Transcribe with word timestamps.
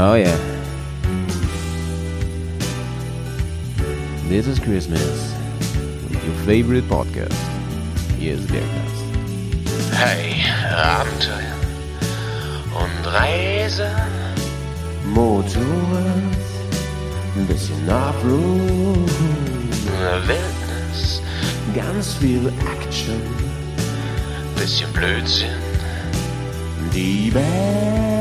Oh 0.00 0.14
yeah. 0.14 0.36
This 4.28 4.46
is 4.46 4.60
Christmas 4.60 5.34
with 6.08 6.24
your 6.24 6.36
favorite 6.46 6.84
podcast. 6.84 7.34
Here's 8.16 8.46
Bergast. 8.46 9.90
Hey, 9.92 10.44
Abenteuer 10.70 11.52
und 12.76 13.06
Reise. 13.12 13.90
Motorrad, 15.04 16.22
ein 17.34 17.46
bisschen 17.48 17.90
Offroad, 17.90 19.10
Wildnis, 20.28 21.20
ganz 21.74 22.14
viel 22.14 22.52
Action. 22.70 23.20
bisschen 24.54 24.92
Blödsinn. 24.92 25.58
Die 26.94 27.32
Band. 27.32 28.17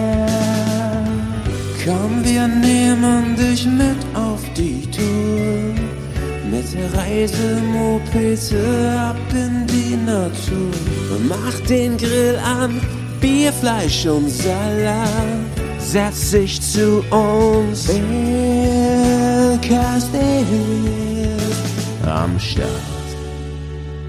Komm, 1.88 2.22
wir 2.22 2.48
nehmen 2.50 3.38
dich 3.38 3.66
mit 3.66 3.96
auf 4.14 4.42
die 4.58 4.82
Tour. 4.92 5.74
Mit 6.52 6.74
der 6.74 6.94
Reisemopete 6.94 8.92
ab 9.00 9.16
in 9.32 9.66
die 9.68 9.96
Natur. 9.96 10.74
Mach 11.30 11.58
den 11.70 11.96
Grill 11.96 12.38
an, 12.44 12.82
Bier, 13.22 13.54
Fleisch 13.54 14.06
und 14.06 14.30
Salat. 14.30 15.08
Setz 15.80 16.32
dich 16.32 16.62
zu 16.62 17.06
uns. 17.10 17.88
Bergkast 19.62 20.10
am 22.06 22.38
Start. 22.38 22.68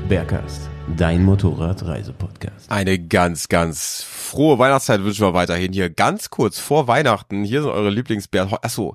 Bergast, 0.08 0.62
dein 0.96 1.24
Motorradreisepodcast. 1.24 2.70
Eine 2.70 2.98
ganz, 2.98 3.48
ganz 3.48 4.04
frohe 4.28 4.58
Weihnachtszeit 4.58 5.02
wünschen 5.02 5.26
wir 5.26 5.34
weiterhin 5.34 5.72
hier. 5.72 5.90
Ganz 5.90 6.30
kurz 6.30 6.58
vor 6.58 6.86
Weihnachten. 6.86 7.44
Hier 7.44 7.62
sind 7.62 7.70
eure 7.70 7.90
Lieblingsbären. 7.90 8.52
Achso, 8.62 8.94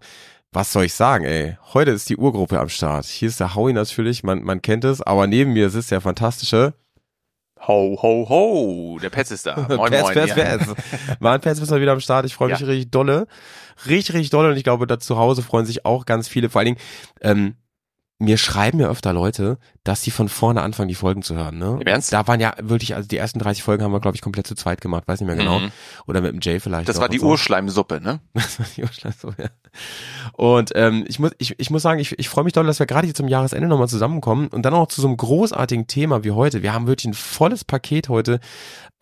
was 0.52 0.72
soll 0.72 0.86
ich 0.86 0.94
sagen, 0.94 1.26
ey? 1.26 1.58
Heute 1.74 1.92
ist 1.92 2.08
die 2.10 2.18
Urgruppe 2.18 2.60
am 2.60 2.70
Start. 2.70 3.06
Hier 3.06 3.28
ist 3.30 3.40
der 3.40 3.56
Howie 3.56 3.74
natürlich, 3.74 4.24
man, 4.24 4.44
man 4.44 4.62
kennt 4.62 4.86
es, 4.86 5.02
aber 5.02 5.26
neben 5.28 5.54
mir 5.54 5.70
sitzt 5.70 5.92
der 5.92 6.02
fantastische 6.02 6.74
Ho, 7.68 7.98
ho, 8.02 8.28
ho, 8.28 9.00
der 9.02 9.10
Petz 9.10 9.32
ist 9.32 9.46
da. 9.46 9.56
Moin, 9.70 9.90
Pets, 9.90 10.02
moin. 10.04 10.14
Pets, 10.14 10.36
ja. 10.36 10.36
Pets. 10.36 10.74
Mann, 11.22 11.40
Pets 11.40 11.62
ist 11.62 11.72
mal 11.72 11.80
wieder 11.80 11.94
am 11.94 12.02
Start. 12.02 12.26
Ich 12.26 12.36
freue 12.36 12.50
mich 12.50 12.60
Ja. 12.60 12.68
richtig 12.68 12.92
dolle. 12.92 13.26
Richtig, 13.88 14.14
richtig 14.16 14.32
dolle. 14.32 14.50
Und 14.50 14.58
ich 14.58 14.66
glaube, 14.66 14.86
da 14.86 15.00
zu 15.00 15.18
Hause 15.18 15.42
freuen 15.44 15.66
sich 15.66 15.86
auch 15.86 16.06
ganz 16.06 16.28
viele. 16.28 16.50
Vor 16.50 16.60
allen 16.60 16.76
Dingen, 16.76 16.80
ähm, 17.22 17.56
mir 18.24 18.38
schreiben 18.38 18.80
ja 18.80 18.90
öfter 18.90 19.14
Leute, 19.14 19.58
dass 19.84 20.02
sie 20.02 20.12
von 20.12 20.30
vorne 20.30 20.62
anfangen, 20.62 20.88
die 20.88 20.96
Folgen 20.96 21.22
zu 21.22 21.36
hören. 21.36 21.58
Ne? 21.58 21.78
Im 21.80 21.88
Ernst? 21.88 22.14
Da 22.14 22.28
waren 22.28 22.40
ja 22.40 22.54
wirklich, 22.62 22.96
also 22.96 23.08
die 23.08 23.18
ersten 23.18 23.40
30 23.40 23.64
Folgen 23.64 23.84
haben 23.84 23.92
wir, 23.92 24.00
glaube 24.00 24.16
ich, 24.16 24.22
komplett 24.22 24.48
zu 24.48 24.56
zweit 24.56 24.82
gemacht. 24.82 25.04
Weiß 25.08 25.20
nicht 25.20 25.28
mehr 25.28 25.36
genau. 25.36 25.60
Mhm. 25.60 25.72
Oder 26.08 26.22
mit 26.22 26.32
dem 26.32 26.40
Jay 26.42 26.60
vielleicht. 26.60 26.88
Das 26.88 27.00
war 27.00 27.10
die 27.10 27.20
so. 27.20 27.28
Urschleimsuppe, 27.28 28.02
ne? 28.02 28.20
Das 28.34 28.60
war 28.60 28.66
die 28.76 28.84
Urschleimsuppe, 28.84 29.44
ja. 29.44 29.50
Und 30.34 30.72
ähm, 30.76 31.06
ich 31.08 31.20
muss, 31.20 31.32
ich, 31.38 31.60
ich 31.60 31.70
muss 31.70 31.82
sagen, 31.82 32.00
ich, 32.00 32.18
ich 32.18 32.30
freue 32.30 32.44
mich 32.44 32.54
doll, 32.54 32.66
dass 32.66 32.80
wir 32.80 32.86
gerade 32.86 33.06
hier 33.06 33.16
zum 33.16 33.28
Jahresende 33.28 33.68
nochmal 33.68 33.88
zusammenkommen 33.88 34.48
und 34.48 34.64
dann 34.64 34.74
auch 34.74 34.88
zu 34.88 35.02
so 35.02 35.08
einem 35.08 35.18
großartigen 35.18 35.88
Thema 35.88 36.24
wie 36.24 36.32
heute. 36.32 36.62
Wir 36.62 36.74
haben 36.74 36.88
wirklich 36.88 37.06
ein 37.06 37.14
volles 37.14 37.64
Paket 37.64 38.10
heute. 38.10 38.40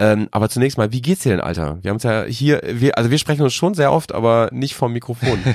Ähm, 0.01 0.29
aber 0.31 0.49
zunächst 0.49 0.79
mal, 0.79 0.91
wie 0.91 1.01
geht's 1.03 1.21
dir 1.21 1.29
denn, 1.29 1.41
Alter? 1.41 1.77
Wir 1.83 1.91
haben 1.91 1.97
es 1.97 2.03
ja 2.03 2.23
hier, 2.23 2.59
wir, 2.65 2.97
also 2.97 3.11
wir 3.11 3.19
sprechen 3.19 3.43
uns 3.43 3.53
schon 3.53 3.75
sehr 3.75 3.91
oft, 3.91 4.15
aber 4.15 4.49
nicht 4.51 4.73
vom 4.73 4.93
Mikrofon. 4.93 5.39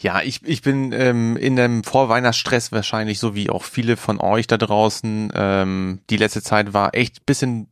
Ja, 0.00 0.20
ich, 0.20 0.40
ich 0.44 0.62
bin 0.62 0.92
ähm, 0.92 1.36
in 1.36 1.58
einem 1.58 1.82
Vorweihnachtsstress 1.82 2.70
wahrscheinlich, 2.70 3.18
so 3.18 3.34
wie 3.34 3.48
auch 3.48 3.64
viele 3.64 3.96
von 3.96 4.20
euch 4.20 4.46
da 4.46 4.58
draußen. 4.58 5.32
Ähm, 5.34 6.00
die 6.10 6.16
letzte 6.18 6.42
Zeit 6.42 6.74
war 6.74 6.94
echt 6.94 7.24
bisschen 7.24 7.68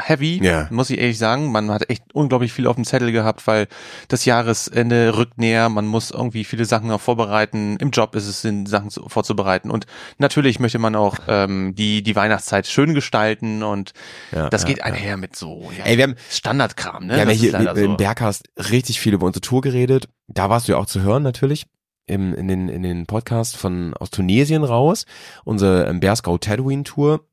heavy, 0.00 0.40
Ja. 0.42 0.66
muss 0.70 0.90
ich 0.90 0.98
ehrlich 0.98 1.18
sagen. 1.18 1.50
Man 1.52 1.70
hat 1.70 1.88
echt 1.90 2.02
unglaublich 2.14 2.52
viel 2.52 2.66
auf 2.66 2.76
dem 2.76 2.84
Zettel 2.84 3.12
gehabt, 3.12 3.46
weil 3.46 3.66
das 4.08 4.24
Jahresende 4.24 5.16
rückt 5.16 5.38
näher. 5.38 5.68
Man 5.68 5.86
muss 5.86 6.10
irgendwie 6.10 6.44
viele 6.44 6.64
Sachen 6.64 6.88
noch 6.88 7.00
vorbereiten. 7.00 7.76
Im 7.80 7.90
Job 7.90 8.14
ist 8.14 8.26
es 8.26 8.42
Sinn, 8.42 8.66
Sachen 8.66 8.90
zu, 8.90 9.08
vorzubereiten. 9.08 9.70
Und 9.70 9.86
natürlich 10.18 10.60
möchte 10.60 10.78
man 10.78 10.94
auch 10.96 11.16
ähm, 11.28 11.74
die, 11.74 12.02
die 12.02 12.16
Weihnachtszeit 12.16 12.66
schön 12.66 12.94
gestalten 12.94 13.62
und 13.62 13.92
Ja, 14.32 14.48
das 14.48 14.62
ja, 14.62 14.68
geht 14.68 14.82
einher 14.84 15.16
mit 15.16 15.36
so 15.36 15.70
ja, 15.78 15.84
Ey, 15.84 15.96
wir 15.96 16.04
haben- 16.04 16.16
Standardkram, 16.30 17.06
ne? 17.06 17.14
Wir 17.14 17.20
haben 17.22 17.28
ja 17.30 17.50
Das 17.50 17.74
hier 17.74 17.84
im 17.84 17.90
so. 17.92 17.96
Berghast 17.96 18.48
richtig 18.70 19.00
viel 19.00 19.14
über 19.14 19.26
unsere 19.26 19.40
Tour 19.40 19.60
geredet. 19.60 20.08
Da 20.26 20.50
warst 20.50 20.68
du 20.68 20.72
ja 20.72 20.78
auch 20.78 20.86
zu 20.86 21.02
hören 21.02 21.22
natürlich. 21.22 21.66
Im, 22.10 22.32
in, 22.34 22.48
den, 22.48 22.70
in 22.70 22.82
den 22.82 23.04
Podcast 23.04 23.58
von 23.58 23.92
aus 23.92 24.08
Tunesien 24.10 24.64
raus, 24.64 25.04
unsere 25.44 25.86
ähm, 25.88 26.00
Berskau 26.00 26.38
Tatooine 26.38 26.82
Tour. 26.84 27.27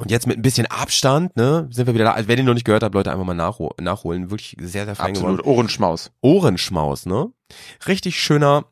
Und 0.00 0.10
jetzt 0.10 0.26
mit 0.26 0.38
ein 0.38 0.42
bisschen 0.42 0.66
Abstand, 0.66 1.36
ne, 1.36 1.68
sind 1.70 1.86
wir 1.86 1.92
wieder 1.92 2.04
da. 2.04 2.12
Also 2.12 2.26
wer 2.26 2.36
den 2.36 2.46
noch 2.46 2.54
nicht 2.54 2.64
gehört 2.64 2.82
hat, 2.82 2.94
Leute, 2.94 3.12
einfach 3.12 3.26
mal 3.26 3.34
nachho 3.34 3.74
nachholen. 3.78 4.30
Wirklich 4.30 4.56
sehr, 4.58 4.86
sehr 4.86 4.96
fein 4.96 5.10
Absolut, 5.10 5.40
geworden. 5.40 5.54
Ohrenschmaus. 5.54 6.10
Ohrenschmaus, 6.22 7.04
ne? 7.04 7.30
Richtig 7.86 8.18
schöner, 8.18 8.64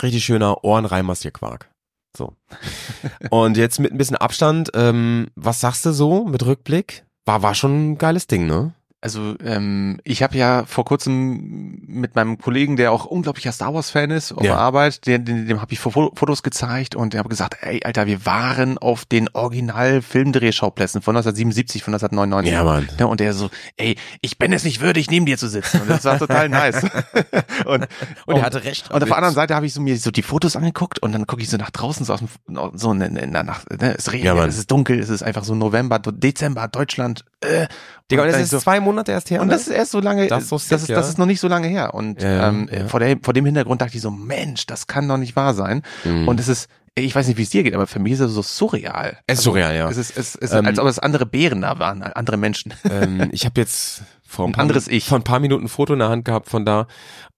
richtig 0.00 0.24
schöner 0.24 0.62
Ohrenreimastierquark. 0.62 1.68
So. 2.16 2.34
Und 3.30 3.56
jetzt 3.56 3.80
mit 3.80 3.92
ein 3.92 3.98
bisschen 3.98 4.16
Abstand, 4.16 4.70
ähm, 4.74 5.26
was 5.34 5.60
sagst 5.60 5.84
du 5.84 5.92
so 5.92 6.24
mit 6.24 6.46
Rückblick? 6.46 7.04
War, 7.24 7.42
war 7.42 7.56
schon 7.56 7.92
ein 7.92 7.98
geiles 7.98 8.28
Ding, 8.28 8.46
ne? 8.46 8.74
Also 9.00 9.36
ähm, 9.44 10.00
ich 10.02 10.24
habe 10.24 10.36
ja 10.36 10.64
vor 10.66 10.84
kurzem 10.84 11.82
mit 11.86 12.16
meinem 12.16 12.36
Kollegen, 12.38 12.76
der 12.76 12.90
auch 12.90 13.04
unglaublicher 13.04 13.52
Star 13.52 13.72
Wars 13.72 13.90
Fan 13.90 14.10
ist, 14.10 14.32
auf 14.32 14.42
Ja. 14.42 14.54
der 14.54 14.58
Arbeit, 14.58 15.06
dem, 15.06 15.24
dem, 15.24 15.60
habe 15.60 15.72
ich 15.72 15.78
Fo- 15.78 16.10
Fotos 16.16 16.42
gezeigt 16.42 16.96
und 16.96 17.12
der 17.12 17.20
habe 17.20 17.28
gesagt, 17.28 17.58
ey 17.60 17.80
Alter, 17.84 18.06
wir 18.08 18.26
waren 18.26 18.76
auf 18.76 19.04
den 19.04 19.28
Original 19.34 20.02
Filmdrehschauplätzen 20.02 21.00
von 21.00 21.14
1977, 21.16 21.84
von 21.84 21.94
1999. 21.94 22.52
Ja, 22.52 22.64
Mann. 22.64 22.88
Ja, 22.98 23.06
und 23.06 23.20
der 23.20 23.34
so, 23.34 23.50
ey, 23.76 23.96
ich 24.20 24.36
bin 24.36 24.52
es 24.52 24.64
nicht 24.64 24.80
würdig, 24.80 25.08
neben 25.12 25.26
dir 25.26 25.38
zu 25.38 25.48
sitzen. 25.48 25.80
Und 25.82 25.90
das 25.90 26.04
war 26.04 26.18
total 26.18 26.48
nice. 26.48 26.82
und, 27.66 27.86
Und 28.26 28.36
er 28.36 28.42
hatte 28.42 28.64
recht 28.64 28.90
Und 28.90 29.00
auf 29.02 29.08
der 29.08 29.16
anderen 29.16 29.34
Seite 29.34 29.54
habe 29.54 29.66
ich 29.66 29.74
so 29.74 29.80
mir 29.80 29.96
so 29.96 30.10
die 30.10 30.22
Fotos 30.22 30.56
angeguckt 30.56 30.98
und 30.98 31.12
dann 31.12 31.24
gucke 31.28 31.40
ich 31.42 31.48
so 31.50 31.56
nach 31.56 31.70
draußen, 31.70 32.04
so 32.04 32.14
aus 32.14 32.18
dem, 32.20 32.28
so 32.74 32.94
ne, 32.94 33.10
ne, 33.10 33.26
nach, 33.44 33.64
ne, 33.70 33.94
es 33.96 34.10
regnet, 34.12 34.34
Ja, 34.36 34.44
es 34.44 34.58
ist 34.58 34.72
dunkel, 34.72 34.98
es 34.98 35.08
ist 35.08 35.22
einfach 35.22 35.44
so 35.44 35.54
November, 35.54 36.00
Dezember, 36.00 36.66
Deutschland. 36.66 37.24
Äh, 37.42 37.68
Digga, 38.10 38.22
und 38.22 38.28
das 38.32 38.40
ist 38.40 38.50
so, 38.50 38.58
zwei 38.58 38.80
Monate 38.80 39.12
erst 39.12 39.30
her. 39.30 39.40
und 39.42 39.48
ne? 39.48 39.52
das 39.52 39.62
ist 39.62 39.74
erst 39.74 39.90
so 39.90 40.00
lange, 40.00 40.22
Das 40.28 40.30
das 40.30 40.42
ist 40.44 40.48
so 40.48 40.58
sick, 40.58 40.70
das, 40.70 40.82
ist, 40.82 40.88
ja. 40.88 40.96
das 40.96 41.08
ist 41.08 41.18
noch 41.18 41.26
nicht 41.26 41.40
so 41.40 41.48
lange 41.48 41.68
her. 41.68 41.92
Und 41.94 42.22
Ja, 42.22 42.48
ähm, 42.48 42.68
ja. 42.72 42.86
Vor, 42.86 43.00
der, 43.00 43.18
vor 43.22 43.34
dem 43.34 43.44
Hintergrund 43.44 43.82
dachte 43.82 43.96
ich 43.96 44.02
so, 44.02 44.10
Mensch, 44.10 44.66
das 44.66 44.86
kann 44.86 45.06
doch 45.08 45.18
nicht 45.18 45.36
wahr 45.36 45.52
sein. 45.54 45.82
Mhm. 46.04 46.26
Und 46.26 46.40
es 46.40 46.48
ist, 46.48 46.68
ich 46.94 47.14
weiß 47.14 47.28
nicht, 47.28 47.36
wie 47.36 47.42
es 47.42 47.50
dir 47.50 47.62
geht, 47.62 47.74
aber 47.74 47.86
für 47.86 47.98
mich 47.98 48.14
ist 48.14 48.20
es 48.20 48.32
so 48.32 48.42
surreal. 48.42 49.18
Es 49.26 49.38
ist 49.38 49.44
surreal, 49.44 49.76
ja. 49.76 49.88
Es 49.90 49.96
ist, 49.98 50.16
es 50.16 50.34
ist 50.34 50.52
Ähm, 50.52 50.66
als 50.66 50.78
ob 50.78 50.86
es 50.86 50.98
andere 50.98 51.26
Bären 51.26 51.60
da 51.60 51.78
waren, 51.78 52.02
andere 52.02 52.38
Menschen. 52.38 52.72
ähm, 52.90 53.28
ich 53.32 53.44
habe 53.44 53.60
jetzt 53.60 54.02
vor 54.26 54.46
ein, 54.46 54.50
Ein 54.50 54.52
paar, 54.52 54.62
anderes 54.62 54.88
Ich. 54.88 55.06
vor 55.06 55.18
ein 55.18 55.24
paar 55.24 55.40
Minuten 55.40 55.64
ein 55.66 55.68
Foto 55.68 55.92
in 55.92 55.98
der 55.98 56.08
Hand 56.08 56.24
gehabt 56.24 56.48
von 56.48 56.64
da 56.64 56.86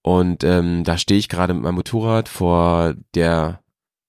und 0.03 0.45
ähm, 0.45 0.85
da 0.85 0.97
stehe 0.99 1.19
ich 1.19 1.29
gerade 1.29 1.53
mit 1.53 1.63
meinem 1.63 1.75
Motorrad 1.75 2.29
vor 2.29 2.95
der 3.15 3.61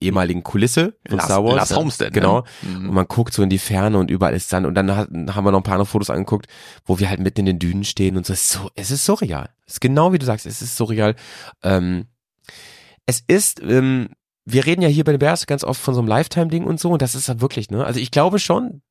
ehemaligen 0.02 0.44
Kulisse 0.44 0.98
von 1.08 1.18
Lars- 1.18 1.26
Star 1.26 1.44
Wars. 1.44 1.56
Lars 1.56 1.70
ja, 1.70 1.76
Homestead, 1.78 2.08
ne? 2.08 2.20
Genau. 2.20 2.44
Mhm. 2.62 2.90
Und 2.90 2.96
man 2.96 3.08
guckt 3.08 3.34
so 3.34 3.44
in 3.44 3.50
die 3.50 3.60
Ferne 3.60 3.98
und 3.98 4.12
überall 4.12 4.34
ist 4.34 4.50
Sand 4.50 4.66
und 4.66 4.76
dann 4.76 4.96
hat, 4.96 5.10
haben 5.10 5.46
wir 5.46 5.52
noch 5.52 5.60
ein 5.60 5.64
paar 5.64 5.76
andere 5.76 5.86
Fotos 5.86 6.10
angeguckt, 6.10 6.48
wo 6.86 7.00
wir 7.00 7.10
halt 7.10 7.20
mitten 7.20 7.42
in 7.42 7.46
den 7.46 7.60
Dünen 7.60 7.84
stehen 7.84 8.18
und 8.18 8.26
so. 8.26 8.34
Es 8.34 8.42
ist, 8.42 8.52
so, 8.52 8.70
es 8.76 8.92
ist 8.92 9.06
surreal. 9.06 9.50
Es 9.66 9.74
ist 9.74 9.82
genau 9.82 10.12
wie 10.14 10.20
du 10.20 10.26
sagst, 10.26 10.46
es 10.46 10.62
ist 10.62 10.76
surreal. 10.76 11.16
Ähm, 11.64 12.08
es 13.06 13.24
ist, 13.28 13.62
ähm, 13.62 14.10
wir 14.46 14.66
reden 14.66 14.82
ja 14.82 14.88
hier 14.90 15.04
bei 15.04 15.12
den 15.12 15.20
Bears 15.20 15.46
ganz 15.46 15.64
oft 15.64 15.80
von 15.80 15.94
so 15.94 16.00
einem 16.02 16.10
Lifetime-Ding 16.10 16.66
und 16.66 16.80
so 16.80 16.92
und 16.92 17.02
das 17.02 17.16
ist 17.16 17.28
ja 17.28 17.42
wirklich, 17.42 17.70
ne? 17.70 17.86
Also 17.86 18.00
ich 18.00 18.12
glaube 18.12 18.40
schon, 18.40 18.82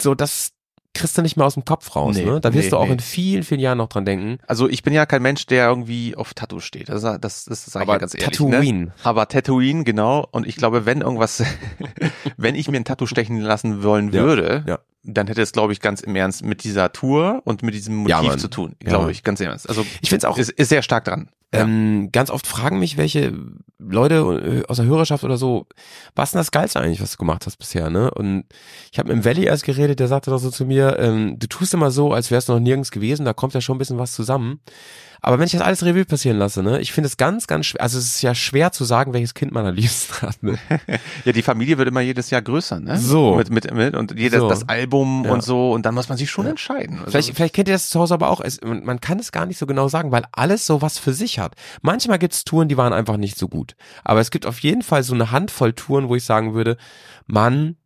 so 0.00 0.14
das 0.14 0.52
kriegst 0.94 1.16
du 1.16 1.22
nicht 1.22 1.36
mehr 1.36 1.46
aus 1.46 1.54
dem 1.54 1.64
Kopf 1.64 1.94
raus, 1.94 2.16
Nee, 2.16 2.24
ne? 2.24 2.40
Da 2.40 2.52
wirst 2.52 2.66
nee, 2.66 2.70
du 2.70 2.76
auch 2.76 2.86
nee. 2.86 2.92
in 2.92 3.00
vielen, 3.00 3.42
vielen 3.42 3.60
Jahren 3.60 3.78
noch 3.78 3.88
dran 3.88 4.04
denken. 4.04 4.38
Also 4.46 4.68
ich 4.68 4.82
bin 4.82 4.92
ja 4.92 5.06
kein 5.06 5.22
Mensch, 5.22 5.46
der 5.46 5.68
irgendwie 5.68 6.16
auf 6.16 6.34
Tattoos 6.34 6.64
steht. 6.64 6.88
Das, 6.88 7.02
das, 7.02 7.44
das, 7.44 7.64
sage 7.66 7.84
ich 7.84 7.90
ja 7.90 7.98
ganz 7.98 8.14
ehrlich. 8.14 8.36
Tatooine. 8.36 8.86
Ne? 8.86 8.92
Aber 9.04 9.28
Tatooine, 9.28 9.84
genau. 9.84 10.26
Und 10.30 10.46
ich 10.46 10.56
glaube, 10.56 10.86
wenn 10.86 11.00
irgendwas, 11.00 11.44
wenn 12.36 12.54
ich 12.54 12.68
mir 12.68 12.78
ein 12.78 12.84
Tattoo 12.84 13.06
stechen 13.06 13.40
lassen 13.40 13.82
wollen 13.82 14.12
Ja, 14.12 14.22
würde, 14.22 14.64
ja. 14.66 14.78
Dann 15.04 15.26
hätte 15.28 15.40
es, 15.42 15.52
glaube 15.52 15.72
ich, 15.72 15.80
ganz 15.80 16.00
im 16.00 16.14
Ernst 16.16 16.44
mit 16.44 16.64
dieser 16.64 16.92
Tour 16.92 17.40
und 17.44 17.62
mit 17.62 17.74
diesem 17.74 18.06
Ja, 18.06 18.16
Motiv 18.16 18.30
Mann. 18.30 18.38
zu 18.40 18.48
tun. 18.48 18.74
Ja, 18.82 18.88
Glaube 18.90 19.04
Mann. 19.04 19.12
ich, 19.12 19.22
ganz 19.22 19.40
im 19.40 19.46
Ernst. 19.48 19.68
Also 19.68 19.86
Ich 20.00 20.10
find's 20.10 20.24
auch- 20.24 20.36
ist, 20.38 20.50
ist 20.50 20.68
sehr 20.68 20.82
stark 20.82 21.04
dran. 21.04 21.28
Ja. 21.54 21.60
Ähm, 21.62 22.10
ganz 22.12 22.28
oft 22.30 22.46
fragen 22.46 22.78
mich 22.78 22.98
welche 22.98 23.32
Leute 23.78 24.62
äh, 24.66 24.68
aus 24.70 24.76
der 24.76 24.84
Hörerschaft 24.84 25.24
oder 25.24 25.38
so, 25.38 25.66
was 26.14 26.28
ist 26.28 26.32
denn 26.34 26.40
das 26.40 26.50
Geilste 26.50 26.78
eigentlich, 26.80 27.00
was 27.00 27.12
du 27.12 27.16
gemacht 27.16 27.46
hast 27.46 27.56
bisher, 27.56 27.88
ne? 27.88 28.10
Und 28.10 28.44
ich 28.92 28.98
habe 28.98 29.08
mit 29.14 29.22
dem 29.22 29.24
Valley 29.24 29.44
erst 29.46 29.64
geredet, 29.64 29.98
der 29.98 30.08
sagte 30.08 30.30
doch 30.30 30.38
so 30.40 30.50
zu 30.50 30.66
mir, 30.66 30.98
ähm, 30.98 31.38
du 31.38 31.46
tust 31.46 31.72
immer 31.72 31.90
so, 31.90 32.12
als 32.12 32.30
wärst 32.30 32.50
du 32.50 32.52
noch 32.52 32.60
nirgends 32.60 32.90
gewesen, 32.90 33.24
da 33.24 33.32
kommt 33.32 33.54
ja 33.54 33.62
schon 33.62 33.76
ein 33.76 33.78
bisschen 33.78 33.96
was 33.98 34.12
zusammen. 34.12 34.60
Aber 35.20 35.38
wenn 35.38 35.46
ich 35.46 35.52
das 35.52 35.60
alles 35.62 35.84
Revue 35.84 36.04
passieren 36.04 36.38
lasse, 36.38 36.62
ne, 36.62 36.80
ich 36.80 36.92
finde 36.92 37.06
es 37.08 37.16
ganz, 37.16 37.46
ganz 37.46 37.66
schwer, 37.66 37.80
also 37.82 37.98
es 37.98 38.06
ist 38.06 38.22
ja 38.22 38.34
schwer 38.34 38.72
zu 38.72 38.84
sagen, 38.84 39.12
welches 39.12 39.34
Kind 39.34 39.52
man 39.52 39.66
am 39.66 39.74
liebsten 39.74 40.26
hat, 40.26 40.42
ne? 40.42 40.58
Ja, 41.24 41.32
die 41.32 41.42
Familie 41.42 41.78
wird 41.78 41.88
immer 41.88 42.00
jedes 42.00 42.30
Jahr 42.30 42.42
größer, 42.42 42.80
ne? 42.80 42.98
So. 42.98 43.34
Mit, 43.36 43.50
mit, 43.50 43.72
mit 43.74 43.96
und 43.96 44.18
jedes 44.18 44.40
So. 44.40 44.48
das 44.48 44.68
Album 44.68 45.24
Ja. 45.24 45.32
und 45.32 45.42
so 45.42 45.72
und 45.72 45.84
dann 45.86 45.94
muss 45.94 46.08
man 46.08 46.18
sich 46.18 46.30
schon 46.30 46.46
entscheiden. 46.46 46.98
Also, 46.98 47.10
Vielleicht, 47.10 47.34
vielleicht 47.34 47.54
kennt 47.54 47.68
ihr 47.68 47.74
das 47.74 47.88
zu 47.88 47.98
Hause 48.00 48.14
aber 48.14 48.30
auch. 48.30 48.40
Es, 48.40 48.60
man 48.62 48.84
man 48.84 49.00
kann 49.00 49.18
es 49.18 49.32
gar 49.32 49.46
nicht 49.46 49.58
so 49.58 49.66
genau 49.66 49.88
sagen, 49.88 50.12
weil 50.12 50.24
alles 50.32 50.66
so 50.66 50.82
was 50.82 50.98
für 50.98 51.12
sich 51.12 51.38
hat. 51.38 51.54
Manchmal 51.82 52.18
gibt 52.18 52.34
es 52.34 52.44
Touren, 52.44 52.68
die 52.68 52.76
waren 52.76 52.92
einfach 52.92 53.16
nicht 53.16 53.38
so 53.38 53.48
gut. 53.48 53.74
Aber 54.04 54.20
es 54.20 54.30
gibt 54.30 54.46
auf 54.46 54.60
jeden 54.60 54.82
Fall 54.82 55.02
so 55.02 55.14
eine 55.14 55.30
Handvoll 55.30 55.72
Touren, 55.72 56.08
wo 56.08 56.14
ich 56.16 56.24
sagen 56.24 56.54
würde, 56.54 56.76
Mann, 57.26 57.76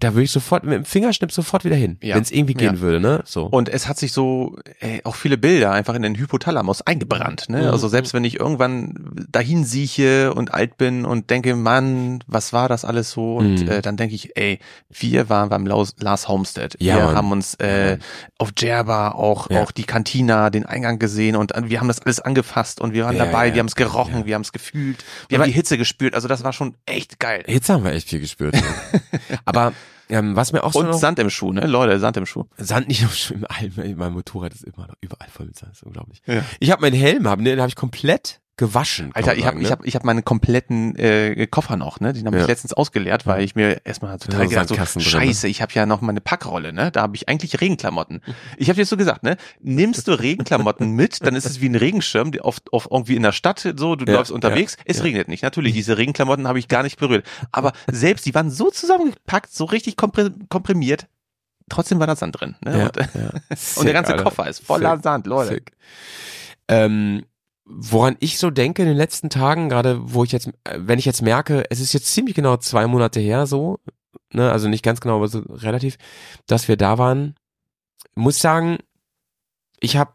da 0.00 0.14
würde 0.14 0.22
ich 0.24 0.30
sofort 0.30 0.64
mit 0.64 0.72
dem 0.74 0.84
Fingerschnipp 0.84 1.32
sofort 1.32 1.64
wieder 1.64 1.74
hin, 1.76 1.98
Ja. 2.02 2.14
wenn 2.14 2.22
es 2.22 2.30
irgendwie 2.30 2.54
gehen 2.54 2.76
Ja. 2.76 2.80
würde, 2.80 3.00
ne? 3.00 3.22
So. 3.24 3.46
Und 3.46 3.68
es 3.68 3.88
hat 3.88 3.98
sich 3.98 4.12
so 4.12 4.56
ey, 4.80 5.00
auch 5.04 5.16
viele 5.16 5.36
Bilder 5.36 5.72
einfach 5.72 5.94
in 5.94 6.02
den 6.02 6.16
Hypothalamus 6.16 6.82
eingebrannt. 6.82 7.48
Ne? 7.48 7.62
Mhm. 7.62 7.68
Also 7.68 7.88
selbst 7.88 8.14
wenn 8.14 8.22
ich 8.24 8.38
irgendwann 8.38 9.26
dahin 9.30 9.64
sieche 9.64 10.32
und 10.34 10.54
alt 10.54 10.76
bin 10.76 11.04
und 11.04 11.30
denke, 11.30 11.56
Mann, 11.56 12.22
was 12.26 12.52
war 12.52 12.68
das 12.68 12.84
alles 12.84 13.10
so? 13.10 13.36
Und 13.36 13.62
Mhm. 13.62 13.68
äh, 13.68 13.82
dann 13.82 13.96
denke 13.96 14.14
ich, 14.14 14.36
ey, 14.36 14.60
wir 14.88 15.28
waren 15.28 15.48
beim 15.48 15.66
Laus, 15.66 15.96
Lars 15.98 16.28
Homestead. 16.28 16.76
Ja, 16.80 16.96
wir 16.96 17.04
Mann. 17.06 17.16
haben 17.16 17.32
uns 17.32 17.54
äh, 17.56 17.98
auf 18.38 18.52
Djerba 18.52 19.10
auch, 19.10 19.50
Ja. 19.50 19.62
auch 19.62 19.72
die 19.72 19.84
Kantina, 19.84 20.50
den 20.50 20.64
Eingang 20.64 20.98
gesehen 20.98 21.34
und 21.34 21.54
äh, 21.56 21.62
wir 21.68 21.80
haben 21.80 21.88
das 21.88 22.00
alles 22.00 22.20
angefasst 22.20 22.80
und 22.80 22.92
wir 22.92 23.04
waren 23.04 23.18
dabei, 23.18 23.52
wir 23.54 23.58
haben 23.60 23.66
es 23.66 23.74
gerochen, 23.74 24.26
wir 24.26 24.34
haben 24.36 24.42
es 24.42 24.52
gefühlt, 24.52 25.04
wir 25.28 25.38
haben 25.38 25.46
die 25.46 25.52
Hitze 25.52 25.76
gespürt. 25.76 26.14
Also 26.14 26.28
das 26.28 26.44
war 26.44 26.52
schon 26.52 26.74
echt 26.86 27.18
geil. 27.18 27.42
Jetzt 27.48 27.68
haben 27.68 27.82
wir 27.82 27.92
echt 27.92 28.08
viel 28.10 28.20
gespürt. 28.20 28.54
Aber 29.44 29.72
ähm, 30.08 30.36
was 30.36 30.52
mir 30.52 30.62
auch 30.64 30.72
so 30.72 30.78
Und 30.80 30.86
noch, 30.86 30.98
Sand 30.98 31.18
im 31.18 31.30
Schuh, 31.30 31.52
ne? 31.52 31.66
Leute, 31.66 31.98
Sand 31.98 32.16
im 32.16 32.26
Schuh. 32.26 32.44
Sand 32.56 32.88
nicht 32.88 33.04
auf 33.04 33.30
im 33.30 33.44
All- 33.48 33.94
mein 33.96 34.12
Motorrad 34.12 34.52
ist 34.54 34.64
immer 34.64 34.86
noch 34.86 34.94
überall 35.00 35.28
voll 35.28 35.46
mit 35.46 35.56
Sand, 35.56 35.72
ist 35.72 35.82
unglaublich. 35.82 36.22
Ja. 36.26 36.42
Ich 36.60 36.70
habe 36.70 36.82
meinen 36.82 36.94
Helm, 36.96 37.28
hab, 37.28 37.38
ne, 37.38 37.50
den 37.50 37.60
habe 37.60 37.68
ich 37.68 37.76
komplett 37.76 38.40
gewaschen. 38.58 39.10
Alter, 39.14 39.34
ich 39.36 39.46
habe 39.46 39.54
sagen, 39.56 39.60
ich 39.62 39.68
ne? 39.68 39.70
hab, 39.72 39.86
ich 39.86 39.94
hab 39.94 40.04
meine 40.04 40.22
kompletten 40.22 40.94
äh, 40.96 41.46
Koffer 41.46 41.76
noch, 41.76 42.00
ne? 42.00 42.12
Den 42.12 42.26
habe 42.26 42.36
Ja. 42.36 42.42
ich 42.42 42.48
letztens 42.48 42.74
ausgeleert, 42.74 43.26
weil 43.26 43.42
ich 43.42 43.54
mir 43.54 43.80
erstmal 43.86 44.18
total 44.18 44.42
so 44.44 44.48
gedacht 44.50 44.68
so, 44.90 44.98
ne? 44.98 45.04
scheiße, 45.04 45.48
ich 45.48 45.62
habe 45.62 45.72
ja 45.72 45.86
noch 45.86 46.02
meine 46.02 46.20
Packrolle, 46.20 46.72
ne? 46.74 46.90
Da 46.90 47.00
habe 47.02 47.16
ich 47.16 47.28
eigentlich 47.28 47.60
Regenklamotten. 47.60 48.20
Ich 48.58 48.68
habe 48.68 48.76
dir 48.76 48.84
so 48.84 48.96
gesagt, 48.96 49.22
ne? 49.22 49.36
Nimmst 49.60 50.08
du 50.08 50.12
Regenklamotten 50.12 50.90
mit, 50.90 51.24
dann 51.24 51.34
ist 51.36 51.46
es 51.46 51.60
wie 51.60 51.68
ein 51.68 51.76
Regenschirm, 51.76 52.32
die 52.32 52.40
auf, 52.40 52.58
auf 52.72 52.88
irgendwie 52.90 53.16
in 53.16 53.22
der 53.22 53.32
Stadt 53.32 53.60
so, 53.76 53.94
du 53.96 54.04
Ja, 54.04 54.18
läufst 54.18 54.32
unterwegs, 54.32 54.74
ja, 54.78 54.84
es 54.86 54.98
ja. 54.98 55.04
regnet 55.04 55.28
nicht. 55.28 55.42
Natürlich, 55.42 55.72
diese 55.72 55.96
Regenklamotten 55.96 56.46
habe 56.48 56.58
ich 56.58 56.68
gar 56.68 56.82
nicht 56.82 56.98
berührt. 56.98 57.24
Aber 57.52 57.72
selbst, 57.90 58.26
die 58.26 58.34
waren 58.34 58.50
so 58.50 58.70
zusammengepackt, 58.70 59.52
so 59.54 59.64
richtig 59.64 59.94
kompri- 59.96 60.32
komprimiert, 60.48 61.06
trotzdem 61.68 62.00
war 62.00 62.06
da 62.08 62.16
Sand 62.16 62.40
drin. 62.40 62.56
Ne? 62.64 62.78
Ja, 62.78 62.86
Und, 62.86 62.96
ja. 63.14 63.30
und 63.30 63.48
der 63.48 63.56
Sick, 63.56 63.92
ganze 63.92 64.12
Alter. 64.12 64.24
Koffer 64.24 64.48
ist 64.48 64.60
voller 64.66 64.96
Sick. 64.96 65.04
Sand, 65.04 65.26
Leute. 65.26 65.54
Sick. 65.54 65.72
Ähm, 66.68 67.24
woran 67.68 68.16
ich 68.20 68.38
so 68.38 68.50
denke 68.50 68.82
in 68.82 68.88
den 68.88 68.96
letzten 68.96 69.28
Tagen, 69.30 69.68
gerade 69.68 69.98
wo 70.02 70.24
ich 70.24 70.32
jetzt, 70.32 70.48
äh, 70.64 70.78
wenn 70.78 70.98
ich 70.98 71.04
jetzt 71.04 71.22
merke, 71.22 71.64
es 71.70 71.80
ist 71.80 71.92
jetzt 71.92 72.12
ziemlich 72.12 72.34
genau 72.34 72.56
zwei 72.56 72.86
Monate 72.86 73.20
her 73.20 73.46
so, 73.46 73.78
ne, 74.32 74.50
also 74.50 74.68
nicht 74.68 74.82
ganz 74.82 75.00
genau, 75.00 75.16
aber 75.16 75.28
so 75.28 75.40
relativ, 75.40 75.98
dass 76.46 76.68
wir 76.68 76.76
da 76.76 76.98
waren, 76.98 77.34
muss 78.14 78.40
sagen, 78.40 78.78
ich 79.80 79.96
habe, 79.96 80.12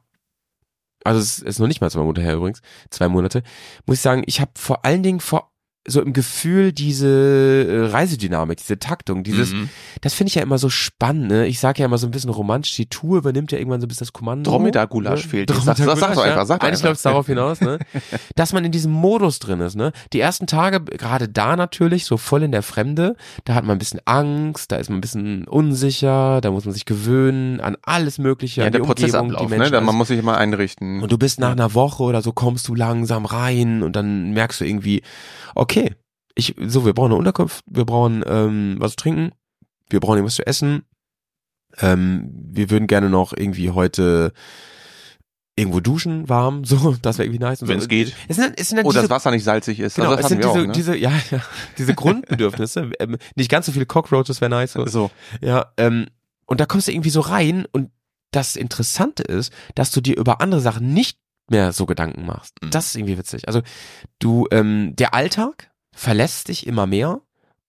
also 1.04 1.20
es 1.20 1.40
ist 1.40 1.60
noch 1.60 1.68
nicht 1.68 1.80
mal 1.80 1.92
zwei 1.92 2.02
Monate 2.02 2.22
her 2.22 2.36
übrigens, 2.36 2.62
zwei 2.90 3.08
Monate, 3.08 3.44
muss 3.86 3.98
ich 3.98 4.02
sagen, 4.02 4.24
ich 4.26 4.42
habe 4.42 4.52
vor 4.56 4.84
allen 4.84 5.04
Dingen 5.04 5.20
vor 5.20 5.53
so 5.86 6.02
im 6.02 6.14
Gefühl 6.14 6.72
diese 6.72 7.08
äh, 7.08 7.86
Reisedynamik, 7.92 8.58
diese 8.58 8.80
Taktung, 8.80 9.24
dieses, 9.24 9.52
Mhm. 9.52 9.70
das 10.02 10.14
finde 10.14 10.30
ich 10.30 10.36
ja 10.36 10.42
immer 10.42 10.58
so 10.58 10.70
spannend, 10.70 11.28
ne? 11.28 11.46
Ich 11.48 11.60
sage 11.60 11.80
ja 11.80 11.86
immer 11.88 11.98
so 11.98 12.08
ein 12.08 12.12
bisschen 12.12 12.30
romantisch, 12.30 12.76
die 12.78 12.86
Tour 12.86 13.18
übernimmt 13.18 13.52
ja 13.52 13.58
irgendwann 13.58 13.82
so 13.82 13.86
ein 13.86 13.90
bisschen 13.90 14.06
das 14.06 14.14
Kommando. 14.14 14.50
Dromedar-Gulasch 14.50 15.24
ne? 15.26 15.30
fehlt 15.30 15.50
dir. 15.50 15.56
Sag- 15.56 15.76
sag- 15.78 15.78
sag 15.78 15.86
doch 15.86 15.94
Dromedar-Gulasch, 15.96 16.26
einfach, 16.32 16.46
sag 16.46 16.60
doch 16.62 16.68
Eigentlich 16.68 16.80
einfach. 16.80 16.88
läuft 16.90 16.98
es 16.98 17.02
darauf 17.04 17.26
hinaus, 17.28 17.60
ne? 17.62 17.80
Dass 18.36 18.54
man 18.54 18.64
in 18.64 18.72
diesem 18.72 18.92
Modus 18.94 19.40
drin 19.40 19.60
ist, 19.60 19.76
ne? 19.76 19.92
Die 20.14 20.20
ersten 20.22 20.48
Tage, 20.48 20.80
gerade 20.82 21.28
da 21.28 21.56
natürlich, 21.58 22.06
so 22.06 22.16
voll 22.18 22.44
in 22.44 22.52
der 22.54 22.64
Fremde, 22.64 23.16
da 23.44 23.54
hat 23.56 23.66
man 23.66 23.76
ein 23.76 23.80
bisschen 23.80 24.00
Angst, 24.06 24.72
da 24.72 24.78
ist 24.78 24.90
man 24.90 25.00
ein 25.00 25.02
bisschen 25.02 25.46
unsicher, 25.48 26.40
da 26.42 26.52
muss 26.52 26.64
man 26.66 26.74
sich 26.74 26.86
gewöhnen 26.86 27.60
an 27.60 27.76
alles 27.82 28.20
Mögliche, 28.20 28.62
Ja, 28.62 28.68
an 28.68 28.72
der 28.72 28.80
die 28.82 28.88
Umgebung, 28.88 28.96
Prozessablauf, 29.10 29.42
die 29.48 29.52
ne? 29.52 29.58
Menschen. 29.58 29.74
Da, 29.74 29.82
man 29.82 29.96
muss 29.96 30.08
sich 30.08 30.20
immer 30.20 30.38
einrichten. 30.38 31.02
Und 31.02 31.12
du 31.12 31.18
bist 31.18 31.40
nach 31.42 31.52
einer 31.52 31.74
Woche 31.74 32.04
oder 32.04 32.22
so 32.22 32.32
kommst 32.32 32.68
du 32.70 32.76
langsam 32.76 33.26
rein 33.26 33.84
und 33.84 33.96
dann 33.98 34.32
merkst 34.32 34.62
du 34.62 34.66
irgendwie, 34.66 35.02
okay, 35.56 35.96
ich, 36.36 36.56
so, 36.66 36.86
wir 36.86 36.94
brauchen 36.94 37.12
eine 37.12 37.20
Unterkunft, 37.20 37.64
wir 37.70 37.86
brauchen 37.86 38.24
ähm, 38.26 38.76
was 38.80 38.92
zu 38.92 38.98
trinken, 38.98 39.32
wir 39.90 40.00
brauchen 40.00 40.18
irgendwas 40.18 40.36
zu 40.36 40.48
essen, 40.48 40.84
ähm, 41.80 42.30
wir 42.34 42.70
würden 42.70 42.88
gerne 42.88 43.10
noch 43.10 43.34
irgendwie 43.36 43.72
heute 43.72 44.34
irgendwo 45.56 45.80
duschen, 45.80 46.30
warm, 46.30 46.66
so, 46.66 46.96
das 47.02 47.18
wäre 47.18 47.28
irgendwie 47.28 47.44
nice. 47.44 47.60
so. 47.60 47.68
Wenn's 47.68 47.88
geht. 47.88 48.16
Es 48.28 48.38
sind, 48.38 48.60
es 48.60 48.70
sind 48.70 48.78
dann 48.78 48.86
Oder 48.86 49.02
diese, 49.02 49.10
das 49.10 49.16
Wasser 49.16 49.32
nicht 49.32 49.44
salzig 49.44 49.80
ist. 49.80 49.96
genau, 49.96 50.10
also 50.10 50.18
das 50.18 50.26
es 50.26 50.30
sind 50.30 50.44
diese, 50.44 50.50
auch, 50.50 50.56
ne? 50.56 50.72
diese, 50.72 50.98
ja, 50.98 51.12
ja, 51.32 51.42
diese 51.78 51.94
Grundbedürfnisse. 51.94 52.92
ähm, 53.00 53.18
nicht 53.36 53.50
ganz 53.50 53.68
so 53.68 53.72
viele 53.72 53.86
Cockroaches 53.86 54.42
wäre 54.42 54.50
nice. 54.50 54.74
So. 54.74 54.86
so. 54.88 55.12
Ja, 55.42 55.72
ähm, 55.78 56.08
und 56.46 56.60
da 56.60 56.66
kommst 56.66 56.88
du 56.88 56.92
irgendwie 56.92 57.10
so 57.10 57.22
rein 57.22 57.66
und 57.72 57.92
das 58.32 58.56
Interessante 58.56 59.24
ist, 59.24 59.54
dass 59.76 59.92
du 59.92 60.02
dir 60.02 60.18
über 60.18 60.42
andere 60.42 60.60
Sachen 60.60 60.94
nicht 60.94 61.20
mehr 61.50 61.72
so 61.74 61.86
Gedanken 61.86 62.26
machst. 62.26 62.56
Mhm. 62.62 62.70
Das 62.72 62.88
ist 62.88 62.96
irgendwie 62.96 63.18
witzig. 63.18 63.48
Also 63.48 63.62
du, 64.20 64.48
ähm, 64.52 64.96
der 64.96 65.14
Alltag 65.14 65.72
verlässt 65.92 66.48
dich 66.48 66.66
immer 66.68 66.88
mehr 66.88 67.22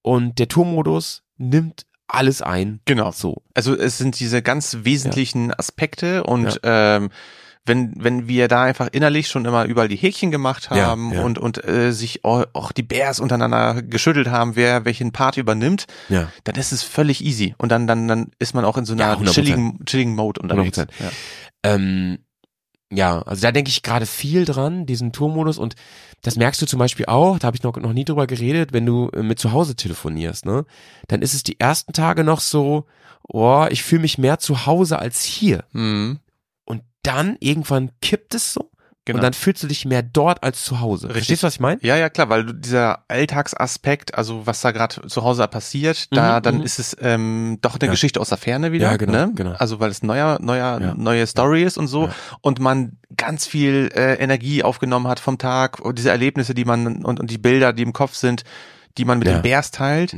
und 0.03 0.39
der 0.39 0.49
Tourmodus 0.49 1.23
nimmt 1.37 1.87
alles 2.07 2.43
ein. 2.43 2.81
Genau. 2.85 3.11
So. 3.13 3.43
Also 3.55 3.77
es 3.77 3.99
sind 3.99 4.19
diese 4.21 4.43
ganz 4.43 4.79
wesentlichen 4.83 5.53
Aspekte 5.53 6.25
und 6.25 6.61
ähm, 6.63 7.11
wenn, 7.67 7.95
wenn 7.97 8.29
wir 8.29 8.47
da 8.47 8.63
einfach 8.63 8.89
innerlich 8.93 9.29
schon 9.29 9.47
immer 9.47 9.65
überall 9.65 9.89
die 9.89 9.97
Häkchen 9.97 10.31
gemacht 10.31 10.69
Ja, 10.71 10.85
haben 10.87 11.15
ja. 11.15 11.23
und, 11.23 11.39
und 11.39 11.65
äh, 11.67 11.93
sich 11.93 12.23
auch, 12.23 12.45
auch 12.53 12.73
die 12.73 12.83
Bears 12.83 13.21
untereinander 13.21 13.83
geschüttelt 13.83 14.29
haben, 14.29 14.55
wer 14.55 14.85
welchen 14.85 15.13
Part 15.13 15.39
übernimmt, 15.39 15.87
Ja. 16.11 16.31
dann 16.45 16.57
ist 16.57 16.73
es 16.73 16.83
völlig 16.83 17.25
easy. 17.25 17.55
Und 17.57 17.71
dann, 17.73 17.87
dann, 17.87 18.07
dann 18.07 18.31
ist 18.39 18.55
man 18.55 18.67
auch 18.67 18.77
in 18.77 18.85
so 18.85 18.95
Ja, 18.95 19.13
einer 19.15 19.23
100%. 19.31 19.33
chilligen, 19.33 19.85
chilligen 19.87 20.15
Mode 20.15 20.43
unterwegs. 20.43 20.79
100%. 20.79 20.89
Ja. 21.01 21.11
Ähm, 21.63 22.19
ja, 22.95 23.23
also 23.23 23.43
da 23.43 23.53
denke 23.53 23.71
ich 23.71 23.83
gerade 23.83 24.07
viel 24.07 24.45
dran, 24.45 24.87
diesen 24.87 25.13
Tourmodus 25.13 25.59
und 25.59 25.75
das 26.23 26.37
merkst 26.37 26.61
du 26.63 26.67
zum 26.67 26.79
Beispiel 26.79 27.07
auch, 27.07 27.39
da 27.39 27.47
habe 27.47 27.57
ich 27.57 27.63
noch, 27.63 27.77
noch 27.77 27.93
nie 27.93 28.05
drüber 28.05 28.27
geredet, 28.27 28.73
wenn 28.73 28.87
du 28.87 29.11
äh, 29.11 29.23
mit 29.23 29.39
zu 29.39 29.53
Hause 29.53 29.77
telefonierst, 29.77 30.47
ne? 30.47 30.65
Dann 31.09 31.23
ist 31.23 31.35
es 31.35 31.43
die 31.43 31.61
ersten 31.61 31.93
Tage 31.93 32.25
noch 32.25 32.41
so, 32.41 32.87
oh, 33.29 33.67
ich 33.71 33.83
fühle 33.83 34.03
mich 34.03 34.19
mehr 34.19 34.39
zu 34.39 34.67
Hause 34.67 34.99
als 34.99 35.23
hier. 35.23 35.65
Mhm. 35.73 36.21
Und 36.65 36.83
dann 37.03 37.37
irgendwann 37.41 37.91
kippt 38.01 38.35
es 38.35 38.53
so 38.53 38.71
Genau. 39.07 39.19
und 39.19 39.23
dann 39.23 39.35
fühlst 39.35 39.63
du 39.63 39.67
dich 39.67 39.85
mehr 39.85 40.03
dort 40.03 40.43
als 40.43 40.65
zu 40.65 40.81
Hause. 40.81 41.09
Richtig. 41.09 41.17
Verstehst 41.19 41.43
du, 41.43 41.47
was 41.47 41.55
ich 41.55 41.61
meine? 41.61 41.79
Ja, 41.83 41.97
ja, 41.97 42.09
klar, 42.09 42.31
weil 42.31 42.55
dieser 42.55 43.05
Alltagsaspekt, 43.09 44.15
also 44.15 44.47
was 44.47 44.61
da 44.63 44.71
gerade 44.71 45.07
zu 45.09 45.23
Hause 45.25 45.47
passiert, 45.49 46.15
da 46.17 46.39
Mhm, 46.39 46.43
dann 46.43 46.55
mhm. 46.59 46.63
ist 46.63 46.79
es 46.79 46.97
ähm, 47.01 47.59
doch 47.61 47.75
eine 47.75 47.85
Ja. 47.87 47.91
Geschichte 47.91 48.21
aus 48.21 48.31
der 48.31 48.39
Ferne 48.39 48.73
wieder, 48.73 48.91
Ja, 48.93 48.97
genau, 48.97 49.13
ne? 49.13 49.33
genau. 49.35 49.53
Also 49.53 49.79
weil 49.81 49.91
es 49.91 50.03
neuer, 50.03 50.39
neuer, 50.41 50.81
Ja. 50.81 50.95
neue 50.97 51.27
Story 51.27 51.65
ist 51.65 51.77
und 51.77 51.89
so 51.89 52.09
und 52.41 52.61
man 52.61 52.97
ganz 53.17 53.47
viel 53.47 53.91
äh, 53.95 54.15
Energie 54.15 54.63
aufgenommen 54.63 55.07
hat 55.09 55.21
vom 55.21 55.37
Tag 55.39 55.81
und 55.81 55.99
diese 55.99 56.11
Erlebnisse, 56.11 56.55
die 56.55 56.65
man 56.65 57.05
und, 57.05 57.21
und 57.21 57.31
die 57.31 57.39
Bilder, 57.39 57.73
die 57.73 57.83
im 57.83 57.93
Kopf 57.93 58.15
sind, 58.15 58.43
die 58.97 59.05
man 59.05 59.19
mit 59.19 59.29
den 59.29 59.43
Bears 59.43 59.71
teilt. 59.71 60.17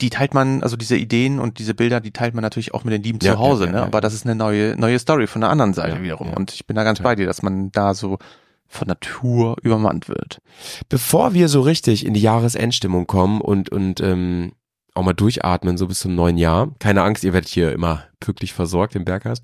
Die 0.00 0.10
teilt 0.10 0.34
man, 0.34 0.62
also 0.62 0.76
diese 0.76 0.96
Ideen 0.96 1.38
und 1.40 1.58
diese 1.58 1.74
Bilder, 1.74 2.00
die 2.00 2.12
teilt 2.12 2.34
man 2.34 2.42
natürlich 2.42 2.72
auch 2.74 2.84
mit 2.84 2.92
den 2.94 3.02
Lieben 3.02 3.18
Ja, 3.22 3.32
zu 3.32 3.38
Hause, 3.38 3.64
ja, 3.64 3.70
ja, 3.70 3.72
ne? 3.72 3.78
ja. 3.80 3.86
Aber 3.86 4.00
das 4.00 4.14
ist 4.14 4.24
eine 4.24 4.34
neue, 4.34 4.76
neue 4.76 4.98
Story 4.98 5.26
von 5.26 5.40
der 5.40 5.50
anderen 5.50 5.74
Seite 5.74 6.02
wiederum. 6.02 6.32
Und 6.34 6.52
ich 6.52 6.66
bin 6.66 6.76
da 6.76 6.84
ganz 6.84 7.00
bei 7.00 7.14
dir, 7.16 7.26
dass 7.26 7.42
man 7.42 7.72
da 7.72 7.94
so 7.94 8.18
von 8.68 8.86
Natur 8.86 9.56
übermannt 9.62 10.08
wird. 10.08 10.40
Bevor 10.88 11.34
wir 11.34 11.48
so 11.48 11.62
richtig 11.62 12.04
in 12.06 12.14
die 12.14 12.20
Jahresendstimmung 12.20 13.06
kommen 13.06 13.40
und, 13.40 13.70
und 13.70 14.00
ähm, 14.00 14.52
auch 14.94 15.02
mal 15.02 15.14
durchatmen, 15.14 15.78
so 15.78 15.88
bis 15.88 16.00
zum 16.00 16.14
neuen 16.14 16.36
Jahr, 16.36 16.74
keine 16.78 17.02
Angst, 17.02 17.24
ihr 17.24 17.32
werdet 17.32 17.48
hier 17.48 17.72
immer 17.72 18.04
pünktlich 18.20 18.52
versorgt 18.52 18.94
im 18.94 19.04
Berghaus, 19.04 19.40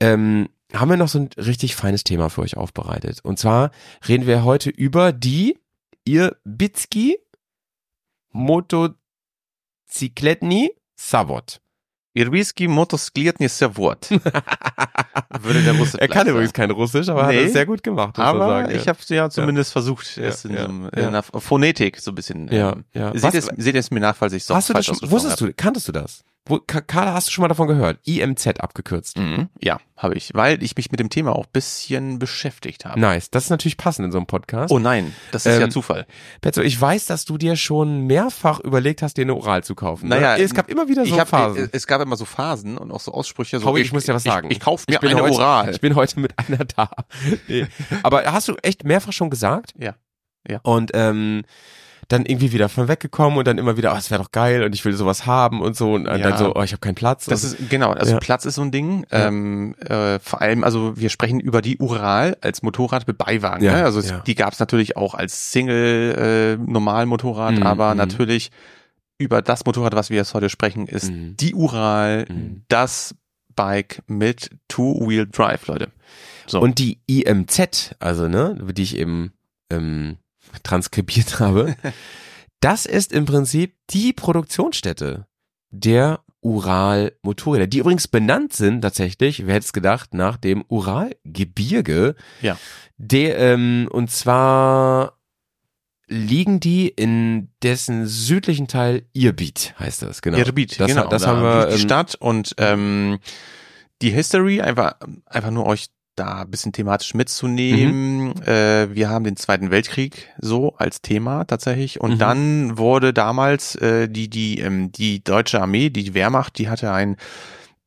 ähm, 0.00 0.48
haben 0.72 0.90
wir 0.90 0.96
noch 0.96 1.08
so 1.08 1.20
ein 1.20 1.28
richtig 1.36 1.76
feines 1.76 2.02
Thema 2.02 2.28
für 2.28 2.40
euch 2.40 2.56
aufbereitet. 2.56 3.20
Und 3.22 3.38
zwar 3.38 3.70
reden 4.08 4.26
wir 4.26 4.44
heute 4.44 4.70
über 4.70 5.12
die 5.12 5.58
ihr 6.04 6.36
Bitski 6.44 7.18
Motocicletni 10.00 10.70
Savot. 10.96 11.60
Irwiski 12.14 12.66
Motosklietni 12.68 13.48
Servot. 13.48 14.08
Würde 15.40 15.62
der 15.62 15.74
Russe 15.76 16.00
Er 16.00 16.08
kann 16.08 16.26
übrigens 16.26 16.52
kein 16.54 16.70
Russisch, 16.70 17.08
aber 17.10 17.26
Nee. 17.26 17.40
hat 17.40 17.46
es 17.46 17.52
sehr 17.52 17.66
gut 17.66 17.82
gemacht. 17.82 18.18
Aber 18.18 18.38
sagen, 18.46 18.70
ja. 18.70 18.76
ich 18.76 18.88
habe 18.88 18.98
ja 19.08 19.28
zumindest 19.28 19.72
versucht, 19.72 20.16
Ja, 20.16 20.24
es 20.24 20.44
in, 20.46 20.54
ja, 20.54 20.62
so 20.62 20.68
einem, 20.68 20.82
ja. 20.84 20.90
in 21.02 21.04
einer 21.08 21.22
Phonetik 21.22 21.98
so 21.98 22.10
ein 22.12 22.14
bisschen. 22.14 22.48
Ja, 22.50 22.72
ähm, 22.72 22.84
ja. 22.94 23.12
Seht, 23.12 23.22
Was- 23.22 23.34
es, 23.34 23.44
seht 23.56 23.74
es 23.74 23.90
mir 23.90 24.00
nach, 24.00 24.16
falls 24.16 24.32
ich 24.32 24.44
so 24.44 24.54
Hast 24.54 24.68
du 24.70 24.72
das 24.72 24.86
falsch 24.86 24.86
schon, 24.86 24.94
ausgesprochen 25.08 25.24
wusstest 25.30 25.40
du, 25.42 25.52
kanntest 25.54 25.88
du 25.88 25.92
das? 25.92 26.24
Wo, 26.48 26.60
Carla, 26.60 27.12
hast 27.14 27.26
du 27.26 27.32
schon 27.32 27.42
mal 27.42 27.48
davon 27.48 27.66
gehört? 27.66 27.98
IMZ 28.06 28.46
abgekürzt. 28.60 29.18
Mhm. 29.18 29.48
Ja, 29.60 29.78
habe 29.96 30.14
ich, 30.14 30.30
weil 30.34 30.62
ich 30.62 30.76
mich 30.76 30.92
mit 30.92 31.00
dem 31.00 31.10
Thema 31.10 31.34
auch 31.34 31.46
bisschen 31.46 32.20
beschäftigt 32.20 32.84
habe. 32.84 33.00
Nice. 33.00 33.30
Das 33.30 33.44
ist 33.44 33.50
natürlich 33.50 33.76
passend 33.76 34.06
in 34.06 34.12
so 34.12 34.18
einem 34.18 34.26
Podcast. 34.26 34.72
Oh 34.72 34.78
nein, 34.78 35.12
das 35.32 35.44
ist 35.44 35.54
Ähm, 35.56 35.60
ja 35.62 35.68
Zufall. 35.70 36.06
Petzo, 36.40 36.62
ich 36.62 36.80
weiß, 36.80 37.06
dass 37.06 37.24
du 37.24 37.36
dir 37.36 37.56
schon 37.56 38.06
mehrfach 38.06 38.60
überlegt 38.60 39.02
hast, 39.02 39.16
dir 39.16 39.22
eine 39.22 39.34
Oral 39.34 39.64
zu 39.64 39.74
kaufen. 39.74 40.08
ne? 40.08 40.14
Naja, 40.20 40.36
es 40.36 40.54
gab 40.54 40.68
immer 40.70 40.86
wieder 40.88 41.04
so 41.04 41.14
ich 41.14 41.20
hab, 41.20 41.28
Phasen. 41.28 41.68
Es 41.72 41.86
gab 41.88 42.00
immer 42.00 42.16
so 42.16 42.24
Phasen 42.24 42.78
und 42.78 42.92
auch 42.92 43.00
so 43.00 43.12
Aussprüche. 43.12 43.58
So, 43.58 43.66
Howie, 43.66 43.80
ich 43.80 43.92
muss 43.92 44.04
dir 44.04 44.14
was 44.14 44.22
sagen. 44.22 44.48
Ich, 44.50 44.58
ich 44.58 44.62
kaufe 44.62 44.84
mir 44.88 44.98
Ich 45.02 45.10
eine 45.10 45.20
heute, 45.22 45.34
Oral. 45.34 45.70
Ich 45.70 45.80
bin 45.80 45.96
heute 45.96 46.20
mit 46.20 46.32
einer 46.38 46.64
da. 46.64 46.90
Nee. 47.48 47.66
Aber 48.04 48.24
hast 48.24 48.46
du 48.48 48.54
echt 48.62 48.84
mehrfach 48.84 49.12
schon 49.12 49.30
gesagt? 49.30 49.74
Ja. 49.78 49.94
Ja. 50.48 50.60
Und 50.62 50.92
ähm, 50.94 51.42
dann 52.08 52.24
irgendwie 52.24 52.52
wieder 52.52 52.68
von 52.68 52.88
weggekommen 52.88 53.38
und 53.38 53.46
dann 53.48 53.58
immer 53.58 53.76
wieder, 53.76 53.92
oh, 53.92 53.94
das 53.96 54.10
wäre 54.10 54.22
doch 54.22 54.30
geil 54.30 54.62
und 54.62 54.74
ich 54.74 54.84
will 54.84 54.92
sowas 54.92 55.26
haben 55.26 55.60
und 55.60 55.76
so 55.76 55.94
und 55.94 56.04
dann 56.04 56.20
Ja. 56.20 56.36
so, 56.36 56.54
oh, 56.54 56.62
ich 56.62 56.72
habe 56.72 56.80
keinen 56.80 56.94
Platz. 56.94 57.24
Das 57.24 57.42
und, 57.44 57.58
ist 57.60 57.70
genau, 57.70 57.90
also 57.92 58.12
Ja. 58.12 58.18
Platz 58.18 58.44
ist 58.44 58.54
so 58.56 58.62
ein 58.62 58.70
Ding. 58.70 59.04
Ja. 59.10 59.26
Ähm, 59.26 59.74
äh, 59.80 60.18
vor 60.20 60.40
allem, 60.40 60.62
also 60.64 60.96
wir 60.96 61.08
sprechen 61.10 61.40
über 61.40 61.62
die 61.62 61.78
Ural 61.78 62.36
als 62.40 62.62
Motorrad 62.62 63.06
mit 63.08 63.18
Beiwagen. 63.18 63.64
Ja, 63.64 63.72
Ne? 63.78 63.84
Also 63.84 63.98
es, 64.00 64.12
die 64.26 64.34
gab 64.34 64.52
es 64.52 64.60
natürlich 64.60 64.96
auch 64.96 65.14
als 65.14 65.50
Single 65.52 66.56
äh, 66.60 66.70
Normalmotorrad, 66.70 67.56
Mhm, 67.56 67.62
aber 67.64 67.92
mhm. 67.92 67.98
natürlich 67.98 68.50
über 69.18 69.42
das 69.42 69.64
Motorrad, 69.64 69.94
was 69.94 70.10
wir 70.10 70.16
jetzt 70.18 70.34
heute 70.34 70.48
sprechen, 70.50 70.86
ist 70.86 71.10
Mhm. 71.10 71.36
die 71.38 71.54
Ural, 71.54 72.26
Mhm. 72.28 72.62
das 72.68 73.14
Bike 73.56 74.02
mit 74.06 74.50
Two-Wheel 74.68 75.26
Drive, 75.26 75.66
Leute. 75.66 75.88
So. 76.46 76.60
Und 76.60 76.78
die 76.78 76.98
IMZ, 77.06 77.96
also 77.98 78.28
ne, 78.28 78.56
die 78.72 78.82
ich 78.82 78.96
eben 78.98 79.32
ähm, 79.70 80.18
transkribiert 80.62 81.40
habe, 81.40 81.76
das 82.60 82.86
ist 82.86 83.12
im 83.12 83.26
Prinzip 83.26 83.74
die 83.90 84.12
Produktionsstätte 84.12 85.26
der 85.70 86.20
Ural-Motorräder, 86.40 87.66
die 87.66 87.78
übrigens 87.78 88.08
benannt 88.08 88.52
sind 88.52 88.82
tatsächlich, 88.82 89.46
wer 89.46 89.56
hätte 89.56 89.64
es 89.64 89.72
gedacht, 89.72 90.14
nach 90.14 90.36
dem 90.36 90.64
Uralgebirge. 90.68 92.14
Ja. 92.40 92.56
Der, 92.96 93.38
ähm, 93.38 93.88
und 93.90 94.10
zwar 94.10 95.18
liegen 96.08 96.60
die 96.60 96.88
in 96.88 97.48
dessen 97.62 98.06
südlichen 98.06 98.68
Teil 98.68 99.06
Irbiet, 99.12 99.74
heißt 99.78 100.02
das, 100.02 100.22
genau. 100.22 100.38
Irbiet, 100.38 100.78
das, 100.78 100.86
genau. 100.86 101.08
Das 101.08 101.22
da 101.22 101.28
haben 101.28 101.42
wir. 101.42 101.66
die 101.66 101.78
Stadt 101.78 102.14
und 102.14 102.54
ähm, 102.58 103.18
die 104.02 104.10
History, 104.10 104.60
einfach, 104.60 104.94
einfach 105.24 105.50
nur 105.50 105.66
euch 105.66 105.88
da 106.16 106.42
ein 106.42 106.50
bisschen 106.50 106.72
thematisch 106.72 107.14
mitzunehmen. 107.14 108.28
Mhm. 108.28 108.42
Äh, 108.42 108.94
wir 108.94 109.08
haben 109.08 109.24
den 109.24 109.36
Zweiten 109.36 109.70
Weltkrieg 109.70 110.28
so 110.38 110.74
als 110.76 111.02
Thema 111.02 111.44
tatsächlich. 111.44 112.00
Und 112.00 112.12
Mhm. 112.14 112.18
dann 112.18 112.78
wurde 112.78 113.12
damals 113.12 113.76
äh, 113.76 114.08
die, 114.08 114.28
die, 114.28 114.60
ähm, 114.60 114.90
die 114.92 115.22
deutsche 115.22 115.60
Armee, 115.60 115.90
die 115.90 116.14
Wehrmacht, 116.14 116.58
die 116.58 116.68
hatte 116.68 116.90
ein 116.92 117.16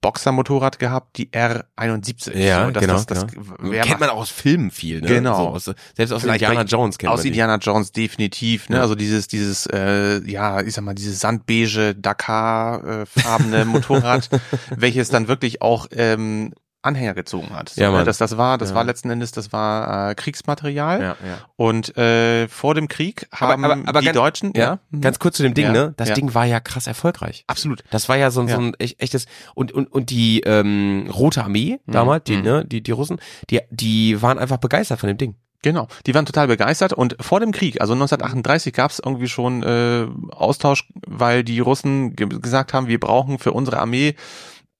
Boxermotorrad 0.01 0.79
gehabt, 0.79 1.17
die 1.17 1.29
R71. 1.31 2.33
Ja, 2.37 2.65
so, 2.65 2.71
das, 2.71 2.81
genau. 2.81 2.93
das, 2.93 3.05
das 3.05 3.27
genau. 3.27 3.81
kennt 3.83 3.99
man 3.99 4.09
auch 4.09 4.17
aus 4.19 4.29
Filmen 4.29 4.71
viel, 4.71 5.01
ne? 5.01 5.07
Genau. 5.07 5.59
So 5.59 5.71
aus, 5.71 5.75
selbst 5.97 6.13
aus 6.13 6.21
Vielleicht 6.21 6.41
Indiana 6.41 6.63
Jones 6.63 6.97
kennt 6.97 7.11
aus 7.11 7.17
man 7.17 7.23
die. 7.23 7.27
Indiana 7.29 7.57
Jones 7.57 7.91
definitiv, 7.91 8.69
ne? 8.69 8.77
Ja. 8.77 8.81
Also 8.83 8.95
dieses, 8.95 9.27
dieses, 9.27 9.65
äh, 9.65 10.21
ja, 10.25 10.61
ich 10.61 10.73
sag 10.73 10.85
mal, 10.85 10.93
dieses 10.93 11.19
sandbeige 11.19 11.95
Dakar-farbene 11.95 13.65
Motorrad, 13.65 14.29
welches 14.75 15.09
dann 15.09 15.27
wirklich 15.27 15.61
auch 15.61 15.87
ähm, 15.91 16.53
Anhänger 16.81 17.13
gezogen 17.13 17.49
hat. 17.51 17.69
So, 17.69 17.81
Ja, 17.81 17.89
ne? 17.89 17.97
Mann. 17.97 18.05
Das, 18.05 18.17
das 18.17 18.37
war, 18.37 18.57
das 18.57 18.69
Ja. 18.69 18.75
war 18.75 18.83
letzten 18.85 19.09
Endes, 19.09 19.31
das 19.31 19.51
war 19.51 20.11
äh, 20.11 20.15
Kriegsmaterial. 20.15 21.01
Ja, 21.01 21.07
ja. 21.07 21.37
Und 21.57 21.97
äh, 21.97 22.47
vor 22.47 22.73
dem 22.75 22.87
Krieg 22.87 23.27
Aber- 23.31 23.51
haben 23.53 23.65
aber- 23.65 23.77
aber 23.85 23.99
die 23.99 24.05
ganz- 24.05 24.15
Deutschen, 24.17 24.53
Ja, 24.55 24.79
Mhm. 24.89 25.01
ganz 25.01 25.19
kurz 25.19 25.37
zu 25.37 25.43
dem 25.43 25.53
Ding, 25.53 25.65
Ja, 25.65 25.71
ne? 25.71 25.93
Das 25.97 26.09
ja. 26.09 26.15
Ding 26.15 26.33
war 26.33 26.45
ja 26.45 26.59
krass 26.59 26.87
erfolgreich. 26.87 27.43
absolut. 27.47 27.83
Das 27.91 28.07
war 28.07 28.17
ja 28.17 28.31
so, 28.31 28.41
ein 28.41 28.47
so 28.47 28.53
Ja. 28.53 28.59
ein 28.59 28.73
echt, 28.79 29.01
echtes 29.01 29.25
und 29.55 29.71
und 29.71 29.91
und 29.91 30.09
die 30.09 30.41
ähm, 30.41 31.09
Rote 31.13 31.43
Armee 31.43 31.79
damals, 31.87 32.23
die 32.25 32.37
mhm. 32.37 32.43
ne, 32.43 32.65
die 32.65 32.81
die 32.81 32.91
Russen, 32.91 33.19
die 33.49 33.59
die 33.71 34.21
waren 34.21 34.39
einfach 34.39 34.57
begeistert 34.57 34.99
von 34.99 35.07
dem 35.07 35.17
Ding. 35.17 35.35
Genau, 35.61 35.89
die 36.05 36.15
waren 36.15 36.25
total 36.25 36.47
begeistert 36.47 36.93
und 36.93 37.17
vor 37.19 37.41
dem 37.41 37.51
Krieg, 37.51 37.81
also 37.81 37.91
1938, 37.91 38.71
gab 38.73 38.91
es 38.91 39.01
irgendwie 39.03 39.27
schon 39.27 39.61
äh, 39.63 40.07
Austausch, 40.31 40.87
weil 41.05 41.43
die 41.43 41.59
Russen 41.59 42.15
ge 42.15 42.29
gesagt 42.29 42.71
haben, 42.73 42.87
wir 42.87 42.97
brauchen 42.97 43.39
für 43.39 43.51
unsere 43.51 43.77
Armee 43.81 44.15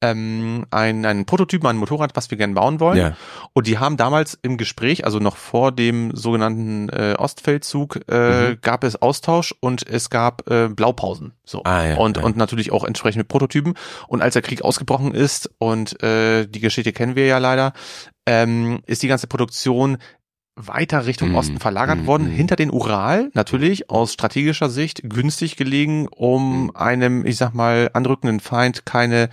ähm, 0.01 0.65
ein, 0.72 1.06
einen 1.06 1.25
Prototypen, 1.25 1.68
ein 1.68 1.77
Motorrad, 1.77 2.15
was 2.15 2.32
wir 2.32 2.38
gerne 2.38 2.53
bauen 2.53 2.79
wollen. 2.79 2.98
Ja. 2.98 3.18
Und 3.53 3.68
die 3.68 3.77
haben 3.77 3.98
damals 3.98 4.38
im 4.41 4.58
Gespräch, 4.58 5.06
also 5.06 5.20
noch 5.20 5.36
vor 5.38 5.72
dem 5.72 6.15
sogenannten 6.15 6.89
äh, 6.89 7.15
Ostfeldzug, 7.18 8.00
äh, 8.10 8.50
Mhm. 8.50 8.58
gab 8.62 8.84
es 8.84 9.01
Austausch 9.01 9.53
und 9.60 9.88
es 9.88 10.10
gab 10.10 10.50
äh, 10.50 10.70
Blaupausen. 10.70 11.34
So. 11.44 11.63
Ah, 11.63 11.86
ja, 11.86 11.98
und, 11.98 12.18
ja. 12.18 12.24
und 12.24 12.38
natürlich 12.38 12.72
auch 12.72 12.84
entsprechende 12.84 13.25
Prototypen. 13.25 13.74
Und 14.08 14.22
als 14.22 14.34
der 14.34 14.41
Krieg 14.41 14.62
ausgebrochen 14.62 15.13
ist, 15.13 15.50
und 15.58 16.01
äh, 16.03 16.46
die 16.48 16.60
Geschichte 16.60 16.94
kennen 16.94 17.15
wir 17.15 17.25
ja 17.25 17.38
leider, 17.38 17.74
ähm, 18.25 18.82
ist 18.86 19.01
die 19.01 19.08
ganze 19.08 19.27
Produktion 19.27 19.98
weiter 20.68 21.06
Richtung 21.06 21.36
Osten 21.36 21.60
verlagert 21.60 22.04
mm, 22.04 22.06
worden, 22.06 22.28
mm. 22.30 22.32
hinter 22.32 22.56
den 22.56 22.72
Ural, 22.72 23.32
natürlich 23.34 23.89
aus 23.89 24.13
strategischer 24.13 24.70
Sicht 24.70 25.01
günstig 25.04 25.56
gelegen, 25.56 26.08
um 26.08 26.75
einem, 26.75 27.25
ich 27.25 27.38
sag 27.38 27.54
mal, 27.54 27.89
anrückenden 27.94 28.39
Feind 28.39 28.86
keine 28.86 29.30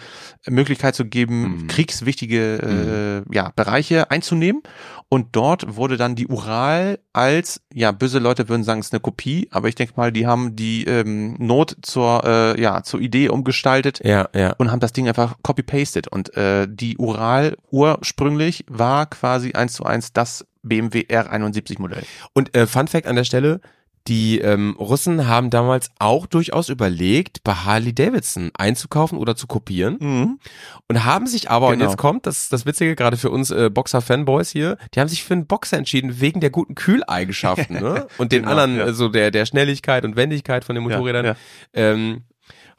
Möglichkeit 0.46 0.94
zu 0.94 1.04
geben, 1.04 1.66
kriegswichtige 1.68 3.24
äh, 3.28 3.34
ja, 3.34 3.52
Bereiche 3.54 4.10
einzunehmen. 4.10 4.62
Und 5.08 5.36
dort 5.36 5.76
wurde 5.76 5.96
dann 5.96 6.16
die 6.16 6.26
Ural 6.26 6.98
als, 7.12 7.60
ja, 7.72 7.92
böse 7.92 8.18
Leute 8.18 8.48
würden 8.48 8.64
sagen, 8.64 8.80
es 8.80 8.86
ist 8.86 8.92
eine 8.92 9.00
Kopie, 9.00 9.48
aber 9.52 9.68
ich 9.68 9.76
denke 9.76 9.94
mal, 9.96 10.10
die 10.10 10.26
haben 10.26 10.56
die 10.56 10.84
ähm, 10.84 11.36
Not 11.38 11.76
zur, 11.82 12.24
äh, 12.24 12.60
ja, 12.60 12.82
zur 12.82 13.00
Idee 13.00 13.28
umgestaltet 13.28 14.00
Ja, 14.04 14.28
ja. 14.34 14.54
und 14.58 14.72
haben 14.72 14.80
das 14.80 14.92
Ding 14.92 15.06
einfach 15.06 15.36
copy-pasted. 15.42 16.08
Und 16.08 16.36
äh, 16.36 16.66
die 16.68 16.98
Ural 16.98 17.56
ursprünglich 17.70 18.64
war 18.68 19.06
quasi 19.06 19.52
eins 19.52 19.74
zu 19.74 19.84
eins 19.84 20.12
das 20.12 20.44
BMW 20.68 21.02
R71 21.08 21.80
Modell. 21.80 22.02
Und 22.32 22.54
äh, 22.56 22.66
Fun 22.66 22.88
Fact 22.88 23.06
an 23.06 23.16
der 23.16 23.24
Stelle, 23.24 23.60
die 24.08 24.38
ähm, 24.38 24.76
Russen 24.78 25.26
haben 25.26 25.50
damals 25.50 25.90
auch 25.98 26.26
durchaus 26.26 26.68
überlegt, 26.68 27.42
bei 27.42 27.54
Harley 27.54 27.92
Davidson 27.92 28.52
einzukaufen 28.56 29.18
oder 29.18 29.34
zu 29.34 29.48
kopieren 29.48 30.38
und 30.86 31.04
haben 31.04 31.26
sich 31.26 31.50
aber, 31.50 31.66
und 31.68 31.78
Genau. 31.78 31.86
jetzt 31.90 31.98
kommt 31.98 32.24
das, 32.24 32.48
das 32.48 32.66
Witzige, 32.66 32.94
gerade 32.94 33.16
für 33.16 33.30
uns 33.30 33.50
äh, 33.50 33.68
Boxer-Fanboys 33.68 34.50
hier, 34.50 34.78
die 34.94 35.00
haben 35.00 35.08
sich 35.08 35.24
für 35.24 35.34
einen 35.34 35.48
Boxer 35.48 35.76
entschieden, 35.76 36.20
wegen 36.20 36.40
der 36.40 36.50
guten 36.50 36.76
Kühleigenschaften 36.76 37.80
ne? 37.80 38.06
und 38.18 38.30
den 38.30 38.42
Genau, 38.42 38.52
anderen, 38.52 38.76
ja. 38.76 38.86
äh, 38.86 38.92
so 38.92 39.08
der, 39.08 39.32
der 39.32 39.44
Schnelligkeit 39.44 40.04
und 40.04 40.14
Wendigkeit 40.14 40.64
von 40.64 40.76
den 40.76 40.84
Motorrädern. 40.84 41.24
Ja, 41.24 41.32
ja. 41.32 41.36
Ähm, 41.74 42.22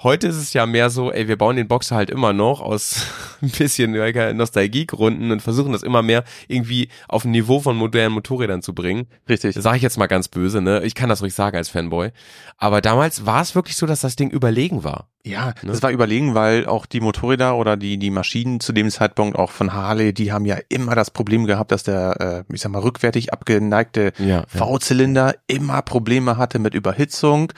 heute 0.03 0.27
ist 0.27 0.35
es 0.35 0.53
ja 0.53 0.65
mehr 0.65 0.89
so, 0.89 1.11
ey, 1.11 1.27
wir 1.27 1.37
bauen 1.37 1.55
den 1.55 1.67
Boxer 1.67 1.95
halt 1.95 2.09
immer 2.09 2.33
noch 2.33 2.61
aus 2.61 3.05
ein 3.41 3.49
bisschen 3.49 3.95
ja, 3.95 4.33
Nostalgiegründen 4.33 5.31
und 5.31 5.41
versuchen 5.41 5.71
das 5.71 5.83
immer 5.83 6.01
mehr 6.01 6.23
irgendwie 6.47 6.89
auf 7.07 7.25
ein 7.25 7.31
Niveau 7.31 7.59
von 7.59 7.75
modernen 7.75 8.13
Motorrädern 8.13 8.61
zu 8.61 8.73
bringen. 8.73 9.07
Richtig. 9.27 9.55
Das 9.55 9.63
sage 9.63 9.77
ich 9.77 9.83
jetzt 9.83 9.97
mal 9.97 10.07
ganz 10.07 10.27
böse, 10.27 10.61
ne? 10.61 10.83
Ich 10.83 10.95
kann 10.95 11.09
das 11.09 11.21
ruhig 11.21 11.33
sagen 11.33 11.57
als 11.57 11.69
Fanboy. 11.69 12.11
Aber 12.57 12.81
damals 12.81 13.25
war 13.25 13.41
es 13.41 13.55
wirklich 13.55 13.75
so, 13.75 13.85
dass 13.85 14.01
das 14.01 14.15
Ding 14.15 14.29
überlegen 14.29 14.83
war. 14.83 15.09
Ja, 15.25 15.47
Ne? 15.61 15.71
das 15.71 15.83
war 15.83 15.91
überlegen, 15.91 16.35
weil 16.35 16.67
auch 16.67 16.85
die 16.85 17.01
Motorräder 17.01 17.57
oder 17.57 17.75
die, 17.75 17.97
die 17.97 18.11
Maschinen 18.11 18.59
zu 18.61 18.71
dem 18.71 18.89
Zeitpunkt 18.89 19.37
auch 19.37 19.51
von 19.51 19.73
Harley, 19.73 20.13
die 20.13 20.31
haben 20.31 20.45
ja 20.45 20.57
immer 20.69 20.95
das 20.95 21.11
Problem 21.11 21.45
gehabt, 21.45 21.71
dass 21.73 21.83
der, 21.83 22.45
äh, 22.49 22.53
ich 22.53 22.61
sag 22.61 22.71
mal, 22.71 22.81
rückwärtig 22.81 23.33
abgeneigte 23.33 24.13
Ja, 24.19 24.45
V-Zylinder 24.47 25.35
immer 25.47 25.81
Probleme 25.81 26.37
hatte 26.37 26.59
mit 26.59 26.73
Überhitzung 26.73 27.51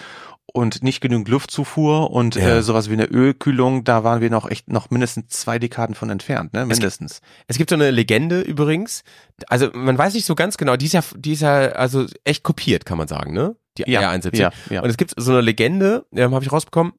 und 0.54 0.84
nicht 0.84 1.02
genügend 1.02 1.28
Luftzufuhr 1.30 2.12
und 2.12 2.36
Ja. 2.36 2.58
äh, 2.58 2.62
sowas 2.64 2.90
wie 2.90 2.94
eine 2.94 3.06
Ölkühlung, 3.06 3.84
da 3.84 4.04
waren 4.04 4.22
wir 4.22 4.30
noch 4.30 4.50
echt 4.50 4.70
noch 4.72 4.90
mindestens 4.90 5.28
zwei 5.30 5.60
Dekaden 5.60 5.96
von 5.96 6.10
entfernt, 6.10 6.54
ne? 6.54 6.66
Mindestens. 6.66 7.22
Es 7.48 7.58
gibt 7.58 7.70
so 7.70 7.76
eine 7.76 7.92
Legende 7.92 8.42
übrigens. 8.42 9.04
Also 9.48 9.70
man 9.74 9.98
weiß 9.98 10.14
nicht 10.14 10.26
so 10.26 10.36
ganz 10.36 10.58
genau. 10.58 10.76
Die 10.76 10.86
ist 10.86 10.94
ja, 10.94 11.02
die 11.16 11.34
ist 11.34 11.42
ja 11.42 11.70
also 11.70 12.06
echt 12.24 12.44
kopiert, 12.44 12.86
kann 12.86 12.98
man 12.98 13.08
sagen, 13.08 13.34
ne? 13.34 13.56
Die 13.78 13.90
Ja, 13.90 14.02
R71. 14.12 14.36
ja, 14.38 14.52
ja. 14.70 14.82
Und 14.82 14.90
es 14.90 14.98
gibt 14.98 15.14
so 15.16 15.32
eine 15.32 15.42
Legende, 15.42 16.06
ähm, 16.14 16.34
habe 16.34 16.44
ich 16.44 16.52
rausbekommen, 16.52 16.94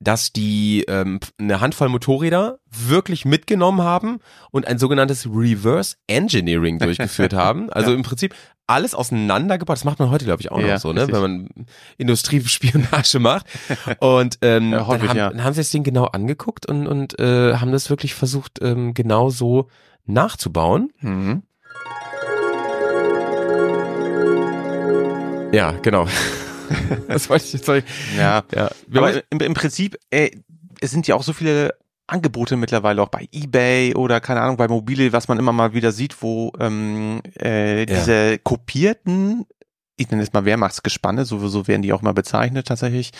dass 0.00 0.32
die 0.32 0.84
ähm, 0.86 1.18
eine 1.38 1.60
Handvoll 1.60 1.88
Motorräder 1.88 2.60
wirklich 2.70 3.24
mitgenommen 3.24 3.82
haben 3.82 4.20
und 4.52 4.66
ein 4.68 4.78
sogenanntes 4.78 5.26
Reverse 5.26 5.96
Engineering 6.06 6.78
durchgeführt 6.78 7.32
haben. 7.34 7.68
Also 7.70 7.90
Ja. 7.90 7.96
im 7.96 8.04
Prinzip 8.04 8.34
alles 8.68 8.94
auseinandergebaut. 8.94 9.76
Das 9.76 9.84
macht 9.84 9.98
man 9.98 10.10
heute, 10.10 10.24
glaube 10.24 10.40
ich, 10.42 10.52
auch 10.52 10.60
Ja, 10.60 10.74
noch 10.74 10.80
so, 10.80 10.92
ne? 10.92 11.00
richtig. 11.00 11.14
Wenn 11.14 11.22
man 11.22 11.48
Industriespionage 11.96 13.18
macht. 13.20 13.46
Und 13.98 14.38
ähm, 14.42 14.72
Ja, 14.72 14.86
häufig, 14.86 15.00
dann, 15.00 15.08
haben, 15.10 15.16
ja. 15.16 15.30
dann 15.30 15.42
haben 15.44 15.54
sie 15.54 15.60
das 15.60 15.70
Ding 15.70 15.82
genau 15.82 16.04
angeguckt 16.04 16.66
und, 16.66 16.86
und 16.86 17.18
äh, 17.18 17.54
haben 17.56 17.72
das 17.72 17.90
wirklich 17.90 18.14
versucht, 18.14 18.60
ähm, 18.62 18.94
genau 18.94 19.30
so 19.30 19.68
nachzubauen. 20.06 20.92
Mhm. 21.00 21.42
Ja, 25.52 25.72
genau. 25.82 26.06
das 27.08 27.30
wollte 27.30 27.44
ich 27.46 27.52
jetzt. 27.54 27.64
Sorry. 27.64 27.82
Ja. 28.16 28.44
Ja, 28.54 28.70
Aber 28.94 29.14
im, 29.30 29.40
im 29.40 29.54
Prinzip, 29.54 29.96
ey, 30.10 30.42
es 30.80 30.90
sind 30.90 31.06
ja 31.06 31.14
auch 31.14 31.22
so 31.22 31.32
viele 31.32 31.74
Angebote 32.08 32.56
mittlerweile 32.56 33.02
auch 33.02 33.08
bei 33.08 33.28
eBay 33.32 33.94
oder 33.94 34.20
keine 34.20 34.40
Ahnung 34.40 34.56
bei 34.56 34.66
Mobile, 34.66 35.12
was 35.12 35.28
man 35.28 35.38
immer 35.38 35.52
mal 35.52 35.74
wieder 35.74 35.92
sieht, 35.92 36.22
wo 36.22 36.52
ähm, 36.58 37.20
äh, 37.34 37.86
diese 37.86 38.38
kopierten, 38.38 39.46
ich 39.98 40.10
nenne 40.10 40.22
es 40.22 40.32
mal 40.32 40.44
Wehrmachtsgespanne, 40.44 41.24
sowieso 41.24 41.66
werden 41.68 41.82
die 41.82 41.92
auch 41.92 42.02
mal 42.02 42.14
bezeichnet 42.14 42.66
tatsächlich, 42.68 43.10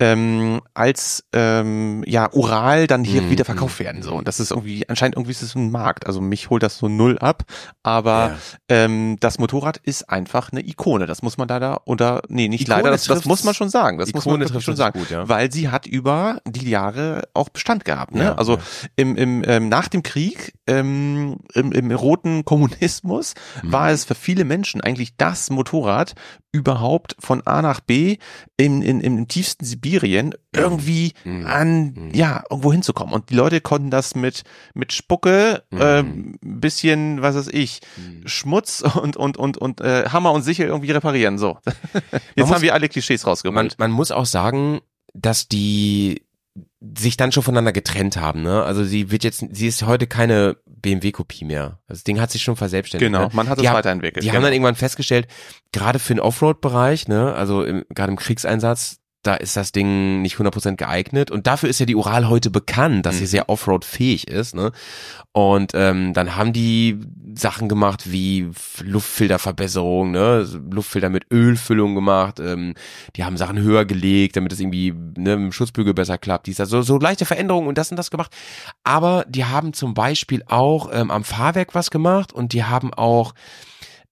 ähm, 0.00 0.60
als 0.74 1.24
ähm, 1.32 2.02
ja 2.06 2.30
Ural 2.32 2.86
dann 2.86 3.04
hier 3.04 3.22
Mhm, 3.22 3.30
wieder 3.30 3.44
verkauft 3.44 3.78
werden. 3.78 4.02
So 4.02 4.14
und 4.14 4.28
das 4.28 4.40
ist 4.40 4.50
irgendwie 4.50 4.88
anscheinend 4.88 5.16
irgendwie 5.16 5.30
ist 5.32 5.42
es 5.42 5.54
ein 5.54 5.70
Markt. 5.70 6.06
Also 6.06 6.20
mich 6.20 6.50
holt 6.50 6.62
das 6.62 6.76
so 6.78 6.88
null 6.88 7.18
ab, 7.18 7.44
aber 7.82 8.32
Ja. 8.34 8.38
ähm, 8.84 9.16
das 9.20 9.38
Motorrad 9.38 9.76
ist 9.78 10.10
einfach 10.10 10.52
eine 10.52 10.66
Ikone. 10.66 11.06
Das 11.06 11.22
muss 11.22 11.38
man 11.38 11.48
leider 11.48 11.82
oder 11.86 12.22
nee 12.28 12.48
nicht 12.48 12.62
Ikone 12.62 12.76
leider, 12.78 12.90
das, 12.90 13.04
das 13.04 13.24
muss 13.24 13.44
man 13.44 13.54
schon 13.54 13.68
sagen. 13.70 13.98
Das 13.98 14.12
muss 14.12 14.24
man 14.26 14.34
Ikone 14.34 14.40
wirklich 14.44 14.52
trifft 14.52 14.64
schon 14.66 14.76
sagen 14.76 14.98
gut, 14.98 15.10
ja. 15.10 15.28
weil 15.28 15.52
sie 15.52 15.68
hat 15.70 15.86
über 15.86 16.40
die 16.46 16.68
Jahre 16.68 17.28
auch 17.32 17.48
Bestand 17.48 17.84
gehabt. 17.84 18.14
Ne? 18.14 18.24
Ja, 18.24 18.34
also 18.34 18.58
im, 18.96 19.16
im 19.16 19.44
ähm, 19.46 19.68
nach 19.68 19.88
dem 19.88 20.02
Krieg, 20.02 20.54
ähm, 20.66 21.38
im, 21.54 21.72
im 21.72 21.90
roten 21.92 22.44
Kommunismus, 22.44 23.34
Mhm. 23.62 23.72
war 23.72 23.90
es 23.90 24.04
für 24.04 24.14
viele 24.14 24.44
Menschen 24.44 24.80
eigentlich 24.80 25.16
das 25.16 25.50
Motorrad 25.50 26.14
überhaupt 26.52 27.16
von 27.18 27.44
A 27.46 27.62
nach 27.62 27.80
B 27.80 28.18
in, 28.56 28.80
in, 28.82 29.00
im 29.00 29.26
tiefsten 29.28 29.64
Sibirien 29.64 30.34
irgendwie 30.54 31.12
Mhm. 31.24 31.46
an 31.46 31.84
Mhm. 31.94 32.10
ja 32.14 32.42
irgendwo 32.50 32.72
hinzukommen. 32.72 33.12
Und 33.14 33.30
die 33.30 33.34
Leute 33.34 33.60
konnten 33.60 33.90
das 33.90 34.14
mit 34.14 34.42
mit 34.74 34.92
Spucke, 34.92 35.62
Mhm. 35.70 35.80
ein 35.80 36.38
bisschen 36.60 37.22
was 37.22 37.34
weiß 37.36 37.48
ich, 37.48 37.80
Schmutz 38.24 38.82
und 38.82 39.16
und 39.16 39.36
und 39.36 39.58
und 39.58 39.80
äh, 39.80 40.04
Hammer 40.10 40.32
und 40.32 40.42
Sichel 40.42 40.66
irgendwie 40.68 40.92
reparieren. 40.92 41.38
So, 41.38 41.58
jetzt 42.34 42.46
muss- 42.46 42.50
haben 42.50 42.62
wir 42.62 42.74
alle 42.74 42.88
Klischees 42.88 43.24
man, 43.24 43.30
rausgeholt. 43.30 43.78
man 43.78 43.90
muss 43.90 44.10
auch 44.12 44.26
sagen, 44.26 44.80
dass 45.12 45.48
die 45.48 46.23
sich 46.96 47.16
dann 47.16 47.32
schon 47.32 47.42
voneinander 47.42 47.72
getrennt 47.72 48.16
haben, 48.16 48.42
ne? 48.42 48.62
Also 48.62 48.84
sie 48.84 49.10
wird 49.10 49.24
jetzt, 49.24 49.44
sie 49.50 49.66
ist 49.66 49.82
heute 49.84 50.06
keine 50.06 50.56
BMW-Kopie 50.66 51.44
mehr. 51.44 51.80
Das 51.88 52.04
Ding 52.04 52.20
hat 52.20 52.30
sich 52.30 52.42
schon 52.42 52.56
verselbstständigt. 52.56 53.12
Genau, 53.12 53.26
ne? 53.26 53.30
man 53.32 53.48
hat 53.48 53.58
es 53.58 53.64
weiterentwickelt. 53.64 54.22
Die 54.22 54.28
genau. 54.28 54.36
haben 54.36 54.42
dann 54.44 54.52
irgendwann 54.52 54.76
festgestellt, 54.76 55.26
gerade 55.72 55.98
für 55.98 56.14
den 56.14 56.20
Offroad-Bereich, 56.20 57.08
ne, 57.08 57.34
also 57.34 57.64
im, 57.64 57.84
gerade 57.88 58.12
im 58.12 58.18
Kriegseinsatz, 58.18 58.98
da 59.26 59.34
ist 59.34 59.56
das 59.56 59.72
Ding 59.72 60.22
nicht 60.22 60.36
100% 60.36 60.76
geeignet 60.76 61.30
und 61.30 61.46
dafür 61.46 61.68
ist 61.68 61.80
ja 61.80 61.86
die 61.86 61.96
Ural 61.96 62.28
heute 62.28 62.50
bekannt, 62.50 63.06
dass 63.06 63.16
sie 63.16 63.24
Mhm. 63.24 63.28
sehr 63.28 63.48
Offroad-fähig 63.48 64.28
ist, 64.28 64.54
ne? 64.54 64.72
Und 65.32 65.72
ähm, 65.74 66.12
dann 66.12 66.36
haben 66.36 66.52
die 66.52 67.00
Sachen 67.34 67.68
gemacht 67.68 68.12
wie 68.12 68.50
Luftfilterverbesserung, 68.82 70.10
ne, 70.12 70.46
Luftfilter 70.70 71.08
mit 71.08 71.26
Ölfüllung 71.32 71.94
gemacht, 71.94 72.40
ähm, 72.40 72.74
die 73.16 73.24
haben 73.24 73.36
Sachen 73.36 73.58
höher 73.60 73.84
gelegt, 73.84 74.36
damit 74.36 74.52
es 74.52 74.60
irgendwie 74.60 74.94
ne, 75.16 75.32
im 75.34 75.52
Schutzbügel 75.52 75.94
besser 75.94 76.18
klappt, 76.18 76.46
dies, 76.46 76.60
also 76.60 76.82
so 76.82 76.98
leichte 76.98 77.24
Veränderungen 77.24 77.68
und 77.68 77.78
das 77.78 77.90
und 77.90 77.96
das 77.96 78.10
gemacht. 78.10 78.32
Aber 78.84 79.24
die 79.28 79.44
haben 79.44 79.72
zum 79.72 79.94
Beispiel 79.94 80.42
auch 80.46 80.90
ähm, 80.92 81.10
am 81.10 81.24
Fahrwerk 81.24 81.74
was 81.74 81.90
gemacht 81.90 82.32
und 82.32 82.52
die 82.52 82.64
haben 82.64 82.92
auch 82.94 83.34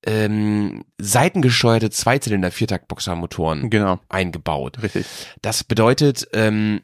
ähm, 0.04 0.84
seitengesteuerte 0.98 1.90
Zweizylinder 1.90 2.50
Viertakt-Boxermotoren 2.50 3.70
Genau, 3.70 4.00
eingebaut. 4.08 4.82
richtig. 4.82 5.06
Das 5.42 5.64
bedeutet, 5.64 6.28
ähm, 6.32 6.82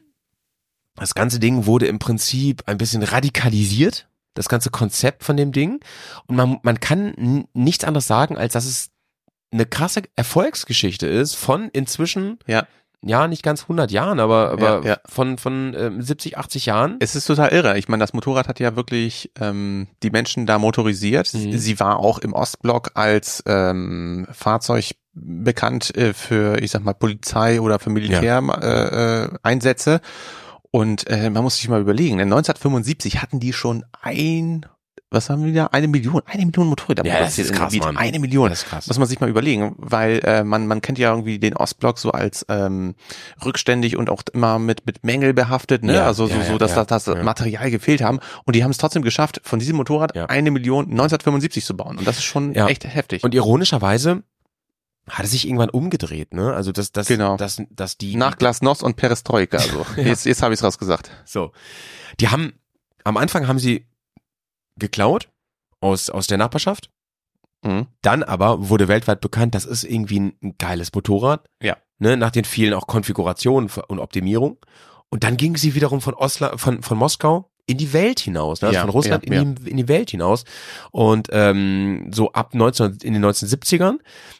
das 0.95 1.13
ganze 1.15 1.39
Ding 1.39 1.65
wurde 1.65 1.87
im 1.87 1.99
Prinzip 1.99 2.63
ein 2.65 2.77
bisschen 2.77 3.03
radikalisiert, 3.03 4.07
das 4.33 4.49
ganze 4.49 4.69
Konzept 4.69 5.23
von 5.23 5.37
dem 5.37 5.51
Ding. 5.51 5.79
Und 6.27 6.35
man, 6.35 6.59
man 6.63 6.79
kann 6.79 7.45
nichts 7.53 7.83
anderes 7.83 8.07
sagen, 8.07 8.37
als 8.37 8.53
dass 8.53 8.65
es 8.65 8.89
eine 9.51 9.65
krasse 9.65 10.03
Erfolgsgeschichte 10.15 11.07
ist 11.07 11.35
von 11.35 11.69
inzwischen, 11.69 12.37
Ja. 12.47 12.67
Ja, 13.01 13.27
nicht 13.27 13.43
ganz 13.43 13.63
100 13.63 13.91
Jahren, 13.91 14.19
aber, 14.19 14.51
aber 14.51 14.81
Ja, 14.83 14.89
ja. 14.91 14.97
von, 15.05 15.37
von 15.37 15.73
ähm, 15.77 16.01
70, 16.01 16.37
80 16.37 16.65
Jahren. 16.65 16.97
Es 16.99 17.15
ist 17.15 17.25
total 17.25 17.49
irre. 17.49 17.77
Ich 17.77 17.87
meine, 17.87 18.01
das 18.01 18.13
Motorrad 18.13 18.47
hat 18.47 18.59
ja 18.59 18.75
wirklich 18.75 19.31
ähm, 19.39 19.87
die 20.03 20.09
Menschen 20.09 20.45
da 20.45 20.59
motorisiert. 20.59 21.33
Mhm. 21.33 21.57
Sie 21.57 21.79
war 21.79 21.99
auch 21.99 22.19
im 22.19 22.33
Ostblock 22.33 22.91
als 22.95 23.43
ähm, 23.45 24.27
Fahrzeug 24.31 24.91
bekannt 25.13 25.95
äh, 25.95 26.13
für, 26.13 26.61
ich 26.61 26.71
sag 26.71 26.83
mal, 26.83 26.93
Polizei 26.93 27.61
oder 27.61 27.79
für 27.79 27.89
Militäreinsätze. 27.89 28.61
Äh, 28.65 29.23
äh, 29.23 29.29
Einsätze. 29.43 30.01
Und 30.71 31.07
äh, 31.07 31.29
man 31.29 31.43
muss 31.43 31.57
sich 31.57 31.67
mal 31.69 31.81
überlegen, 31.81 32.19
1975 32.19 33.21
hatten 33.21 33.39
die 33.39 33.53
schon 33.53 33.85
ein, 34.01 34.65
was 35.11 35.29
haben 35.29 35.43
wir 35.43 35.53
da? 35.53 35.65
Eine 35.67 35.87
Million, 35.87 36.21
eine 36.25 36.45
Million 36.45 36.67
Motorräder 36.67 37.03
Ja, 37.05 37.19
das 37.19 37.35
produziert 37.35 37.47
ist 37.47 37.53
krass. 37.57 37.73
Mann. 37.77 37.97
Eine 37.97 38.19
Million. 38.19 38.49
Das 38.49 38.63
ist 38.63 38.69
krass. 38.69 38.87
Muss 38.87 38.99
man 38.99 39.07
sich 39.07 39.19
mal 39.19 39.29
überlegen, 39.29 39.75
weil 39.77 40.19
äh, 40.23 40.43
man 40.43 40.67
man 40.67 40.81
kennt 40.81 40.99
ja 40.99 41.09
irgendwie 41.09 41.39
den 41.39 41.55
Ostblock 41.55 41.97
so 41.97 42.11
als 42.11 42.45
ähm, 42.47 42.95
rückständig 43.43 43.97
und 43.97 44.09
auch 44.09 44.21
immer 44.33 44.59
mit 44.59 44.85
mit 44.85 45.03
Mängel 45.03 45.33
behaftet, 45.33 45.83
ne? 45.83 45.95
Ja, 45.95 46.05
also 46.05 46.27
so, 46.27 46.35
ja, 46.35 46.45
so 46.45 46.57
dass 46.59 46.75
ja, 46.75 46.85
das, 46.85 47.05
das. 47.05 47.23
Material 47.23 47.71
gefehlt 47.71 48.01
haben 48.01 48.19
und 48.45 48.55
die 48.55 48.63
haben 48.63 48.71
es 48.71 48.77
trotzdem 48.77 49.01
geschafft, 49.01 49.41
von 49.43 49.57
diesem 49.59 49.77
Motorrad 49.77 50.15
eine 50.15 50.51
Million 50.51 50.85
1975 50.85 51.65
zu 51.65 51.75
bauen 51.75 51.97
und 51.97 52.07
das 52.07 52.17
ist 52.17 52.25
schon 52.25 52.53
echt 52.53 52.85
heftig. 52.85 53.23
Und 53.23 53.33
ironischerweise 53.33 54.23
hat 55.09 55.25
es 55.25 55.31
sich 55.31 55.47
irgendwann 55.47 55.71
umgedreht, 55.71 56.35
ne? 56.35 56.53
Also 56.53 56.71
dass 56.71 56.91
das, 56.91 57.07
Genau. 57.07 57.35
dass, 57.35 57.61
dass 57.71 57.97
die 57.97 58.15
Nach 58.15 58.37
Glasnost 58.37 58.83
und 58.83 58.95
Perestroika, 58.95 59.57
also 59.57 59.85
jetzt 59.97 60.25
jetzt 60.27 60.43
habe 60.43 60.53
ich 60.53 60.59
es 60.59 60.63
rausgesagt. 60.63 61.09
So. 61.25 61.51
Die 62.19 62.27
haben, 62.27 62.53
am 63.03 63.17
Anfang 63.17 63.47
haben 63.47 63.57
sie 63.57 63.87
geklaut 64.79 65.29
aus, 65.81 66.09
aus 66.09 66.27
der 66.27 66.37
Nachbarschaft. 66.37 66.89
Mhm. 67.63 67.87
Dann 68.01 68.23
aber 68.23 68.69
wurde 68.69 68.87
weltweit 68.87 69.21
bekannt, 69.21 69.55
das 69.55 69.65
ist 69.65 69.83
irgendwie 69.83 70.19
ein, 70.19 70.33
ein 70.41 70.55
geiles 70.57 70.93
Motorrad. 70.93 71.45
Ja. 71.61 71.77
Ne, 71.97 72.15
nach 72.15 72.31
den 72.31 72.45
vielen 72.45 72.73
auch 72.73 72.87
Konfigurationen 72.87 73.69
und 73.87 73.99
Optimierung. 73.99 74.57
Und 75.09 75.23
dann 75.23 75.37
ging 75.37 75.57
sie 75.57 75.75
wiederum 75.75 76.01
von 76.01 76.13
Oslo, 76.13 76.57
von, 76.57 76.81
von 76.81 76.97
Moskau 76.97 77.49
in 77.65 77.77
die 77.77 77.93
Welt 77.93 78.19
hinaus, 78.19 78.61
ne? 78.61 78.69
also 78.69 78.77
Ja, 78.77 78.81
von 78.81 78.89
Russland 78.89 79.29
ja, 79.29 79.41
in, 79.41 79.55
Die, 79.55 79.69
in 79.69 79.77
die 79.77 79.87
Welt 79.87 80.09
hinaus. 80.09 80.43
Und 80.91 81.27
ähm, 81.31 82.09
so 82.11 82.31
ab 82.31 82.55
19, 82.55 82.97
in 83.03 83.13
den 83.13 83.23
1970ern, 83.23 83.97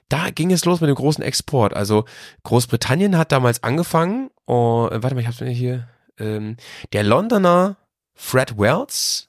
da 0.08 0.32
ging 0.32 0.52
es 0.52 0.66
los 0.66 0.82
mit 0.82 0.88
dem 0.88 0.96
großen 0.96 1.24
Export. 1.24 1.76
Also 1.76 2.06
Großbritannien 2.44 3.18
hat 3.18 3.32
damals 3.32 3.62
angefangen, 3.62 4.32
oh, 4.48 4.88
äh, 4.92 5.04
warte 5.04 5.16
mal, 5.16 5.22
ich 5.22 5.28
hab's 5.28 5.42
mir 5.42 5.52
hier, 5.52 5.88
ähm, 6.18 6.58
der 6.92 7.04
Londoner 7.04 7.78
Fred 8.16 8.58
Wells 8.58 9.29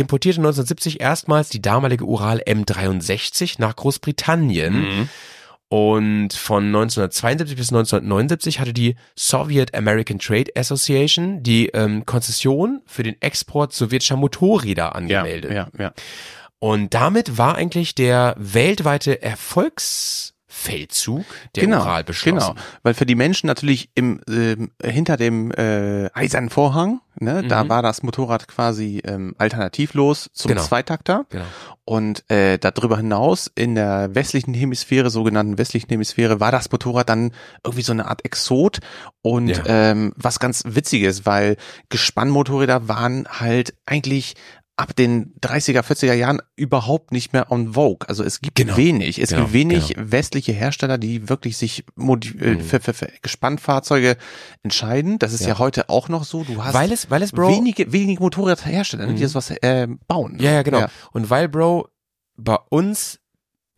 importierte 0.00 0.40
1970 0.40 1.00
erstmals 1.00 1.48
die 1.48 1.62
damalige 1.62 2.04
Ural 2.04 2.42
M63 2.46 3.56
nach 3.58 3.76
Großbritannien. 3.76 4.74
Mhm. 4.80 5.08
Und 5.68 6.32
von 6.32 6.64
1972 6.66 7.56
bis 7.56 7.68
1979 7.68 8.58
hatte 8.58 8.72
die 8.72 8.96
Soviet 9.14 9.72
American 9.72 10.18
Trade 10.18 10.50
Association 10.56 11.44
die 11.44 11.68
ähm, 11.68 12.04
Konzession 12.06 12.82
für 12.86 13.04
den 13.04 13.20
Export 13.22 13.72
sowjetischer 13.72 14.16
Motorräder 14.16 14.82
Ja, 14.82 14.88
angemeldet. 14.92 15.52
ja, 15.52 15.68
ja. 15.78 15.92
Und 16.58 16.92
damit 16.92 17.38
war 17.38 17.54
eigentlich 17.54 17.94
der 17.94 18.34
weltweite 18.36 19.22
Erfolgsfeldzug 20.50 21.24
der 21.54 21.64
genau, 21.64 21.80
Ural 21.82 22.04
beschlossen. 22.04 22.54
Genau, 22.54 22.66
weil 22.82 22.94
für 22.94 23.06
die 23.06 23.14
Menschen 23.14 23.46
natürlich 23.46 23.90
im 23.94 24.20
ähm, 24.28 24.70
hinter 24.82 25.16
dem 25.16 25.50
äh, 25.52 26.10
eisernen 26.12 26.50
Vorhang, 26.50 27.00
ne, 27.18 27.42
da 27.44 27.64
Mhm. 27.64 27.68
war 27.68 27.82
das 27.82 28.02
Motorrad 28.02 28.48
quasi 28.48 29.00
ähm, 29.04 29.34
alternativlos 29.38 30.28
zum 30.32 30.50
Genau. 30.50 30.62
Zweitakter. 30.62 31.26
Genau. 31.30 31.44
Und 31.84 32.28
äh, 32.30 32.58
darüber 32.58 32.98
hinaus 32.98 33.50
in 33.54 33.74
der 33.74 34.14
westlichen 34.14 34.54
Hemisphäre, 34.54 35.10
sogenannten 35.10 35.58
westlichen 35.58 35.88
Hemisphäre, 35.88 36.38
war 36.38 36.52
das 36.52 36.70
Motorrad 36.70 37.08
dann 37.08 37.32
irgendwie 37.64 37.82
so 37.82 37.92
eine 37.92 38.06
Art 38.06 38.24
Exot. 38.24 38.78
Und 39.22 39.48
Ja. 39.48 39.62
ähm, 39.66 40.12
was 40.16 40.38
ganz 40.38 40.62
witziges, 40.66 41.26
weil 41.26 41.56
Gespannmotorräder 41.88 42.88
waren 42.88 43.26
halt 43.28 43.74
eigentlich 43.86 44.34
ab 44.80 44.96
den 44.96 45.34
30er, 45.42 45.82
40er 45.82 46.14
Jahren 46.14 46.40
überhaupt 46.56 47.12
nicht 47.12 47.32
mehr 47.34 47.52
on 47.52 47.74
vogue. 47.74 48.08
Also 48.08 48.24
es 48.24 48.40
gibt 48.40 48.56
Genau. 48.56 48.76
wenig, 48.78 49.20
es 49.20 49.28
Genau, 49.30 49.42
gibt 49.42 49.52
wenig 49.52 49.94
westliche 49.98 50.52
Hersteller, 50.52 50.96
die 50.96 51.28
wirklich 51.28 51.58
sich 51.58 51.80
äh, 51.98 52.02
Mhm. 52.02 52.60
für, 52.62 52.80
für, 52.80 52.94
für 52.94 53.08
Gespannfahrzeuge 53.20 54.16
entscheiden. 54.62 55.18
Das 55.18 55.32
ist 55.34 55.42
ja. 55.42 55.48
Ja. 55.48 55.58
heute 55.58 55.90
auch 55.90 56.08
noch 56.08 56.24
so. 56.24 56.44
Du 56.44 56.64
hast 56.64 56.72
Weil 56.74 56.92
es, 56.92 57.10
weil 57.10 57.22
es, 57.22 57.32
Bro, 57.32 57.48
wenige, 57.50 57.92
wenige 57.92 58.22
Motorradhersteller, 58.22 59.06
Mhm. 59.06 59.16
die 59.16 59.22
das 59.22 59.34
was 59.34 59.50
äh, 59.50 59.86
bauen. 60.08 60.38
ja, 60.40 60.52
ja, 60.52 60.62
genau. 60.62 60.80
Ja. 60.80 60.90
Und 61.12 61.28
weil, 61.28 61.48
Bro, 61.48 61.88
bei 62.36 62.56
uns 62.70 63.20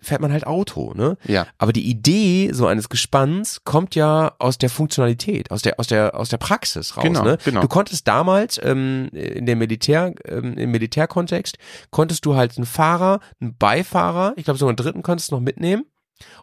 fährt 0.02 0.20
man 0.20 0.32
halt 0.32 0.46
Auto, 0.46 0.92
ne? 0.94 1.16
Ja. 1.24 1.46
Aber 1.58 1.72
die 1.72 1.88
Idee 1.88 2.50
so 2.52 2.66
eines 2.66 2.88
Gespanns 2.88 3.64
kommt 3.64 3.94
ja 3.94 4.32
aus 4.38 4.58
der 4.58 4.70
Funktionalität, 4.70 5.50
aus 5.50 5.62
der 5.62 5.78
aus 5.78 5.86
der 5.86 6.18
aus 6.18 6.28
der 6.28 6.38
Praxis 6.38 6.96
raus. 6.96 7.04
Genau, 7.04 7.24
ne? 7.24 7.38
genau. 7.44 7.60
Du 7.60 7.68
konntest 7.68 8.06
damals 8.08 8.60
ähm, 8.62 9.08
in 9.12 9.46
der 9.46 9.56
Militär 9.56 10.14
ähm, 10.26 10.58
im 10.58 10.70
Militärkontext 10.70 11.58
konntest 11.90 12.26
du 12.26 12.34
halt 12.34 12.56
einen 12.56 12.66
Fahrer, 12.66 13.20
einen 13.40 13.56
Beifahrer, 13.56 14.34
ich 14.36 14.44
glaube 14.44 14.58
sogar 14.58 14.70
einen 14.70 14.76
dritten 14.76 15.02
konntest 15.02 15.30
du 15.30 15.36
noch 15.36 15.42
mitnehmen. 15.42 15.84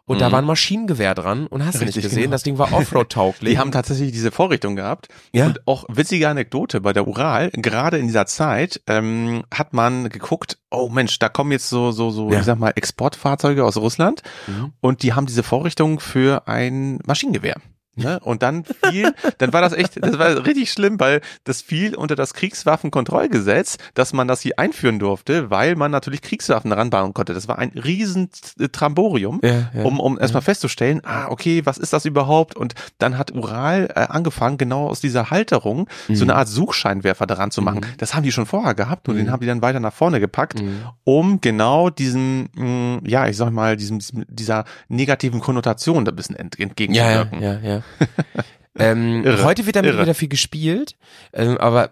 Und 0.06 0.20
da 0.20 0.28
Mhm. 0.28 0.32
war 0.32 0.38
ein 0.40 0.44
Maschinengewehr 0.46 1.14
dran 1.14 1.46
und 1.46 1.64
hast 1.64 1.80
du 1.80 1.84
nicht 1.84 1.94
gesehen, 2.00 2.22
genau. 2.22 2.32
das 2.32 2.42
Ding 2.42 2.58
war 2.58 2.72
Offroad-tauglich. 2.72 3.50
Die 3.52 3.58
haben 3.58 3.70
tatsächlich 3.70 4.10
diese 4.12 4.30
Vorrichtung 4.32 4.74
gehabt. 4.76 5.08
Ja. 5.32 5.46
Und 5.46 5.66
auch 5.68 5.84
witzige 5.88 6.28
Anekdote 6.28 6.80
bei 6.80 6.92
der 6.92 7.06
Ural, 7.06 7.50
gerade 7.52 7.98
in 7.98 8.06
dieser 8.08 8.26
Zeit 8.26 8.80
ähm, 8.88 9.44
hat 9.54 9.72
man 9.72 10.08
geguckt, 10.08 10.58
oh 10.70 10.88
Mensch, 10.88 11.18
da 11.20 11.28
kommen 11.28 11.52
jetzt 11.52 11.68
so, 11.68 11.92
so, 11.92 12.10
so, 12.10 12.30
Ja. 12.32 12.40
ich 12.40 12.44
sag 12.44 12.58
mal, 12.58 12.72
Exportfahrzeuge 12.74 13.64
aus 13.64 13.76
Russland 13.76 14.22
Mhm. 14.48 14.72
und 14.80 15.02
die 15.02 15.12
haben 15.12 15.26
diese 15.26 15.42
Vorrichtung 15.42 16.00
für 16.00 16.48
ein 16.48 16.98
Maschinengewehr. 17.06 17.56
Ne? 17.96 18.20
Und 18.20 18.42
dann 18.42 18.64
fiel, 18.64 19.12
dann 19.38 19.52
war 19.52 19.60
das 19.60 19.72
echt, 19.72 20.02
das 20.02 20.18
war 20.18 20.46
richtig 20.46 20.70
schlimm, 20.72 20.98
weil 21.00 21.20
das 21.44 21.60
fiel 21.60 21.94
unter 21.96 22.14
das 22.14 22.34
Kriegswaffenkontrollgesetz, 22.34 23.78
dass 23.94 24.12
man 24.12 24.28
das 24.28 24.40
hier 24.40 24.58
einführen 24.58 24.98
durfte, 24.98 25.50
weil 25.50 25.76
man 25.76 25.90
natürlich 25.90 26.22
Kriegswaffen 26.22 26.72
ranbauen 26.72 27.14
konnte. 27.14 27.34
Das 27.34 27.48
war 27.48 27.58
ein 27.58 27.70
riesen 27.70 28.30
Tramborium 28.72 29.40
ja, 29.42 29.70
ja. 29.74 29.84
um, 29.84 30.00
um 30.00 30.18
erstmal 30.18 30.42
festzustellen, 30.42 31.00
ah, 31.04 31.28
okay, 31.28 31.62
was 31.64 31.78
ist 31.78 31.92
das 31.92 32.04
überhaupt? 32.04 32.56
Und 32.56 32.74
dann 32.98 33.18
hat 33.18 33.32
Ural 33.32 33.88
äh, 33.94 34.00
angefangen, 34.00 34.58
genau 34.58 34.86
aus 34.88 35.00
dieser 35.00 35.30
Halterung 35.30 35.88
so 36.08 36.24
eine 36.24 36.34
Art 36.36 36.48
Suchscheinwerfer 36.48 37.26
daran 37.26 37.50
zu 37.50 37.62
machen. 37.62 37.80
Das 37.98 38.14
haben 38.14 38.22
die 38.22 38.32
schon 38.32 38.46
vorher 38.46 38.74
gehabt 38.74 39.08
und 39.08 39.16
den 39.16 39.30
haben 39.30 39.40
die 39.40 39.46
dann 39.46 39.62
weiter 39.62 39.80
nach 39.80 39.92
vorne 39.92 40.20
gepackt, 40.20 40.60
Mhm. 40.60 40.82
um 41.04 41.40
genau 41.40 41.90
diesen, 41.90 42.48
mh, 42.54 43.00
ja, 43.08 43.26
ich 43.28 43.36
sag 43.36 43.50
mal, 43.50 43.76
diesem, 43.76 43.98
dieser 44.28 44.64
negativen 44.88 45.40
Konnotation 45.40 46.04
da 46.04 46.12
ein 46.12 46.16
bisschen 46.16 46.36
ent 46.36 46.56
Ja, 46.58 46.64
ja, 46.64 46.68
entgegenzuwirken. 46.68 47.42
ja, 47.42 47.79
ja. 47.80 48.44
ähm, 48.78 49.24
heute 49.42 49.66
wird 49.66 49.76
damit 49.76 49.92
irre. 49.92 50.02
wieder 50.02 50.14
viel 50.14 50.28
gespielt, 50.28 50.96
ähm, 51.32 51.58
aber 51.58 51.90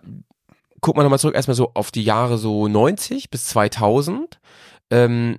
guck 0.80 0.96
mal 0.96 1.02
nochmal 1.02 1.18
zurück 1.18 1.34
erstmal 1.34 1.54
so 1.54 1.72
auf 1.74 1.90
die 1.90 2.04
Jahre 2.04 2.38
so 2.38 2.68
90 2.68 3.30
bis 3.30 3.44
2000. 3.46 4.38
Ähm, 4.90 5.38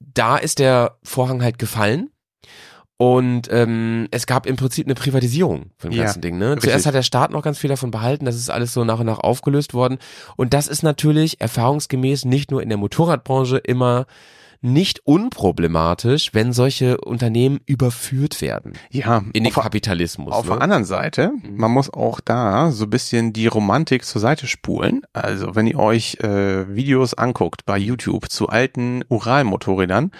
da 0.00 0.36
ist 0.36 0.58
der 0.58 0.98
Vorhang 1.02 1.42
halt 1.42 1.58
gefallen. 1.58 2.10
Und 3.00 3.48
ähm, 3.52 4.08
es 4.10 4.26
gab 4.26 4.44
im 4.44 4.56
Prinzip 4.56 4.84
eine 4.86 4.96
Privatisierung 4.96 5.70
von 5.76 5.90
dem 5.90 5.98
Ja, 5.98 6.04
ganzen 6.04 6.20
Ding. 6.20 6.36
Ne? 6.36 6.50
richtig. 6.50 6.70
Zuerst 6.70 6.86
hat 6.86 6.94
der 6.94 7.04
Staat 7.04 7.30
noch 7.30 7.42
ganz 7.42 7.56
viel 7.56 7.70
davon 7.70 7.92
behalten, 7.92 8.24
das 8.24 8.34
ist 8.34 8.50
alles 8.50 8.72
so 8.72 8.84
nach 8.84 8.98
und 8.98 9.06
nach 9.06 9.20
aufgelöst 9.20 9.72
worden. 9.72 9.98
Und 10.34 10.52
das 10.52 10.66
ist 10.66 10.82
natürlich 10.82 11.40
erfahrungsgemäß 11.40 12.24
nicht 12.24 12.50
nur 12.50 12.60
in 12.60 12.68
der 12.68 12.78
Motorradbranche 12.78 13.58
immer 13.58 14.06
nicht 14.60 15.00
unproblematisch, 15.06 16.34
wenn 16.34 16.52
solche 16.52 16.98
Unternehmen 17.00 17.60
überführt 17.66 18.40
werden 18.42 18.72
Ja, 18.90 19.22
in 19.32 19.44
den 19.44 19.54
auf, 19.56 19.62
Kapitalismus. 19.62 20.32
auf 20.34 20.46
ne? 20.46 20.52
der 20.54 20.62
anderen 20.62 20.84
Seite, 20.84 21.30
Mhm. 21.42 21.56
man 21.56 21.70
muss 21.70 21.92
auch 21.92 22.20
da 22.20 22.70
so 22.72 22.84
ein 22.84 22.90
bisschen 22.90 23.32
die 23.32 23.46
Romantik 23.46 24.04
zur 24.04 24.20
Seite 24.20 24.46
spulen. 24.46 25.02
Also 25.12 25.54
wenn 25.54 25.66
ihr 25.66 25.78
euch 25.78 26.16
äh, 26.20 26.74
Videos 26.74 27.14
anguckt 27.14 27.64
bei 27.66 27.78
YouTube 27.78 28.30
zu 28.30 28.48
alten 28.48 29.04
Uralmotorrädern, 29.08 30.10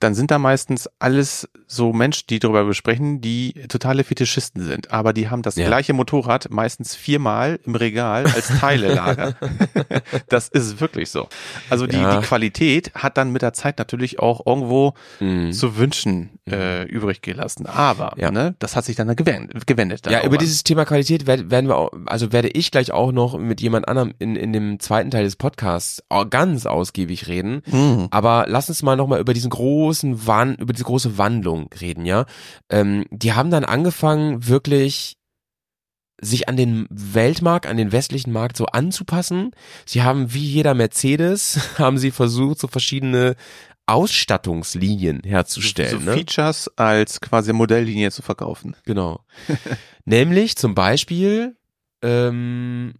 dann 0.00 0.14
sind 0.14 0.30
da 0.30 0.38
meistens 0.38 0.90
alles 0.98 1.48
so 1.68 1.92
Menschen, 1.92 2.24
die 2.30 2.38
darüber 2.38 2.64
besprechen, 2.64 3.20
die 3.20 3.52
totale 3.68 4.04
Fetischisten 4.04 4.62
sind. 4.64 4.92
Aber 4.92 5.12
die 5.12 5.28
haben 5.28 5.42
das 5.42 5.56
Ja. 5.56 5.66
gleiche 5.66 5.92
Motorrad 5.92 6.48
meistens 6.50 6.94
viermal 6.94 7.58
im 7.64 7.74
Regal 7.74 8.24
als 8.26 8.48
Teilelager. 8.60 9.34
das 10.28 10.48
ist 10.48 10.80
wirklich 10.80 11.10
so. 11.10 11.28
Also 11.70 11.86
die, 11.86 11.96
Ja. 11.96 12.20
die 12.20 12.26
Qualität 12.26 12.92
hat 12.94 13.16
dann 13.16 13.32
mit 13.32 13.42
der 13.42 13.52
Zeit 13.52 13.78
natürlich 13.78 14.18
auch 14.20 14.46
irgendwo 14.46 14.94
Mhm. 15.20 15.52
zu 15.52 15.76
wünschen 15.76 16.30
äh, 16.48 16.84
übrig 16.84 17.22
gelassen. 17.22 17.66
Aber 17.66 18.12
Ja. 18.16 18.30
ne, 18.30 18.54
das 18.60 18.76
hat 18.76 18.84
sich 18.84 18.94
dann 18.94 19.14
gewendet. 19.16 19.66
gewendet 19.66 20.06
dann 20.06 20.12
Ja, 20.12 20.18
über 20.20 20.26
irgendwann. 20.26 20.44
dieses 20.44 20.62
Thema 20.62 20.84
Qualität 20.84 21.26
werd- 21.26 21.50
werden 21.50 21.66
wir 21.68 21.76
auch, 21.76 21.90
also 22.06 22.32
werde 22.32 22.48
ich 22.48 22.70
gleich 22.70 22.92
auch 22.92 23.10
noch 23.10 23.36
mit 23.36 23.60
jemand 23.60 23.88
anderem 23.88 24.14
in, 24.20 24.36
in 24.36 24.52
dem 24.52 24.78
zweiten 24.78 25.10
Teil 25.10 25.24
des 25.24 25.34
Podcasts 25.34 26.04
ganz 26.30 26.66
ausgiebig 26.66 27.26
reden. 27.26 27.62
Mhm. 27.66 28.06
Aber 28.12 28.44
lass 28.48 28.68
uns 28.68 28.84
mal 28.84 28.94
nochmal 28.96 29.18
über 29.20 29.34
diesen 29.34 29.50
großen 29.50 30.26
Wand, 30.28 30.60
über 30.60 30.72
diese 30.72 30.84
große 30.84 31.18
Wandlung 31.18 31.55
reden, 31.80 32.06
ja. 32.06 32.26
Ähm, 32.70 33.04
die 33.10 33.32
haben 33.32 33.50
dann 33.50 33.64
angefangen, 33.64 34.46
wirklich 34.46 35.16
sich 36.20 36.48
an 36.48 36.56
den 36.56 36.86
Weltmarkt, 36.90 37.66
an 37.66 37.76
den 37.76 37.92
westlichen 37.92 38.32
Markt 38.32 38.56
so 38.56 38.66
anzupassen. 38.66 39.50
Sie 39.84 40.02
haben 40.02 40.32
wie 40.32 40.44
jeder 40.44 40.74
Mercedes, 40.74 41.58
haben 41.78 41.98
sie 41.98 42.10
versucht, 42.10 42.58
so 42.58 42.68
verschiedene 42.68 43.36
Ausstattungslinien 43.86 45.20
herzustellen. 45.24 46.00
so 46.00 46.04
ne? 46.04 46.12
Features 46.14 46.70
als 46.76 47.20
quasi 47.20 47.52
Modelllinie 47.52 48.10
zu 48.10 48.22
verkaufen. 48.22 48.74
Genau. 48.84 49.20
Nämlich 50.04 50.56
zum 50.56 50.74
Beispiel 50.74 51.56
ähm, 52.02 52.94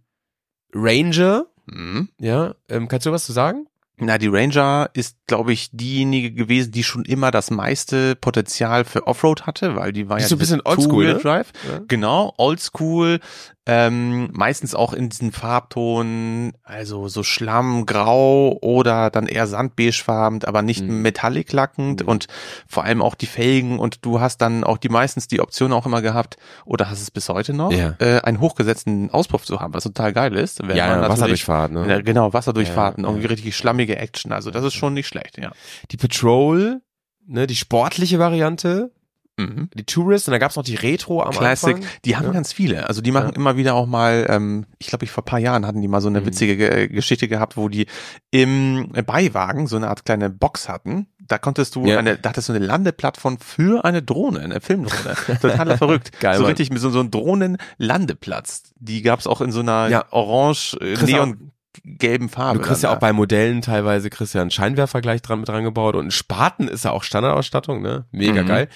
Ranger, 0.73 1.45
Mhm. 1.69 2.07
ja, 2.17 2.55
ähm, 2.69 2.87
kannst 2.87 3.05
du 3.05 3.11
was 3.11 3.25
zu 3.25 3.33
sagen? 3.33 3.67
Na, 3.99 4.19
die 4.19 4.27
Ranger 4.27 4.91
ist, 4.93 5.17
glaube 5.25 5.53
ich, 5.53 5.69
diejenige 5.71 6.31
gewesen, 6.31 6.71
die 6.71 6.83
schon 6.83 7.03
immer 7.03 7.31
das 7.31 7.49
meiste 7.49 8.15
Potenzial 8.15 8.85
für 8.85 9.07
Offroad 9.07 9.47
hatte, 9.47 9.75
weil 9.75 9.91
die 9.91 10.07
war 10.07 10.17
Die 10.17 10.23
ja 10.23 10.29
so 10.29 10.35
ein 10.35 10.39
bisschen 10.39 10.61
oldschool, 10.63 11.05
ne? 11.05 11.13
Two-Wheel-Drive. 11.13 11.51
Ja. 11.67 11.79
Genau, 11.87 12.33
oldschool, 12.37 13.19
ähm, 13.67 14.29
meistens 14.31 14.73
auch 14.73 14.93
in 14.93 15.09
diesen 15.09 15.31
Farbton, 15.31 16.53
also 16.63 17.07
so 17.09 17.21
Schlammgrau 17.23 18.57
oder 18.61 19.09
dann 19.09 19.27
eher 19.27 19.45
sandbeigefarben, 19.47 20.43
aber 20.45 20.61
nicht 20.61 20.83
Mhm. 20.83 21.01
metallic 21.01 21.51
lackend 21.53 22.03
Mhm. 22.03 22.07
und 22.09 22.27
vor 22.67 22.83
allem 22.85 23.01
auch 23.01 23.15
die 23.15 23.25
Felgen 23.25 23.79
und 23.79 24.05
du 24.05 24.19
hast 24.19 24.37
dann 24.39 24.63
auch 24.63 24.77
die 24.77 24.89
meistens 24.89 25.27
die 25.27 25.41
Option 25.41 25.73
auch 25.73 25.85
immer 25.85 26.01
gehabt 26.01 26.37
oder 26.65 26.89
hast 26.89 27.01
es 27.01 27.11
bis 27.11 27.29
heute 27.29 27.53
noch, 27.53 27.71
Ja. 27.71 27.95
äh, 27.99 28.21
einen 28.21 28.39
hochgesetzten 28.39 29.11
Auspuff 29.11 29.45
zu 29.45 29.59
haben, 29.59 29.73
was 29.73 29.83
total 29.83 30.13
geil 30.13 30.35
ist. 30.35 30.59
wenn 30.59 30.67
man 30.69 30.77
Ja, 30.77 30.87
natürlich- 30.87 31.09
Wasserdurchfahrt, 31.47 31.71
ne? 31.71 32.03
Genau, 32.03 32.33
Wasserdurchfahrten, 32.33 33.03
Ja, 33.03 33.09
ja. 33.09 33.13
irgendwie 33.13 33.27
richtig 33.27 33.55
schlammige 33.55 33.97
Action, 33.97 34.31
also 34.31 34.49
das 34.49 34.63
ist 34.63 34.73
schon 34.75 34.93
nicht 34.93 35.07
schlecht, 35.07 35.37
ja. 35.37 35.51
Die 35.91 35.97
Patrol, 35.97 36.81
ne, 37.27 37.47
die 37.47 37.55
sportliche 37.55 38.17
Variante, 38.19 38.91
Mhm. 39.39 39.69
die 39.75 39.83
Tourist 39.85 40.27
und 40.27 40.31
dann 40.31 40.39
gab's 40.39 40.55
noch 40.55 40.63
die 40.63 40.73
Retro 40.75 41.21
am 41.21 41.29
Classic, 41.29 41.75
Anfang. 41.75 41.89
die 42.05 42.15
haben 42.15 42.25
Ja. 42.25 42.31
ganz 42.31 42.53
viele. 42.53 42.87
Also 42.89 43.01
die 43.01 43.11
machen 43.11 43.29
Ja. 43.29 43.35
immer 43.35 43.55
wieder 43.55 43.75
auch 43.75 43.85
mal, 43.85 44.25
ähm, 44.29 44.65
ich 44.79 44.87
glaube, 44.87 45.05
ich 45.05 45.11
vor 45.11 45.23
paar 45.23 45.37
Jahren 45.37 45.65
hatten 45.67 45.79
die 45.81 45.87
mal 45.87 46.01
so 46.01 46.07
eine 46.09 46.21
Mhm. 46.21 46.25
witzige 46.25 46.57
Ge- 46.57 46.87
Geschichte 46.87 47.27
gehabt, 47.27 47.55
wo 47.55 47.69
die 47.69 47.85
im 48.31 48.91
Beiwagen 49.05 49.67
so 49.67 49.75
eine 49.75 49.89
Art 49.89 50.05
kleine 50.05 50.31
Box 50.31 50.67
hatten. 50.67 51.05
Da 51.19 51.37
konntest 51.37 51.75
du 51.75 51.85
Ja. 51.85 51.99
eine, 51.99 52.17
da 52.17 52.29
hattest 52.29 52.49
du 52.49 52.53
eine 52.53 52.65
Landeplattform 52.65 53.37
für 53.37 53.85
eine 53.85 54.01
Drohne, 54.01 54.39
eine 54.39 54.59
Filmdrohne. 54.59 55.15
Total 55.41 55.77
verrückt. 55.77 56.19
Geil, 56.19 56.37
so 56.37 56.45
richtig 56.45 56.71
mit 56.71 56.81
so, 56.81 56.89
so 56.89 56.99
einem 56.99 57.11
Drohnenlandeplatz. 57.11 58.73
Die 58.79 59.01
gab's 59.01 59.27
auch 59.27 59.41
in 59.41 59.51
so 59.51 59.59
einer 59.59 60.05
orange, 60.11 60.77
äh, 60.81 60.97
neon 61.05 61.51
gelben 61.83 62.27
Farbe. 62.29 62.59
Du 62.59 62.65
kriegst 62.65 62.81
ja 62.83 62.91
auch 62.93 62.97
bei 62.99 63.13
Modellen 63.13 63.61
teilweise 63.61 64.09
kriegst 64.09 64.33
ja 64.33 64.41
einen 64.41 64.49
Scheinwerfer 64.51 64.99
gleich 65.01 65.21
dran 65.21 65.39
mit 65.39 65.47
dran 65.47 65.63
gebaut 65.63 65.95
und 65.95 66.07
ein 66.07 66.11
Spaten 66.11 66.67
ist 66.67 66.85
ja 66.85 66.91
auch 66.91 67.03
Standardausstattung, 67.03 67.81
ne? 67.83 68.05
Mega 68.11 68.41
Mhm. 68.41 68.47
geil. 68.47 68.69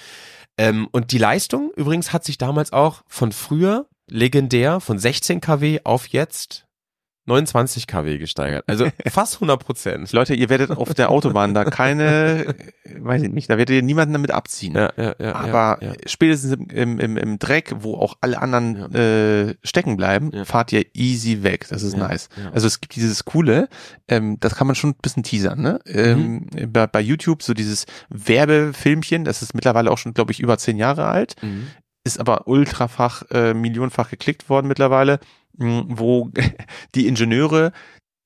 Ähm, 0.62 0.88
und 0.92 1.10
die 1.10 1.18
Leistung 1.18 1.72
übrigens 1.74 2.12
hat 2.12 2.22
sich 2.22 2.38
damals 2.38 2.72
auch 2.72 3.02
von 3.08 3.32
früher 3.32 3.88
legendär 4.06 4.78
von 4.78 4.96
16 4.96 5.40
kW 5.40 5.80
auf 5.82 6.06
jetzt 6.06 6.68
29 7.26 7.86
kW 7.86 8.18
gesteigert. 8.18 8.64
Also 8.66 8.88
fast 9.10 9.34
100 9.36 9.62
Prozent. 9.64 10.12
Leute, 10.12 10.34
ihr 10.34 10.48
werdet 10.48 10.70
auf 10.72 10.92
der 10.94 11.10
Autobahn 11.10 11.54
da 11.54 11.64
keine, 11.64 12.54
weiß 12.98 13.22
ich 13.22 13.30
nicht, 13.30 13.48
da 13.48 13.58
werdet 13.58 13.74
ihr 13.76 13.82
niemanden 13.82 14.12
damit 14.12 14.30
abziehen. 14.32 14.74
Ja, 14.74 14.92
ja, 14.96 15.14
ja, 15.18 15.34
Aber 15.34 15.78
ja, 15.82 15.88
ja. 15.90 15.94
spätestens 16.06 16.56
im, 16.72 16.98
im, 16.98 17.16
im, 17.16 17.38
Dreck, 17.38 17.74
wo 17.78 17.94
auch 17.94 18.16
alle 18.20 18.40
anderen 18.42 18.92
äh, 18.94 19.54
stecken 19.62 19.96
bleiben, 19.96 20.30
Ja. 20.32 20.44
fahrt 20.44 20.72
ihr 20.72 20.84
easy 20.94 21.42
weg. 21.42 21.66
Das 21.70 21.82
ist 21.82 21.92
Ja, 21.96 22.08
nice. 22.08 22.28
ja. 22.36 22.50
Also 22.52 22.66
es 22.66 22.80
gibt 22.80 22.96
dieses 22.96 23.24
coole, 23.24 23.68
ähm, 24.08 24.38
das 24.40 24.54
kann 24.56 24.66
man 24.66 24.74
schon 24.76 24.90
ein 24.90 24.96
bisschen 25.00 25.22
teasern, 25.22 25.60
ne? 25.60 25.78
Ähm, 25.86 26.48
Mhm. 26.52 26.72
bei, 26.72 26.86
bei 26.86 27.00
YouTube 27.00 27.42
so 27.42 27.54
dieses 27.54 27.86
Werbefilmchen, 28.42 29.24
das 29.24 29.42
ist 29.42 29.54
mittlerweile 29.54 29.90
auch 29.90 29.98
schon, 29.98 30.14
glaube 30.14 30.32
ich, 30.32 30.40
über 30.40 30.58
zehn 30.58 30.76
Jahre 30.76 31.06
alt, 31.06 31.34
Mhm. 31.42 31.68
ist 32.04 32.18
aber 32.18 32.48
ultrafach, 32.48 33.22
äh, 33.30 33.54
millionenfach 33.54 34.10
geklickt 34.10 34.48
worden 34.48 34.66
mittlerweile, 34.66 35.20
wo 35.54 36.30
die 36.94 37.06
Ingenieure 37.06 37.72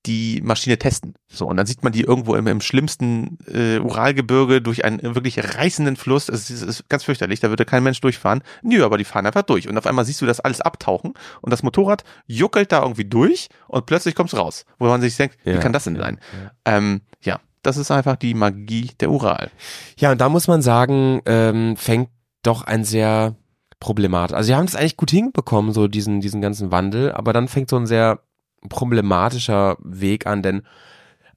die 0.07 0.41
Maschine 0.45 0.79
testen. 0.79 1.15
So, 1.27 1.47
und 1.49 1.57
dann 1.57 1.67
sieht 1.67 1.83
man 1.83 1.93
die 1.93 2.03
irgendwo 2.03 2.37
im, 2.37 2.47
im 2.47 2.61
schlimmsten 2.61 3.39
äh, 3.53 3.79
Uralgebirge 3.81 4.63
durch 4.63 4.85
einen 4.85 5.03
wirklich 5.03 5.57
reißenden 5.57 5.97
Fluss. 5.97 6.29
Es 6.29 6.49
ist, 6.49 6.63
ist 6.63 6.89
ganz 6.89 7.03
fürchterlich, 7.05 7.41
da 7.41 7.49
würde 7.49 7.65
kein 7.65 7.83
Mensch 7.83 8.01
durchfahren. 8.01 8.43
Nö, 8.63 8.85
aber 8.85 8.99
die 8.99 9.05
fahren 9.05 9.27
einfach 9.27 9.43
durch. 9.43 9.69
Und 9.69 9.77
auf 9.77 9.87
einmal 9.87 10.05
siehst 10.05 10.21
du 10.21 10.27
das 10.27 10.39
alles 10.41 10.61
abtauchen 10.61 11.15
und 11.41 11.51
das 11.53 11.65
Motorrad 11.65 12.05
juckelt 12.27 12.71
da 12.71 12.83
irgendwie 12.83 13.05
durch 13.05 13.49
und 13.67 13.87
plötzlich 13.87 14.15
kommt's 14.15 14.37
raus. 14.37 14.65
Wo 14.79 14.87
man 14.87 15.01
sich 15.01 15.17
denkt, 15.17 15.37
wie 15.43 15.51
Ja, 15.51 15.59
kann 15.59 15.73
das 15.73 15.85
denn 15.85 15.97
ja, 15.97 16.03
sein? 16.03 16.21
ja. 16.33 16.77
Ähm, 16.77 17.01
ja, 17.23 17.41
das 17.63 17.77
ist 17.77 17.91
einfach 17.91 18.15
die 18.15 18.35
Magie 18.35 18.93
der 19.01 19.11
Ural. 19.11 19.51
Ja, 19.99 20.13
und 20.13 20.21
da 20.21 20.29
muss 20.29 20.47
man 20.47 20.63
sagen, 20.63 21.21
ähm, 21.27 21.77
fängt 21.77 22.11
doch 22.45 22.63
ein 22.63 22.85
sehr 22.85 23.35
problematisch. 23.81 24.37
Also 24.37 24.47
sie 24.49 24.55
haben 24.55 24.67
es 24.67 24.75
eigentlich 24.75 24.97
gut 24.97 25.11
hinbekommen, 25.11 25.73
so 25.73 25.89
diesen, 25.89 26.21
diesen 26.21 26.41
ganzen 26.41 26.71
Wandel, 26.71 27.13
aber 27.13 27.33
dann 27.33 27.49
fängt 27.49 27.71
so 27.71 27.77
ein 27.77 27.87
sehr 27.87 28.21
problematischer 28.69 29.77
Weg 29.81 30.27
an, 30.27 30.43
denn 30.43 30.63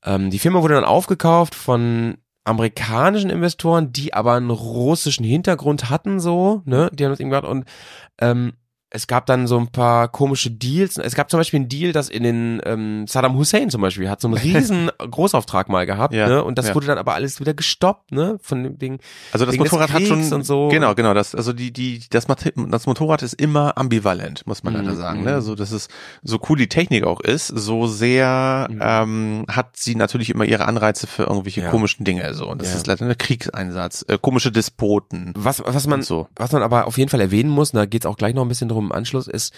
ähm, 0.04 0.30
die 0.30 0.39
Firma 0.39 0.62
wurde 0.62 0.75
dann 0.75 0.86
aufgekauft 0.86 1.56
von 1.56 2.17
amerikanischen 2.45 3.30
Investoren, 3.30 3.91
die 3.91 4.13
aber 4.13 4.34
einen 4.34 4.49
russischen 4.49 5.25
Hintergrund 5.25 5.89
hatten, 5.89 6.19
so, 6.19 6.62
ne, 6.65 6.89
die 6.93 7.04
haben 7.04 7.12
das 7.12 7.19
eben 7.19 7.30
gemacht 7.30 7.45
und 7.45 7.65
ähm, 8.19 8.54
es 8.91 9.06
gab 9.08 9.25
dann 9.28 9.45
so 9.45 9.58
ein 9.60 9.67
paar 9.67 10.08
komische 10.08 10.49
Deals. 10.49 10.97
Es 10.97 11.13
gab 11.13 11.30
zum 11.30 11.39
Beispiel 11.39 11.60
einen 11.60 11.69
Deal, 11.69 11.91
dass 11.91 12.10
in 12.10 12.23
den 12.23 12.60
ähm, 12.65 13.06
Saddam 13.08 13.36
Hussein 13.38 13.69
zum 13.69 13.82
Beispiel 13.82 14.10
hat 14.10 14.19
so 14.19 14.28
einen 14.28 14.38
riesen 14.38 14.89
Großauftrag 14.97 15.69
mal 15.69 15.86
gehabt, 15.86 16.13
Ja, 16.15 16.28
ne? 16.28 16.43
Und 16.43 16.58
das 16.58 16.69
ja. 16.69 16.75
wurde 16.75 16.88
dann 16.88 16.97
aber 16.97 17.13
alles 17.13 17.39
wieder 17.39 17.54
gestoppt, 17.54 18.12
ne? 18.12 18.38
Von 18.41 18.63
dem 18.63 18.80
Ding. 18.80 18.99
Also 19.32 19.45
das 19.45 19.58
Motorrad 19.58 19.93
hat 19.93 20.02
schon 20.04 20.34
und 20.34 20.43
so. 20.43 20.69
genau 20.69 20.95
genau 20.95 21.13
das 21.13 21.36
also 21.36 21.54
die 21.54 21.71
die 21.71 22.02
das, 22.10 22.25
das 22.25 22.86
Motorrad 22.88 23.21
ist 23.21 23.34
immer 23.34 23.78
ambivalent 23.78 24.47
muss 24.47 24.63
man 24.63 24.73
Mhm, 24.73 24.80
leider 24.80 24.95
sagen 24.95 25.19
mhm. 25.19 25.25
ne 25.25 25.34
also 25.36 25.54
das 25.56 25.71
ist 25.71 25.91
so 26.23 26.39
cool 26.49 26.58
die 26.58 26.67
Technik 26.67 27.04
auch 27.04 27.19
ist 27.19 27.47
so 27.47 27.86
sehr 27.88 28.67
Mhm. 28.69 28.80
ähm, 28.82 29.45
hat 29.49 29.78
sie 29.78 29.95
natürlich 29.95 30.30
immer 30.32 30.45
ihre 30.45 30.65
Anreize 30.65 31.06
für 31.08 31.23
irgendwelche 31.23 31.62
Ja. 31.62 31.69
komischen 31.69 32.06
Dinge 32.06 32.34
so 32.34 32.47
und 32.49 32.62
das 32.62 32.73
ist 32.75 32.88
leider 32.88 33.06
ein 33.06 33.17
Kriegseinsatz 33.17 34.06
äh, 34.08 34.17
komische 34.19 34.52
Despoten 34.52 35.34
Was, 35.36 35.62
was 35.65 35.86
man, 35.88 36.02
so 36.02 36.28
was 36.36 36.52
man 36.52 36.63
aber 36.63 36.88
auf 36.88 36.97
jeden 36.97 37.10
Fall 37.10 37.21
erwähnen 37.21 37.49
muss, 37.49 37.71
da 37.71 37.86
geht's 37.86 38.06
auch 38.06 38.17
gleich 38.17 38.34
noch 38.34 38.43
ein 38.43 38.47
bisschen 38.47 38.69
drum 38.69 38.79
im 38.80 38.92
Anschluss, 38.92 39.28
ist, 39.28 39.54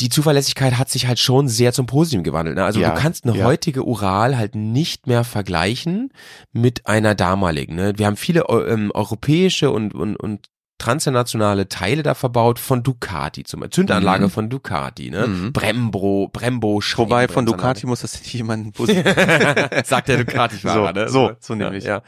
die 0.00 0.08
Zuverlässigkeit 0.10 0.78
hat 0.78 0.88
sich 0.90 1.08
halt 1.08 1.18
schon 1.18 1.48
sehr 1.48 1.72
zum 1.72 1.86
Positiven 1.86 2.22
gewandelt. 2.22 2.56
Ne? 2.56 2.64
Also 2.64 2.78
Ja, 2.80 2.94
du 2.94 3.00
kannst 3.00 3.24
eine 3.26 3.36
ja. 3.36 3.44
heutige 3.44 3.84
Ural 3.84 4.36
halt 4.38 4.54
nicht 4.54 5.06
mehr 5.08 5.24
vergleichen 5.24 6.12
mit 6.52 6.86
einer 6.86 7.14
damaligen. 7.16 7.74
Ne? 7.74 7.94
Wir 7.96 8.06
haben 8.06 8.16
viele 8.16 8.42
ähm, 8.48 8.92
europäische 8.94 9.70
und, 9.72 9.94
und, 9.94 10.14
und 10.16 10.46
transnationale 10.78 11.68
Teile 11.68 12.04
da 12.04 12.14
verbaut 12.14 12.60
von 12.60 12.84
Ducati 12.84 13.42
zum 13.42 13.58
Beispiel. 13.58 13.72
Zündanlage 13.74 14.26
Mhm. 14.26 14.30
von 14.30 14.48
Ducati, 14.48 15.10
ne? 15.10 15.26
Mhm. 15.26 15.52
Brembo, 15.52 16.28
Brembo, 16.32 16.80
wobei 16.96 17.26
von. 17.26 17.44
Ducati 17.46 17.84
muss 17.84 18.02
das 18.02 18.20
nicht 18.22 18.32
jemand 18.32 18.74
positiv 18.76 19.02
Sagt 19.84 20.06
der 20.06 20.18
Ducati-Fahrer, 20.18 20.92
So, 20.94 21.00
ne? 21.00 21.08
so, 21.08 21.32
so 21.40 21.54
nämlich. 21.56 21.82
Ja, 21.82 22.02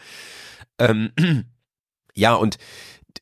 ähm, 0.79 1.11
ja 2.15 2.35
und 2.35 2.59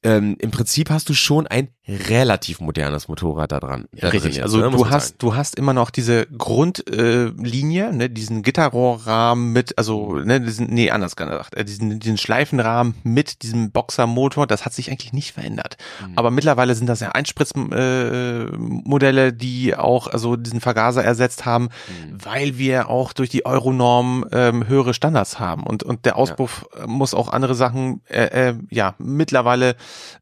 ähm, 0.03 0.37
im 0.39 0.51
Prinzip 0.51 0.91
hast 0.91 1.09
du 1.09 1.15
schon 1.15 1.47
ein 1.47 1.69
relativ 1.89 2.61
modernes 2.61 3.09
Motorrad 3.09 3.51
da 3.53 3.61
dran. 3.61 3.87
da 3.93 4.09
Richtig, 4.09 4.37
jetzt, 4.37 4.43
also 4.43 4.59
ne, 4.59 4.71
du 4.71 4.91
hast, 4.91 5.09
sagen. 5.09 5.19
du 5.21 5.35
hast 5.35 5.57
immer 5.57 5.73
noch 5.73 5.91
diese 5.91 6.27
Grundlinie, 6.27 7.89
äh, 7.89 7.93
ne, 7.93 8.11
diesen 8.11 8.43
Gitterrohrrahmen 8.43 9.53
mit, 9.53 9.77
also, 9.79 10.17
ne, 10.17 10.41
diesen, 10.41 10.67
nee, 10.69 10.91
anders 10.91 11.17
gesagt, 11.17 11.55
äh, 11.55 11.65
diesen, 11.65 11.99
diesen 12.01 12.19
Schleifenrahmen 12.19 12.95
mit 13.05 13.43
diesem 13.43 13.71
Boxermotor, 13.71 14.47
das 14.47 14.65
hat 14.65 14.75
sich 14.75 14.91
eigentlich 14.91 15.13
nicht 15.13 15.33
verändert. 15.33 15.77
Mhm. 16.07 16.13
Aber 16.17 16.31
mittlerweile 16.31 16.75
sind 16.75 16.87
das 16.89 17.01
ja 17.01 17.11
Einspritzmodelle, 17.11 18.51
äh, 18.53 18.57
Modelle, 18.59 19.33
die 19.33 19.75
auch, 19.75 20.07
also 20.09 20.37
diesen 20.37 20.61
Vergaser 20.61 21.03
ersetzt 21.05 21.45
haben, 21.47 21.69
Mhm. 21.89 22.19
weil 22.25 22.59
wir 22.59 22.89
auch 22.91 23.13
durch 23.13 23.31
die 23.31 23.47
Euronorm 23.47 24.27
ähm, 24.33 24.67
höhere 24.69 24.95
Standards 24.95 25.39
haben 25.41 25.63
und, 25.65 25.83
und 25.83 26.05
der 26.05 26.17
Auspuff 26.17 26.67
äh, 26.77 26.87
muss 26.87 27.15
auch 27.15 27.33
andere 27.33 27.55
Sachen, 27.55 28.03
äh, 28.09 28.51
äh, 28.51 28.55
ja, 28.71 28.95
mittlerweile 28.99 29.77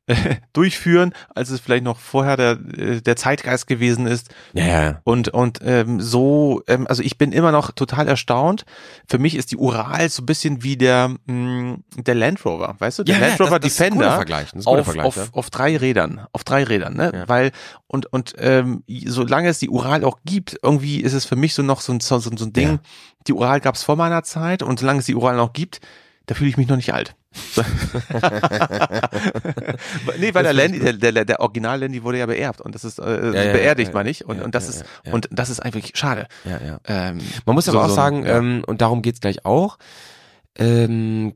äh, 0.07 0.14
durchführen, 0.52 1.12
als 1.35 1.50
es 1.50 1.56
vielleicht 1.61 1.85
noch 1.85 1.99
vorher 1.99 2.37
der, 2.37 2.59
äh, 2.77 3.01
der 3.01 3.16
Zeitgeist 3.16 3.66
gewesen 3.66 4.07
ist. 4.07 4.29
Ja, 4.53 4.64
ja. 4.66 5.01
Und, 5.05 5.29
und 5.29 5.61
ähm, 5.62 6.01
so, 6.01 6.62
ähm, 6.69 6.87
also 6.87 7.03
ich 7.03 7.19
bin 7.19 7.33
immer 7.33 7.53
noch 7.53 7.71
total 7.73 8.09
erstaunt. 8.09 8.64
Für 9.09 9.19
mich 9.19 9.35
ist 9.37 9.51
die 9.53 9.57
Ural 9.57 10.09
so 10.09 10.23
ein 10.23 10.27
bisschen 10.27 10.62
wie 10.62 10.77
der, 10.77 11.11
mh, 11.27 11.77
der 11.97 12.14
Land 12.14 12.45
Rover, 12.45 12.77
weißt 12.79 13.01
du? 13.01 13.03
Der 13.05 13.16
Ja, 13.16 13.21
Land 13.29 13.40
Rover 13.40 13.59
das- 13.59 13.77
das 13.77 13.77
Defender 13.88 14.07
auf, 14.81 14.87
auf, 15.07 15.14
auf 15.33 15.51
drei 15.51 15.77
Rädern, 15.77 16.27
auf 16.33 16.45
drei 16.45 16.64
Rädern, 16.64 16.95
ne? 16.97 17.11
Weil, 17.27 17.51
und, 17.87 18.07
und 18.12 18.35
ähm, 18.38 18.83
solange 19.07 19.49
es 19.49 19.59
die 19.59 19.69
Ural 19.71 20.05
auch 20.05 20.19
gibt, 20.25 20.59
irgendwie 20.62 21.01
ist 21.01 21.12
es 21.12 21.25
für 21.25 21.37
mich 21.37 21.55
so 21.55 21.62
noch 21.62 21.81
so 21.81 21.92
ein, 21.92 22.01
so, 22.01 22.19
so 22.19 22.31
ein 22.31 22.53
Ding, 22.53 22.79
die 23.27 23.33
Ural 23.33 23.61
gab 23.61 23.75
es 23.75 23.83
vor 23.83 23.97
meiner 23.97 24.23
Zeit 24.23 24.62
und 24.62 24.79
solange 24.81 25.01
es 25.01 25.07
die 25.07 25.14
Ural 25.14 25.37
noch 25.37 25.53
gibt, 25.53 25.81
da 26.26 26.34
fühle 26.34 26.50
ich 26.50 26.56
mich 26.56 26.68
noch 26.68 26.76
nicht 26.76 26.92
alt. 26.92 27.14
nee, 30.18 30.34
weil 30.34 30.42
der 30.42 30.52
Landy, 30.52 30.78
der, 30.80 31.12
der, 31.12 31.24
der 31.24 31.40
Original 31.40 31.80
Landy 31.80 32.02
wurde 32.02 32.18
ja 32.18 32.26
beerbt 32.26 32.60
und 32.60 32.74
das 32.74 32.84
ist 32.84 32.98
äh, 32.98 33.32
Ja, 33.32 33.42
ja, 33.44 33.52
beerdigt, 33.52 33.88
ja, 33.90 33.94
meine 33.94 34.10
ich. 34.10 34.24
Und, 34.24 34.42
und 34.42 34.54
das 34.54 34.68
ist 34.68 34.84
und 35.10 35.28
das 35.30 35.50
ist 35.50 35.60
einfach 35.60 35.80
schade. 35.94 36.26
ja, 36.44 36.60
ja. 36.64 36.80
Ähm, 36.86 37.18
Man 37.44 37.54
muss 37.54 37.66
so- 37.66 37.72
aber 37.72 37.84
auch 37.84 37.88
so 37.88 37.94
sagen, 37.94 38.24
ähm, 38.26 38.62
und 38.66 38.80
darum 38.80 39.02
geht's 39.02 39.20
gleich 39.20 39.44
auch, 39.44 39.78
ähm, 40.58 41.34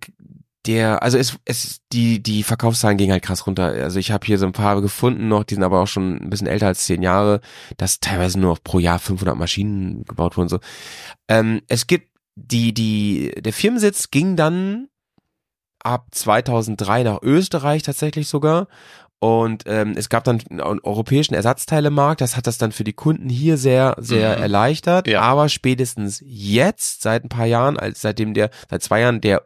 der, 0.66 1.02
also 1.02 1.16
es, 1.16 1.36
es, 1.46 1.80
die, 1.90 2.22
die 2.22 2.42
Verkaufszahlen 2.42 2.98
gingen 2.98 3.12
halt 3.12 3.22
krass 3.22 3.46
runter. 3.46 3.64
Also 3.64 3.98
ich 3.98 4.10
habe 4.12 4.26
hier 4.26 4.36
so 4.38 4.44
ein 4.44 4.52
paar 4.52 4.82
gefunden 4.82 5.26
noch, 5.28 5.42
die 5.44 5.54
sind 5.54 5.64
aber 5.64 5.80
auch 5.80 5.86
schon 5.86 6.16
ein 6.22 6.28
bisschen 6.28 6.46
älter 6.46 6.66
als 6.66 6.84
zehn 6.84 7.00
Jahre, 7.02 7.40
dass 7.78 8.00
teilweise 8.00 8.38
nur 8.38 8.50
noch 8.50 8.62
pro 8.62 8.78
Jahr 8.78 8.98
500 8.98 9.36
Maschinen 9.36 10.04
gebaut 10.04 10.36
wurden. 10.36 10.50
So. 10.50 10.60
Ähm, 11.28 11.62
es 11.68 11.86
gibt 11.86 12.09
die, 12.46 12.72
die, 12.72 13.32
der 13.40 13.52
Firmensitz 13.52 14.10
ging 14.10 14.36
dann 14.36 14.88
ab 15.82 16.08
2003 16.10 17.02
nach 17.04 17.22
Österreich 17.22 17.82
tatsächlich 17.82 18.28
sogar. 18.28 18.68
Und 19.22 19.64
ähm, 19.66 19.92
es 19.96 20.08
gab 20.08 20.24
dann 20.24 20.40
einen 20.50 20.60
europäischen 20.80 21.34
Ersatzteilemarkt, 21.34 22.22
das 22.22 22.36
hat 22.38 22.46
das 22.46 22.56
dann 22.56 22.72
für 22.72 22.84
die 22.84 22.94
Kunden 22.94 23.28
hier 23.28 23.58
sehr, 23.58 23.94
sehr 23.98 24.36
Mhm. 24.36 24.42
erleichtert. 24.42 25.06
Ja. 25.08 25.20
Aber 25.20 25.50
spätestens 25.50 26.22
jetzt, 26.24 27.02
seit 27.02 27.24
ein 27.24 27.28
paar 27.28 27.44
Jahren, 27.44 27.78
als 27.78 28.00
seitdem 28.00 28.32
der, 28.32 28.48
seit 28.70 28.82
zwei 28.82 29.00
Jahren 29.00 29.20
der 29.20 29.42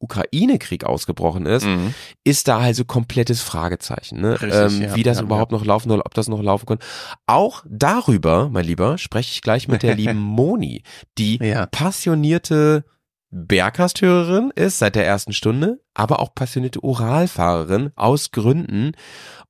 Ukraine-Krieg 0.00 0.84
ausgebrochen 0.84 1.44
ist, 1.44 1.66
Mhm. 1.66 1.92
ist 2.24 2.48
da 2.48 2.58
also 2.58 2.86
komplettes 2.86 3.42
Fragezeichen, 3.42 4.18
ne? 4.20 4.40
Richtig, 4.40 4.54
ähm, 4.54 4.82
ja, 4.82 4.94
wie 4.94 5.02
das 5.02 5.18
ja, 5.18 5.24
überhaupt 5.24 5.52
noch 5.52 5.64
laufen 5.64 5.90
soll, 5.90 6.00
ob 6.00 6.14
das 6.14 6.28
noch 6.28 6.40
laufen 6.42 6.64
kann. 6.64 6.78
Auch 7.26 7.64
darüber, 7.68 8.48
mein 8.48 8.64
Lieber, 8.64 8.96
spreche 8.96 9.30
ich 9.32 9.42
gleich 9.42 9.68
mit 9.68 9.82
der 9.82 9.94
lieben 9.94 10.18
Moni, 10.18 10.82
die 11.18 11.38
Ja. 11.42 11.66
passionierte 11.66 12.84
Berghast-Hörerin 13.30 14.52
ist 14.54 14.78
seit 14.78 14.94
der 14.94 15.06
ersten 15.06 15.32
Stunde, 15.32 15.80
aber 15.94 16.20
auch 16.20 16.34
passionierte 16.34 16.82
Oralfahrerin 16.82 17.90
aus 17.94 18.30
Gründen. 18.30 18.92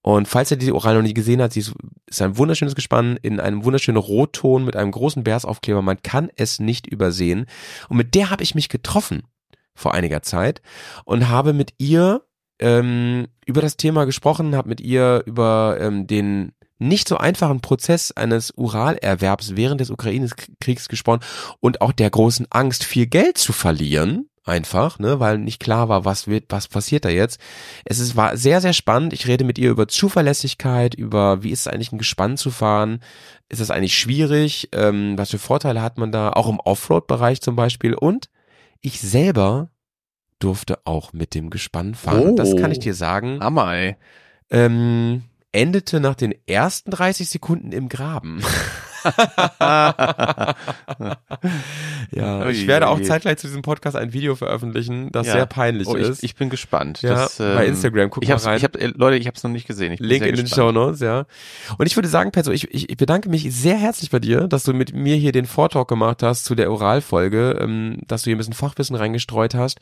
Und 0.03 0.27
falls 0.27 0.51
ihr 0.51 0.57
die 0.57 0.73
Oral 0.73 0.97
noch 0.97 1.03
nie 1.03 1.15
gesehen 1.15 1.41
hat, 1.41 1.53
sie 1.53 1.61
ist, 1.61 1.75
ist 2.07 2.23
ein 2.23 2.37
wunderschönes 2.37 2.75
Gespann 2.75 3.19
in 3.23 3.41
einem 3.41 3.65
wunderschönen 3.65 3.99
Rotton 3.99 4.65
mit 4.65 4.75
einem 4.75 4.91
großen 4.91 5.23
Bärsaufkleber. 5.23 5.83
Man 5.83 6.03
kann 6.03 6.31
es 6.37 6.59
nicht 6.59 6.87
übersehen. 6.87 7.47
Und 7.89 7.97
mit 7.97 8.15
der 8.15 8.31
habe 8.31 8.43
ich 8.43 8.55
mich 8.55 8.69
getroffen 8.69 9.23
vor 9.75 9.95
einiger 9.95 10.23
Zeit 10.23 10.61
und 11.05 11.29
habe 11.29 11.53
mit 11.53 11.75
ihr 11.79 12.23
ähm, 12.59 13.29
über 13.47 13.61
das 13.61 13.77
Thema 13.77 14.05
gesprochen, 14.05 14.57
habe 14.57 14.69
mit 14.69 14.81
ihr 14.81 15.23
über 15.27 15.77
ähm, 15.81 16.09
den 16.09 16.53
nicht 16.79 17.09
so 17.09 17.17
einfachen 17.17 17.61
Prozess 17.61 18.13
eines 18.13 18.53
Uralerwerbs 18.57 19.57
während 19.57 19.81
des 19.81 19.91
Ukraine-Kriegs 19.91 20.89
gesprochen 20.89 21.21
und 21.61 21.81
auch 21.81 21.93
der 21.93 22.11
großen 22.11 22.47
Angst, 22.51 22.85
viel 22.85 23.07
Geld 23.07 23.39
zu 23.39 23.53
verlieren. 23.53 24.29
Einfach, 24.45 24.99
ne, 24.99 25.21
weil 25.21 25.37
nicht 25.37 25.61
klar 25.61 25.91
war, 25.91 26.07
was 26.07 26.27
wird, 26.27 26.47
was 26.49 26.69
passiert 26.69 27.05
da 27.05 27.11
jetzt. 27.11 27.39
Es 27.85 27.99
ist, 27.99 28.17
war 28.17 28.39
sehr, 28.39 28.63
sehr 28.63 28.73
spannend. 28.73 29.13
Ich 29.13 29.27
rede 29.27 29.45
mit 29.45 29.59
ihr 29.59 29.69
über 29.69 29.89
Zuverlässigkeit, 29.89 30.95
über 30.95 31.43
wie 31.43 31.51
ist 31.51 31.61
es 31.61 31.67
eigentlich 31.67 31.93
ein 31.93 31.99
Gespann 31.99 32.39
zu 32.39 32.51
fahren. 32.51 33.01
Ist 33.51 33.61
das 33.61 33.71
eigentlich 33.71 33.99
schwierig? 33.99 34.71
Ähm, 34.73 35.19
was 35.19 35.33
für 35.33 35.39
Vorteile 35.39 35.83
hat 35.83 35.99
man 35.99 36.13
da? 36.13 36.31
Auch 36.31 36.49
im 36.49 36.61
Offroad-Bereich 36.61 37.43
zum 37.43 37.57
Beispiel. 37.57 37.93
Und 37.93 38.31
ich 38.81 39.03
selber 39.03 39.69
durfte 40.39 40.79
auch 40.87 41.13
mit 41.13 41.35
dem 41.35 41.51
Gespann 41.51 41.95
fahren. 41.95 42.31
Oh. 42.31 42.35
Das 42.35 42.57
kann 42.57 42.73
ich 42.73 42.79
dir 42.79 42.95
sagen. 42.95 43.41
Hammer, 43.41 43.75
ey. 43.75 43.97
Ähm, 44.51 45.25
endete 45.53 46.01
nach 46.01 46.15
den 46.15 46.35
ersten 46.47 46.91
30 46.91 47.29
Sekunden 47.29 47.73
im 47.73 47.89
Graben. 47.89 48.43
ja, 52.11 52.49
ich 52.49 52.67
werde 52.67 52.89
auch 52.89 53.01
zeitgleich 53.01 53.39
zu 53.39 53.47
diesem 53.47 53.63
Podcast 53.63 53.97
ein 53.97 54.13
Video 54.13 54.35
veröffentlichen, 54.35 55.11
das 55.13 55.27
Ja. 55.27 55.35
sehr 55.35 55.47
peinlich 55.47 55.87
Oh, 55.89 55.97
ich, 55.97 56.09
ist. 56.09 56.23
ich 56.25 56.35
bin 56.35 56.51
gespannt. 56.51 57.03
Ja, 57.03 57.15
Das, 57.15 57.39
bei 57.39 57.65
ähm, 57.65 57.71
Instagram, 57.71 58.11
guck 58.11 58.23
ich 58.23 58.29
mal 58.29 58.37
rein. 58.37 58.57
Ich 58.57 58.65
hab, 58.65 58.77
äh, 58.77 58.93
Leute, 58.95 59.17
ich 59.17 59.27
habe 59.27 59.37
es 59.37 59.43
noch 59.43 59.51
nicht 59.51 59.67
gesehen. 59.67 59.97
Link 59.99 60.25
in 60.27 60.35
den 60.35 60.45
gespannt. 60.45 60.55
Show 60.55 60.73
Notes, 60.73 61.01
ja. 61.01 61.27
Und 61.79 61.87
ich 61.87 61.97
würde 61.97 62.09
sagen, 62.09 62.33
Petzo, 62.33 62.51
ich, 62.51 62.73
ich, 62.73 62.91
ich 62.91 62.97
bedanke 62.97 63.29
mich 63.29 63.53
sehr 63.55 63.77
herzlich 63.77 64.11
bei 64.11 64.19
dir, 64.19 64.49
dass 64.49 64.65
du 64.65 64.73
mit 64.73 64.95
mir 64.95 65.17
hier 65.17 65.33
den 65.33 65.47
Vortalk 65.47 65.89
gemacht 65.89 66.23
hast 66.23 66.45
zu 66.45 66.55
der 66.55 66.71
Oralfolge, 66.71 67.59
ähm, 67.61 67.99
dass 68.07 68.23
du 68.23 68.31
hier 68.31 68.37
ein 68.37 68.39
bisschen 68.39 68.55
Fachwissen 68.55 68.97
reingestreut 68.97 69.55
hast. 69.55 69.79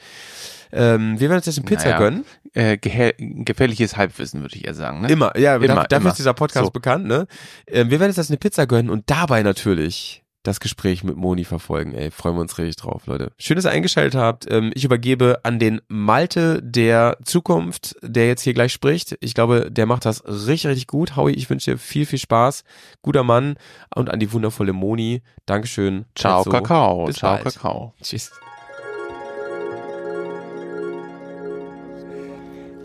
Ähm, 0.73 1.19
wir 1.21 1.29
werden 1.29 1.39
uns 1.39 1.47
jetzt 1.47 1.59
eine 1.59 1.67
Pizza 1.67 1.85
Naja, 1.91 1.99
gönnen. 1.99 2.25
Äh, 2.55 2.79
gefährliches 2.79 3.97
Halbwissen, 3.97 4.41
würde 4.43 4.57
ich 4.57 4.67
eher 4.67 4.75
sagen. 4.75 5.03
Ne? 5.03 5.09
Immer, 5.09 5.37
ja, 5.39 5.57
Immer, 5.57 5.85
dafür 5.85 5.99
immer. 5.99 6.11
ist 6.11 6.19
dieser 6.19 6.35
Podcast 6.35 6.67
So. 6.67 6.71
bekannt, 6.71 7.07
ne? 7.07 7.27
Ähm, 7.67 7.91
wir 7.91 8.01
werden 8.01 8.11
uns 8.11 8.17
jetzt 8.17 8.31
eine 8.31 8.39
Pizza 8.39 8.67
gönnen 8.67 8.91
und 8.91 9.11
dabei 9.11 9.43
natürlich 9.43 10.23
das 10.43 10.61
Gespräch 10.61 11.03
mit 11.03 11.17
Moni 11.17 11.45
verfolgen. 11.45 11.93
Ey, 11.93 12.13
freuen 12.13 12.37
wir 12.37 12.41
uns 12.41 12.57
richtig 12.57 12.77
drauf, 12.77 13.07
Leute. 13.07 13.33
Schön, 13.37 13.57
dass 13.57 13.65
ihr 13.65 13.73
eingeschaltet 13.73 14.15
habt. 14.15 14.47
Ähm, 14.49 14.71
ich 14.75 14.85
übergebe 14.85 15.41
an 15.43 15.59
den 15.59 15.81
Malte 15.89 16.63
der 16.63 17.19
Zukunft, 17.25 17.97
der 18.01 18.29
jetzt 18.29 18.43
hier 18.43 18.55
gleich 18.55 18.73
spricht. 18.73 19.17
Ich 19.21 19.35
glaube, 19.35 19.73
der 19.73 19.87
macht 19.87 20.05
das 20.05 20.25
richtig, 20.25 20.67
richtig 20.69 20.87
gut. 20.87 21.17
Howie, 21.17 21.33
ich 21.33 21.51
wünsche 21.51 21.73
dir 21.73 21.79
viel, 21.79 22.07
viel 22.07 22.21
Spaß. 22.21 22.63
Guter 23.03 23.25
Mann. 23.25 23.57
Und 23.95 24.09
an 24.09 24.21
die 24.21 24.33
wundervolle 24.33 24.73
Moni. 24.73 25.23
Dankeschön. 25.47 26.05
Ciao, 26.15 26.45
Petzo. 26.45 26.51
Kakao. 26.51 27.11
Ciao, 27.11 27.33
bald. 27.43 27.55
Kakao. 27.55 27.95
Tschüss. 28.01 28.31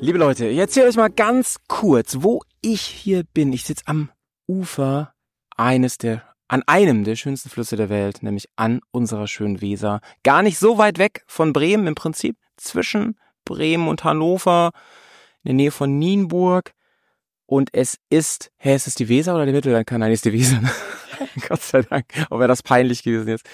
Liebe 0.03 0.17
Leute, 0.17 0.47
ich 0.47 0.57
erzähle 0.57 0.87
euch 0.87 0.95
mal 0.95 1.11
ganz 1.11 1.57
kurz, 1.67 2.17
wo 2.21 2.41
ich 2.59 2.81
hier 2.81 3.23
bin. 3.35 3.53
Ich 3.53 3.65
sitze 3.65 3.83
am 3.85 4.09
Ufer 4.47 5.13
eines 5.55 5.99
der, 5.99 6.23
an 6.47 6.63
einem 6.65 7.03
der 7.03 7.15
schönsten 7.15 7.49
Flüsse 7.49 7.75
der 7.75 7.89
Welt, 7.89 8.23
nämlich 8.23 8.47
an 8.55 8.81
unserer 8.89 9.27
schönen 9.27 9.61
Weser. 9.61 10.01
Gar 10.23 10.41
nicht 10.41 10.57
so 10.57 10.79
weit 10.79 10.97
weg 10.97 11.23
von 11.27 11.53
Bremen 11.53 11.85
im 11.85 11.93
Prinzip, 11.93 12.35
zwischen 12.57 13.19
Bremen 13.45 13.87
und 13.87 14.03
Hannover, 14.03 14.71
in 15.43 15.49
der 15.49 15.53
Nähe 15.53 15.71
von 15.71 15.99
Nienburg. 15.99 16.73
Und 17.51 17.73
es 17.73 17.97
ist, 18.09 18.49
hä, 18.59 18.73
ist 18.75 18.87
es 18.87 18.95
die 18.95 19.09
Weser 19.09 19.35
oder 19.35 19.43
der 19.43 19.53
Mittellandkanal? 19.53 20.07
Nein, 20.07 20.13
ist 20.13 20.23
die 20.23 20.31
Weser. 20.31 20.61
ne? 20.61 20.71
Gott 21.49 21.61
sei 21.61 21.81
Dank, 21.81 22.05
auch 22.29 22.39
wäre 22.39 22.47
das 22.47 22.63
peinlich 22.63 23.03
gewesen 23.03 23.27
jetzt. 23.27 23.45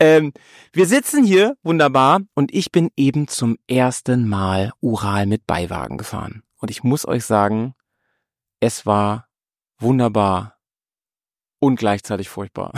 Ähm, 0.00 0.32
wir 0.72 0.86
sitzen 0.86 1.22
hier, 1.22 1.54
wunderbar, 1.62 2.22
und 2.32 2.54
ich 2.54 2.72
bin 2.72 2.88
eben 2.96 3.28
zum 3.28 3.58
ersten 3.68 4.26
Mal 4.26 4.72
Ural 4.80 5.26
mit 5.26 5.46
Beiwagen 5.46 5.98
gefahren. 5.98 6.42
Und 6.56 6.70
ich 6.70 6.84
muss 6.84 7.06
euch 7.06 7.26
sagen, 7.26 7.74
es 8.60 8.86
war 8.86 9.28
wunderbar 9.78 10.56
und 11.64 11.76
gleichzeitig 11.76 12.28
furchtbar. 12.28 12.72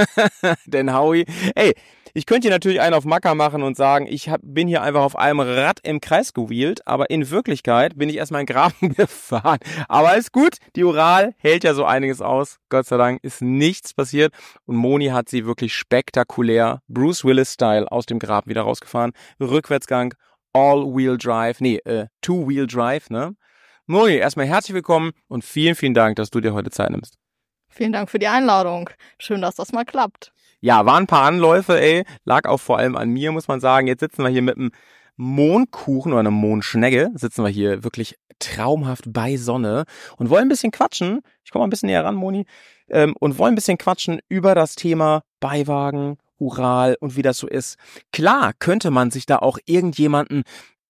Denn 0.66 0.92
Howie, 0.92 1.26
ey, 1.54 1.74
ich 2.12 2.26
könnte 2.26 2.48
hier 2.48 2.50
natürlich 2.50 2.80
einen 2.80 2.94
auf 2.94 3.04
Macker 3.04 3.36
machen 3.36 3.62
und 3.62 3.76
sagen, 3.76 4.06
ich 4.08 4.28
hab, 4.28 4.40
bin 4.42 4.66
hier 4.66 4.82
einfach 4.82 5.02
auf 5.02 5.16
einem 5.16 5.38
Rad 5.38 5.78
im 5.84 6.00
Kreis 6.00 6.32
gewheelt, 6.32 6.84
aber 6.88 7.08
in 7.10 7.30
Wirklichkeit 7.30 7.96
bin 7.96 8.08
ich 8.08 8.16
erstmal 8.16 8.40
in 8.40 8.46
Graben 8.46 8.94
gefahren. 8.96 9.60
Aber 9.88 10.16
ist 10.16 10.32
gut, 10.32 10.56
die 10.74 10.82
Ural 10.82 11.34
hält 11.38 11.62
ja 11.62 11.72
so 11.72 11.84
einiges 11.84 12.20
aus. 12.20 12.58
Gott 12.68 12.86
sei 12.86 12.96
Dank 12.96 13.22
ist 13.22 13.42
nichts 13.42 13.94
passiert 13.94 14.32
und 14.64 14.74
Moni 14.74 15.06
hat 15.08 15.28
sie 15.28 15.46
wirklich 15.46 15.72
spektakulär 15.74 16.80
Bruce 16.88 17.24
Willis-Style 17.24 17.92
aus 17.92 18.06
dem 18.06 18.18
Graben 18.18 18.50
wieder 18.50 18.62
rausgefahren. 18.62 19.12
Rückwärtsgang, 19.38 20.14
All-Wheel 20.52 21.16
Drive, 21.16 21.60
nee, 21.60 21.76
äh, 21.84 22.06
Two-Wheel 22.22 22.66
Drive, 22.66 23.08
ne? 23.08 23.36
Moni, 23.86 24.14
erstmal 24.14 24.46
herzlich 24.46 24.74
willkommen 24.74 25.12
und 25.28 25.44
vielen, 25.44 25.76
vielen 25.76 25.94
Dank, 25.94 26.16
dass 26.16 26.30
du 26.30 26.40
dir 26.40 26.54
heute 26.54 26.70
Zeit 26.70 26.90
nimmst. 26.90 27.18
Vielen 27.76 27.92
Dank 27.92 28.08
für 28.10 28.18
die 28.18 28.26
Einladung. 28.26 28.88
Schön, 29.18 29.42
dass 29.42 29.56
das 29.56 29.70
mal 29.72 29.84
klappt. 29.84 30.32
Ja, 30.60 30.86
waren 30.86 31.02
ein 31.02 31.06
paar 31.06 31.26
Anläufe, 31.26 31.78
ey. 31.78 32.04
Lag 32.24 32.48
auch 32.48 32.56
vor 32.56 32.78
allem 32.78 32.96
an 32.96 33.10
mir, 33.10 33.32
muss 33.32 33.48
man 33.48 33.60
sagen. 33.60 33.86
Jetzt 33.86 34.00
sitzen 34.00 34.22
wir 34.22 34.30
hier 34.30 34.40
mit 34.40 34.56
einem 34.56 34.70
Mohnkuchen 35.16 36.12
oder 36.12 36.20
einer 36.20 36.30
Mohnschnecke 36.30 37.10
sitzen 37.16 37.44
wir 37.44 37.50
hier 37.50 37.84
wirklich 37.84 38.16
traumhaft 38.38 39.12
bei 39.12 39.36
Sonne 39.36 39.84
und 40.16 40.30
wollen 40.30 40.46
ein 40.46 40.48
bisschen 40.48 40.72
quatschen. 40.72 41.20
Ich 41.44 41.50
komme 41.50 41.64
mal 41.64 41.66
ein 41.66 41.70
bisschen 41.70 41.88
näher 41.88 42.02
ran, 42.02 42.14
Moni. 42.14 42.46
Ähm, 42.88 43.14
und 43.20 43.36
wollen 43.36 43.52
ein 43.52 43.56
bisschen 43.56 43.76
quatschen 43.76 44.20
über 44.30 44.54
das 44.54 44.74
Thema 44.74 45.22
Beiwagen, 45.40 46.16
Ural 46.38 46.96
und 46.98 47.14
wie 47.14 47.22
das 47.22 47.36
so 47.36 47.46
ist. 47.46 47.76
Klar 48.10 48.54
könnte 48.58 48.90
man 48.90 49.10
sich 49.10 49.26
da 49.26 49.36
auch 49.36 49.58
irgendjemanden 49.66 50.44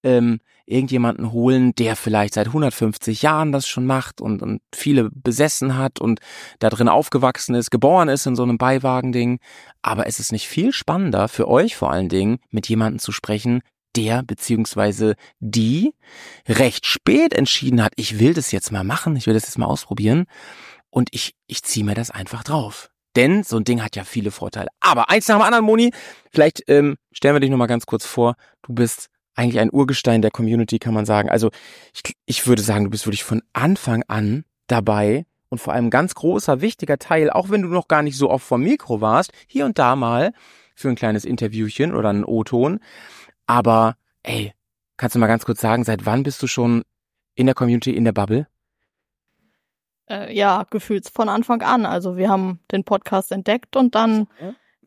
ähm, 0.04 0.38
irgendjemanden 0.66 1.32
holen, 1.32 1.74
der 1.74 1.96
vielleicht 1.96 2.34
seit 2.34 2.48
150 2.48 3.22
Jahren 3.22 3.52
das 3.52 3.66
schon 3.68 3.86
macht 3.86 4.20
und, 4.20 4.42
und 4.42 4.60
viele 4.74 5.10
besessen 5.10 5.76
hat 5.76 6.00
und 6.00 6.20
da 6.58 6.68
drin 6.68 6.88
aufgewachsen 6.88 7.54
ist, 7.54 7.70
geboren 7.70 8.08
ist 8.08 8.26
in 8.26 8.36
so 8.36 8.42
einem 8.42 8.58
Beiwagending. 8.58 9.38
Aber 9.82 10.06
es 10.06 10.20
ist 10.20 10.32
nicht 10.32 10.48
viel 10.48 10.72
spannender 10.72 11.28
für 11.28 11.48
euch 11.48 11.76
vor 11.76 11.90
allen 11.90 12.08
Dingen, 12.08 12.38
mit 12.50 12.68
jemandem 12.68 12.98
zu 12.98 13.12
sprechen, 13.12 13.62
der 13.96 14.22
beziehungsweise 14.22 15.14
die 15.40 15.94
recht 16.46 16.86
spät 16.86 17.32
entschieden 17.32 17.82
hat, 17.82 17.92
ich 17.96 18.18
will 18.18 18.34
das 18.34 18.52
jetzt 18.52 18.70
mal 18.72 18.84
machen, 18.84 19.16
ich 19.16 19.26
will 19.26 19.34
das 19.34 19.44
jetzt 19.44 19.58
mal 19.58 19.66
ausprobieren 19.66 20.26
und 20.90 21.08
ich, 21.12 21.34
ich 21.46 21.62
ziehe 21.62 21.84
mir 21.84 21.94
das 21.94 22.10
einfach 22.10 22.44
drauf. 22.44 22.90
Denn 23.16 23.42
so 23.42 23.56
ein 23.56 23.64
Ding 23.64 23.82
hat 23.82 23.96
ja 23.96 24.04
viele 24.04 24.30
Vorteile. 24.30 24.68
Aber 24.78 25.08
eins 25.08 25.26
nach 25.28 25.36
dem 25.36 25.42
anderen, 25.42 25.64
Moni, 25.64 25.90
vielleicht 26.30 26.62
ähm, 26.68 26.96
stellen 27.12 27.34
wir 27.34 27.40
dich 27.40 27.50
nochmal 27.50 27.66
ganz 27.66 27.86
kurz 27.86 28.04
vor. 28.04 28.34
Du 28.62 28.74
bist 28.74 29.08
eigentlich 29.36 29.60
ein 29.60 29.72
Urgestein 29.72 30.22
der 30.22 30.30
Community, 30.30 30.78
kann 30.78 30.94
man 30.94 31.06
sagen. 31.06 31.28
Also 31.28 31.50
ich, 31.94 32.16
ich 32.24 32.46
würde 32.46 32.62
sagen, 32.62 32.84
du 32.84 32.90
bist 32.90 33.06
wirklich 33.06 33.24
von 33.24 33.42
Anfang 33.52 34.02
an 34.08 34.44
dabei 34.66 35.26
und 35.48 35.58
vor 35.58 35.74
allem 35.74 35.90
ganz 35.90 36.14
großer, 36.14 36.60
wichtiger 36.60 36.98
Teil, 36.98 37.30
auch 37.30 37.50
wenn 37.50 37.62
du 37.62 37.68
noch 37.68 37.86
gar 37.86 38.02
nicht 38.02 38.16
so 38.16 38.30
oft 38.30 38.44
vom 38.44 38.62
Mikro 38.62 39.00
warst, 39.00 39.32
hier 39.46 39.64
und 39.66 39.78
da 39.78 39.94
mal 39.94 40.32
für 40.74 40.88
ein 40.88 40.96
kleines 40.96 41.24
Interviewchen 41.24 41.94
oder 41.94 42.08
einen 42.08 42.24
O-Ton. 42.24 42.80
Aber 43.46 43.96
ey, 44.22 44.52
kannst 44.96 45.14
du 45.14 45.20
mal 45.20 45.28
ganz 45.28 45.44
kurz 45.44 45.60
sagen, 45.60 45.84
seit 45.84 46.04
wann 46.06 46.22
bist 46.22 46.42
du 46.42 46.46
schon 46.46 46.82
in 47.34 47.46
der 47.46 47.54
Community, 47.54 47.94
in 47.94 48.04
der 48.04 48.12
Bubble? 48.12 48.48
Äh, 50.08 50.34
ja, 50.34 50.64
gefühlt 50.70 51.08
von 51.08 51.28
Anfang 51.28 51.62
an. 51.62 51.84
Also 51.86 52.16
wir 52.16 52.28
haben 52.28 52.60
den 52.72 52.84
Podcast 52.84 53.32
entdeckt 53.32 53.76
und 53.76 53.94
dann, 53.94 54.28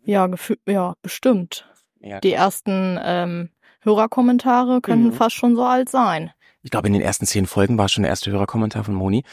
ja, 0.04 0.28
gefühlt, 0.28 0.60
ja, 0.68 0.96
bestimmt. 1.02 1.70
Ja, 2.02 2.20
Die 2.20 2.34
ersten 2.34 2.98
ähm, 3.04 3.50
Hörerkommentare 3.82 4.82
könnten 4.82 5.08
Mhm. 5.08 5.14
fast 5.14 5.36
schon 5.36 5.56
so 5.56 5.64
alt 5.64 5.90
sein. 5.90 6.32
Ich 6.62 6.72
glaube, 6.72 6.88
in 6.88 6.94
den 6.94 7.02
ersten 7.02 7.26
zehn 7.26 7.46
Folgen 7.46 7.78
war 7.78 7.88
schon 7.90 8.04
der 8.04 8.10
erste 8.10 8.32
Hörerkommentar 8.32 8.84
von 8.84 8.94
Moni. 8.94 9.24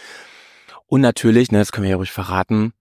Und 0.86 1.00
natürlich, 1.00 1.50
ne, 1.50 1.58
das 1.58 1.72
können 1.72 1.84
wir 1.84 1.90
ja 1.90 1.96
ruhig 1.96 2.12
verraten, 2.12 2.72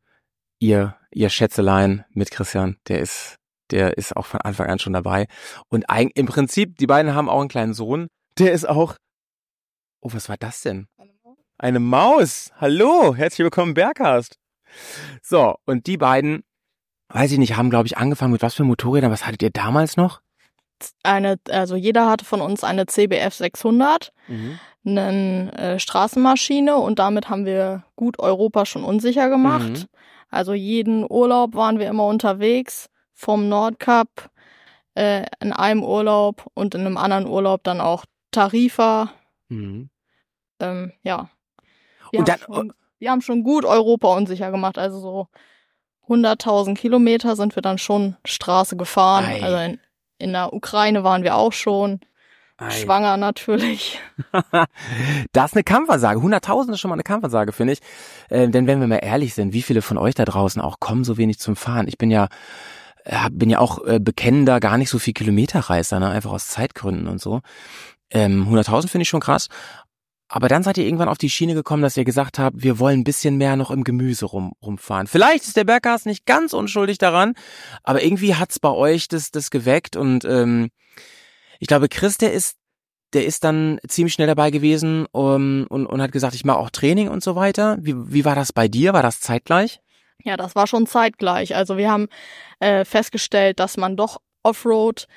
ihr, 0.59 0.95
ihr 1.11 1.29
Schätzelein 1.29 2.05
mit 2.11 2.29
Christian, 2.29 2.77
der 2.87 2.99
ist, 2.99 3.37
der 3.71 3.97
ist 3.97 4.15
auch 4.15 4.27
von 4.27 4.41
Anfang 4.41 4.67
an 4.67 4.77
schon 4.79 4.93
dabei. 4.93 5.25
Und 5.69 5.89
eig- 5.89 6.11
im 6.13 6.27
Prinzip, 6.27 6.77
die 6.77 6.85
beiden 6.87 7.15
haben 7.15 7.29
auch 7.29 7.39
einen 7.39 7.49
kleinen 7.49 7.73
Sohn, 7.73 8.07
der 8.37 8.51
ist 8.53 8.69
auch, 8.69 8.95
oh, 10.01 10.09
was 10.13 10.29
war 10.29 10.37
das 10.37 10.61
denn? 10.61 10.87
Eine 11.57 11.79
Maus. 11.79 12.51
Hallo, 12.59 13.15
herzlich 13.15 13.43
willkommen, 13.43 13.73
Berghast. 13.73 14.37
So, 15.23 15.55
und 15.65 15.87
die 15.87 15.97
beiden, 15.97 16.43
weiß 17.09 17.31
ich 17.31 17.39
nicht, 17.39 17.55
haben, 17.55 17.69
glaube 17.71 17.87
ich, 17.87 17.97
angefangen 17.97 18.33
mit 18.33 18.41
was 18.43 18.53
für 18.53 18.65
Motorrädern? 18.65 19.09
Was 19.11 19.25
hattet 19.25 19.41
ihr 19.41 19.49
damals 19.51 19.97
noch? 19.97 20.21
Eine, 21.03 21.39
also 21.49 21.75
jeder 21.75 22.07
hatte 22.09 22.25
von 22.25 22.41
uns 22.41 22.63
eine 22.63 22.85
CBF 22.85 23.33
600, 23.33 24.11
eine 24.85 25.51
äh, 25.57 25.79
Straßenmaschine 25.79 26.75
und 26.77 26.99
damit 26.99 27.29
haben 27.29 27.45
wir 27.45 27.83
gut 27.95 28.19
Europa 28.19 28.65
schon 28.65 28.83
unsicher 28.83 29.29
gemacht. 29.29 29.69
Mhm. 29.69 29.85
Also 30.29 30.53
jeden 30.53 31.05
Urlaub 31.09 31.55
waren 31.55 31.79
wir 31.79 31.87
immer 31.87 32.05
unterwegs, 32.07 32.89
vom 33.13 33.47
Nordkap 33.49 34.29
äh, 34.95 35.25
in 35.39 35.53
einem 35.53 35.83
Urlaub 35.83 36.45
und 36.53 36.75
in 36.75 36.81
einem 36.81 36.97
anderen 36.97 37.27
Urlaub 37.27 37.63
dann 37.63 37.79
auch 37.81 38.05
Tarifa. 38.31 39.11
Mhm. 39.49 39.89
Ähm, 40.59 40.91
ja. 41.03 41.29
Wir, 42.11 42.19
Und 42.19 42.29
haben 42.29 42.39
dann- 42.47 42.55
schon, 42.55 42.73
wir 42.99 43.11
haben 43.11 43.21
schon 43.21 43.43
gut 43.43 43.65
Europa 43.65 44.13
unsicher 44.15 44.51
gemacht. 44.51 44.77
Also 44.77 44.99
so 44.99 45.27
100.000 46.07 46.75
Kilometer 46.75 47.35
sind 47.35 47.55
wir 47.55 47.61
dann 47.61 47.77
schon 47.77 48.15
Straße 48.25 48.75
gefahren. 48.77 49.25
Ei. 49.25 49.41
Also 49.43 49.57
in, 49.57 49.79
in 50.17 50.33
der 50.33 50.53
Ukraine 50.53 51.03
waren 51.03 51.23
wir 51.23 51.35
auch 51.35 51.53
schon. 51.53 51.99
Ei. 52.57 52.69
Schwanger 52.71 53.17
natürlich. 53.17 53.99
Das 55.33 55.51
ist 55.51 55.57
eine 55.57 55.63
Kampfansage. 55.63 56.19
100.000 56.19 56.73
ist 56.73 56.79
schon 56.79 56.89
mal 56.89 56.95
eine 56.95 57.03
Kampfansage, 57.03 57.51
finde 57.51 57.73
ich. 57.73 57.79
Ähm, 58.29 58.53
denn 58.53 58.65
wenn 58.67 58.79
wir 58.79 58.87
mal 58.87 58.97
ehrlich 59.03 59.33
sind, 59.33 59.51
wie 59.51 59.61
viele 59.61 59.81
von 59.81 59.97
euch 59.97 60.15
da 60.15 60.23
draußen 60.23 60.61
auch 60.61 60.79
kommen 60.79 61.03
so 61.03 61.17
wenig 61.17 61.39
zum 61.39 61.57
Fahren? 61.57 61.89
Ich 61.89 61.97
bin 61.97 62.09
ja, 62.09 62.29
äh, 63.03 63.29
bin 63.29 63.49
ja 63.49 63.59
auch 63.59 63.85
äh, 63.85 63.99
bekennender, 63.99 64.61
gar 64.61 64.77
nicht 64.77 64.89
so 64.89 64.99
viel 64.99 65.13
Kilometerreiser, 65.13 65.99
ne? 65.99 66.09
einfach 66.09 66.31
aus 66.31 66.47
Zeitgründen 66.47 67.07
und 67.07 67.19
so. 67.19 67.41
Ähm, 68.09 68.47
100.000 68.49 68.87
finde 68.87 69.01
ich 69.01 69.09
schon 69.09 69.19
krass. 69.19 69.49
Aber 70.27 70.47
dann 70.47 70.63
seid 70.63 70.77
ihr 70.77 70.85
irgendwann 70.85 71.09
auf 71.09 71.19
die 71.19 71.29
Schiene 71.29 71.53
gekommen, 71.53 71.83
dass 71.83 71.97
ihr 71.97 72.05
gesagt 72.05 72.39
habt, 72.39 72.63
wir 72.63 72.79
wollen 72.79 73.01
ein 73.01 73.03
bisschen 73.03 73.37
mehr 73.37 73.55
noch 73.55 73.69
im 73.69 73.83
Gemüse 73.83 74.25
rum, 74.25 74.53
rumfahren. 74.61 75.07
Vielleicht 75.07 75.43
ist 75.43 75.55
der 75.55 75.65
Berggas 75.65 76.05
nicht 76.05 76.25
ganz 76.25 76.53
unschuldig 76.53 76.97
daran, 76.97 77.35
aber 77.83 78.03
irgendwie 78.03 78.35
hat's 78.35 78.59
bei 78.59 78.71
euch 78.71 79.07
das, 79.07 79.29
das 79.29 79.51
geweckt 79.51 79.95
und 79.95 80.25
ähm, 80.25 80.69
ich 81.59 81.67
glaube, 81.67 81.89
Chris, 81.89 82.17
der 82.17 82.33
ist 82.33 82.57
der 83.13 83.25
ist 83.25 83.45
dann 83.45 83.79
ziemlich 83.87 84.13
schnell 84.13 84.27
dabei 84.27 84.51
gewesen 84.51 85.05
um, 85.11 85.65
und, 85.69 85.85
und 85.85 86.01
hat 86.01 86.11
gesagt, 86.11 86.35
ich 86.35 86.43
mache 86.43 86.57
auch 86.57 86.69
Training 86.69 87.07
und 87.07 87.23
so 87.23 87.35
weiter. 87.35 87.77
Wie, 87.79 87.93
wie 87.95 88.25
war 88.25 88.35
das 88.35 88.51
bei 88.51 88.67
dir? 88.67 88.91
War 88.91 89.03
das 89.03 89.21
zeitgleich? 89.21 89.79
Ja, 90.23 90.35
das 90.35 90.55
war 90.55 90.67
schon 90.67 90.85
zeitgleich. 90.85 91.55
Also 91.55 91.77
wir 91.77 91.89
haben 91.89 92.07
äh, 92.59 92.83
festgestellt, 92.83 93.59
dass 93.59 93.77
man 93.77 93.95
doch 93.95 94.17
Offroad 94.43 95.07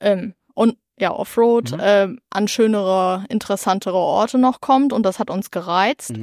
ähm, 0.00 0.34
und 0.54 0.78
ja 1.02 1.12
Offroad 1.12 1.72
Mhm. 1.72 1.80
ähm, 1.82 2.18
an 2.30 2.48
schönere, 2.48 3.24
interessantere 3.28 3.96
Orte 3.96 4.38
noch 4.38 4.60
kommt 4.62 4.92
und 4.94 5.02
das 5.04 5.18
hat 5.18 5.28
uns 5.30 5.50
gereizt. 5.50 6.14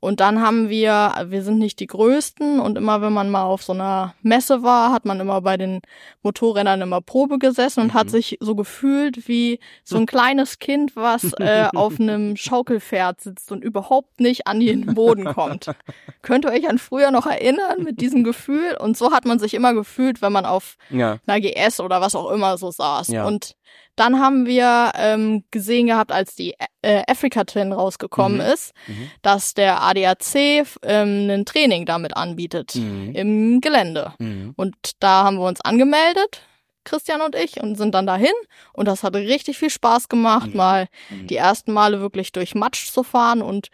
Und 0.00 0.18
dann 0.18 0.40
haben 0.42 0.68
wir, 0.68 1.14
wir 1.28 1.42
sind 1.44 1.58
nicht 1.58 1.78
die 1.78 1.86
Größten 1.86 2.58
und 2.58 2.76
immer 2.76 3.00
wenn 3.02 3.12
man 3.12 3.30
mal 3.30 3.44
auf 3.44 3.62
so 3.62 3.72
einer 3.72 4.14
Messe 4.22 4.64
war, 4.64 4.90
hat 4.92 5.04
man 5.04 5.20
immer 5.20 5.40
bei 5.42 5.56
den 5.56 5.80
Motorrädern 6.22 6.80
immer 6.80 7.00
Probe 7.00 7.38
gesessen 7.38 7.80
und 7.82 7.94
hat 7.94 8.06
Mhm. 8.06 8.10
sich 8.10 8.38
so 8.40 8.56
gefühlt 8.56 9.28
wie 9.28 9.60
so 9.84 9.96
ein 9.98 10.06
kleines 10.06 10.58
Kind, 10.58 10.96
was 10.96 11.32
äh, 11.38 11.68
auf 11.74 12.00
einem 12.00 12.36
Schaukelpferd 12.36 13.20
sitzt 13.20 13.52
und 13.52 13.62
überhaupt 13.62 14.18
nicht 14.20 14.48
an 14.48 14.58
den 14.58 14.86
Boden 14.94 15.24
kommt. 15.24 15.66
Könnt 16.22 16.44
ihr 16.46 16.50
euch 16.50 16.68
an 16.68 16.78
früher 16.78 17.12
noch 17.12 17.26
erinnern 17.26 17.82
mit 17.84 18.00
diesem 18.00 18.24
Gefühl? 18.24 18.76
Und 18.80 18.96
so 18.96 19.12
hat 19.12 19.24
man 19.24 19.38
sich 19.38 19.54
immer 19.54 19.72
gefühlt, 19.74 20.20
wenn 20.22 20.32
man 20.32 20.46
auf 20.46 20.76
Ja. 20.90 21.18
einer 21.26 21.40
GS 21.40 21.78
oder 21.80 22.00
was 22.00 22.16
auch 22.16 22.30
immer 22.30 22.58
so 22.58 22.70
saß. 22.72 23.08
Ja. 23.08 23.24
Und 23.26 23.54
dann 23.96 24.18
haben 24.20 24.46
wir 24.46 24.92
ähm, 24.96 25.44
gesehen 25.50 25.86
gehabt, 25.86 26.12
als 26.12 26.34
die 26.34 26.54
äh, 26.80 27.02
Africa 27.06 27.44
Twin 27.44 27.72
rausgekommen 27.72 28.38
Mhm. 28.38 28.52
ist, 28.52 28.72
Mhm. 28.86 29.10
dass 29.22 29.54
der 29.54 29.82
ADAC 29.82 30.64
ähm, 30.82 31.28
ein 31.30 31.44
Training 31.44 31.84
damit 31.86 32.16
anbietet 32.16 32.74
Mhm. 32.74 33.12
im 33.14 33.60
Gelände. 33.60 34.14
Mhm. 34.18 34.54
Und 34.56 34.74
da 35.00 35.24
haben 35.24 35.36
wir 35.36 35.46
uns 35.46 35.60
angemeldet, 35.60 36.40
Christian 36.84 37.20
und 37.20 37.36
ich, 37.36 37.60
und 37.62 37.76
sind 37.76 37.94
dann 37.94 38.06
dahin. 38.06 38.32
Und 38.72 38.88
das 38.88 39.02
hat 39.04 39.14
richtig 39.14 39.58
viel 39.58 39.70
Spaß 39.70 40.08
gemacht, 40.08 40.48
Mhm. 40.50 40.56
mal 40.56 40.88
Mhm. 41.10 41.26
die 41.26 41.36
ersten 41.36 41.72
Male 41.72 42.00
wirklich 42.00 42.32
durch 42.32 42.54
Matsch 42.54 42.90
zu 42.90 43.02
fahren 43.02 43.42
und 43.42 43.68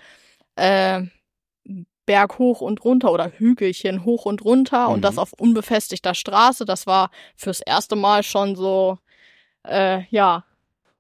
äh, 0.57 1.03
Berg 2.07 2.39
hoch 2.39 2.61
und 2.63 2.85
runter 2.85 3.13
oder 3.13 3.31
Hügelchen 3.31 4.05
hoch 4.05 4.25
und 4.25 4.43
runter 4.45 4.89
Mhm. 4.89 4.95
und 4.95 5.03
das 5.03 5.19
auf 5.19 5.33
unbefestigter 5.35 6.15
Straße. 6.15 6.65
Das 6.65 6.87
war 6.87 7.11
fürs 7.37 7.61
erste 7.61 7.97
Mal 7.97 8.23
schon 8.23 8.57
so, 8.57 8.99
äh, 9.69 10.03
ja, 10.11 10.45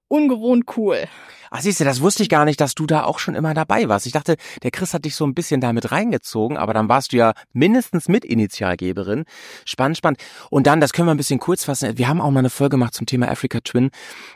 ungewohnt 0.08 0.64
cool. 0.76 1.06
Ach, 1.50 1.60
siehst 1.60 1.80
du, 1.80 1.84
das 1.84 2.02
wusste 2.02 2.22
ich 2.22 2.28
gar 2.28 2.44
nicht, 2.44 2.60
dass 2.60 2.74
du 2.74 2.86
da 2.86 3.04
auch 3.04 3.18
schon 3.18 3.34
immer 3.34 3.54
dabei 3.54 3.88
warst. 3.88 4.06
Ich 4.06 4.12
dachte, 4.12 4.36
der 4.62 4.70
Chris 4.70 4.92
hat 4.92 5.06
dich 5.06 5.14
so 5.14 5.26
ein 5.26 5.34
bisschen 5.34 5.60
damit 5.60 5.90
reingezogen, 5.90 6.58
aber 6.58 6.74
dann 6.74 6.88
warst 6.88 7.12
du 7.12 7.16
ja 7.16 7.32
mindestens 7.52 8.08
Mitinitialgeberin. 8.08 9.24
Spannend, 9.64 9.96
spannend. 9.96 10.20
Und 10.50 10.66
dann, 10.66 10.80
das 10.80 10.92
können 10.92 11.08
wir 11.08 11.14
ein 11.14 11.18
bisschen 11.18 11.40
kurz 11.40 11.64
fassen. 11.64 11.96
Wir 11.96 12.08
haben 12.08 12.20
auch 12.20 12.30
mal 12.30 12.40
eine 12.40 12.50
Folge 12.50 12.72
gemacht 12.72 12.94
zum 12.94 13.06
Thema 13.06 13.28
Africa 13.30 13.60
Twin. 13.60 13.90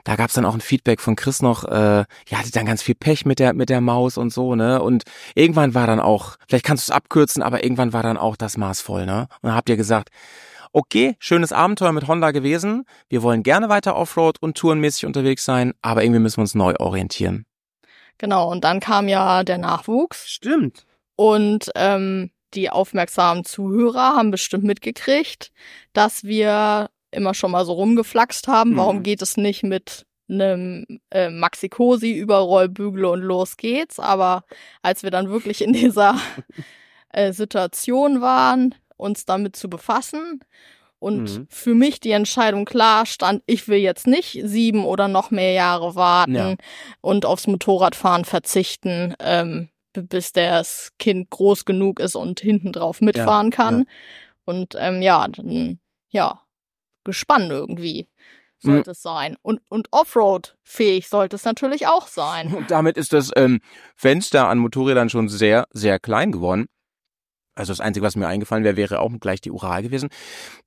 Da 0.04 0.16
gab's 0.16 0.34
dann 0.34 0.46
auch 0.46 0.54
ein 0.54 0.62
Feedback 0.62 1.00
von 1.00 1.16
Chris 1.16 1.42
noch. 1.42 1.64
Äh, 1.64 2.04
ja, 2.28 2.38
hatte 2.38 2.50
dann 2.50 2.66
ganz 2.66 2.82
viel 2.82 2.94
Pech 2.94 3.26
mit 3.26 3.38
der 3.38 3.52
mit 3.52 3.68
der 3.68 3.82
Maus 3.82 4.16
und 4.16 4.32
so, 4.32 4.54
ne? 4.54 4.80
Und 4.82 5.04
irgendwann 5.34 5.74
war 5.74 5.86
dann 5.86 6.00
auch, 6.00 6.36
vielleicht 6.48 6.64
kannst 6.64 6.88
du 6.88 6.92
es 6.92 6.96
abkürzen, 6.96 7.42
aber 7.42 7.62
irgendwann 7.62 7.92
war 7.92 8.02
dann 8.02 8.16
auch 8.16 8.36
das 8.36 8.56
Maß 8.56 8.80
voll, 8.80 9.04
ne? 9.04 9.28
Und 9.42 9.48
dann 9.48 9.54
habt 9.54 9.68
ihr 9.68 9.76
gesagt, 9.76 10.08
okay, 10.72 11.16
schönes 11.18 11.52
Abenteuer 11.52 11.92
mit 11.92 12.06
Honda 12.08 12.30
gewesen. 12.30 12.84
Wir 13.08 13.22
wollen 13.22 13.42
gerne 13.42 13.68
weiter 13.68 13.96
Offroad 13.96 14.38
und 14.40 14.56
tourenmäßig 14.56 15.06
unterwegs 15.06 15.44
sein, 15.44 15.74
aber 15.82 16.02
irgendwie 16.02 16.20
müssen 16.20 16.38
wir 16.38 16.42
uns 16.42 16.54
neu 16.54 16.74
orientieren. 16.78 17.46
Genau, 18.18 18.50
und 18.50 18.62
dann 18.64 18.80
kam 18.80 19.08
ja 19.08 19.42
der 19.44 19.58
Nachwuchs 19.58 20.28
Stimmt. 20.30 20.84
und 21.16 21.70
ähm, 21.74 22.30
die 22.54 22.70
aufmerksamen 22.70 23.44
Zuhörer 23.44 24.14
haben 24.16 24.30
bestimmt 24.30 24.64
mitgekriegt, 24.64 25.50
dass 25.92 26.22
wir 26.24 26.90
immer 27.10 27.34
schon 27.34 27.50
mal 27.50 27.64
so 27.64 27.72
rumgeflaxt 27.72 28.46
haben. 28.48 28.76
Warum 28.76 28.98
Mhm. 28.98 29.02
geht 29.02 29.22
es 29.22 29.36
nicht 29.36 29.62
mit 29.62 30.06
einem 30.28 30.86
äh, 31.10 31.28
Maxi 31.30 31.68
Cosi 31.68 32.12
über 32.12 32.38
Rollbügel 32.38 33.04
und 33.06 33.20
los 33.20 33.56
geht's? 33.56 33.98
Aber 33.98 34.44
als 34.82 35.02
wir 35.02 35.10
dann 35.10 35.30
wirklich 35.30 35.62
in 35.62 35.72
dieser 35.72 36.14
äh, 37.10 37.32
Situation 37.32 38.20
waren, 38.20 38.74
uns 39.02 39.26
damit 39.26 39.56
zu 39.56 39.68
befassen 39.68 40.40
und 40.98 41.22
Mhm. 41.40 41.46
für 41.50 41.74
mich 41.74 42.00
die 42.00 42.12
Entscheidung 42.12 42.64
klar 42.64 43.04
stand, 43.06 43.42
ich 43.46 43.66
will 43.68 43.78
jetzt 43.78 44.06
nicht 44.06 44.40
sieben 44.44 44.84
oder 44.84 45.08
noch 45.08 45.30
mehr 45.30 45.52
Jahre 45.52 45.94
warten 45.96 46.34
Ja. 46.34 46.54
und 47.00 47.26
aufs 47.26 47.46
Motorradfahren 47.48 48.24
verzichten, 48.24 49.14
ähm, 49.18 49.68
bis 49.92 50.32
das 50.32 50.92
Kind 50.98 51.28
groß 51.30 51.64
genug 51.64 52.00
ist 52.00 52.14
und 52.14 52.40
hinten 52.40 52.72
drauf 52.72 53.00
mitfahren 53.00 53.50
kann. 53.50 53.84
Und 54.44 54.74
ähm, 54.78 55.02
ja, 55.02 55.26
dann, 55.28 55.80
ja, 56.08 56.40
gespannt 57.04 57.50
irgendwie 57.50 58.08
sollte 58.58 58.90
Mhm. 58.90 58.92
es 58.92 59.02
sein. 59.02 59.36
Und, 59.42 59.60
und 59.68 59.88
Offroad-fähig 59.90 61.08
sollte 61.08 61.36
es 61.36 61.44
natürlich 61.44 61.86
auch 61.88 62.06
sein. 62.06 62.54
Und 62.54 62.70
damit 62.70 62.96
ist 62.96 63.12
das 63.12 63.32
ähm, 63.36 63.60
Fenster 63.96 64.48
an 64.48 64.58
Motorrädern 64.58 65.08
schon 65.10 65.28
sehr, 65.28 65.66
sehr 65.72 65.98
klein 65.98 66.30
geworden. 66.32 66.66
Also 67.54 67.72
das 67.72 67.80
Einzige, 67.80 68.04
was 68.06 68.16
mir 68.16 68.28
eingefallen 68.28 68.64
wäre, 68.64 68.76
wäre 68.76 69.00
auch 69.00 69.10
gleich 69.20 69.40
die 69.42 69.50
Ural 69.50 69.82
gewesen. 69.82 70.08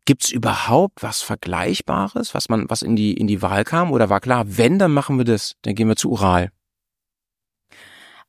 Gibt's 0.06 0.32
überhaupt 0.32 1.02
was 1.02 1.22
Vergleichbares, 1.22 2.36
was 2.36 2.48
man, 2.50 2.70
was 2.70 2.84
in 2.84 2.96
die 2.96 3.14
in 3.16 3.26
die 3.28 3.42
Wahl 3.42 3.64
kam? 3.64 3.92
Oder 3.92 4.10
war 4.10 4.20
klar, 4.22 4.46
wenn, 4.48 4.78
dann 4.78 4.94
machen 4.94 5.18
wir 5.18 5.26
das, 5.26 5.56
dann 5.64 5.74
gehen 5.76 5.88
wir 5.88 5.96
zu 5.96 6.12
Ural. 6.12 6.52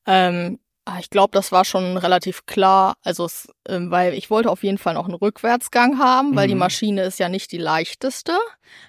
Ähm, 0.07 0.59
ah, 0.85 0.99
ich 1.01 1.11
glaube, 1.11 1.33
das 1.33 1.53
war 1.53 1.65
schon 1.65 1.97
relativ 1.97 2.47
klar. 2.47 2.97
Also, 3.03 3.25
es, 3.25 3.49
ähm, 3.69 3.91
weil 3.91 4.15
ich 4.15 4.31
wollte 4.31 4.51
auf 4.51 4.63
jeden 4.63 4.79
Fall 4.79 4.95
noch 4.95 5.07
einen 5.07 5.15
Rückwärtsgang 5.15 5.99
haben, 5.99 6.37
weil 6.37 6.49
die 6.49 6.55
Mhm. 6.55 6.61
Maschine 6.61 7.03
ist 7.03 7.19
ja 7.19 7.29
nicht 7.29 7.53
die 7.53 7.59
leichteste. 7.59 8.37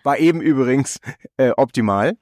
War 0.04 0.18
eben 0.18 0.42
übrigens 0.42 1.00
äh, 1.38 1.52
optimal. 1.58 2.18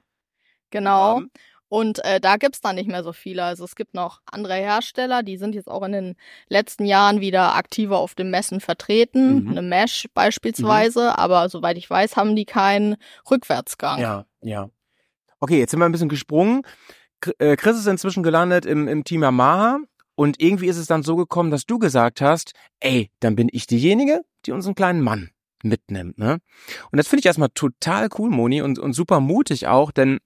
Genau. 0.71 1.15
haben. 1.15 1.31
Und 1.75 2.05
äh, 2.05 2.21
da 2.21 2.37
gibt's 2.37 2.61
dann 2.61 2.75
nicht 2.75 2.87
mehr 2.87 3.03
so 3.03 3.11
viele. 3.11 3.43
Also 3.43 3.65
es 3.65 3.75
gibt 3.75 3.95
noch 3.95 4.21
andere 4.31 4.53
Hersteller, 4.53 5.23
die 5.23 5.35
sind 5.35 5.55
jetzt 5.55 5.67
auch 5.67 5.83
in 5.83 5.91
den 5.91 6.15
letzten 6.47 6.85
Jahren 6.85 7.19
wieder 7.19 7.53
aktiver 7.53 7.97
auf 7.97 8.15
den 8.15 8.29
Messen 8.29 8.61
vertreten. 8.61 9.43
Mhm. 9.43 9.49
Eine 9.49 9.61
Mesh 9.61 10.07
beispielsweise, 10.13 11.17
aber 11.17 11.49
soweit 11.49 11.77
ich 11.77 11.89
weiß, 11.89 12.15
haben 12.15 12.37
die 12.37 12.45
keinen 12.45 12.95
Rückwärtsgang. 13.29 13.99
Ja, 13.99 14.25
ja. 14.41 14.69
Okay, 15.41 15.59
jetzt 15.59 15.71
sind 15.71 15.81
wir 15.81 15.85
ein 15.85 15.91
bisschen 15.91 16.07
gesprungen. 16.07 16.61
Äh, 17.39 17.57
Chris 17.57 17.77
ist 17.77 17.87
inzwischen 17.87 18.23
gelandet 18.23 18.65
im, 18.65 18.87
im 18.87 19.03
Team 19.03 19.23
Yamaha 19.23 19.79
und 20.15 20.41
irgendwie 20.41 20.67
ist 20.67 20.77
es 20.77 20.87
dann 20.87 21.03
so 21.03 21.17
gekommen, 21.17 21.51
dass 21.51 21.65
du 21.65 21.77
gesagt 21.77 22.21
hast, 22.21 22.53
ey, 22.79 23.11
dann 23.19 23.35
bin 23.35 23.49
ich 23.51 23.67
diejenige, 23.67 24.21
die 24.45 24.53
unseren 24.53 24.75
kleinen 24.75 25.01
Mann 25.01 25.31
mitnimmt, 25.61 26.17
ne? 26.17 26.37
Und 26.89 26.97
das 26.97 27.09
finde 27.09 27.19
ich 27.19 27.25
erstmal 27.25 27.49
total 27.53 28.07
cool, 28.17 28.29
Moni, 28.29 28.61
und, 28.61 28.79
und 28.79 28.93
super 28.93 29.19
mutig 29.19 29.67
auch, 29.67 29.91
denn 29.91 30.19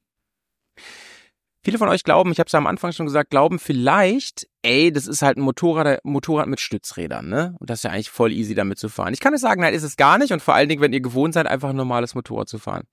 viele 1.63 1.77
von 1.77 1.89
euch 1.89 2.03
glauben, 2.03 2.31
ich 2.31 2.39
habe 2.39 2.47
es 2.47 2.51
ja 2.51 2.59
am 2.59 2.67
Anfang 2.67 2.91
schon 2.91 3.05
gesagt, 3.05 3.29
glauben 3.29 3.59
vielleicht, 3.59 4.47
ey, 4.61 4.91
das 4.91 5.07
ist 5.07 5.21
halt 5.21 5.37
ein 5.37 5.41
Motorrad, 5.41 6.03
Motorrad 6.03 6.47
mit 6.47 6.59
Stützrädern, 6.59 7.27
ne? 7.27 7.55
Und 7.59 7.69
das 7.69 7.79
ist 7.79 7.83
ja 7.83 7.91
eigentlich 7.91 8.09
voll 8.09 8.31
easy 8.31 8.55
damit 8.55 8.79
zu 8.79 8.89
fahren. 8.89 9.13
Ich 9.13 9.19
kann 9.19 9.33
euch 9.33 9.41
sagen, 9.41 9.61
nein, 9.61 9.73
ist 9.73 9.83
es 9.83 9.97
gar 9.97 10.17
nicht 10.17 10.33
und 10.33 10.41
vor 10.41 10.53
allen 10.53 10.69
Dingen, 10.69 10.81
wenn 10.81 10.93
ihr 10.93 11.01
gewohnt 11.01 11.33
seid, 11.33 11.47
einfach 11.47 11.69
ein 11.69 11.75
normales 11.75 12.15
Motorrad 12.15 12.49
zu 12.49 12.59
fahren. 12.59 12.83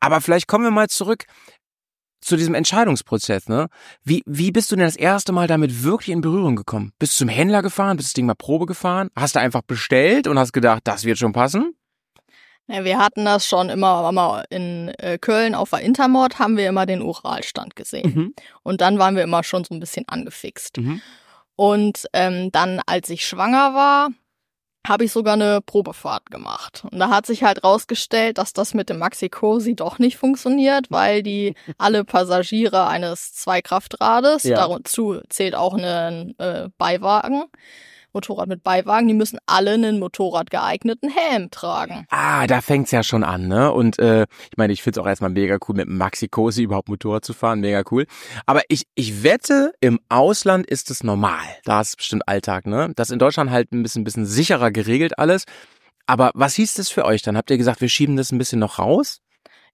Aber 0.00 0.20
vielleicht 0.20 0.48
kommen 0.48 0.64
wir 0.64 0.70
mal 0.70 0.88
zurück 0.88 1.24
zu 2.20 2.36
diesem 2.36 2.54
Entscheidungsprozess, 2.54 3.48
ne? 3.48 3.68
Wie, 4.02 4.22
wie 4.26 4.50
bist 4.50 4.72
du 4.72 4.76
denn 4.76 4.84
das 4.84 4.96
erste 4.96 5.32
Mal 5.32 5.46
damit 5.46 5.84
wirklich 5.84 6.10
in 6.10 6.22
Berührung 6.22 6.56
gekommen? 6.56 6.92
Bist 6.98 7.14
du 7.14 7.18
zum 7.18 7.28
Händler 7.28 7.62
gefahren? 7.62 7.96
Bist 7.96 8.08
du 8.08 8.10
das 8.10 8.14
Ding 8.14 8.26
mal 8.26 8.34
Probe 8.34 8.66
gefahren? 8.66 9.10
Hast 9.14 9.36
du 9.36 9.40
einfach 9.40 9.62
bestellt 9.62 10.26
und 10.26 10.38
hast 10.38 10.52
gedacht, 10.52 10.82
das 10.84 11.04
wird 11.04 11.18
schon 11.18 11.32
passen? 11.32 11.75
Ja, 12.68 12.84
wir 12.84 12.98
hatten 12.98 13.24
das 13.24 13.46
schon 13.46 13.68
immer, 13.68 14.08
immer 14.08 14.44
in 14.50 14.88
äh, 14.98 15.18
Köln 15.18 15.54
auf 15.54 15.70
der 15.70 15.80
Intermod 15.80 16.38
haben 16.38 16.56
wir 16.56 16.68
immer 16.68 16.84
den 16.86 17.00
Uralstand 17.02 17.76
gesehen. 17.76 18.12
Mhm. 18.14 18.34
Und 18.62 18.80
dann 18.80 18.98
waren 18.98 19.14
wir 19.16 19.22
immer 19.22 19.44
schon 19.44 19.64
so 19.64 19.74
ein 19.74 19.80
bisschen 19.80 20.06
angefixt. 20.08 20.78
Mhm. 20.78 21.00
Und 21.54 22.06
ähm, 22.12 22.50
dann, 22.52 22.80
als 22.86 23.08
ich 23.08 23.26
schwanger 23.26 23.72
war, 23.74 24.08
habe 24.86 25.04
ich 25.04 25.12
sogar 25.12 25.34
eine 25.34 25.60
Probefahrt 25.62 26.30
gemacht. 26.30 26.84
Und 26.90 26.98
da 26.98 27.08
hat 27.08 27.26
sich 27.26 27.42
halt 27.42 27.64
rausgestellt, 27.64 28.38
dass 28.38 28.52
das 28.52 28.72
mit 28.74 28.88
dem 28.88 28.98
Maxi 28.98 29.28
Cosi 29.28 29.74
doch 29.74 29.98
nicht 29.98 30.16
funktioniert, 30.16 30.90
weil 30.90 31.22
die 31.22 31.54
alle 31.78 32.04
Passagiere 32.04 32.86
eines 32.86 33.32
Zweikraftrades, 33.34 34.44
Ja. 34.44 34.68
dazu 34.68 35.20
zählt 35.28 35.54
auch 35.54 35.74
ein 35.74 36.38
äh, 36.38 36.68
Beiwagen, 36.78 37.44
Motorrad 38.16 38.48
mit 38.48 38.62
Beiwagen, 38.62 39.06
die 39.08 39.14
müssen 39.14 39.38
alle 39.44 39.72
einen 39.72 39.98
Motorrad 39.98 40.50
geeigneten 40.50 41.10
Helm 41.10 41.50
tragen. 41.50 42.06
Ah, 42.08 42.46
da 42.46 42.62
fängt's 42.62 42.90
ja 42.90 43.02
schon 43.02 43.22
an, 43.22 43.46
ne? 43.46 43.70
Und 43.70 43.98
äh, 43.98 44.22
ich 44.50 44.56
meine, 44.56 44.72
ich 44.72 44.82
find's 44.82 44.96
auch 44.96 45.06
erstmal 45.06 45.30
mega 45.30 45.58
cool, 45.68 45.76
mit 45.76 45.88
Maxi 45.88 46.28
Cosi 46.28 46.62
überhaupt 46.62 46.88
Motorrad 46.88 47.26
zu 47.26 47.34
fahren, 47.34 47.60
mega 47.60 47.82
cool. 47.90 48.06
Aber 48.46 48.62
ich, 48.68 48.84
ich 48.94 49.22
wette, 49.22 49.74
im 49.80 50.00
Ausland 50.08 50.66
ist 50.66 50.90
es 50.90 51.04
normal. 51.04 51.44
Da 51.64 51.82
ist 51.82 51.98
bestimmt 51.98 52.26
Alltag, 52.26 52.66
ne? 52.66 52.90
Das 52.96 53.10
in 53.10 53.18
Deutschland 53.18 53.50
halt 53.50 53.72
ein 53.72 53.82
bisschen, 53.82 54.04
bisschen 54.04 54.24
sicherer 54.24 54.70
geregelt 54.70 55.18
alles. 55.18 55.44
Aber 56.06 56.30
was 56.34 56.54
hieß 56.54 56.74
das 56.74 56.88
für 56.88 57.04
euch 57.04 57.20
dann? 57.20 57.36
Habt 57.36 57.50
ihr 57.50 57.58
gesagt, 57.58 57.82
wir 57.82 57.90
schieben 57.90 58.16
das 58.16 58.32
ein 58.32 58.38
bisschen 58.38 58.60
noch 58.60 58.78
raus? 58.78 59.20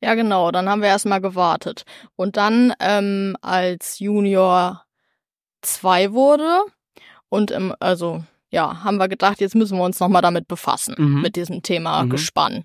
Ja, 0.00 0.14
genau. 0.14 0.50
Dann 0.50 0.68
haben 0.68 0.82
wir 0.82 0.88
erstmal 0.88 1.20
gewartet. 1.20 1.84
Und 2.16 2.36
dann, 2.36 2.74
ähm, 2.80 3.36
als 3.40 4.00
Junior 4.00 4.84
zwei 5.60 6.12
wurde 6.12 6.62
und 7.28 7.50
im, 7.50 7.74
also 7.78 8.24
ja, 8.52 8.84
haben 8.84 8.98
wir 8.98 9.08
gedacht, 9.08 9.40
jetzt 9.40 9.54
müssen 9.56 9.76
wir 9.78 9.84
uns 9.84 9.98
nochmal 9.98 10.22
damit 10.22 10.46
befassen, 10.46 10.94
Mhm. 10.96 11.20
mit 11.22 11.34
diesem 11.36 11.62
Thema 11.62 12.04
Mhm. 12.04 12.10
Gespann. 12.10 12.64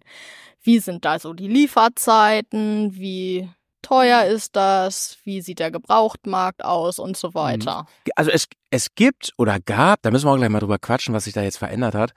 Wie 0.62 0.80
sind 0.80 1.06
da 1.06 1.18
so 1.18 1.34
die 1.34 1.48
Lieferzeiten? 1.48 2.94
Wie 2.96 3.50
teuer 3.82 4.26
ist 4.26 4.56
das? 4.56 5.18
Wie 5.24 5.42
sieht 5.42 5.60
der 5.60 5.72
Gebrauchtmarkt 5.72 6.64
aus 6.66 7.00
und 7.00 7.16
so 7.18 7.34
weiter? 7.34 7.86
Also 8.16 8.32
es, 8.32 8.48
es 8.70 8.94
gibt 8.96 9.32
oder 9.38 9.60
gab, 9.60 10.02
da 10.02 10.12
müssen 10.12 10.26
wir 10.28 10.32
auch 10.34 10.38
gleich 10.38 10.50
mal 10.50 10.60
drüber 10.60 10.78
quatschen, 10.80 11.14
was 11.14 11.24
sich 11.24 11.34
da 11.34 11.42
jetzt 11.42 11.58
verändert 11.58 11.96
hat, 11.96 12.14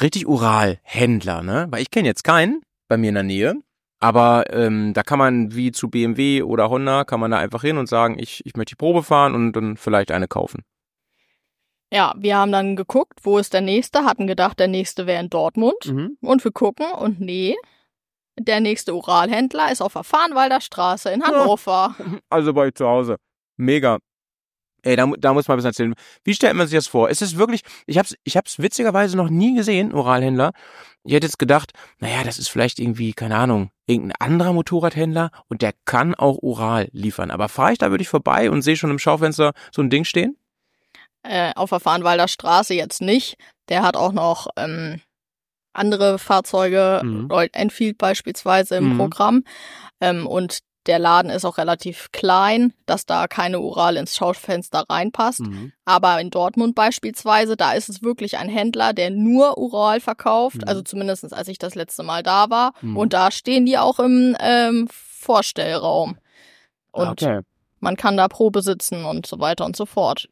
richtig 0.00 0.26
Ural-Händler, 0.28 1.42
ne? 1.42 1.66
Weil 1.70 1.82
ich 1.82 1.90
kenne 1.90 2.08
jetzt 2.08 2.22
keinen 2.24 2.62
bei 2.88 2.96
mir 2.96 3.08
in 3.08 3.14
der 3.14 3.24
Nähe. 3.24 3.54
Aber 4.02 4.44
ähm, 4.50 4.94
da 4.94 5.02
kann 5.02 5.18
man 5.18 5.54
wie 5.54 5.72
zu 5.72 5.90
BMW 5.90 6.42
oder 6.42 6.70
Honda, 6.70 7.04
kann 7.04 7.20
man 7.20 7.32
da 7.32 7.38
einfach 7.38 7.60
hin 7.60 7.76
und 7.76 7.86
sagen, 7.86 8.18
ich, 8.18 8.40
ich 8.46 8.54
möchte 8.56 8.70
die 8.72 8.76
Probe 8.78 9.02
fahren 9.02 9.34
und 9.34 9.52
dann 9.52 9.76
vielleicht 9.76 10.10
eine 10.10 10.26
kaufen. 10.26 10.62
Ja, 11.92 12.14
wir 12.16 12.36
haben 12.36 12.52
dann 12.52 12.76
geguckt, 12.76 13.20
wo 13.24 13.38
ist 13.38 13.52
der 13.52 13.62
nächste, 13.62 14.04
hatten 14.04 14.26
gedacht, 14.26 14.60
der 14.60 14.68
nächste 14.68 15.06
wäre 15.06 15.20
in 15.20 15.30
Dortmund. 15.30 15.86
Mhm. 15.86 16.16
Und 16.20 16.44
wir 16.44 16.52
gucken 16.52 16.86
und 16.92 17.20
nee, 17.20 17.56
der 18.38 18.60
nächste 18.60 18.94
Uralhändler 18.94 19.70
ist 19.72 19.82
auf 19.82 19.94
der 19.94 20.04
Farnwalder 20.04 20.60
Straße 20.60 21.10
in 21.10 21.22
Hannover. 21.22 21.94
Also 22.30 22.52
bei 22.52 22.62
euch 22.68 22.74
zu 22.74 22.86
Hause. 22.86 23.16
Mega. 23.56 23.98
Ey, 24.82 24.96
da, 24.96 25.06
da 25.18 25.34
muss 25.34 25.46
man 25.46 25.56
ein 25.56 25.58
bisschen 25.58 25.70
erzählen. 25.70 25.94
Wie 26.24 26.32
stellt 26.32 26.54
man 26.54 26.66
sich 26.66 26.76
das 26.76 26.86
vor? 26.86 27.10
Ist 27.10 27.20
es 27.20 27.36
wirklich, 27.36 27.62
ich 27.86 27.98
hab's, 27.98 28.14
ich 28.24 28.36
hab's 28.36 28.58
witzigerweise 28.60 29.16
noch 29.16 29.28
nie 29.28 29.54
gesehen, 29.54 29.92
Oralhändler. 29.92 30.52
Ich 31.04 31.12
hätte 31.12 31.26
jetzt 31.26 31.38
gedacht, 31.38 31.72
naja, 31.98 32.24
das 32.24 32.38
ist 32.38 32.48
vielleicht 32.48 32.78
irgendwie, 32.78 33.12
keine 33.12 33.36
Ahnung, 33.36 33.70
irgendein 33.86 34.16
anderer 34.20 34.52
Motorradhändler 34.54 35.30
und 35.48 35.60
der 35.60 35.74
kann 35.84 36.14
auch 36.14 36.38
Oral 36.42 36.88
liefern. 36.92 37.30
Aber 37.30 37.48
fahre 37.48 37.72
ich 37.72 37.78
da 37.78 37.90
wirklich 37.90 38.08
vorbei 38.08 38.50
und 38.50 38.62
sehe 38.62 38.76
schon 38.76 38.90
im 38.90 38.98
Schaufenster 38.98 39.52
so 39.70 39.82
ein 39.82 39.90
Ding 39.90 40.04
stehen? 40.04 40.36
Äh, 41.22 41.52
auf 41.54 41.70
der 41.70 41.80
Farnwalder 41.80 42.28
Straße 42.28 42.74
jetzt 42.74 43.02
nicht. 43.02 43.36
Der 43.68 43.82
hat 43.82 43.96
auch 43.96 44.12
noch 44.12 44.48
ähm, 44.56 45.00
andere 45.72 46.18
Fahrzeuge, 46.18 47.00
Mhm. 47.04 47.30
Royal 47.30 47.50
Enfield 47.52 47.98
beispielsweise 47.98 48.76
im 48.76 48.94
Mhm. 48.94 48.98
Programm. 48.98 49.44
Ähm, 50.00 50.26
und 50.26 50.60
der 50.86 50.98
Laden 50.98 51.30
ist 51.30 51.44
auch 51.44 51.58
relativ 51.58 52.10
klein, 52.10 52.72
dass 52.86 53.04
da 53.04 53.28
keine 53.28 53.60
Ural 53.60 53.96
ins 53.96 54.16
Schaufenster 54.16 54.84
reinpasst. 54.88 55.40
Mhm. 55.40 55.72
Aber 55.84 56.18
in 56.20 56.30
Dortmund 56.30 56.74
beispielsweise, 56.74 57.56
da 57.56 57.72
ist 57.72 57.90
es 57.90 58.02
wirklich 58.02 58.38
ein 58.38 58.48
Händler, 58.48 58.94
der 58.94 59.10
nur 59.10 59.58
Ural 59.58 60.00
verkauft. 60.00 60.56
Mhm. 60.62 60.64
Also 60.68 60.80
zumindestens 60.82 61.34
als 61.34 61.48
ich 61.48 61.58
das 61.58 61.74
letzte 61.74 62.02
Mal 62.02 62.22
da 62.22 62.48
war. 62.48 62.72
Mhm. 62.80 62.96
Und 62.96 63.12
da 63.12 63.30
stehen 63.30 63.66
die 63.66 63.76
auch 63.76 63.98
im 63.98 64.34
ähm, 64.40 64.88
Vorstellraum. 64.90 66.16
Und 66.92 67.22
okay. 67.22 67.40
man 67.78 67.96
kann 67.96 68.16
da 68.16 68.26
Probe 68.26 68.62
sitzen 68.62 69.04
und 69.04 69.26
so 69.26 69.38
weiter 69.38 69.66
und 69.66 69.76
so 69.76 69.84
fort. 69.84 70.26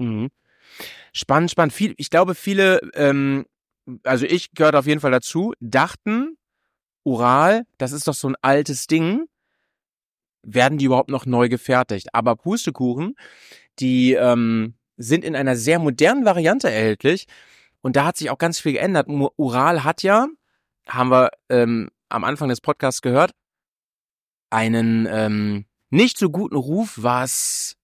Spannend, 1.12 1.50
spannend. 1.50 1.72
Viel, 1.72 1.94
ich 1.96 2.10
glaube, 2.10 2.34
viele, 2.34 2.80
ähm, 2.94 3.46
also 4.04 4.26
ich 4.26 4.52
gehört 4.52 4.74
auf 4.74 4.86
jeden 4.86 5.00
Fall 5.00 5.10
dazu, 5.10 5.52
dachten, 5.60 6.36
Ural, 7.04 7.64
das 7.78 7.92
ist 7.92 8.06
doch 8.08 8.14
so 8.14 8.28
ein 8.28 8.36
altes 8.42 8.86
Ding. 8.86 9.26
Werden 10.42 10.78
die 10.78 10.84
überhaupt 10.86 11.10
noch 11.10 11.26
neu 11.26 11.48
gefertigt? 11.48 12.08
Aber 12.12 12.36
Pustekuchen, 12.36 13.14
die 13.78 14.12
ähm, 14.14 14.74
sind 14.96 15.24
in 15.24 15.36
einer 15.36 15.56
sehr 15.56 15.78
modernen 15.78 16.24
Variante 16.24 16.70
erhältlich. 16.70 17.26
Und 17.80 17.96
da 17.96 18.04
hat 18.04 18.16
sich 18.16 18.30
auch 18.30 18.38
ganz 18.38 18.60
viel 18.60 18.72
geändert. 18.72 19.08
Ural 19.08 19.84
hat 19.84 20.02
ja, 20.02 20.26
haben 20.86 21.10
wir 21.10 21.30
ähm, 21.48 21.90
am 22.08 22.24
Anfang 22.24 22.48
des 22.48 22.60
Podcasts 22.60 23.02
gehört, 23.02 23.32
einen 24.50 25.06
ähm, 25.10 25.66
nicht 25.90 26.18
so 26.18 26.30
guten 26.30 26.56
Ruf, 26.56 26.94
was 26.96 27.76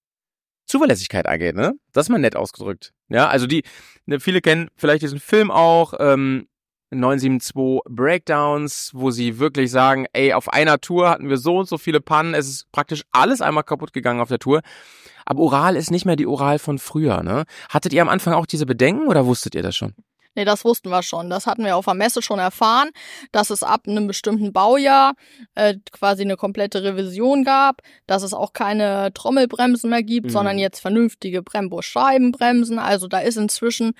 Zuverlässigkeit 0.67 1.27
angeht, 1.27 1.55
ne? 1.55 1.75
Das 1.93 2.07
ist 2.07 2.11
mal 2.11 2.19
nett 2.19 2.37
ausgedrückt. 2.37 2.94
Ja, 3.09 3.29
also 3.29 3.47
die, 3.47 3.63
ne, 4.07 4.21
viele 4.21 4.41
kennen 4.41 4.69
vielleicht 4.77 5.03
diesen 5.03 5.21
Film 5.21 5.51
auch, 5.51 5.95
ähm, 5.99 6.47
972 6.95 7.81
Breakdowns, 7.89 8.91
wo 8.95 9.11
sie 9.11 9.39
wirklich 9.39 9.71
sagen, 9.71 10.07
ey, 10.13 10.33
auf 10.33 10.53
einer 10.53 10.81
Tour 10.81 11.11
hatten 11.11 11.29
wir 11.29 11.39
so 11.39 11.59
und 11.59 11.69
so 11.69 11.79
viele 11.79 12.01
Pannen, 12.01 12.35
es 12.35 12.49
ist 12.49 12.73
praktisch 12.73 13.03
alles 13.11 13.41
einmal 13.41 13.65
kaputt 13.65 13.93
gegangen 13.93 14.21
auf 14.21 14.29
der 14.29 14.39
Tour. 14.39 14.61
Aber 15.27 15.41
Oral 15.41 15.77
ist 15.77 15.91
nicht 15.91 16.05
mehr 16.05 16.17
die 16.17 16.27
Oral 16.27 16.59
von 16.59 16.79
früher, 16.79 17.23
ne? 17.23 17.45
Hattet 17.69 17.93
ihr 17.93 18.03
am 18.03 18.09
Anfang 18.09 18.35
auch 18.35 18.47
diese 18.47 18.67
Bedenken 18.67 19.09
oder 19.09 19.27
wusstet 19.27 19.55
ihr 19.55 19.63
das 19.63 19.77
schon? 19.77 19.95
Nee, 20.35 20.45
das 20.45 20.65
wussten 20.65 20.91
wir 20.91 21.03
schon. 21.03 21.31
Das 21.31 21.47
hatten 21.47 21.65
wir 21.65 21.77
auf 21.77 21.85
der 21.85 21.95
Messe 21.95 22.21
schon 22.23 22.39
erfahren, 22.39 22.91
dass 23.33 23.51
es 23.51 23.63
ab 23.63 23.83
einem 23.87 24.07
bestimmten 24.07 24.53
Baujahr 24.53 25.15
äh, 25.55 25.77
quasi 25.93 26.23
eine 26.23 26.37
komplette 26.37 26.83
Revision 26.83 27.45
gab, 27.45 27.83
dass 28.07 28.23
es 28.23 28.35
auch 28.35 28.53
keine 28.53 29.13
Trommelbremsen 29.15 29.91
mehr 29.91 30.03
gibt, 30.03 30.27
Mhm. 30.27 30.31
sondern 30.31 30.59
jetzt 30.59 30.81
vernünftige 30.81 31.43
Brembo-Scheibenbremsen. 31.43 32.79
Also 32.79 33.07
da 33.09 33.21
ist 33.21 33.37
inzwischen 33.37 33.93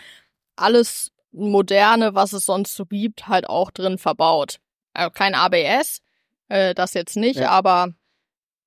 alles 0.57 1.11
Moderne, 1.33 2.15
was 2.15 2.33
es 2.33 2.47
sonst 2.47 2.75
so 2.77 2.87
gibt, 2.87 3.27
halt 3.29 3.49
auch 3.49 3.71
drin 3.71 3.99
verbaut. 3.99 4.59
Also 4.93 5.11
kein 5.11 5.35
ABS, 5.35 6.01
äh, 6.49 6.75
das 6.75 6.95
jetzt 6.95 7.17
nicht, 7.17 7.41
Ja. 7.41 7.51
aber 7.51 7.89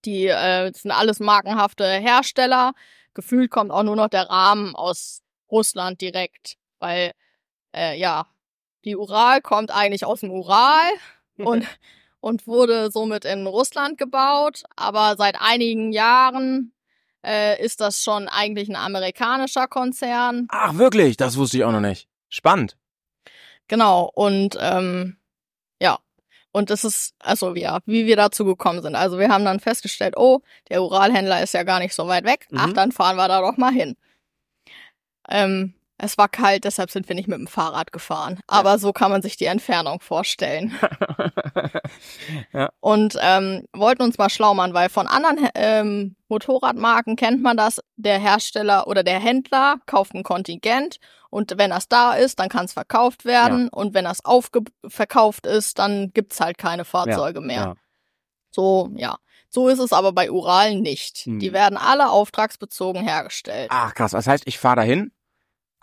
die 0.06 0.28
äh, 0.28 0.72
sind 0.74 0.92
alles 0.92 1.20
markenhafte 1.20 1.86
Hersteller. 1.86 2.74
Gefühlt 3.14 3.50
kommt 3.52 3.72
auch 3.72 3.84
nur 3.84 3.96
noch 3.96 4.10
der 4.10 4.30
Rahmen 4.30 4.76
aus 4.76 5.22
Russland 5.50 6.02
direkt, 6.02 6.56
weil 6.80 7.12
äh, 7.78 7.98
ja, 8.00 8.28
die 8.86 8.96
Ural 8.96 9.42
kommt 9.42 9.72
eigentlich 9.72 10.06
aus 10.06 10.22
dem 10.22 10.32
Ural 10.32 10.88
und, 11.38 11.66
und 12.20 12.48
wurde 12.48 12.92
somit 12.92 13.26
in 13.26 13.46
Russland 13.48 13.98
gebaut. 13.98 14.64
Aber 14.76 15.16
seit 15.18 15.40
einigen 15.40 15.92
Jahren 15.92 16.74
äh, 17.26 17.62
ist 17.64 17.82
das 17.82 18.04
schon 18.04 18.28
eigentlich 18.28 18.70
ein 18.70 18.76
amerikanischer 18.76 19.68
Konzern. 19.68 20.48
Ach, 20.50 20.76
wirklich? 20.76 21.18
Das 21.18 21.38
wusste 21.38 21.58
ich 21.58 21.64
auch 21.64 21.72
noch 21.72 21.82
nicht. 21.82 22.08
Spannend. 22.30 22.78
Genau, 23.68 24.10
und 24.14 24.58
ähm, 24.62 25.18
ja. 25.82 26.00
Und 26.54 26.70
das 26.70 26.84
ist, 26.86 27.14
also 27.20 27.54
ja, 27.56 27.80
wie 27.86 28.06
wir 28.06 28.16
dazu 28.16 28.46
gekommen 28.46 28.82
sind. 28.82 28.96
Also 28.96 29.20
wir 29.20 29.30
haben 29.30 29.46
dann 29.46 29.60
festgestellt, 29.60 30.16
oh, 30.18 30.40
der 30.70 30.82
Uralhändler 30.82 31.44
ist 31.44 31.54
ja 31.54 31.64
gar 31.64 31.80
nicht 31.80 31.94
so 31.94 32.08
weit 32.08 32.24
weg. 32.24 32.48
Ach, 32.56 32.68
Mhm. 32.68 32.74
dann 32.74 32.92
fahren 32.92 33.18
wir 33.18 33.28
da 33.28 33.42
doch 33.42 33.58
mal 33.58 33.72
hin. 33.74 33.96
Ähm, 35.30 35.74
es 35.98 36.18
war 36.18 36.28
kalt, 36.28 36.64
deshalb 36.64 36.92
sind 36.92 37.08
wir 37.10 37.16
nicht 37.16 37.28
mit 37.28 37.40
dem 37.40 37.48
Fahrrad 37.48 37.92
gefahren. 37.92 38.40
Aber 38.48 38.78
so 38.78 38.94
kann 38.94 39.12
man 39.12 39.22
sich 39.22 39.36
die 39.38 39.46
Entfernung 39.46 40.00
vorstellen. 40.02 40.74
Ja. 42.54 42.70
Und 42.80 43.18
ähm, 43.22 43.66
wollten 43.74 44.04
uns 44.04 44.18
mal 44.18 44.30
schlau 44.30 44.54
machen, 44.54 44.74
weil 44.74 44.90
von 44.90 45.08
anderen 45.08 45.50
ähm, 45.56 46.16
Motorradmarken 46.28 47.16
kennt 47.16 47.42
man 47.42 47.58
das. 47.58 47.80
Der 47.96 48.20
Hersteller 48.20 48.88
oder 48.88 49.04
der 49.04 49.20
Händler 49.20 49.78
kauft 49.86 50.14
ein 50.14 50.24
Kontingent 50.24 51.00
und 51.30 51.58
wenn 51.58 51.70
das 51.70 51.88
da 51.88 52.14
ist, 52.14 52.40
dann 52.40 52.50
kann 52.50 52.66
es 52.66 52.74
verkauft 52.74 53.26
werden. 53.26 53.70
Und 53.70 53.94
wenn 53.94 54.06
das 54.06 54.24
aufverkauft 54.24 55.46
ist, 55.46 55.80
dann 55.80 56.12
gibt's 56.14 56.40
halt 56.40 56.58
keine 56.58 56.86
Fahrzeuge 56.86 57.42
mehr. 57.42 57.56
Ja. 57.56 57.76
So, 58.52 58.90
ja. 58.96 59.18
So 59.50 59.70
ist 59.70 59.80
es 59.80 59.94
aber 59.94 60.12
bei 60.12 60.30
Ural 60.30 60.76
nicht. 60.76 61.20
Hm. 61.20 61.40
Die 61.40 61.54
werden 61.54 61.78
alle 61.78 62.10
auftragsbezogen 62.10 63.02
hergestellt. 63.02 63.70
Ach 63.72 63.94
krass, 63.94 64.12
das 64.12 64.28
heißt, 64.28 64.44
ich 64.46 64.58
fahre 64.60 64.78
dahin 64.78 65.12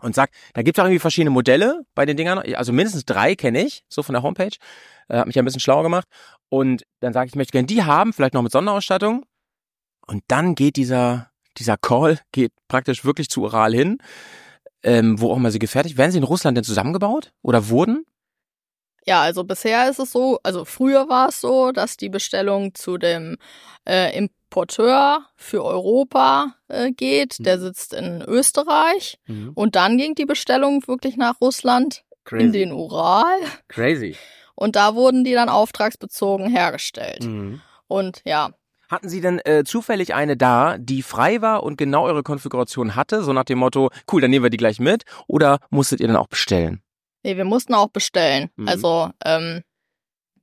und 0.01 0.15
sag, 0.15 0.31
da 0.53 0.63
gibt's 0.63 0.79
auch 0.79 0.85
irgendwie 0.85 0.99
verschiedene 0.99 1.31
Modelle 1.31 1.85
bei 1.95 2.05
den 2.05 2.17
Dingern. 2.17 2.39
Also 2.55 2.73
mindestens 2.73 3.05
drei 3.05 3.35
kenne 3.35 3.63
ich, 3.65 3.85
so 3.89 4.03
von 4.03 4.13
der 4.13 4.23
Homepage. 4.23 4.57
Äh, 5.09 5.19
hat 5.19 5.27
mich 5.27 5.37
ja 5.37 5.43
ein 5.43 5.45
bisschen 5.45 5.61
schlauer 5.61 5.83
gemacht. 5.83 6.09
Und 6.49 6.85
dann 7.01 7.13
sage 7.13 7.27
ich, 7.27 7.33
ich 7.33 7.37
möchte 7.37 7.53
gerne 7.53 7.67
die 7.67 7.85
haben, 7.85 8.13
vielleicht 8.13 8.35
noch 8.35 8.43
mit 8.43 8.53
Sonderausstattung. 8.53 9.25
Und 10.07 10.23
dann 10.29 10.55
geht 10.55 10.77
dieser, 10.77 11.31
dieser 11.57 11.77
Call, 11.77 12.19
geht 12.33 12.53
praktisch 12.69 13.05
wirklich 13.05 13.29
zu 13.31 13.43
Ural 13.43 13.75
hin, 13.75 13.99
ähm, 14.83 15.21
wo 15.21 15.31
auch 15.31 15.37
immer 15.37 15.51
sie 15.51 15.59
gefertigt. 15.59 15.97
Werden 15.97 16.11
sie 16.11 16.19
in 16.19 16.25
Russland 16.25 16.57
denn 16.57 16.65
zusammengebaut? 16.65 17.33
Oder 17.43 17.69
wurden? 17.69 18.05
Ja, 19.07 19.21
also 19.21 19.45
bisher 19.45 19.89
ist 19.91 19.99
es 19.99 20.13
so, 20.13 20.39
also 20.43 20.65
früher 20.65 21.09
war 21.09 21.29
es 21.29 21.41
so, 21.41 21.73
dass 21.73 21.97
die 21.97 22.09
Bestellung 22.09 22.75
zu 22.75 22.97
dem 22.97 23.37
äh, 23.87 24.17
Importeur 24.55 25.27
für 25.35 25.65
Europa 25.65 26.55
äh, 26.69 26.93
geht. 26.93 27.45
Der 27.45 27.59
sitzt 27.59 27.93
in 27.93 28.23
Österreich. 28.23 29.19
Und 29.55 29.75
dann 29.75 29.99
ging 29.99 30.15
die 30.15 30.27
Bestellung 30.27 30.87
wirklich 30.87 31.17
nach 31.17 31.41
Russland 31.41 32.05
in 32.31 32.53
den 32.53 32.73
Ural. 32.73 33.35
Crazy. 33.67 34.17
Und 34.55 34.77
da 34.77 34.95
wurden 34.95 35.25
die 35.25 35.33
dann 35.33 35.49
auftragsbezogen 35.49 36.49
hergestellt. 36.49 37.25
Mhm. 37.25 37.63
Und 37.89 38.23
ja, 38.25 38.51
Hatten 38.89 39.09
Sie 39.09 39.21
denn 39.21 39.41
äh, 39.45 39.65
zufällig 39.65 40.15
eine 40.15 40.37
da, 40.37 40.77
die 40.79 41.03
frei 41.03 41.41
war 41.41 41.65
und 41.65 41.77
genau 41.77 42.05
eure 42.05 42.23
Konfiguration 42.23 42.95
hatte, 42.95 43.25
so 43.25 43.33
nach 43.33 43.45
dem 43.45 43.59
Motto, 43.59 43.91
cool, 44.13 44.21
dann 44.21 44.31
nehmen 44.31 44.45
wir 44.45 44.51
die 44.51 44.59
gleich 44.59 44.79
mit, 44.79 45.05
oder 45.27 45.59
musstet 45.71 46.01
ihr 46.01 46.07
dann 46.07 46.17
auch 46.17 46.29
bestellen? 46.29 46.85
nee, 47.25 47.37
wir 47.37 47.45
mussten 47.45 47.75
auch 47.75 47.89
bestellen. 47.89 48.51
Mhm. 48.57 48.69
Also 48.69 49.11
ähm, 49.25 49.63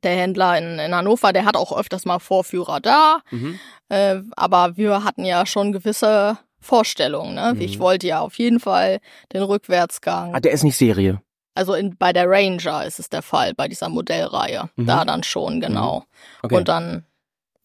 der 0.03 0.15
Händler 0.15 0.57
in, 0.57 0.79
in 0.79 0.95
Hannover, 0.95 1.33
der 1.33 1.45
hat 1.45 1.55
auch 1.55 1.77
öfters 1.77 2.05
mal 2.05 2.19
Vorführer 2.19 2.79
da. 2.79 3.19
Äh, 3.89 4.21
aber 4.35 4.77
wir 4.77 5.03
hatten 5.03 5.25
ja 5.25 5.45
schon 5.45 5.71
gewisse 5.71 6.37
Vorstellungen. 6.59 7.35
Ne? 7.35 7.53
Mhm. 7.55 7.61
Ich 7.61 7.79
wollte 7.79 8.07
ja 8.07 8.19
auf 8.21 8.37
jeden 8.37 8.59
Fall 8.59 8.99
den 9.33 9.43
Rückwärtsgang. 9.43 10.33
Ah, 10.35 10.39
der 10.39 10.51
ist 10.51 10.63
nicht 10.63 10.77
Serie. 10.77 11.21
Also 11.55 11.73
in, 11.73 11.97
bei 11.97 12.13
der 12.13 12.29
Ranger 12.29 12.85
ist 12.85 12.99
es 12.99 13.09
der 13.09 13.21
Fall, 13.21 13.53
bei 13.53 13.67
dieser 13.67 13.89
Modellreihe. 13.89 14.69
Mhm. 14.75 14.85
Da 14.85 15.03
dann 15.05 15.23
schon, 15.23 15.59
genau. 15.59 16.05
Okay. 16.43 16.55
Und 16.55 16.67
dann 16.67 17.05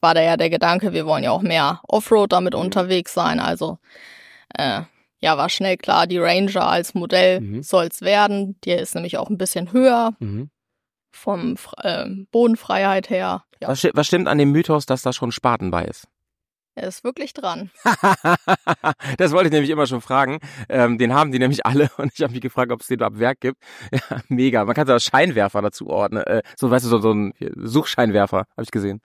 war 0.00 0.14
da 0.14 0.22
ja 0.22 0.36
der 0.36 0.50
Gedanke, 0.50 0.92
wir 0.92 1.06
wollen 1.06 1.24
ja 1.24 1.30
auch 1.30 1.42
mehr 1.42 1.80
Offroad 1.88 2.32
damit 2.32 2.54
Mhm. 2.54 2.60
unterwegs 2.60 3.14
sein. 3.14 3.38
Also 3.40 3.78
äh, 4.58 4.82
ja, 5.20 5.38
war 5.38 5.48
schnell 5.48 5.76
klar, 5.76 6.06
die 6.06 6.18
Ranger 6.18 6.66
als 6.68 6.94
Modell 6.94 7.40
Mhm. 7.40 7.62
soll's 7.62 8.02
werden. 8.02 8.56
Die 8.64 8.72
ist 8.72 8.94
nämlich 8.94 9.18
auch 9.18 9.30
ein 9.30 9.38
bisschen 9.38 9.72
höher 9.72 10.12
mhm. 10.18 10.50
Vom 11.16 11.56
äh, 11.78 12.06
Bodenfreiheit 12.30 13.10
her. 13.10 13.44
Ja, 13.60 13.68
was, 13.68 13.84
was 13.92 14.06
stimmt 14.06 14.28
an 14.28 14.38
dem 14.38 14.52
Mythos, 14.52 14.86
dass 14.86 15.02
da 15.02 15.12
schon 15.12 15.32
Spaten 15.32 15.70
bei 15.70 15.84
ist? 15.84 16.06
er 16.76 16.88
ist 16.88 17.04
wirklich 17.04 17.32
dran. 17.32 17.70
das 19.18 19.32
wollte 19.32 19.46
ich 19.46 19.52
nämlich 19.52 19.70
immer 19.70 19.86
schon 19.86 20.02
fragen. 20.02 20.38
Ähm, 20.68 20.98
den 20.98 21.14
haben 21.14 21.32
die 21.32 21.38
nämlich 21.38 21.64
alle 21.64 21.90
und 21.96 22.12
ich 22.14 22.22
habe 22.22 22.32
mich 22.32 22.42
gefragt, 22.42 22.70
ob 22.70 22.82
es 22.82 22.86
den 22.86 23.02
ab 23.02 23.18
Werk 23.18 23.40
gibt. 23.40 23.56
Ja, 23.90 24.18
mega. 24.28 24.64
Man 24.64 24.74
kann 24.74 24.86
so 24.86 24.98
Scheinwerfer 24.98 25.62
dazu 25.62 25.88
ordnen. 25.88 26.22
Äh, 26.22 26.42
so, 26.56 26.70
weißt 26.70 26.84
du, 26.84 26.90
so, 26.90 26.98
so 27.00 27.12
ein 27.12 27.32
Suchscheinwerfer, 27.56 28.44
habe 28.50 28.62
ich 28.62 28.70
gesehen. 28.70 29.00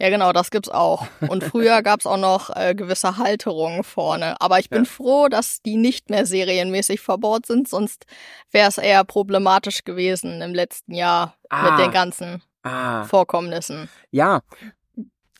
Ja, 0.00 0.08
genau, 0.08 0.32
das 0.32 0.50
gibt's 0.50 0.70
auch. 0.70 1.06
Und 1.28 1.44
früher 1.44 1.82
gab's 1.82 2.06
auch 2.06 2.16
noch 2.16 2.48
äh, 2.56 2.74
gewisse 2.74 3.18
Halterungen 3.18 3.84
vorne. 3.84 4.40
Aber 4.40 4.58
ich 4.58 4.70
bin 4.70 4.86
froh, 4.86 5.28
dass 5.28 5.60
die 5.60 5.76
nicht 5.76 6.08
mehr 6.08 6.24
serienmäßig 6.24 7.00
verbaut 7.00 7.44
sind, 7.46 7.68
sonst 7.68 8.06
wäre 8.50 8.68
es 8.68 8.78
eher 8.78 9.04
problematisch 9.04 9.84
gewesen 9.84 10.40
im 10.40 10.54
letzten 10.54 10.94
Jahr 10.94 11.34
Ah. 11.50 11.70
mit 11.72 11.80
den 11.84 11.90
ganzen 11.92 12.42
Ah. 12.62 13.04
Vorkommnissen. 13.04 13.88
Ja. 14.10 14.40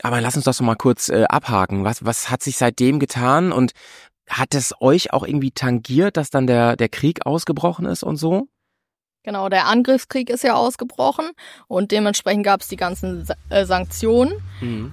Aber 0.02 0.20
lass 0.20 0.36
uns 0.36 0.44
das 0.44 0.58
doch 0.58 0.64
mal 0.64 0.74
kurz 0.76 1.08
äh, 1.08 1.24
abhaken. 1.28 1.84
Was, 1.84 2.04
was 2.04 2.30
hat 2.30 2.42
sich 2.42 2.56
seitdem 2.56 2.98
getan 2.98 3.52
und 3.52 3.72
hat 4.28 4.54
es 4.54 4.74
euch 4.80 5.12
auch 5.12 5.24
irgendwie 5.26 5.50
tangiert, 5.50 6.16
dass 6.16 6.30
dann 6.30 6.46
der, 6.46 6.76
der 6.76 6.88
Krieg 6.88 7.26
ausgebrochen 7.26 7.84
ist 7.86 8.02
und 8.02 8.16
so? 8.16 8.48
Genau, 9.22 9.48
der 9.50 9.66
Angriffskrieg 9.66 10.30
ist 10.30 10.44
ja 10.44 10.54
ausgebrochen 10.54 11.30
und 11.68 11.90
dementsprechend 11.92 12.44
gab's 12.44 12.68
die 12.68 12.76
ganzen 12.76 13.26
äh, 13.50 13.64
Sanktionen. 13.66 14.32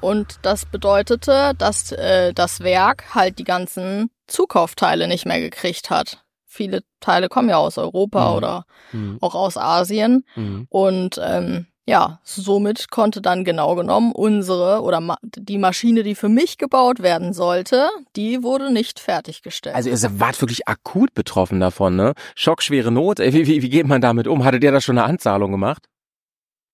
Und 0.01 0.39
das 0.41 0.65
bedeutete, 0.65 1.53
dass 1.57 1.91
äh, 1.93 2.33
das 2.33 2.59
Werk 2.61 3.15
halt 3.15 3.39
die 3.39 3.45
ganzen 3.45 4.09
Zukaufteile 4.27 5.07
nicht 5.07 5.25
mehr 5.25 5.39
gekriegt 5.39 5.89
hat. 5.89 6.23
Viele 6.45 6.81
Teile 6.99 7.29
kommen 7.29 7.49
ja 7.49 7.57
aus 7.57 7.77
Europa 7.77 8.29
Mhm. 8.31 8.35
oder 8.35 8.65
Mhm. 8.91 9.17
auch 9.21 9.35
aus 9.35 9.57
Asien. 9.57 10.25
Mhm. 10.35 10.67
Und 10.69 11.21
ähm, 11.23 11.67
ja, 11.87 12.19
somit 12.23 12.91
konnte 12.91 13.21
dann 13.21 13.45
genau 13.45 13.75
genommen 13.75 14.11
unsere 14.11 14.81
oder 14.81 14.99
ma 14.99 15.17
die 15.23 15.57
Maschine, 15.57 16.03
die 16.03 16.15
für 16.15 16.27
mich 16.27 16.57
gebaut 16.57 17.01
werden 17.01 17.33
sollte, 17.33 17.89
die 18.15 18.43
wurde 18.43 18.71
nicht 18.71 18.99
fertiggestellt. 18.99 19.75
Also 19.75 19.89
ihr 19.89 20.19
wart 20.19 20.41
wirklich 20.41 20.67
akut 20.67 21.13
betroffen 21.13 21.61
davon, 21.61 21.95
ne? 21.95 22.13
Schockschwere 22.35 22.91
Not. 22.91 23.21
Ey, 23.21 23.33
Wie, 23.33 23.47
wie, 23.47 23.61
wie 23.61 23.69
geht 23.69 23.87
man 23.87 24.01
damit 24.01 24.27
um? 24.27 24.43
Hattet 24.43 24.63
ihr 24.63 24.71
da 24.71 24.81
schon 24.81 24.97
eine 24.97 25.07
Anzahlung 25.07 25.51
gemacht? 25.51 25.87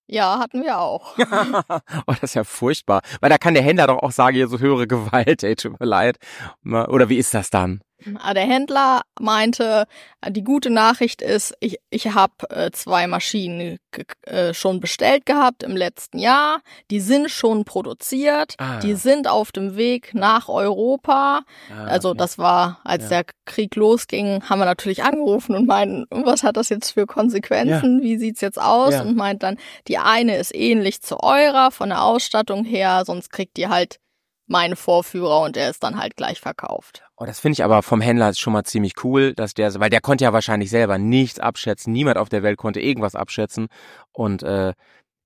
ja, 0.06 0.38
hatten 0.38 0.62
wir 0.62 0.78
auch. 0.78 1.16
oh, 2.06 2.12
das 2.12 2.22
ist 2.24 2.34
ja 2.34 2.44
furchtbar. 2.44 3.00
Weil 3.20 3.30
da 3.30 3.38
kann 3.38 3.54
der 3.54 3.62
Händler 3.62 3.86
doch 3.86 4.02
auch 4.02 4.12
sagen, 4.12 4.36
ihr 4.36 4.48
so 4.48 4.58
höhere 4.58 4.86
Gewalt, 4.86 5.42
ey, 5.42 5.56
tut 5.56 5.80
mir 5.80 5.86
leid. 5.86 6.18
Oder 6.64 7.08
wie 7.08 7.16
ist 7.16 7.32
das 7.32 7.48
dann? 7.50 7.80
Ah, 8.20 8.34
Der 8.34 8.44
Händler 8.46 9.02
meinte, 9.20 9.86
äh, 10.20 10.30
die 10.30 10.44
gute 10.44 10.70
Nachricht 10.70 11.22
ist, 11.22 11.54
ich, 11.60 11.78
ich 11.90 12.12
habe 12.14 12.32
äh, 12.50 12.70
zwei 12.72 13.06
Maschinen 13.06 13.78
äh, 14.26 14.52
schon 14.54 14.80
bestellt 14.80 15.26
gehabt 15.26 15.62
im 15.62 15.76
letzten 15.76 16.18
Jahr. 16.18 16.60
Die 16.90 17.00
sind 17.00 17.30
schon 17.30 17.64
produziert. 17.64 18.54
Ah. 18.58 18.78
Die 18.80 18.94
sind 18.94 19.28
auf 19.28 19.52
dem 19.52 19.76
Weg 19.76 20.14
nach 20.14 20.48
Europa. 20.48 21.42
Also 21.86 22.14
das 22.14 22.38
war, 22.38 22.80
als 22.84 23.04
Ja. 23.04 23.08
der 23.08 23.24
Krieg 23.46 23.74
losging, 23.76 24.42
haben 24.48 24.58
wir 24.58 24.64
natürlich 24.66 25.02
angerufen 25.04 25.54
und 25.54 25.66
meinten, 25.66 26.06
was 26.10 26.42
hat 26.42 26.56
das 26.56 26.68
jetzt 26.68 26.92
für 26.92 27.06
Konsequenzen? 27.06 28.02
Wie 28.02 28.16
sieht's 28.18 28.40
jetzt 28.40 28.60
aus? 28.60 28.94
Ja. 28.94 29.02
Und 29.02 29.16
meint 29.16 29.42
dann, 29.42 29.56
die 29.88 29.98
eine 29.98 30.36
ist 30.36 30.54
ähnlich 30.54 31.00
zu 31.02 31.20
eurer 31.20 31.70
von 31.70 31.88
der 31.90 32.02
Ausstattung 32.02 32.64
her, 32.64 33.02
sonst 33.06 33.30
kriegt 33.30 33.58
ihr 33.58 33.68
halt 33.68 33.98
meinen 34.46 34.76
Vorführer 34.76 35.40
und 35.40 35.56
der 35.56 35.70
ist 35.70 35.82
dann 35.82 35.98
halt 35.98 36.16
gleich 36.16 36.38
verkauft. 36.40 37.02
Oh, 37.24 37.26
das 37.26 37.40
finde 37.40 37.54
ich 37.54 37.64
aber 37.64 37.82
vom 37.82 38.02
Händler 38.02 38.34
schon 38.34 38.52
mal 38.52 38.64
ziemlich 38.64 39.02
cool, 39.02 39.32
dass 39.32 39.54
der, 39.54 39.80
weil 39.80 39.88
der 39.88 40.02
konnte 40.02 40.24
ja 40.24 40.34
wahrscheinlich 40.34 40.68
selber 40.68 40.98
nichts 40.98 41.40
abschätzen. 41.40 41.90
Niemand 41.90 42.18
auf 42.18 42.28
der 42.28 42.42
Welt 42.42 42.58
konnte 42.58 42.80
irgendwas 42.80 43.14
abschätzen. 43.14 43.68
Und 44.12 44.42
äh, 44.42 44.74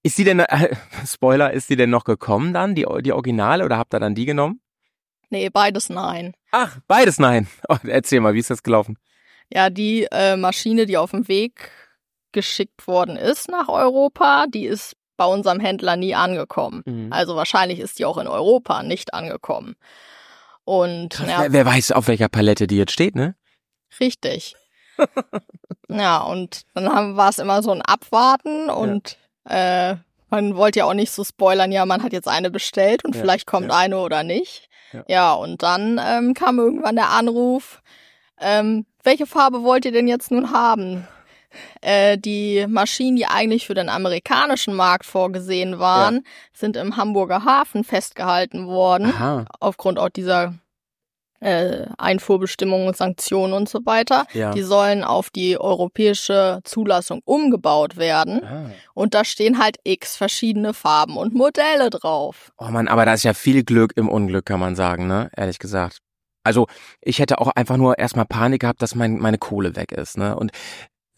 ist 0.04 0.14
sie 0.14 0.22
denn, 0.22 0.38
äh, 0.38 0.76
Spoiler, 1.06 1.52
ist 1.52 1.66
sie 1.66 1.74
denn 1.74 1.90
noch 1.90 2.04
gekommen 2.04 2.52
dann, 2.54 2.76
die, 2.76 2.86
die 3.00 3.12
Originale, 3.12 3.64
oder 3.64 3.78
habt 3.78 3.94
ihr 3.94 3.98
dann 3.98 4.14
die 4.14 4.26
genommen? 4.26 4.60
Nee, 5.30 5.50
beides 5.50 5.88
nein. 5.88 6.34
Ach, 6.52 6.78
beides 6.86 7.18
nein. 7.18 7.48
Oh, 7.68 7.76
erzähl 7.84 8.20
mal, 8.20 8.34
wie 8.34 8.38
ist 8.38 8.50
das 8.50 8.62
gelaufen? 8.62 8.96
Ja, 9.52 9.68
die 9.68 10.06
äh, 10.12 10.36
Maschine, 10.36 10.86
die 10.86 10.98
auf 10.98 11.10
dem 11.10 11.26
Weg 11.26 11.72
geschickt 12.30 12.86
worden 12.86 13.16
ist 13.16 13.48
nach 13.48 13.68
Europa, 13.68 14.46
die 14.46 14.66
ist 14.66 14.94
bei 15.16 15.24
unserem 15.24 15.58
Händler 15.58 15.96
nie 15.96 16.14
angekommen. 16.14 16.82
Mhm. 16.86 17.12
Also 17.12 17.34
wahrscheinlich 17.34 17.80
ist 17.80 17.98
die 17.98 18.04
auch 18.04 18.18
in 18.18 18.28
Europa 18.28 18.84
nicht 18.84 19.14
angekommen. 19.14 19.74
Und 20.68 21.20
ja, 21.20 21.40
wer, 21.40 21.52
wer 21.52 21.64
weiß, 21.64 21.92
auf 21.92 22.08
welcher 22.08 22.28
Palette 22.28 22.66
die 22.66 22.76
jetzt 22.76 22.92
steht, 22.92 23.14
ne? 23.14 23.34
Richtig. 24.00 24.54
ja, 25.88 26.18
und 26.18 26.60
dann 26.74 26.92
haben, 26.94 27.16
war 27.16 27.30
es 27.30 27.38
immer 27.38 27.62
so 27.62 27.70
ein 27.70 27.80
Abwarten 27.80 28.68
und 28.68 29.16
äh, 29.48 29.94
man 30.28 30.56
wollte 30.56 30.80
ja 30.80 30.84
auch 30.84 30.92
nicht 30.92 31.10
so 31.10 31.24
spoilern, 31.24 31.72
ja, 31.72 31.86
man 31.86 32.02
hat 32.02 32.12
jetzt 32.12 32.28
eine 32.28 32.50
bestellt 32.50 33.02
und 33.06 33.14
Ja, 33.14 33.22
vielleicht 33.22 33.46
kommt 33.46 33.70
ja. 33.70 33.78
eine 33.78 33.98
oder 33.98 34.24
nicht. 34.24 34.68
Ja. 34.92 35.04
Ja, 35.08 35.32
und 35.32 35.62
dann 35.62 35.98
ähm, 36.04 36.34
kam 36.34 36.58
irgendwann 36.58 36.96
der 36.96 37.12
Anruf, 37.12 37.80
ähm, 38.38 38.84
welche 39.02 39.26
Farbe 39.26 39.62
wollt 39.62 39.86
ihr 39.86 39.92
denn 39.92 40.06
jetzt 40.06 40.30
nun 40.30 40.52
haben? 40.52 41.08
Äh, 41.80 42.18
die 42.18 42.66
Maschinen, 42.68 43.16
die 43.16 43.26
eigentlich 43.26 43.66
für 43.66 43.74
den 43.74 43.88
amerikanischen 43.88 44.74
Markt 44.74 45.06
vorgesehen 45.06 45.78
waren, 45.78 46.24
sind 46.52 46.76
im 46.76 46.96
Hamburger 46.96 47.44
Hafen 47.44 47.84
festgehalten 47.84 48.66
worden 48.66 49.06
Aha, 49.06 49.44
aufgrund 49.60 49.98
auch 49.98 50.08
dieser 50.10 50.54
äh, 51.40 51.86
Einfuhrbestimmungen 51.98 52.88
und 52.88 52.96
Sanktionen 52.96 53.52
und 53.52 53.68
so 53.68 53.80
weiter. 53.84 54.26
ja. 54.32 54.52
Die 54.52 54.62
sollen 54.62 55.04
auf 55.04 55.30
die 55.30 55.58
europäische 55.58 56.60
Zulassung 56.64 57.20
umgebaut 57.24 57.96
werden. 57.96 58.44
Ah. 58.44 58.70
Und 58.94 59.14
da 59.14 59.24
stehen 59.24 59.58
halt 59.58 59.76
x 59.84 60.16
verschiedene 60.16 60.74
Farben 60.74 61.16
und 61.16 61.34
Modelle 61.34 61.90
drauf. 61.90 62.50
Oh 62.58 62.66
Mann, 62.66 62.88
aber 62.88 63.04
da 63.04 63.14
ist 63.14 63.22
ja 63.22 63.34
viel 63.34 63.62
Glück 63.62 63.92
im 63.96 64.08
Unglück, 64.08 64.46
kann 64.46 64.60
man 64.60 64.74
sagen, 64.74 65.06
ne? 65.06 65.30
Ehrlich 65.36 65.58
gesagt. 65.58 65.98
Also, 66.44 66.66
ich 67.00 67.18
hätte 67.18 67.40
auch 67.40 67.50
einfach 67.54 67.76
nur 67.76 67.98
erstmal 67.98 68.24
Panik 68.24 68.62
gehabt, 68.62 68.80
dass 68.82 68.94
mein, 68.94 69.18
meine 69.18 69.38
Kohle 69.38 69.76
weg 69.76 69.92
ist, 69.92 70.16
ne? 70.16 70.34
Und 70.36 70.50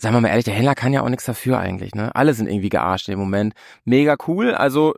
sagen 0.01 0.14
wir 0.14 0.20
mal 0.20 0.28
ehrlich, 0.28 0.44
der 0.44 0.55
Händler 0.55 0.74
kann 0.74 0.92
ja 0.92 1.03
auch 1.03 1.09
nichts 1.09 1.26
dafür 1.26 1.59
eigentlich, 1.59 1.94
ne? 1.94 2.14
Alle 2.14 2.34
sind 2.34 2.48
irgendwie 2.48 2.70
gearscht 2.70 3.09
im 3.09 3.18
Moment. 3.18 3.55
Mega 3.84 4.16
cool. 4.26 4.55
Also, 4.55 4.94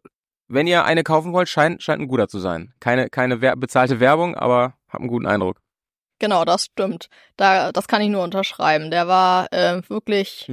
wenn 0.48 0.66
ihr 0.66 0.84
eine 0.84 1.02
kaufen 1.02 1.32
wollt, 1.32 1.48
scheint, 1.48 1.82
scheint 1.82 2.00
ein 2.00 2.08
guter 2.08 2.28
zu 2.28 2.38
sein. 2.38 2.72
Keine, 2.80 3.10
keine 3.10 3.40
wer 3.40 3.56
bezahlte 3.56 4.00
Werbung, 4.00 4.36
aber 4.36 4.74
hab 4.88 5.00
einen 5.00 5.08
guten 5.08 5.26
Eindruck. 5.26 5.60
Genau, 6.18 6.44
das 6.44 6.66
stimmt. 6.66 7.08
Da, 7.36 7.72
das 7.72 7.88
kann 7.88 8.00
ich 8.00 8.08
nur 8.08 8.22
unterschreiben. 8.22 8.92
Der 8.92 9.08
war 9.08 9.52
äh, 9.52 9.82
wirklich 9.88 10.48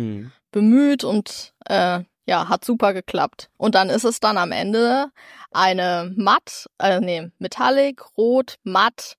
bemüht 0.52 1.04
und 1.04 1.54
äh, 1.68 2.00
ja, 2.26 2.50
hat 2.50 2.66
super 2.66 2.93
geklappt. 2.93 3.50
Und 3.58 3.76
dann 3.76 3.89
ist 3.89 4.04
es 4.04 4.20
dann 4.20 4.38
am 4.38 4.52
Ende 4.52 5.12
eine 5.52 6.12
matt, 6.16 6.68
äh, 6.80 7.00
nee, 7.00 7.32
metallic, 7.38 8.18
rot, 8.18 8.56
matte 8.64 9.16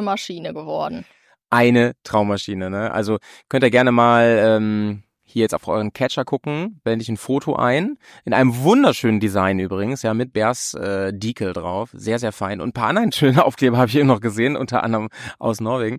Maschine 0.00 0.54
geworden. 0.54 1.04
Eine 1.50 1.92
Traummaschine, 2.02 2.70
ne? 2.70 2.92
Also 2.92 3.18
könnt 3.48 3.64
ihr 3.64 3.70
gerne 3.70 3.92
mal 3.92 4.38
ähm, 4.40 5.02
hier 5.24 5.42
jetzt 5.42 5.54
auf 5.54 5.68
euren 5.68 5.92
Catcher 5.92 6.24
gucken, 6.24 6.80
blende 6.84 7.02
ich 7.02 7.08
ein 7.08 7.16
Foto 7.16 7.54
ein. 7.54 7.98
In 8.24 8.32
einem 8.32 8.62
wunderschönen 8.62 9.20
Design 9.20 9.58
übrigens, 9.58 10.02
ja, 10.02 10.14
mit 10.14 10.32
Bärs 10.32 10.74
äh, 10.74 11.12
Diekel 11.12 11.52
drauf. 11.52 11.90
Sehr, 11.92 12.18
sehr 12.18 12.32
fein. 12.32 12.60
Und 12.60 12.70
ein 12.70 12.72
paar 12.72 12.88
anderen 12.88 13.12
schöne 13.12 13.44
Aufkleber 13.44 13.76
habe 13.76 13.88
ich 13.88 13.96
eben 13.96 14.08
noch 14.08 14.20
gesehen, 14.20 14.56
unter 14.56 14.82
anderem 14.82 15.08
aus 15.38 15.60
Norwegen. 15.60 15.98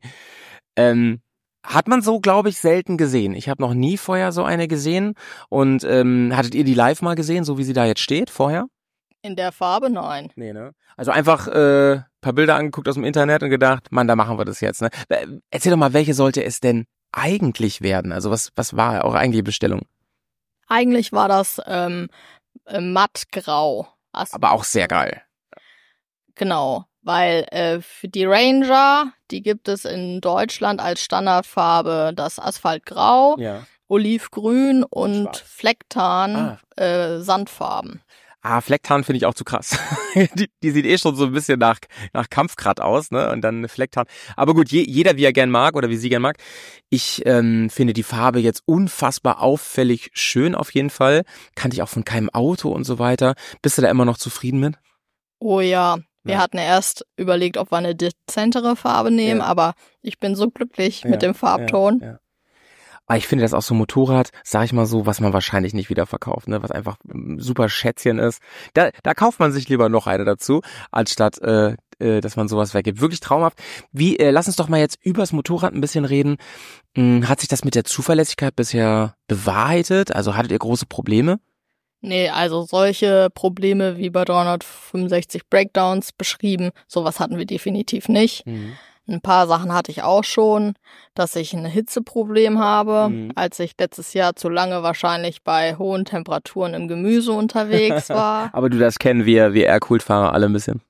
Ähm, 0.75 1.21
hat 1.63 1.87
man 1.87 2.01
so, 2.01 2.19
glaube 2.19 2.49
ich, 2.49 2.57
selten 2.57 2.97
gesehen. 2.97 3.33
Ich 3.33 3.49
habe 3.49 3.61
noch 3.61 3.73
nie 3.73 3.97
vorher 3.97 4.31
so 4.31 4.43
eine 4.43 4.67
gesehen. 4.67 5.13
Und 5.49 5.83
ähm, 5.83 6.31
hattet 6.35 6.55
ihr 6.55 6.63
die 6.63 6.73
live 6.73 7.01
mal 7.01 7.15
gesehen, 7.15 7.43
so 7.43 7.57
wie 7.57 7.63
sie 7.63 7.73
da 7.73 7.85
jetzt 7.85 8.01
steht, 8.01 8.29
vorher? 8.29 8.65
In 9.21 9.35
der 9.35 9.51
Farbe 9.51 9.89
nein. 9.89 10.31
Nee, 10.35 10.53
ne? 10.53 10.71
Also 10.99 11.11
einfach 11.11 11.47
äh, 11.47 12.01
paar 12.19 12.33
Bilder 12.33 12.55
angeguckt 12.57 12.89
aus 12.89 12.95
dem 12.95 13.05
Internet 13.05 13.41
und 13.41 13.49
gedacht, 13.49 13.89
Mann, 13.89 14.09
da 14.09 14.17
machen 14.17 14.37
wir 14.37 14.43
das 14.43 14.59
jetzt, 14.59 14.81
ne? 14.81 14.89
Äh, 15.07 15.27
Erzähl 15.49 15.71
doch 15.71 15.77
mal, 15.77 15.93
welche 15.93 16.13
sollte 16.13 16.43
es 16.43 16.59
denn 16.59 16.87
eigentlich 17.13 17.79
werden? 17.79 18.11
Also 18.11 18.31
was, 18.31 18.51
was 18.57 18.75
war 18.75 19.05
eure 19.05 19.17
eigentliche 19.17 19.43
Bestellung? 19.43 19.83
Eigentlich 20.67 21.13
war 21.13 21.29
das 21.29 21.61
ähm, 21.67 22.09
äh, 22.65 22.81
mattgrau. 22.81 23.87
Aber 24.11 24.51
auch 24.51 24.65
sehr 24.65 24.89
geil. 24.89 25.21
Genau, 26.35 26.83
weil 27.01 27.45
äh, 27.51 27.79
für 27.79 28.09
die 28.09 28.25
Ranger, 28.25 29.13
die 29.31 29.41
gibt 29.41 29.69
es 29.69 29.85
in 29.85 30.19
Deutschland 30.19 30.81
als 30.81 31.01
Standardfarbe 31.01 32.11
das 32.13 32.39
Asphaltgrau, 32.39 33.37
Ja. 33.39 33.65
Olivgrün 33.87 34.83
und 34.83 35.23
Schwarz. 35.23 35.39
Flecktarn 35.39 36.59
äh, 36.75 37.19
Sandfarben. 37.19 38.01
Ah, 38.41 38.61
Flecktarn 38.61 39.03
finde 39.03 39.17
ich 39.17 39.25
auch 39.25 39.33
zu 39.33 39.43
krass. 39.43 39.77
die, 40.35 40.49
die 40.63 40.71
sieht 40.71 40.85
eh 40.85 40.97
schon 40.97 41.15
so 41.15 41.25
ein 41.25 41.33
bisschen 41.33 41.59
nach, 41.59 41.79
nach 42.13 42.29
Kampfkrat 42.29 42.79
aus, 42.79 43.11
ne? 43.11 43.29
Und 43.31 43.41
dann 43.41 43.67
Flecktarn. 43.67 44.05
Aber 44.37 44.53
gut, 44.53 44.69
je, 44.71 44.81
jeder 44.81 45.17
wie 45.17 45.25
er 45.25 45.33
gern 45.33 45.49
mag 45.51 45.75
oder 45.75 45.89
wie 45.89 45.97
sie 45.97 46.07
gern 46.09 46.21
mag. 46.21 46.37
Ich 46.89 47.21
ähm, 47.25 47.69
finde 47.69 47.91
die 47.93 48.03
Farbe 48.03 48.39
jetzt 48.39 48.63
unfassbar 48.65 49.41
auffällig 49.41 50.09
schön 50.13 50.55
auf 50.55 50.73
jeden 50.73 50.89
Fall. 50.89 51.23
Kannte 51.55 51.75
ich 51.75 51.81
auch 51.81 51.89
von 51.89 52.05
keinem 52.05 52.29
Auto 52.29 52.69
und 52.69 52.85
so 52.85 52.97
weiter. 52.97 53.35
Bist 53.61 53.77
du 53.77 53.81
da 53.81 53.89
immer 53.89 54.05
noch 54.05 54.17
zufrieden 54.17 54.61
mit? 54.61 54.75
Oh 55.39 55.59
ja, 55.59 55.97
wir 56.23 56.35
Ja. 56.35 56.39
hatten 56.41 56.57
erst 56.57 57.05
überlegt, 57.17 57.57
ob 57.57 57.71
wir 57.71 57.77
eine 57.77 57.95
dezentere 57.95 58.75
Farbe 58.77 59.11
nehmen, 59.11 59.39
Ja. 59.41 59.45
aber 59.47 59.73
ich 60.01 60.17
bin 60.19 60.35
so 60.35 60.49
glücklich 60.49 61.03
Ja, 61.03 61.09
mit 61.09 61.21
dem 61.21 61.33
Farbton. 61.33 62.17
Aber 63.09 63.17
ich 63.17 63.27
finde 63.27 63.43
das 63.43 63.55
auch 63.55 63.63
so 63.63 63.73
ein 63.73 63.79
Motorrad, 63.79 64.29
sag 64.43 64.65
ich 64.65 64.71
mal 64.71 64.85
so, 64.85 65.07
was 65.07 65.19
man 65.19 65.33
wahrscheinlich 65.33 65.73
nicht 65.73 65.89
wieder 65.89 66.05
verkauft, 66.05 66.47
ne? 66.47 66.61
was 66.61 66.69
einfach 66.69 66.97
ein 67.11 67.39
super 67.39 67.67
Schätzchen 67.67 68.19
ist. 68.19 68.39
Da, 68.75 68.91
da 69.01 69.15
kauft 69.15 69.39
man 69.39 69.51
sich 69.51 69.67
lieber 69.67 69.89
noch 69.89 70.05
eine 70.05 70.25
dazu, 70.25 70.61
anstatt 70.91 71.41
äh, 71.41 71.75
äh, 71.97 72.21
dass 72.21 72.35
man 72.35 72.47
sowas 72.47 72.75
weggibt. 72.75 73.01
Wirklich 73.01 73.19
traumhaft. 73.19 73.57
Wie, 73.91 74.19
äh, 74.19 74.29
lass 74.29 74.45
uns 74.45 74.57
doch 74.57 74.69
mal 74.69 74.79
jetzt 74.79 74.99
übers 75.03 75.33
Motorrad 75.33 75.73
ein 75.73 75.81
bisschen 75.81 76.05
reden. 76.05 76.37
Hm, 76.95 77.27
hat 77.27 77.39
sich 77.39 77.49
das 77.49 77.65
mit 77.65 77.73
der 77.73 77.83
Zuverlässigkeit 77.83 78.55
bisher 78.55 79.15
bewahrheitet? 79.27 80.15
Also 80.15 80.35
hattet 80.35 80.51
ihr 80.51 80.59
große 80.59 80.85
Probleme? 80.85 81.39
Nee, 82.01 82.29
also 82.29 82.61
solche 82.61 83.29
Probleme 83.33 83.97
wie 83.97 84.11
bei 84.11 84.23
365 84.23 85.49
Breakdowns 85.49 86.13
beschrieben, 86.13 86.69
sowas 86.87 87.19
hatten 87.19 87.37
wir 87.37 87.45
definitiv 87.45 88.07
nicht. 88.07 88.45
Ein 89.09 89.21
paar 89.21 89.47
Sachen 89.47 89.73
hatte 89.73 89.91
ich 89.91 90.03
auch 90.03 90.23
schon, 90.23 90.73
dass 91.15 91.35
ich 91.35 91.53
ein 91.53 91.65
Hitzeproblem 91.65 92.59
habe, 92.59 93.09
Mhm. 93.09 93.31
als 93.35 93.59
ich 93.59 93.73
letztes 93.79 94.13
Jahr 94.13 94.35
zu 94.35 94.49
lange 94.49 94.83
wahrscheinlich 94.83 95.43
bei 95.43 95.75
hohen 95.75 96.05
Temperaturen 96.05 96.73
im 96.75 96.87
Gemüse 96.87 97.31
unterwegs 97.31 98.09
war. 98.09 98.49
Aber 98.53 98.69
du, 98.69 98.77
das 98.77 98.99
kennen 98.99 99.25
wir, 99.25 99.53
wir 99.53 99.65
Air-Cooled-Fahrer 99.65 100.33
alle 100.33 100.45
ein 100.45 100.53
bisschen. 100.53 100.81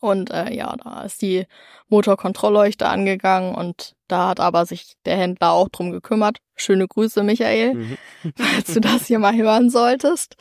Und 0.00 0.30
äh, 0.30 0.54
ja, 0.54 0.76
da 0.84 1.02
ist 1.02 1.22
die 1.22 1.46
Motorkontrollleuchte 1.88 2.86
angegangen 2.88 3.54
und 3.56 3.94
da 4.06 4.28
hat 4.28 4.38
aber 4.38 4.64
sich 4.64 4.92
der 5.04 5.16
Händler 5.16 5.50
auch 5.50 5.68
drum 5.68 5.90
gekümmert. 5.90 6.38
Schöne 6.54 6.86
Grüße, 6.86 7.24
Michael, 7.24 7.74
Mhm. 7.74 7.96
falls 8.36 8.72
du 8.74 8.80
das 8.80 9.06
hier 9.06 9.18
mal 9.18 9.34
hören 9.34 9.70
solltest. 9.70 10.36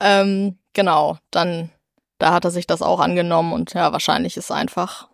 Ähm, 0.00 0.58
genau, 0.72 1.18
dann 1.30 1.70
da 2.18 2.32
hat 2.34 2.44
er 2.44 2.50
sich 2.50 2.66
das 2.66 2.82
auch 2.82 2.98
angenommen 3.00 3.52
und 3.52 3.72
ja, 3.74 3.92
wahrscheinlich 3.92 4.36
ist 4.36 4.50
einfach 4.50 5.08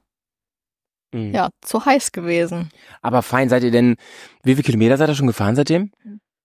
Mhm. 1.12 1.34
ja 1.34 1.48
zu 1.62 1.84
heiß 1.84 2.12
gewesen. 2.12 2.70
Aber 3.02 3.22
fein, 3.22 3.48
seid 3.48 3.62
ihr 3.64 3.70
denn, 3.70 3.96
wie 4.42 4.54
viele 4.54 4.64
Kilometer 4.64 4.96
seid 4.96 5.08
ihr 5.08 5.14
schon 5.14 5.26
gefahren 5.26 5.56
seitdem? 5.56 5.90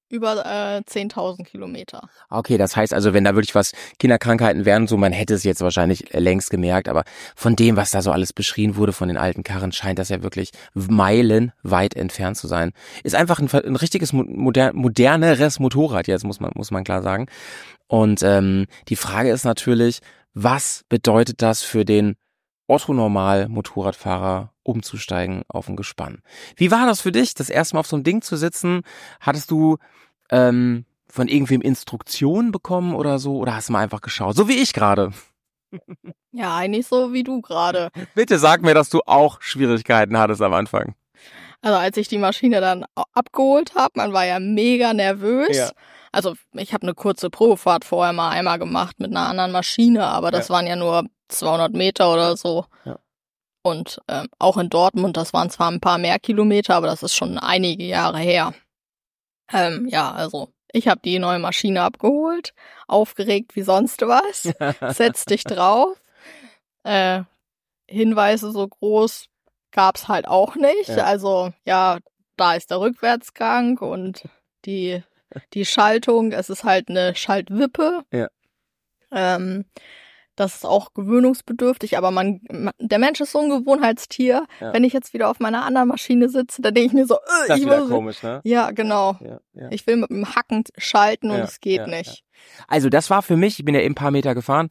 Über 0.09 0.45
äh, 0.45 0.82
10.000 0.82 1.45
Kilometer. 1.45 2.09
Okay, 2.30 2.57
das 2.57 2.76
heißt 2.76 2.93
also, 2.93 3.14
wenn 3.14 3.24
da 3.24 3.34
wirklich 3.34 3.55
was 3.55 3.72
Kinderkrankheiten 3.97 4.66
wären, 4.66 4.86
so 4.86 4.97
man 4.97 5.14
hätte 5.14 5.34
es 5.34 5.45
jetzt 5.45 5.62
wahrscheinlich 5.62 6.12
längst 6.12 6.49
gemerkt, 6.49 6.89
aber 6.89 7.05
von 7.34 7.55
dem, 7.55 7.78
was 7.78 7.91
da 7.91 8.01
so 8.01 8.12
alles 8.12 8.34
beschrien 8.34 8.76
wurde 8.76 8.91
von 8.91 9.07
den 9.07 9.16
alten 9.16 9.43
Karren, 9.43 9.72
scheint 9.72 9.99
das 9.99 10.09
ja 10.09 10.22
wirklich 10.22 10.51
meilenweit 10.74 11.95
entfernt 11.95 12.36
zu 12.38 12.47
sein. 12.47 12.72
Ist 13.03 13.16
einfach 13.16 13.39
ein, 13.39 13.49
ein 13.51 13.76
richtiges 13.78 14.12
mo- 14.14 14.26
moder 14.28 14.74
moderneres 14.74 15.59
Motorrad 15.59 16.07
jetzt, 16.07 16.24
muss 16.26 16.39
man, 16.39 16.51
muss 16.55 16.72
man 16.72 16.84
klar 16.84 17.01
sagen. 17.01 17.28
Und 17.88 18.22
ähm, 18.24 18.66
die 18.89 18.95
Frage 18.97 19.32
ist 19.32 19.45
natürlich, 19.45 19.99
was 20.34 20.84
bedeutet 20.89 21.41
das 21.41 21.64
für 21.64 21.86
den 21.86 22.16
Otto-Normal-Motorradfahrer 22.72 24.51
umzusteigen 24.63 25.43
auf 25.47 25.67
ein 25.67 25.76
Gespann? 25.76 26.22
Wie 26.55 26.72
war 26.72 26.86
das 26.86 27.01
für 27.01 27.11
dich, 27.11 27.34
das 27.34 27.49
erste 27.49 27.76
Mal 27.76 27.82
auf 27.82 27.88
so 27.88 27.95
einem 27.95 28.03
Ding 28.03 28.22
zu 28.22 28.38
sitzen? 28.38 28.82
Hattest 29.19 29.51
du 29.51 29.78
ähm, 30.30 30.86
von 31.07 31.28
irgendwem 31.28 31.61
Instruktionen 31.61 32.51
bekommen 32.51 32.95
oder 32.95 33.19
so? 33.19 33.38
Oder 33.38 33.55
hast 33.55 33.69
du 33.69 33.74
mal 33.74 33.80
einfach 33.80 34.01
geschaut? 34.01 34.36
So 34.36 34.47
wie 34.47 34.57
ich 34.57 34.74
gerade. 34.74 35.11
Ja, 36.34 36.55
eigentlich 36.55 36.88
so 36.88 37.11
wie 37.11 37.24
du 37.24 37.41
gerade. 37.41 37.89
Bitte 38.15 38.39
sag 38.39 38.61
mir, 38.61 38.74
dass 38.74 38.89
du 38.89 39.01
auch 39.05 39.41
Schwierigkeiten 39.41 40.17
hattest 40.17 40.41
am 40.41 40.53
Anfang. 40.53 40.95
Also 41.61 41.78
als 41.78 41.97
ich 41.97 42.07
die 42.07 42.17
Maschine 42.17 42.61
dann 42.61 42.86
abgeholt 43.13 43.76
habe, 43.76 43.91
man 43.95 44.13
war 44.13 44.26
ja 44.26 44.39
mega 44.39 44.93
nervös. 44.93 45.57
Ja. 45.57 45.72
Also 46.12 46.36
ich 46.53 46.74
habe 46.74 46.84
eine 46.84 46.93
kurze 46.93 47.30
Probefahrt 47.30 47.86
vorher 47.86 48.14
mal 48.14 48.30
einmal 48.30 48.59
gemacht 48.59 48.99
mit 48.99 49.12
einer 49.12 49.28
anderen 49.28 49.51
Maschine, 49.51 50.05
aber 50.07 50.32
das 50.32 50.49
waren 50.49 50.68
ja 50.68 50.76
nur 50.76 51.05
200 51.30 51.74
Meter 51.74 52.12
oder 52.12 52.36
so. 52.36 52.66
Ja. 52.84 52.99
Und 53.64 54.01
ähm, 54.07 54.28
auch 54.39 54.57
in 54.57 54.70
Dortmund, 54.70 55.16
das 55.18 55.34
waren 55.34 55.49
zwar 55.49 55.72
ein 55.72 55.80
paar 55.80 55.97
mehr 55.97 56.20
Kilometer, 56.20 56.76
aber 56.76 56.88
das 56.88 57.03
ist 57.03 57.16
schon 57.16 57.38
einige 57.38 57.86
Jahre 57.86 58.20
her. 58.20 58.53
Ähm, 59.53 59.88
ja, 59.88 60.12
also 60.12 60.49
ich 60.74 60.88
habe 60.88 61.01
die 61.03 61.20
neue 61.20 61.39
Maschine 61.39 61.84
abgeholt, 61.84 62.53
aufgeregt 62.88 63.55
wie 63.55 63.62
sonst 63.62 64.01
was. 64.01 64.53
Setz 64.95 65.26
dich 65.26 65.43
drauf. 65.43 66.01
Äh, 66.84 67.24
Hinweise 67.88 68.51
so 68.51 68.68
groß 68.68 69.28
gab's 69.72 70.07
halt 70.07 70.28
auch 70.28 70.55
nicht. 70.55 70.89
Ja. 70.89 71.03
Also 71.05 71.53
ja, 71.66 71.99
da 72.38 72.55
ist 72.55 72.72
der 72.72 72.80
Rückwärtsgang 72.80 73.78
und 73.78 74.24
die, 74.66 75.03
die 75.53 75.65
Schaltung, 75.65 76.32
es 76.32 76.49
ist 76.49 76.63
halt 76.63 76.89
eine 76.89 77.15
Schaltwippe. 77.15 78.03
Ja. 78.11 78.27
Ähm, 79.11 79.65
das 80.36 80.55
ist 80.55 80.65
auch 80.65 80.93
gewöhnungsbedürftig, 80.93 81.97
aber 81.97 82.09
man, 82.09 82.41
man 82.49 82.73
der 82.79 82.99
Mensch 82.99 83.19
ist 83.19 83.34
so 83.34 83.39
ein 83.39 83.49
Gewohnheitstier. 83.49 84.47
Ja. 84.59 84.73
Wenn 84.73 84.84
ich 84.84 84.93
jetzt 84.93 85.13
wieder 85.13 85.29
auf 85.29 85.39
meiner 85.39 85.65
anderen 85.65 85.89
Maschine 85.89 86.29
sitze, 86.29 86.61
dann 86.61 86.73
denke 86.73 86.88
ich 86.88 86.93
mir 86.93 87.05
so, 87.05 87.15
äh, 87.15 87.47
Das 87.47 87.59
ich 87.59 87.65
muss, 87.65 87.89
komisch, 87.89 88.23
ne? 88.23 88.41
ja, 88.43 88.71
genau. 88.71 89.17
Ja, 89.19 89.39
ja. 89.53 89.67
Ich 89.71 89.86
will 89.88 89.97
mit 89.97 90.09
dem 90.09 90.34
Hacken 90.34 90.63
schalten 90.77 91.32
und 91.32 91.39
es 91.41 91.59
geht 91.59 91.86
nicht. 91.88 92.23
Also 92.67 92.89
das 92.89 93.09
war 93.09 93.21
für 93.21 93.38
mich, 93.38 93.59
ich 93.59 93.65
bin 93.65 93.75
ja 93.75 93.82
eben 93.82 93.91
ein 93.91 93.95
paar 93.95 94.11
Meter 94.11 94.34
gefahren, 94.34 94.69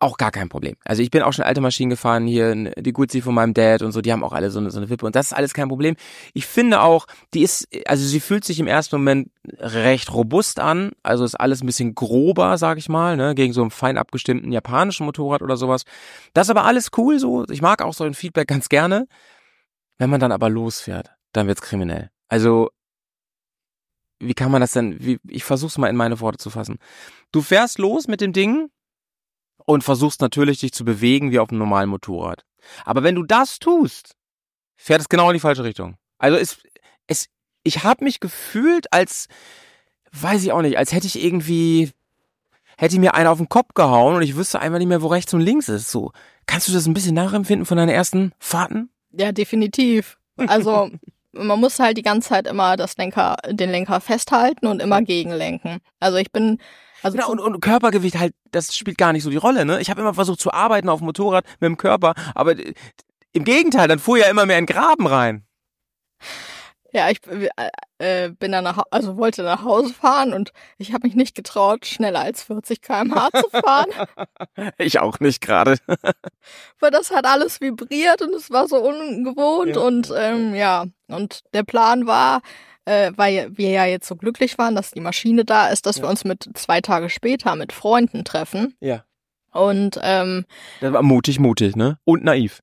auch 0.00 0.16
gar 0.16 0.30
kein 0.30 0.48
Problem. 0.48 0.76
Also 0.84 1.02
ich 1.02 1.10
bin 1.10 1.22
auch 1.22 1.32
schon 1.32 1.44
alte 1.44 1.60
Maschinen 1.60 1.90
gefahren, 1.90 2.26
hier 2.26 2.72
die 2.74 2.92
Guzzi 2.92 3.20
von 3.20 3.34
meinem 3.34 3.54
Dad 3.54 3.82
und 3.82 3.92
so, 3.92 4.00
die 4.00 4.12
haben 4.12 4.24
auch 4.24 4.32
alle 4.32 4.50
so 4.50 4.58
eine, 4.58 4.70
so 4.70 4.78
eine 4.78 4.88
Wippe 4.88 5.04
und 5.06 5.14
das 5.14 5.26
ist 5.26 5.32
alles 5.34 5.52
kein 5.52 5.68
Problem. 5.68 5.94
Ich 6.32 6.46
finde 6.46 6.80
auch, 6.80 7.06
die 7.34 7.42
ist, 7.42 7.68
also 7.86 8.04
sie 8.04 8.20
fühlt 8.20 8.44
sich 8.44 8.58
im 8.58 8.66
ersten 8.66 8.96
Moment 8.96 9.30
recht 9.58 10.12
robust 10.12 10.58
an, 10.58 10.92
also 11.02 11.24
ist 11.24 11.38
alles 11.38 11.62
ein 11.62 11.66
bisschen 11.66 11.94
grober, 11.94 12.56
sag 12.56 12.78
ich 12.78 12.88
mal, 12.88 13.16
ne, 13.16 13.34
gegen 13.34 13.52
so 13.52 13.60
einen 13.60 13.70
fein 13.70 13.98
abgestimmten 13.98 14.50
japanischen 14.52 15.04
Motorrad 15.04 15.42
oder 15.42 15.56
sowas. 15.56 15.82
Das 16.32 16.46
ist 16.46 16.50
aber 16.50 16.64
alles 16.64 16.88
cool 16.96 17.18
so, 17.18 17.44
ich 17.50 17.60
mag 17.60 17.82
auch 17.82 17.94
so 17.94 18.04
ein 18.04 18.14
Feedback 18.14 18.48
ganz 18.48 18.68
gerne. 18.68 19.06
Wenn 19.98 20.08
man 20.10 20.20
dann 20.20 20.32
aber 20.32 20.48
losfährt, 20.48 21.10
dann 21.32 21.46
wird's 21.46 21.60
kriminell. 21.60 22.10
Also 22.28 22.70
wie 24.18 24.34
kann 24.34 24.50
man 24.50 24.62
das 24.62 24.72
denn, 24.72 25.02
wie, 25.04 25.18
ich 25.28 25.44
versuch's 25.44 25.78
mal 25.78 25.88
in 25.88 25.96
meine 25.96 26.20
Worte 26.20 26.38
zu 26.38 26.50
fassen. 26.50 26.78
Du 27.32 27.42
fährst 27.42 27.78
los 27.78 28.08
mit 28.08 28.20
dem 28.20 28.32
Ding 28.32 28.70
und 29.70 29.84
versuchst 29.84 30.20
natürlich 30.20 30.58
dich 30.58 30.72
zu 30.72 30.84
bewegen 30.84 31.30
wie 31.30 31.38
auf 31.38 31.50
einem 31.50 31.60
normalen 31.60 31.90
Motorrad. 31.90 32.44
Aber 32.84 33.04
wenn 33.04 33.14
du 33.14 33.22
das 33.22 33.60
tust, 33.60 34.16
fährt 34.74 35.00
es 35.00 35.08
genau 35.08 35.30
in 35.30 35.34
die 35.34 35.40
falsche 35.40 35.62
Richtung. 35.62 35.96
Also 36.18 36.36
es, 36.36 36.58
es, 37.06 37.28
ich 37.62 37.84
habe 37.84 38.02
mich 38.02 38.18
gefühlt 38.18 38.92
als, 38.92 39.28
weiß 40.10 40.42
ich 40.42 40.50
auch 40.50 40.62
nicht, 40.62 40.76
als 40.76 40.92
hätte 40.92 41.06
ich 41.06 41.22
irgendwie, 41.22 41.92
hätte 42.78 42.98
mir 42.98 43.14
einer 43.14 43.30
auf 43.30 43.38
den 43.38 43.48
Kopf 43.48 43.74
gehauen 43.74 44.16
und 44.16 44.22
ich 44.22 44.34
wüsste 44.34 44.58
einfach 44.58 44.78
nicht 44.78 44.88
mehr, 44.88 45.02
wo 45.02 45.06
rechts 45.06 45.32
und 45.34 45.40
links 45.40 45.68
ist. 45.68 45.88
So, 45.88 46.10
kannst 46.46 46.66
du 46.66 46.72
das 46.72 46.86
ein 46.86 46.94
bisschen 46.94 47.14
nachempfinden 47.14 47.64
von 47.64 47.76
deinen 47.76 47.90
ersten 47.90 48.32
Fahrten? 48.40 48.90
Ja, 49.12 49.30
definitiv. 49.30 50.18
Also 50.36 50.90
man 51.30 51.60
muss 51.60 51.78
halt 51.78 51.96
die 51.96 52.02
ganze 52.02 52.30
Zeit 52.30 52.48
immer 52.48 52.76
das 52.76 52.96
Lenker, 52.96 53.36
den 53.48 53.70
Lenker 53.70 54.00
festhalten 54.00 54.66
und 54.66 54.82
immer 54.82 55.00
gegenlenken. 55.02 55.78
Also 56.00 56.18
ich 56.18 56.32
bin, 56.32 56.58
also 57.02 57.16
Genau, 57.16 57.30
und, 57.30 57.40
und 57.40 57.60
Körpergewicht 57.60 58.18
halt, 58.18 58.34
das 58.50 58.74
spielt 58.74 58.98
gar 58.98 59.12
nicht 59.12 59.22
so 59.22 59.30
die 59.30 59.36
Rolle, 59.36 59.64
ne? 59.64 59.80
Ich 59.80 59.90
habe 59.90 60.00
immer 60.00 60.14
versucht 60.14 60.40
zu 60.40 60.52
arbeiten 60.52 60.88
auf 60.88 61.00
dem 61.00 61.06
Motorrad 61.06 61.44
mit 61.60 61.68
dem 61.68 61.76
Körper, 61.76 62.14
aber 62.34 62.58
äh, 62.58 62.74
im 63.32 63.44
Gegenteil, 63.44 63.88
dann 63.88 63.98
fuhr 63.98 64.18
ja 64.18 64.26
immer 64.26 64.46
mehr 64.46 64.58
in 64.58 64.66
Graben 64.66 65.06
rein. 65.06 65.46
Ja, 66.92 67.08
ich 67.10 67.20
äh, 68.00 68.30
bin 68.30 68.50
dann 68.52 68.64
nach, 68.64 68.82
also 68.90 69.16
wollte 69.16 69.42
nach 69.42 69.62
Hause 69.64 69.92
fahren 69.94 70.32
und 70.32 70.52
ich 70.78 70.92
habe 70.92 71.06
mich 71.06 71.14
nicht 71.14 71.34
getraut, 71.34 71.86
schneller 71.86 72.20
als 72.20 72.42
40 72.42 72.80
km/h 72.82 73.28
zu 73.38 73.48
fahren, 73.60 73.86
Ich 74.78 74.98
auch 74.98 75.20
nicht 75.20 75.40
gerade. 75.40 75.76
weil 76.80 76.90
das 76.90 77.10
hat 77.10 77.26
alles 77.26 77.60
vibriert 77.60 78.22
und 78.22 78.34
es 78.34 78.50
war 78.50 78.68
so 78.68 78.76
ungewohnt 78.78 79.76
Ja. 79.76 79.82
und 79.82 80.12
ähm, 80.16 80.54
ja, 80.54 80.86
und 81.08 81.40
der 81.52 81.62
Plan 81.62 82.06
war, 82.06 82.40
äh, 82.86 83.12
weil 83.16 83.56
wir 83.56 83.70
ja 83.70 83.84
jetzt 83.84 84.08
so 84.08 84.16
glücklich 84.16 84.56
waren, 84.58 84.74
dass 84.74 84.90
die 84.92 85.00
Maschine 85.00 85.44
da 85.44 85.68
ist, 85.68 85.86
dass 85.86 86.00
wir 86.00 86.08
uns 86.08 86.24
mit 86.24 86.48
zwei 86.54 86.80
Tage 86.80 87.10
später 87.10 87.54
mit 87.56 87.72
Freunden 87.72 88.24
treffen 88.24 88.74
Ja. 88.80 89.04
und 89.52 89.98
ähm, 90.02 90.46
Das 90.80 90.92
war 90.92 91.02
mutig, 91.02 91.38
mutig, 91.38 91.76
ne? 91.76 91.98
Und 92.04 92.24
naiv. 92.24 92.60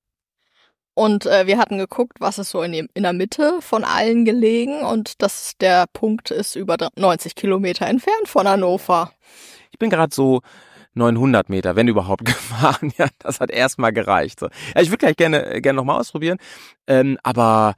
Und 0.97 1.27
äh, 1.27 1.45
wir 1.45 1.59
hatten 1.59 1.77
geguckt, 1.77 2.17
was 2.19 2.39
ist 2.39 2.49
so 2.49 2.63
in, 2.63 2.71
dem, 2.71 2.89
in 2.95 3.03
der 3.03 3.13
Mitte 3.13 3.59
von 3.61 3.83
allen 3.83 4.25
gelegen 4.25 4.81
und 4.81 5.21
das 5.21 5.51
der 5.61 5.85
Punkt 5.93 6.31
ist 6.31 6.55
über 6.55 6.75
90 6.95 7.35
Kilometer 7.35 7.85
entfernt 7.85 8.27
von 8.27 8.47
Hannover. 8.47 9.11
Ich 9.69 9.77
bin 9.77 9.91
gerade 9.91 10.15
so 10.15 10.41
900 10.95 11.49
Meter, 11.49 11.75
wenn 11.75 11.87
überhaupt, 11.87 12.25
gefahren. 12.25 12.91
Ja, 12.97 13.09
das 13.19 13.39
hat 13.39 13.51
erstmal 13.51 13.93
gereicht. 13.93 14.39
So. 14.39 14.47
Ja, 14.73 14.81
ich 14.81 14.89
würde 14.89 14.97
gleich 14.97 15.17
gerne, 15.17 15.61
gerne 15.61 15.77
nochmal 15.77 15.99
ausprobieren. 15.99 16.39
Ähm, 16.87 17.19
aber, 17.21 17.75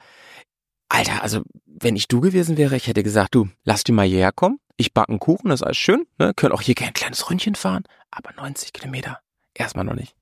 Alter, 0.88 1.22
also, 1.22 1.42
wenn 1.66 1.98
ich 1.98 2.08
du 2.08 2.22
gewesen 2.22 2.56
wäre, 2.56 2.78
ich 2.78 2.88
hätte 2.88 3.04
gesagt, 3.04 3.36
du, 3.36 3.50
lass 3.66 3.84
die 3.84 3.92
mal 3.92 4.08
hierher 4.08 4.32
kommen. 4.32 4.62
Ich 4.78 4.94
backe 4.94 5.10
einen 5.10 5.20
Kuchen, 5.20 5.50
das 5.50 5.60
ist 5.60 5.66
alles 5.66 5.78
schön. 5.78 6.08
Ne? 6.20 6.34
Können 6.34 6.54
auch 6.54 6.62
hier 6.62 6.74
gerne 6.74 6.92
ein 6.92 6.94
kleines 6.94 7.30
Ründchen 7.30 7.56
fahren. 7.56 7.84
Aber 8.12 8.32
90 8.32 8.72
Kilometer, 8.72 9.20
erstmal 9.56 9.84
noch 9.84 9.96
nicht. 9.96 10.16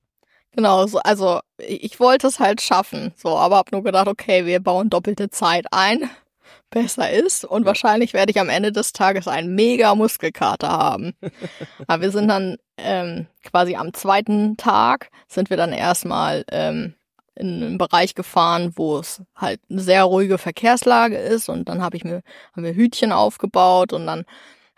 Genau, 0.52 0.86
so, 0.86 0.98
also 0.98 1.40
ich, 1.58 2.00
wollte 2.00 2.26
es 2.26 2.40
halt 2.40 2.60
schaffen, 2.60 3.12
so, 3.16 3.36
aber 3.36 3.56
hab 3.56 3.72
nur 3.72 3.82
gedacht, 3.84 4.08
okay, 4.08 4.46
wir 4.46 4.60
bauen 4.60 4.90
doppelte 4.90 5.30
Zeit 5.30 5.66
ein, 5.72 6.10
besser 6.70 7.10
ist. 7.10 7.44
Und 7.44 7.64
wahrscheinlich 7.64 8.12
werde 8.12 8.30
ich 8.30 8.40
am 8.40 8.48
Ende 8.48 8.72
des 8.72 8.92
Tages 8.92 9.28
einen 9.28 9.54
mega 9.54 9.94
Muskelkater 9.94 10.68
haben. 10.68 11.14
aber 11.86 12.02
wir 12.02 12.10
sind 12.10 12.28
dann 12.28 12.56
ähm, 12.76 13.26
quasi 13.44 13.76
am 13.76 13.92
zweiten 13.94 14.56
Tag 14.56 15.10
sind 15.28 15.50
wir 15.50 15.56
dann 15.56 15.72
erstmal 15.72 16.44
ähm, 16.50 16.94
in 17.34 17.62
einen 17.62 17.78
Bereich 17.78 18.14
gefahren, 18.14 18.72
wo 18.76 18.98
es 18.98 19.22
halt 19.36 19.60
eine 19.70 19.80
sehr 19.80 20.04
ruhige 20.04 20.38
Verkehrslage 20.38 21.16
ist. 21.16 21.48
Und 21.48 21.68
dann 21.68 21.82
habe 21.82 21.96
ich 21.96 22.04
mir 22.04 22.22
haben 22.54 22.64
wir 22.64 22.74
Hütchen 22.74 23.12
aufgebaut 23.12 23.92
und 23.92 24.06
dann 24.06 24.24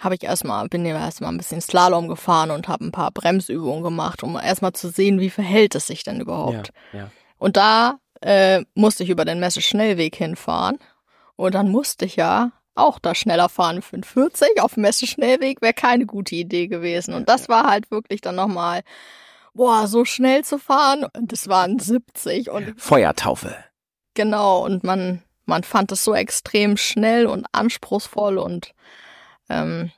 habe 0.01 0.15
ich 0.17 0.25
erstmal 0.25 0.69
bin 0.69 0.85
ja 0.85 0.99
erstmal 0.99 1.31
ein 1.31 1.39
bisschen 1.39 1.61
Slalom 1.61 2.09
gefahren 2.09 2.51
und 2.51 2.69
habe 2.69 2.85
ein 2.85 2.93
paar 2.93 3.11
Bremsübungen 3.11 3.83
gemacht, 3.83 4.23
um 4.23 4.37
erstmal 4.37 4.73
zu 4.73 4.89
sehen, 4.89 5.21
wie 5.21 5.31
verhält 5.31 5.75
es 5.75 5.87
sich 5.87 6.03
denn 6.03 6.21
überhaupt. 6.21 6.73
Ja, 6.93 6.99
ja. 6.99 7.11
Und 7.39 7.57
da 7.57 7.99
äh, 8.21 8.65
musste 8.75 9.03
ich 9.05 9.11
über 9.11 9.25
den 9.25 9.41
Messeschnellweg 9.41 10.17
hinfahren 10.17 10.79
und 11.37 11.55
dann 11.55 11.71
musste 11.71 12.05
ich 12.07 12.17
ja 12.17 12.53
auch 12.75 12.99
da 12.99 13.15
schneller 13.15 13.49
fahren. 13.49 13.83
45 13.83 14.61
auf 14.61 14.75
dem 14.75 14.83
Messeschnellweg 14.83 15.63
wäre 15.63 15.75
keine 15.75 16.07
gute 16.07 16.35
Idee 16.35 16.67
gewesen. 16.67 17.15
Und 17.15 17.29
das 17.29 17.49
war 17.49 17.69
halt 17.69 17.91
wirklich 17.91 18.21
dann 18.21 18.37
nochmal, 18.37 18.83
boah, 19.55 19.87
so 19.87 20.05
schnell 20.05 20.45
zu 20.45 20.59
fahren. 20.59 21.07
Und 21.17 21.33
es 21.33 21.49
waren 21.49 21.79
70 21.79 22.51
und 22.51 22.81
Feuertaufe. 22.81 23.55
Genau, 24.15 24.65
und 24.65 24.85
man, 24.85 25.23
man 25.45 25.63
fand 25.63 25.93
es 25.93 26.05
so 26.05 26.15
extrem 26.15 26.77
schnell 26.77 27.27
und 27.27 27.47
anspruchsvoll 27.53 28.39
und 28.39 28.73
ähm, 29.51 29.91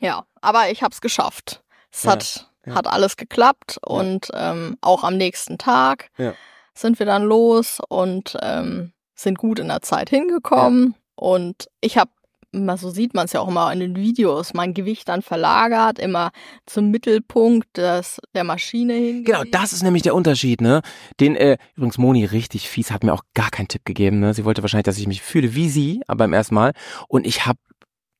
ja, 0.00 0.24
aber 0.40 0.70
ich 0.70 0.82
habe 0.82 0.92
es 0.92 1.00
geschafft. 1.00 1.62
Es 1.92 2.04
Ja, 2.04 2.12
hat, 2.12 2.50
ja. 2.66 2.74
hat 2.74 2.86
alles 2.86 3.16
geklappt 3.16 3.78
und 3.84 4.28
ähm, 4.34 4.76
auch 4.80 5.04
am 5.04 5.16
nächsten 5.16 5.58
Tag 5.58 6.08
sind 6.74 6.98
wir 6.98 7.06
dann 7.06 7.24
los 7.24 7.78
und 7.88 8.36
ähm, 8.42 8.92
sind 9.14 9.36
gut 9.38 9.58
in 9.58 9.68
der 9.68 9.82
Zeit 9.82 10.08
hingekommen. 10.08 10.94
Und 11.14 11.68
ich 11.82 11.98
habe, 11.98 12.10
so 12.78 12.88
sieht 12.90 13.12
man 13.12 13.26
es 13.26 13.32
ja 13.32 13.40
auch 13.40 13.48
immer 13.48 13.70
in 13.72 13.80
den 13.80 13.96
Videos, 13.96 14.54
mein 14.54 14.72
Gewicht 14.72 15.08
dann 15.08 15.20
verlagert, 15.20 15.98
immer 15.98 16.30
zum 16.64 16.90
Mittelpunkt 16.90 17.76
des, 17.76 18.18
der 18.34 18.44
Maschine 18.44 18.94
hin. 18.94 19.24
Genau, 19.24 19.42
das 19.44 19.74
ist 19.74 19.82
nämlich 19.82 20.02
der 20.02 20.14
Unterschied, 20.14 20.62
ne? 20.62 20.80
Den, 21.20 21.36
äh, 21.36 21.58
übrigens 21.74 21.98
Moni 21.98 22.24
richtig 22.24 22.68
fies, 22.70 22.90
hat 22.90 23.04
mir 23.04 23.12
auch 23.12 23.24
gar 23.34 23.50
keinen 23.50 23.68
Tipp 23.68 23.84
gegeben, 23.84 24.20
ne? 24.20 24.32
Sie 24.32 24.46
wollte 24.46 24.62
wahrscheinlich, 24.62 24.86
dass 24.86 24.96
ich 24.98 25.06
mich 25.06 25.20
fühle 25.20 25.54
wie 25.54 25.68
sie, 25.68 26.00
aber 26.06 26.18
beim 26.18 26.32
ersten 26.32 26.54
Mal. 26.54 26.72
Und 27.08 27.26
ich 27.26 27.44
habe 27.44 27.58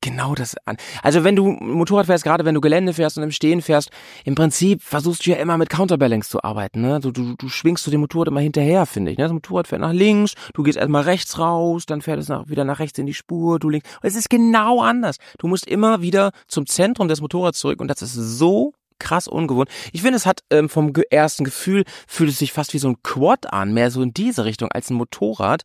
genau 0.01 0.34
das 0.34 0.57
an. 0.66 0.76
Also 1.03 1.24
wenn 1.24 1.36
du 1.36 1.51
Motorrad 1.51 2.07
fährst, 2.07 2.24
gerade 2.24 2.44
wenn 2.44 2.55
du 2.55 2.61
Gelände 2.61 2.94
fährst 2.94 3.16
und 3.18 3.24
im 3.24 3.30
Stehen 3.30 3.62
fährst, 3.62 3.90
im 4.24 4.34
Prinzip 4.34 4.82
versuchst 4.82 5.26
du 5.26 5.30
ja 5.30 5.36
immer 5.36 5.59
mit 5.59 5.68
Counterbalance 5.68 6.30
zu 6.30 6.42
arbeiten, 6.42 6.80
ne? 6.80 7.01
Du, 7.01 7.11
du, 7.11 7.34
du 7.36 7.48
schwingst 7.48 7.86
du 7.86 7.90
dem 7.90 8.01
Motorrad 8.01 8.28
immer 8.28 8.40
hinterher, 8.40 8.86
finde 8.86 9.12
ich, 9.12 9.18
ne? 9.18 9.24
Das 9.24 9.32
Motorrad 9.32 9.68
fährt 9.68 9.80
nach 9.80 9.92
links, 9.92 10.34
du 10.55 10.62
gehst 10.62 10.78
erstmal 10.78 11.03
rechts 11.03 11.38
raus, 11.38 11.86
dann 11.86 12.03
fährt 12.03 12.18
es 12.18 12.28
nach, 12.28 12.48
wieder 12.48 12.64
nach 12.64 12.78
rechts 12.78 12.98
in 12.98 13.07
die 13.07 13.14
Spur, 13.14 13.59
du 13.59 13.68
links. 13.68 13.88
Es 14.03 14.16
ist 14.16 14.30
genau 14.30 14.80
anders. 14.80 15.16
Du 15.38 15.46
musst 15.46 15.66
immer 15.66 16.03
wieder 16.03 16.30
zum 16.48 16.66
Zentrum 16.66 17.09
des 17.09 17.20
Motorrads 17.20 17.59
zurück 17.59 17.80
und 17.80 17.88
das 17.88 18.03
ist 18.03 18.14
so 18.14 18.72
krass 19.01 19.26
ungewohnt. 19.26 19.68
Ich 19.92 20.03
finde, 20.03 20.16
es 20.16 20.26
hat 20.26 20.42
ähm, 20.51 20.68
vom 20.68 20.92
ersten 21.11 21.44
Gefühl, 21.44 21.84
fühlt 22.07 22.30
es 22.30 22.38
sich 22.38 22.53
fast 22.53 22.74
wie 22.74 22.78
so 22.78 22.88
ein 22.88 23.03
Quad 23.03 23.53
an, 23.53 23.72
mehr 23.72 23.90
so 23.90 24.03
in 24.03 24.12
diese 24.12 24.44
Richtung 24.44 24.70
als 24.70 24.90
ein 24.90 24.94
Motorrad. 24.94 25.62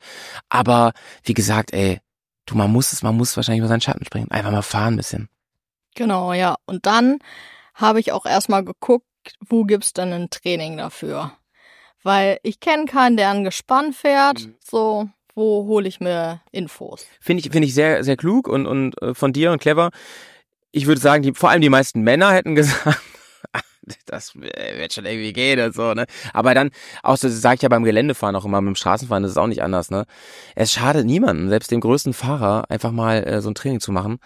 Aber 0.49 0.93
wie 1.23 1.33
gesagt, 1.33 1.73
ey, 1.73 1.99
du, 2.45 2.55
man 2.55 2.71
muss 2.71 2.93
es, 2.93 3.03
man 3.03 3.17
muss 3.17 3.35
wahrscheinlich 3.35 3.59
über 3.59 3.67
seinen 3.67 3.81
Schatten 3.81 4.05
springen. 4.05 4.31
Einfach 4.31 4.51
mal 4.51 4.61
fahren 4.61 4.93
ein 4.93 4.97
bisschen. 4.97 5.29
Genau, 5.95 6.33
ja. 6.33 6.55
Und 6.65 6.85
dann 6.85 7.19
habe 7.73 7.99
ich 7.99 8.11
auch 8.11 8.25
erstmal 8.25 8.63
geguckt, 8.63 9.05
wo 9.39 9.63
gibt's 9.63 9.93
denn 9.93 10.13
ein 10.13 10.29
Training 10.29 10.77
dafür? 10.77 11.31
Weil 12.03 12.39
ich 12.43 12.59
kenne 12.59 12.85
keinen, 12.85 13.17
der 13.17 13.31
ein 13.31 13.43
Gespann 13.43 13.93
fährt. 13.93 14.49
So, 14.63 15.09
wo 15.33 15.65
hole 15.65 15.87
ich 15.87 15.99
mir 15.99 16.41
Infos? 16.51 17.05
Finde 17.19 17.41
ich, 17.41 17.51
finde 17.51 17.67
ich 17.67 17.73
sehr, 17.73 18.03
sehr 18.03 18.17
klug 18.17 18.47
und, 18.47 18.67
und 18.67 19.01
äh, 19.01 19.13
von 19.13 19.33
dir 19.33 19.51
und 19.51 19.59
clever. 19.61 19.91
Ich 20.71 20.87
würde 20.87 21.01
sagen, 21.01 21.23
die, 21.23 21.33
vor 21.33 21.49
allem 21.49 21.61
die 21.61 21.69
meisten 21.69 22.01
Männer 22.01 22.31
hätten 22.31 22.55
gesagt, 22.55 23.01
das 24.05 24.36
wird 24.36 24.93
schon 24.93 25.05
irgendwie 25.05 25.33
gehen 25.33 25.59
und 25.59 25.75
so, 25.75 25.93
ne? 25.93 26.05
Aber 26.33 26.53
dann, 26.53 26.71
auch 27.03 27.17
so 27.17 27.29
sage 27.29 27.55
ich 27.55 27.61
ja 27.61 27.69
beim 27.69 27.83
Geländefahren 27.83 28.36
auch 28.36 28.45
immer, 28.45 28.61
mit 28.61 28.75
dem 28.75 28.75
Straßenfahren 28.75 29.23
das 29.23 29.33
ist 29.33 29.38
auch 29.38 29.47
nicht 29.47 29.63
anders, 29.63 29.91
ne? 29.91 30.05
Es 30.55 30.71
schadet 30.71 31.05
niemandem, 31.05 31.49
selbst 31.49 31.71
dem 31.71 31.81
größten 31.81 32.13
Fahrer, 32.13 32.69
einfach 32.69 32.91
mal 32.91 33.23
äh, 33.23 33.41
so 33.41 33.49
ein 33.49 33.55
Training 33.55 33.79
zu 33.79 33.91
machen. 33.91 34.19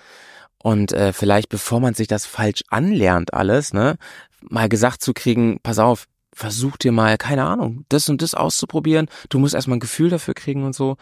Und 0.62 0.92
äh, 0.92 1.14
vielleicht, 1.14 1.50
bevor 1.50 1.80
man 1.80 1.94
sich 1.94 2.08
das 2.08 2.26
falsch 2.26 2.64
anlernt, 2.70 3.34
alles, 3.34 3.74
ne, 3.74 3.98
mal 4.42 4.68
gesagt 4.70 5.02
zu 5.02 5.14
kriegen, 5.14 5.60
pass 5.64 5.80
auf, 5.80 6.06
versuch 6.34 6.78
dir 6.78 6.92
mal, 6.92 7.18
keine 7.18 7.46
Ahnung, 7.46 7.86
das 7.90 8.10
und 8.10 8.22
das 8.22 8.34
auszuprobieren. 8.34 9.08
Du 9.30 9.40
musst 9.40 9.56
erstmal 9.56 9.78
ein 9.78 9.82
Gefühl 9.82 10.10
dafür 10.10 10.34
kriegen 10.34 10.64
und 10.64 10.74
so. 10.74 10.98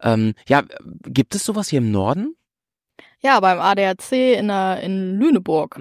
Ähm, 0.00 0.34
ja, 0.48 0.62
gibt 1.04 1.34
es 1.34 1.44
sowas 1.44 1.68
hier 1.68 1.78
im 1.78 1.90
Norden? 1.90 2.34
Ja, 3.22 3.38
beim 3.40 3.60
ADAC 3.60 4.12
in, 4.12 4.48
der, 4.48 4.80
in 4.82 5.18
Lüneburg. 5.18 5.78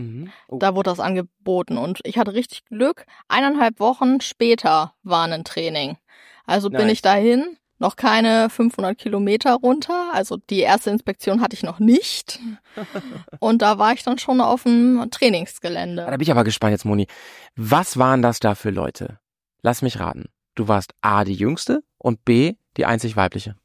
Oh. 0.50 0.58
Da 0.60 0.76
wurde 0.76 0.90
das 0.90 1.00
angeboten 1.00 1.78
und 1.78 2.00
ich 2.04 2.18
hatte 2.18 2.34
richtig 2.34 2.66
Glück. 2.66 3.06
Eineinhalb 3.30 3.80
Wochen 3.80 4.20
später 4.22 4.94
war 5.04 5.26
ein 5.26 5.44
Training. 5.46 5.98
Also 6.46 6.70
bin 6.70 6.82
Nice. 6.82 6.92
ich 6.94 7.02
dahin, 7.02 7.58
noch 7.78 7.96
keine 7.96 8.50
500 8.50 8.98
Kilometer 8.98 9.54
runter. 9.54 10.10
Also 10.14 10.38
die 10.50 10.60
erste 10.60 10.90
Inspektion 10.90 11.40
hatte 11.42 11.56
ich 11.56 11.64
noch 11.64 11.80
nicht. 11.80 12.40
Und 13.40 13.62
da 13.62 13.78
war 13.78 13.94
ich 13.94 14.04
dann 14.04 14.18
schon 14.18 14.42
auf 14.42 14.64
dem 14.64 14.98
Da 14.98 15.06
Trainingsgelände. 15.06 16.06
bin 16.10 16.22
ich 16.22 16.32
aber 16.32 16.44
gespannt 16.44 16.72
jetzt, 16.72 16.84
Moni. 16.86 17.08
Was 17.56 17.98
waren 17.98 18.22
das 18.22 18.40
da 18.40 18.56
für 18.56 18.70
Leute? 18.70 19.20
Lass 19.62 19.82
mich 19.82 20.00
raten. 20.00 20.26
Du 20.56 20.68
warst 20.68 20.94
A, 21.02 21.24
die 21.24 21.34
Jüngste 21.36 21.84
und 21.98 22.26
B, 22.26 22.56
die 22.76 22.86
einzig 22.86 23.16
weibliche. 23.16 23.56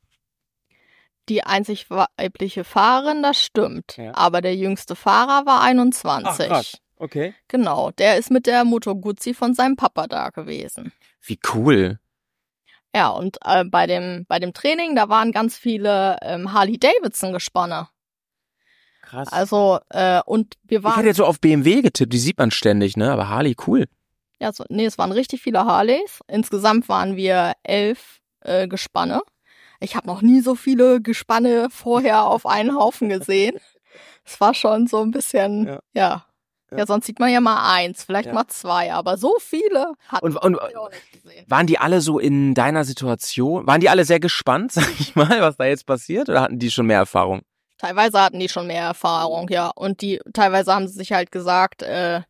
Die 1.29 1.45
einzig 1.45 1.87
weibliche 1.89 2.65
Fahrerin, 2.65 3.23
das 3.23 3.41
stimmt. 3.41 3.97
Ja. 3.97 4.15
Aber 4.15 4.43
der 4.43 4.55
jüngste 4.57 4.95
Fahrer 4.95 5.47
war 5.47 5.63
21. 5.63 6.81
Okay. 6.97 7.35
Genau, 7.49 7.91
der 7.93 8.19
ist 8.19 8.31
mit 8.31 8.47
der 8.47 8.65
Moto 8.65 8.95
Guzzi 8.95 9.35
von 9.35 9.55
seinem 9.55 9.77
Papa 9.77 10.07
da 10.07 10.31
gewesen. 10.31 10.93
Wie 11.21 11.39
cool. 11.55 11.99
Ja, 12.95 13.09
und 13.09 13.39
äh, 13.45 13.65
bei 13.65 13.87
dem 13.87 14.25
bei 14.29 14.39
dem 14.39 14.53
Training, 14.53 14.95
da 14.95 15.09
waren 15.09 15.33
ganz 15.33 15.57
viele 15.57 16.17
ähm, 16.23 16.53
Harley 16.53 16.79
Davidson 16.79 17.33
Gespanne. 17.33 17.89
Krass. 19.03 19.33
Also 19.33 19.81
äh, 19.91 20.21
und 20.25 20.55
wir 20.63 20.79
ich 20.79 20.85
waren 20.85 20.95
hätte 20.97 21.09
jetzt 21.09 21.17
so 21.17 21.27
auf 21.27 21.41
BMW 21.41 21.83
getippt, 21.83 22.13
die 22.13 22.19
sieht 22.19 22.39
man 22.39 22.53
ständig, 22.53 22.97
ne? 22.97 23.11
Aber 23.11 23.29
Harley, 23.29 23.57
cool. 23.67 23.87
ja 24.39 24.53
so, 24.53 24.65
nee, 24.69 24.87
es 24.87 24.97
waren 24.97 25.11
richtig 25.11 25.43
viele 25.43 25.65
Harleys. 25.65 26.21
Insgesamt 26.29 26.89
waren 26.89 27.17
wir 27.17 27.55
elf 27.65 28.21
äh, 28.41 28.69
Gespanne. 28.69 29.23
Ich 29.85 29.97
habe 29.97 30.07
noch 30.07 30.23
nie 30.23 30.41
so 30.41 30.55
viele 30.55 31.01
Gespanne 31.01 31.69
vorher 31.71 32.25
auf 32.25 32.47
einen 32.47 32.75
Haufen 32.77 33.09
gesehen. 33.09 33.57
Es 34.27 34.41
war 34.41 34.55
schon 34.55 34.87
so 34.87 35.03
ein 35.03 35.11
bisschen 35.11 35.67
Ja. 35.67 35.81
ja. 35.93 36.25
ja. 36.75 36.87
Sonst 36.87 37.05
sieht 37.05 37.21
man 37.21 37.31
ja 37.31 37.41
mal 37.43 37.75
eins, 37.75 38.05
vielleicht 38.05 38.29
Ja. 38.29 38.33
mal 38.33 38.47
zwei, 38.49 38.91
aber 38.93 39.19
so 39.19 39.37
viele 39.39 39.93
hat 40.09 40.23
Und, 40.23 40.37
und 40.43 40.55
ich 40.71 40.77
auch 40.79 40.91
nicht 40.91 41.13
gesehen. 41.13 41.45
waren 41.47 41.67
die 41.67 41.79
alle 41.79 42.01
so 42.01 42.19
in 42.19 42.55
deiner 42.55 42.85
Situation? 42.85 43.67
Waren 43.67 43.83
die 43.83 43.91
alle 43.91 44.07
sehr 44.07 44.21
gespannt, 44.21 44.73
sag 44.73 44.89
ich 44.99 45.15
mal, 45.15 45.43
was 45.43 45.59
da 45.59 45.65
jetzt 45.67 45.85
passiert? 45.87 46.31
Oder 46.31 46.41
hatten 46.41 46.59
die 46.59 46.71
schon 46.71 46.87
mehr 46.87 46.99
Erfahrung? 47.01 47.43
Teilweise 47.77 48.19
hatten 48.19 48.41
die 48.41 48.49
schon 48.49 48.67
mehr 48.67 48.83
Erfahrung, 48.85 49.49
ja. 49.51 49.69
Und 49.69 50.01
die 50.01 50.19
teilweise 50.33 50.75
haben 50.75 50.89
sie 50.89 50.95
sich 50.95 51.13
halt 51.13 51.31
gesagt, 51.31 51.83
äh, 51.83 52.23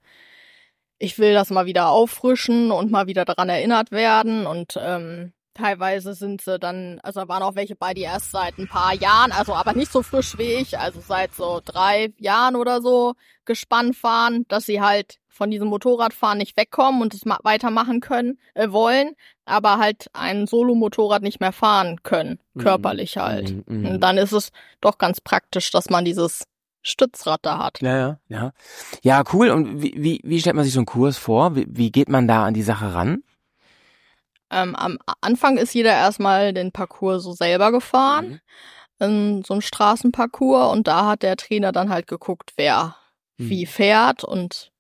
ich 0.99 1.19
will 1.21 1.33
das 1.33 1.51
mal 1.51 1.67
wieder 1.67 1.91
auffrischen 1.91 2.73
und 2.73 2.91
mal 2.91 3.07
wieder 3.07 3.25
daran 3.25 3.49
erinnert 3.49 3.93
werden. 3.93 4.47
Und 4.47 4.77
ähm, 4.83 5.33
teilweise 5.55 6.15
sind 6.15 6.41
sie 6.41 6.59
dann, 6.59 7.01
also 7.03 7.21
da 7.21 7.29
waren 7.29 7.43
auch 7.43 7.55
welche 7.55 7.77
bei, 7.77 7.95
die 7.95 8.03
erst 8.03 8.31
seit 8.31 8.59
ein 8.59 8.69
paar 8.69 8.95
Jahren, 8.95 9.33
also 9.33 9.55
aber 9.55 9.73
nicht 9.73 9.91
so 9.91 10.03
frisch 10.03 10.37
wie 10.39 10.55
ich, 10.55 10.79
also 10.79 11.01
seit 11.01 11.35
so 11.35 11.61
drei 11.65 12.13
Jahren 12.19 12.57
oder 12.57 12.83
so 12.83 13.15
gespannt 13.45 14.03
waren, 14.03 14.47
dass 14.49 14.67
sie 14.67 14.81
halt 14.81 15.19
von 15.29 15.51
diesem 15.51 15.69
Motorradfahren 15.69 16.39
nicht 16.39 16.57
wegkommen 16.57 17.03
und 17.03 17.15
es 17.15 17.25
ma 17.25 17.39
weitermachen 17.43 18.01
können, 18.01 18.39
äh, 18.55 18.71
wollen, 18.71 19.15
aber 19.45 19.79
halt 19.79 20.09
ein 20.13 20.47
Solo-Motorrad 20.47 21.23
nicht 21.23 21.41
mehr 21.41 21.53
fahren 21.53 22.03
können, 22.03 22.39
körperlich 22.59 23.17
halt. 23.17 23.51
Mhm, 23.51 23.81
mhm. 23.81 23.87
Und 23.87 24.01
dann 24.01 24.17
ist 24.17 24.33
es 24.33 24.51
doch 24.81 24.99
ganz 24.99 25.21
praktisch, 25.21 25.71
dass 25.71 25.91
man 25.91 26.05
dieses 26.05 26.45
Stützrad 26.83 27.41
da 27.43 27.59
hat. 27.59 27.81
Ja, 27.81 27.97
ja, 27.97 28.19
ja. 28.29 28.53
Ja, 29.03 29.25
cool. 29.33 29.51
Und 29.51 29.83
wie, 29.83 29.95
wie, 29.97 30.21
wie 30.23 30.41
stellt 30.41 30.55
man 30.55 30.65
sich 30.65 30.75
so 30.75 30.81
einen 30.81 30.87
Kurs 30.87 31.19
vor? 31.19 31.57
Wie, 31.57 31.67
wie 31.69 31.91
geht 31.91 32.09
man 32.09 32.29
da 32.29 32.45
an 32.45 32.55
die 32.55 32.63
Sache 32.63 32.95
ran? 32.95 33.23
Ähm, 34.55 34.77
am 34.77 34.99
Anfang 35.21 35.57
ist 35.59 35.75
jeder 35.75 35.93
erstmal 35.93 36.53
den 36.53 36.71
Parcours 36.73 37.23
so 37.25 37.33
selber 37.33 37.73
gefahren, 37.73 38.41
ähm, 39.01 39.43
so 39.45 39.55
ein 39.55 39.63
Straßenparcours 39.63 40.73
und 40.73 40.87
da 40.87 41.07
hat 41.07 41.23
der 41.23 41.37
Trainer 41.37 41.73
dann 41.73 41.91
halt 41.91 42.07
geguckt, 42.07 42.53
wer 42.57 42.97
Mhm. 43.37 43.51
wie 43.51 43.67
fährt 43.67 44.23
und 44.23 44.71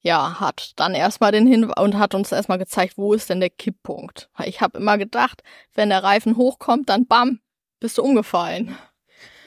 ja, 0.00 0.38
hat 0.38 0.72
dann 0.76 0.94
erstmal 0.94 1.32
den 1.32 1.48
Hin 1.48 1.64
und 1.64 1.98
hat 1.98 2.14
uns 2.14 2.30
erstmal 2.30 2.58
gezeigt, 2.58 2.96
wo 2.96 3.12
ist 3.12 3.28
denn 3.28 3.40
der 3.40 3.50
Kipppunkt. 3.50 4.30
Ich 4.44 4.60
habe 4.60 4.78
immer 4.78 4.96
gedacht, 4.98 5.42
wenn 5.74 5.88
der 5.88 6.04
Reifen 6.04 6.36
hochkommt, 6.36 6.88
dann 6.88 7.06
bam, 7.08 7.40
bist 7.80 7.98
du 7.98 8.02
umgefallen. 8.02 8.76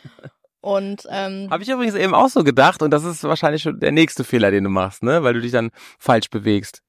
Und 0.64 1.08
ähm, 1.10 1.48
Habe 1.50 1.64
ich 1.64 1.70
übrigens 1.70 1.96
eben 1.96 2.14
auch 2.14 2.30
so 2.30 2.44
gedacht 2.44 2.84
und 2.84 2.92
das 2.92 3.04
ist 3.04 3.24
wahrscheinlich 3.24 3.64
schon 3.64 3.80
der 3.80 3.92
nächste 3.92 4.24
Fehler, 4.24 4.52
den 4.52 4.64
du 4.66 4.70
machst, 4.70 5.02
ne? 5.02 5.24
Weil 5.24 5.34
du 5.34 5.42
dich 5.42 5.52
dann 5.52 5.72
falsch 5.98 6.30
bewegst. 6.30 6.84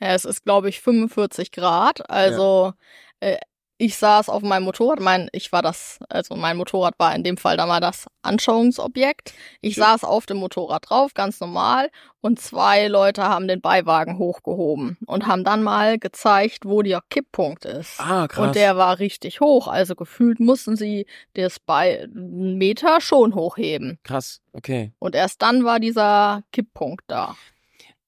Ja, 0.00 0.14
es 0.14 0.24
ist, 0.24 0.44
glaube 0.44 0.68
ich, 0.68 0.80
45 0.80 1.50
Grad. 1.52 2.08
Also 2.10 2.72
äh, 3.20 3.36
ich 3.80 3.96
saß 3.96 4.28
auf 4.28 4.42
meinem 4.42 4.64
Motorrad. 4.64 4.98
Mein, 4.98 5.28
ich 5.32 5.52
war 5.52 5.62
das, 5.62 6.00
also 6.08 6.34
mein 6.34 6.56
Motorrad 6.56 6.94
war 6.98 7.14
in 7.14 7.22
dem 7.22 7.36
Fall 7.36 7.56
dann 7.56 7.68
mal 7.68 7.80
das 7.80 8.06
Anschauungsobjekt. 8.22 9.32
Ich 9.60 9.76
saß 9.76 10.02
auf 10.04 10.26
dem 10.26 10.38
Motorrad 10.38 10.90
drauf, 10.90 11.14
ganz 11.14 11.38
normal. 11.40 11.90
Und 12.20 12.40
zwei 12.40 12.88
Leute 12.88 13.22
haben 13.22 13.46
den 13.46 13.60
Beiwagen 13.60 14.18
hochgehoben 14.18 14.98
und 15.06 15.28
haben 15.28 15.44
dann 15.44 15.62
mal 15.62 15.98
gezeigt, 15.98 16.64
wo 16.64 16.82
der 16.82 17.02
Kipppunkt 17.08 17.64
ist. 17.64 18.00
Ah, 18.00 18.26
Und 18.48 18.56
der 18.56 18.76
war 18.76 18.98
richtig 18.98 19.40
hoch. 19.40 19.68
Also 19.68 19.94
gefühlt 19.94 20.40
mussten 20.40 20.76
sie 20.76 21.06
das 21.34 21.60
bei 21.60 22.02
einen 22.02 22.58
Meter 22.58 23.00
schon 23.00 23.36
hochheben. 23.36 24.00
Krass, 24.02 24.40
okay. 24.52 24.92
Und 24.98 25.14
erst 25.14 25.40
dann 25.42 25.64
war 25.64 25.78
dieser 25.78 26.42
Kipppunkt 26.52 27.04
da. 27.06 27.36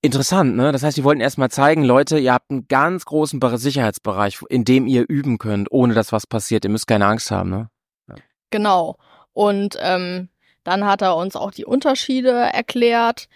Interessant, 0.02 0.56
ne? 0.56 0.72
Das 0.72 0.82
heißt, 0.82 0.96
die 0.96 1.04
wollten 1.04 1.20
erstmal 1.20 1.50
zeigen, 1.50 1.84
Leute, 1.84 2.18
ihr 2.18 2.32
habt 2.32 2.50
einen 2.50 2.66
ganz 2.68 3.04
großen 3.04 3.38
Be- 3.38 3.58
Sicherheitsbereich, 3.58 4.40
in 4.48 4.64
dem 4.64 4.86
ihr 4.86 5.04
üben 5.06 5.36
könnt, 5.36 5.70
ohne 5.70 5.92
dass 5.92 6.10
was 6.12 6.26
passiert. 6.26 6.64
Ihr 6.64 6.70
müsst 6.70 6.86
keine 6.86 7.06
Angst 7.06 7.30
haben, 7.30 7.50
ne? 7.50 7.70
Genau. 8.50 8.96
Und 9.32 9.76
ähm, 9.80 10.28
dann 10.64 10.86
hat 10.86 11.02
er 11.02 11.16
uns 11.16 11.36
auch 11.36 11.50
die 11.50 11.66
Unterschiede 11.66 12.30
erklärt, 12.30 13.28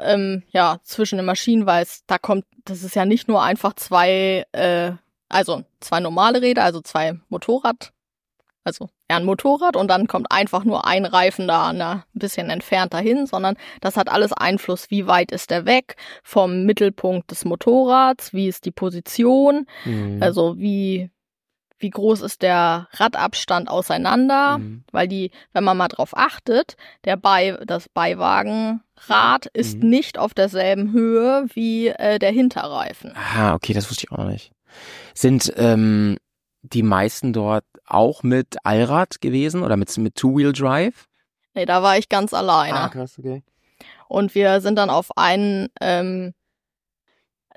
ähm, 0.00 0.42
ja, 0.50 0.78
zwischen 0.82 1.16
den 1.16 1.26
Maschinen, 1.26 1.66
weil 1.66 1.82
es 1.82 2.04
da 2.06 2.18
kommt, 2.18 2.44
das 2.64 2.82
ist 2.82 2.96
ja 2.96 3.04
nicht 3.04 3.28
nur 3.28 3.42
einfach 3.42 3.74
zwei, 3.74 4.46
äh, 4.52 4.92
also 5.28 5.64
zwei 5.80 6.00
normale 6.00 6.40
Räder, 6.40 6.64
also 6.64 6.80
zwei 6.80 7.18
Motorrad, 7.28 7.92
also 8.64 8.88
ja, 9.12 9.18
ein 9.18 9.24
Motorrad 9.26 9.76
und 9.76 9.88
dann 9.88 10.06
kommt 10.06 10.32
einfach 10.32 10.64
nur 10.64 10.86
ein 10.86 11.04
Reifen 11.04 11.46
da 11.46 11.68
ein 11.68 12.02
bisschen 12.14 12.48
entfernt 12.48 12.94
dahin, 12.94 13.26
sondern 13.26 13.56
das 13.82 13.96
hat 13.98 14.08
alles 14.08 14.32
Einfluss, 14.32 14.90
wie 14.90 15.06
weit 15.06 15.30
ist 15.32 15.50
der 15.50 15.66
weg 15.66 15.96
vom 16.22 16.64
Mittelpunkt 16.64 17.30
des 17.30 17.44
Motorrads, 17.44 18.32
wie 18.32 18.48
ist 18.48 18.64
die 18.64 18.70
Position, 18.70 19.66
Mhm. 19.84 20.22
also 20.22 20.56
wie, 20.58 21.10
wie 21.78 21.90
groß 21.90 22.22
ist 22.22 22.40
der 22.42 22.88
Radabstand 22.92 23.68
auseinander, 23.68 24.58
Mhm. 24.58 24.84
weil 24.92 25.08
die, 25.08 25.30
wenn 25.52 25.64
man 25.64 25.76
mal 25.76 25.88
drauf 25.88 26.16
achtet, 26.16 26.76
der 27.04 27.16
Bei, 27.16 27.58
das 27.66 27.88
Beiwagenrad 27.90 29.46
ist 29.52 29.82
Mhm. 29.82 29.88
nicht 29.90 30.18
auf 30.18 30.32
derselben 30.32 30.92
Höhe 30.92 31.46
wie 31.52 31.88
äh, 31.88 32.18
der 32.18 32.30
Hinterreifen. 32.30 33.12
Ah, 33.36 33.54
okay, 33.54 33.72
das 33.74 33.90
wusste 33.90 34.04
ich 34.06 34.12
auch 34.12 34.18
noch 34.18 34.30
nicht. 34.30 34.52
Sind 35.14 35.52
ähm, 35.56 36.16
die 36.62 36.82
meisten 36.84 37.32
dort 37.32 37.64
auch 37.86 38.22
mit 38.22 38.56
Allrad 38.64 39.20
gewesen 39.20 39.62
oder 39.62 39.76
mit, 39.76 39.96
mit 39.98 40.14
Two-Wheel-Drive? 40.14 41.06
Nee, 41.54 41.66
da 41.66 41.82
war 41.82 41.98
ich 41.98 42.08
ganz 42.08 42.32
alleine. 42.32 42.88
krass, 42.90 43.18
okay. 43.18 43.42
Und 44.08 44.34
wir 44.34 44.60
sind 44.60 44.76
dann 44.76 44.90
auf 44.90 45.08
ein 45.16 45.68
ähm, 45.80 46.34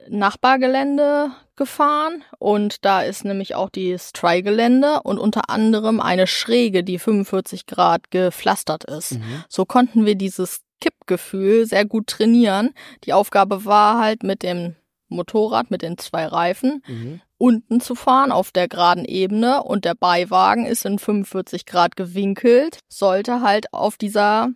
Nachbargelände 0.09 1.31
gefahren 1.55 2.23
und 2.37 2.83
da 2.85 3.01
ist 3.01 3.23
nämlich 3.25 3.55
auch 3.55 3.69
dieses 3.69 4.11
Try-Gelände 4.13 5.01
und 5.03 5.17
unter 5.17 5.49
anderem 5.49 5.99
eine 6.01 6.27
Schräge, 6.27 6.83
die 6.83 6.99
45 6.99 7.65
Grad 7.65 8.11
gepflastert 8.11 8.83
ist. 8.83 9.13
Mhm. 9.13 9.43
So 9.49 9.65
konnten 9.65 10.05
wir 10.05 10.15
dieses 10.15 10.61
Kippgefühl 10.81 11.65
sehr 11.65 11.85
gut 11.85 12.07
trainieren. 12.07 12.73
Die 13.05 13.13
Aufgabe 13.13 13.65
war 13.65 13.99
halt 13.99 14.23
mit 14.23 14.43
dem 14.43 14.75
Motorrad, 15.07 15.71
mit 15.71 15.81
den 15.81 15.97
zwei 15.97 16.25
Reifen, 16.25 16.83
Mhm. 16.87 17.21
Unten 17.37 17.81
zu 17.81 17.95
fahren 17.95 18.31
auf 18.31 18.51
der 18.51 18.67
geraden 18.67 19.05
Ebene 19.05 19.63
und 19.63 19.85
der 19.85 19.95
Beiwagen 19.95 20.65
ist 20.65 20.85
in 20.85 20.99
45 20.99 21.65
Grad 21.65 21.95
gewinkelt, 21.95 22.79
sollte 22.87 23.41
halt 23.41 23.73
auf 23.73 23.97
dieser 23.97 24.49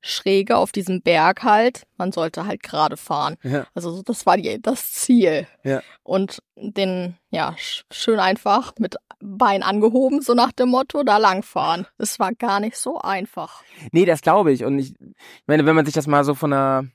Schräge, 0.00 0.56
auf 0.56 0.72
diesem 0.72 1.02
Berg 1.02 1.42
halt, 1.42 1.86
man 1.96 2.12
sollte 2.12 2.46
halt 2.46 2.62
gerade 2.62 2.96
fahren. 2.96 3.36
Ja. 3.42 3.66
Also 3.74 3.90
so, 3.90 4.02
das 4.02 4.26
war 4.26 4.36
die, 4.36 4.60
das 4.62 4.92
Ziel. 4.92 5.46
Ja. 5.64 5.82
Und 6.04 6.40
den, 6.56 7.16
ja, 7.30 7.54
sch 7.58 7.84
schön 7.90 8.20
einfach 8.20 8.72
mit 8.78 8.96
Bein 9.20 9.64
angehoben, 9.64 10.22
so 10.22 10.34
nach 10.34 10.52
dem 10.52 10.68
Motto, 10.68 11.02
da 11.02 11.16
langfahren. 11.16 11.86
Es 11.98 12.20
war 12.20 12.32
gar 12.32 12.60
nicht 12.60 12.76
so 12.76 12.98
einfach. 12.98 13.62
Nee, 13.90 14.04
das 14.04 14.22
glaube 14.22 14.52
ich. 14.52 14.64
Und 14.64 14.78
ich, 14.78 14.94
ich 15.00 15.46
meine, 15.46 15.66
wenn 15.66 15.74
man 15.74 15.84
sich 15.84 15.94
das 15.94 16.06
mal 16.06 16.22
so 16.22 16.34
von 16.34 16.50
der 16.50 16.86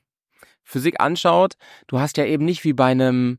Physik 0.62 1.00
anschaut, 1.00 1.54
du 1.86 2.00
hast 2.00 2.16
ja 2.16 2.24
eben 2.24 2.46
nicht 2.46 2.64
wie 2.64 2.72
bei 2.72 2.86
einem 2.86 3.38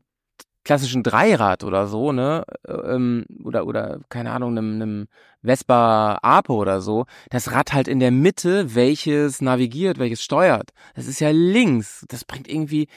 klassischen 0.66 1.04
Dreirad 1.04 1.62
oder 1.62 1.86
so, 1.86 2.10
ne, 2.10 2.44
ähm, 2.66 3.24
oder 3.44 3.66
oder 3.66 4.00
keine 4.08 4.32
Ahnung, 4.32 4.58
einem, 4.58 4.74
einem 4.74 5.08
Vespa 5.42 6.18
Ape 6.22 6.52
oder 6.52 6.80
so, 6.80 7.06
das 7.30 7.52
Rad 7.52 7.72
halt 7.72 7.86
in 7.86 8.00
der 8.00 8.10
Mitte, 8.10 8.74
welches 8.74 9.40
navigiert, 9.40 9.98
welches 9.98 10.24
steuert. 10.24 10.70
Das 10.96 11.06
ist 11.06 11.20
ja 11.20 11.30
links. 11.30 12.04
Das 12.08 12.24
bringt 12.24 12.48
irgendwie 12.48 12.88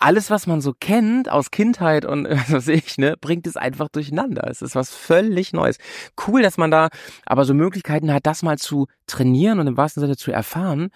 alles, 0.00 0.30
was 0.30 0.48
man 0.48 0.60
so 0.60 0.72
kennt 0.72 1.30
aus 1.30 1.52
Kindheit 1.52 2.04
und 2.04 2.24
was 2.28 2.50
weiß 2.50 2.68
ich, 2.68 2.98
ne, 2.98 3.16
bringt 3.20 3.46
es 3.46 3.56
einfach 3.56 3.88
durcheinander. 3.88 4.48
Es 4.50 4.60
ist 4.60 4.74
was 4.74 4.90
völlig 4.90 5.52
Neues. 5.52 5.78
Cool, 6.26 6.42
dass 6.42 6.58
man 6.58 6.72
da 6.72 6.88
aber 7.24 7.44
so 7.44 7.54
Möglichkeiten 7.54 8.12
hat, 8.12 8.26
das 8.26 8.42
mal 8.42 8.58
zu 8.58 8.88
trainieren 9.06 9.60
und 9.60 9.68
im 9.68 9.76
wahrsten 9.76 10.00
Sinne 10.00 10.16
zu 10.16 10.32
erfahren. 10.32 10.90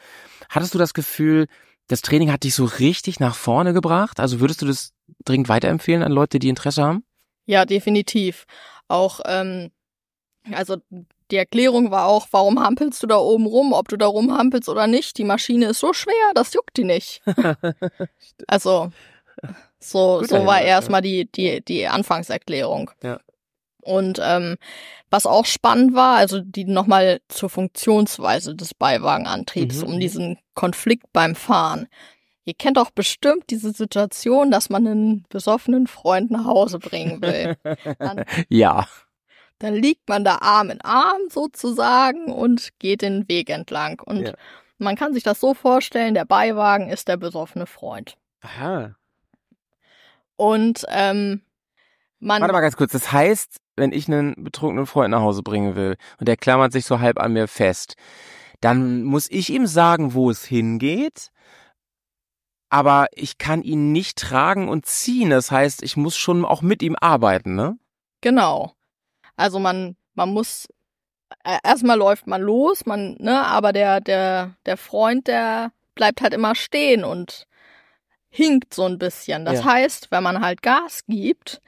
Hattest 0.49 0.75
du 0.75 0.79
das 0.79 0.93
Gefühl, 0.93 1.47
das 1.89 2.03
Training 2.03 2.33
hat 2.33 2.43
dich 2.43 2.55
so 2.55 2.65
richtig 2.65 3.21
nach 3.21 3.35
vorne 3.35 3.73
gebracht? 3.73 4.21
Also 4.21 4.41
würdest 4.41 4.63
du 4.63 4.67
das 4.67 4.93
dringend 5.25 5.49
weiterempfehlen 5.49 6.03
an 6.03 6.13
Leute, 6.13 6.39
die 6.39 6.49
Interesse 6.49 6.83
haben? 6.83 7.05
Ja, 7.47 7.65
definitiv. 7.65 8.47
Auch, 8.89 9.21
ähm, 9.25 9.71
also 10.53 10.77
die 11.31 11.37
Erklärung 11.37 11.91
war 11.91 12.07
auch, 12.07 12.29
warum 12.31 12.61
hampelst 12.61 13.03
du 13.03 13.07
da 13.07 13.17
oben 13.17 13.47
rum, 13.47 13.73
ob 13.73 13.89
du 13.89 13.97
da 13.97 14.07
rumhampelst 14.07 14.69
oder 14.69 14.87
nicht. 14.87 15.19
Die 15.19 15.25
Maschine 15.25 15.67
ist 15.67 15.81
so 15.81 15.93
schwer, 15.93 16.33
das 16.35 16.53
juckt 16.55 16.77
die 16.77 16.85
nicht. 16.85 17.23
also 18.47 18.91
so, 19.79 20.19
Guter 20.21 20.41
so 20.41 20.47
war 20.47 20.61
erstmal 20.61 21.03
die, 21.03 21.31
die, 21.31 21.65
die 21.65 21.87
Anfangserklärung. 21.87 22.91
Ja. 23.03 23.21
Und 23.87 24.21
ähm, 24.23 24.57
was 25.11 25.25
auch 25.27 25.47
spannend 25.47 25.95
war, 25.95 26.17
also 26.17 26.41
die 26.41 26.65
nochmal 26.65 27.21
zur 27.29 27.49
Funktionsweise 27.49 28.55
des 28.55 28.75
Beiwagenantriebs, 28.75 29.83
Mhm. 29.83 29.87
um 29.89 30.01
diesen 30.01 30.39
Konflikt 30.55 31.13
beim 31.13 31.35
Fahren. 31.35 31.87
Ihr 32.45 32.55
kennt 32.55 32.77
doch 32.77 32.91
bestimmt 32.91 33.45
diese 33.51 33.73
Situation, 33.73 34.51
dass 34.51 34.69
man 34.71 34.87
einen 34.87 35.25
besoffenen 35.29 35.87
Freund 35.87 36.31
nach 36.31 36.45
Hause 36.45 36.79
bringen 36.79 37.21
will. 37.23 37.57
Dann, 37.99 38.25
Ja. 38.49 38.87
dann 39.59 39.75
liegt 39.75 40.09
man 40.09 40.25
da 40.25 40.39
Arm 40.43 40.71
in 40.71 40.81
Arm 40.81 41.23
sozusagen 41.31 42.33
und 42.33 42.71
geht 42.79 43.03
den 43.03 43.29
Weg 43.29 43.51
entlang. 43.51 44.01
Und 44.05 44.29
Ja. 44.29 44.35
man 44.79 44.95
kann 44.97 45.13
sich 45.15 45.23
das 45.25 45.41
so 45.41 45.55
vorstellen, 45.55 46.15
der 46.15 46.25
Beiwagen 46.25 46.89
ist 46.91 47.09
der 47.09 47.17
besoffene 47.17 47.67
Freund. 47.67 48.17
Aha. 48.43 48.95
Und 50.37 50.85
ähm, 50.89 51.43
man 52.21 52.41
Warte 52.43 52.53
mal 52.53 52.61
ganz 52.61 52.77
kurz. 52.77 52.93
Das 52.93 53.11
heißt, 53.13 53.57
wenn 53.77 53.93
ich 53.93 54.09
einen 54.09 54.35
betrunkenen 54.43 54.87
Freund 54.87 55.11
nach 55.11 55.21
Hause 55.21 55.43
bringen 55.43 55.77
will 55.77 55.97
und 56.19 56.29
der 56.29 56.37
klammert 56.37 56.73
sich 56.73 56.85
so 56.87 57.01
halb 57.01 57.21
an 57.21 57.33
mir 57.33 57.49
fest, 57.49 57.97
dann 58.61 59.05
muss 59.05 59.31
ich 59.31 59.51
ihm 59.51 59.67
sagen, 59.67 60.15
wo 60.15 60.31
es 60.31 60.45
hingeht. 60.45 61.31
Aber 62.69 63.07
ich 63.13 63.39
kann 63.39 63.63
ihn 63.63 63.93
nicht 63.93 64.19
tragen 64.19 64.69
und 64.69 64.87
ziehen. 64.87 65.31
Das 65.31 65.51
heißt, 65.51 65.83
ich 65.83 65.97
muss 65.97 66.17
schon 66.17 66.45
auch 66.45 66.63
mit 66.63 66.83
ihm 66.83 66.97
arbeiten, 67.01 67.55
ne? 67.55 67.79
Genau. 68.23 68.73
Also 69.37 69.59
man, 69.59 69.97
man 70.15 70.31
muss 70.33 70.67
äh, 71.45 71.59
erstmal 71.63 71.99
läuft 71.99 72.27
man 72.27 72.43
los, 72.43 72.87
man, 72.87 73.17
ne, 73.19 73.45
aber 73.47 73.73
der, 73.73 74.01
der, 74.01 74.57
der 74.65 74.77
Freund, 74.77 75.27
der 75.29 75.73
bleibt 75.95 76.21
halt 76.21 76.35
immer 76.35 76.55
stehen 76.55 77.05
und 77.05 77.47
hinkt 78.29 78.75
so 78.75 78.85
ein 78.85 78.99
bisschen. 78.99 79.45
Das 79.45 79.61
Ja. 79.61 79.65
heißt, 79.65 80.11
wenn 80.11 80.23
man 80.23 80.41
halt 80.41 80.63
Gas 80.63 81.05
gibt, 81.09 81.61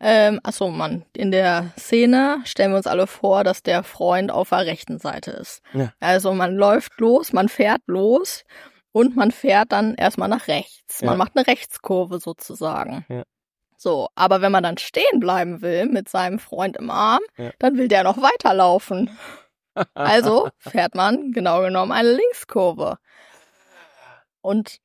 ähm, 0.00 0.40
achso, 0.42 0.68
man, 0.68 1.04
in 1.12 1.30
der 1.30 1.72
Szene 1.78 2.40
stellen 2.44 2.70
wir 2.72 2.76
uns 2.76 2.86
alle 2.86 3.06
vor, 3.06 3.44
dass 3.44 3.62
der 3.62 3.82
Freund 3.82 4.30
auf 4.30 4.50
der 4.50 4.66
rechten 4.66 4.98
Seite 4.98 5.32
ist. 5.32 5.60
Ja. 5.72 5.92
Also 6.00 6.32
man 6.34 6.54
läuft 6.54 7.00
los, 7.00 7.32
man 7.32 7.48
fährt 7.48 7.82
los 7.86 8.44
und 8.92 9.16
man 9.16 9.30
fährt 9.32 9.72
dann 9.72 9.94
erstmal 9.94 10.28
nach 10.28 10.48
rechts. 10.48 11.00
Ja. 11.00 11.08
Man 11.08 11.18
macht 11.18 11.32
eine 11.36 11.46
Rechtskurve 11.46 12.20
sozusagen. 12.20 13.04
Ja. 13.08 13.22
So, 13.76 14.08
aber 14.16 14.40
wenn 14.40 14.50
man 14.52 14.64
dann 14.64 14.78
stehen 14.78 15.20
bleiben 15.20 15.62
will 15.62 15.86
mit 15.86 16.08
seinem 16.08 16.38
Freund 16.38 16.76
im 16.76 16.90
Arm, 16.90 17.22
Ja. 17.36 17.50
dann 17.58 17.76
will 17.76 17.88
der 17.88 18.02
noch 18.04 18.18
weiterlaufen. 18.20 19.10
Also 19.94 20.48
fährt 20.58 20.96
man 20.96 21.30
genau 21.30 21.60
genommen 21.60 21.92
eine 21.92 22.10
Linkskurve. 22.12 22.98
Und 24.40 24.78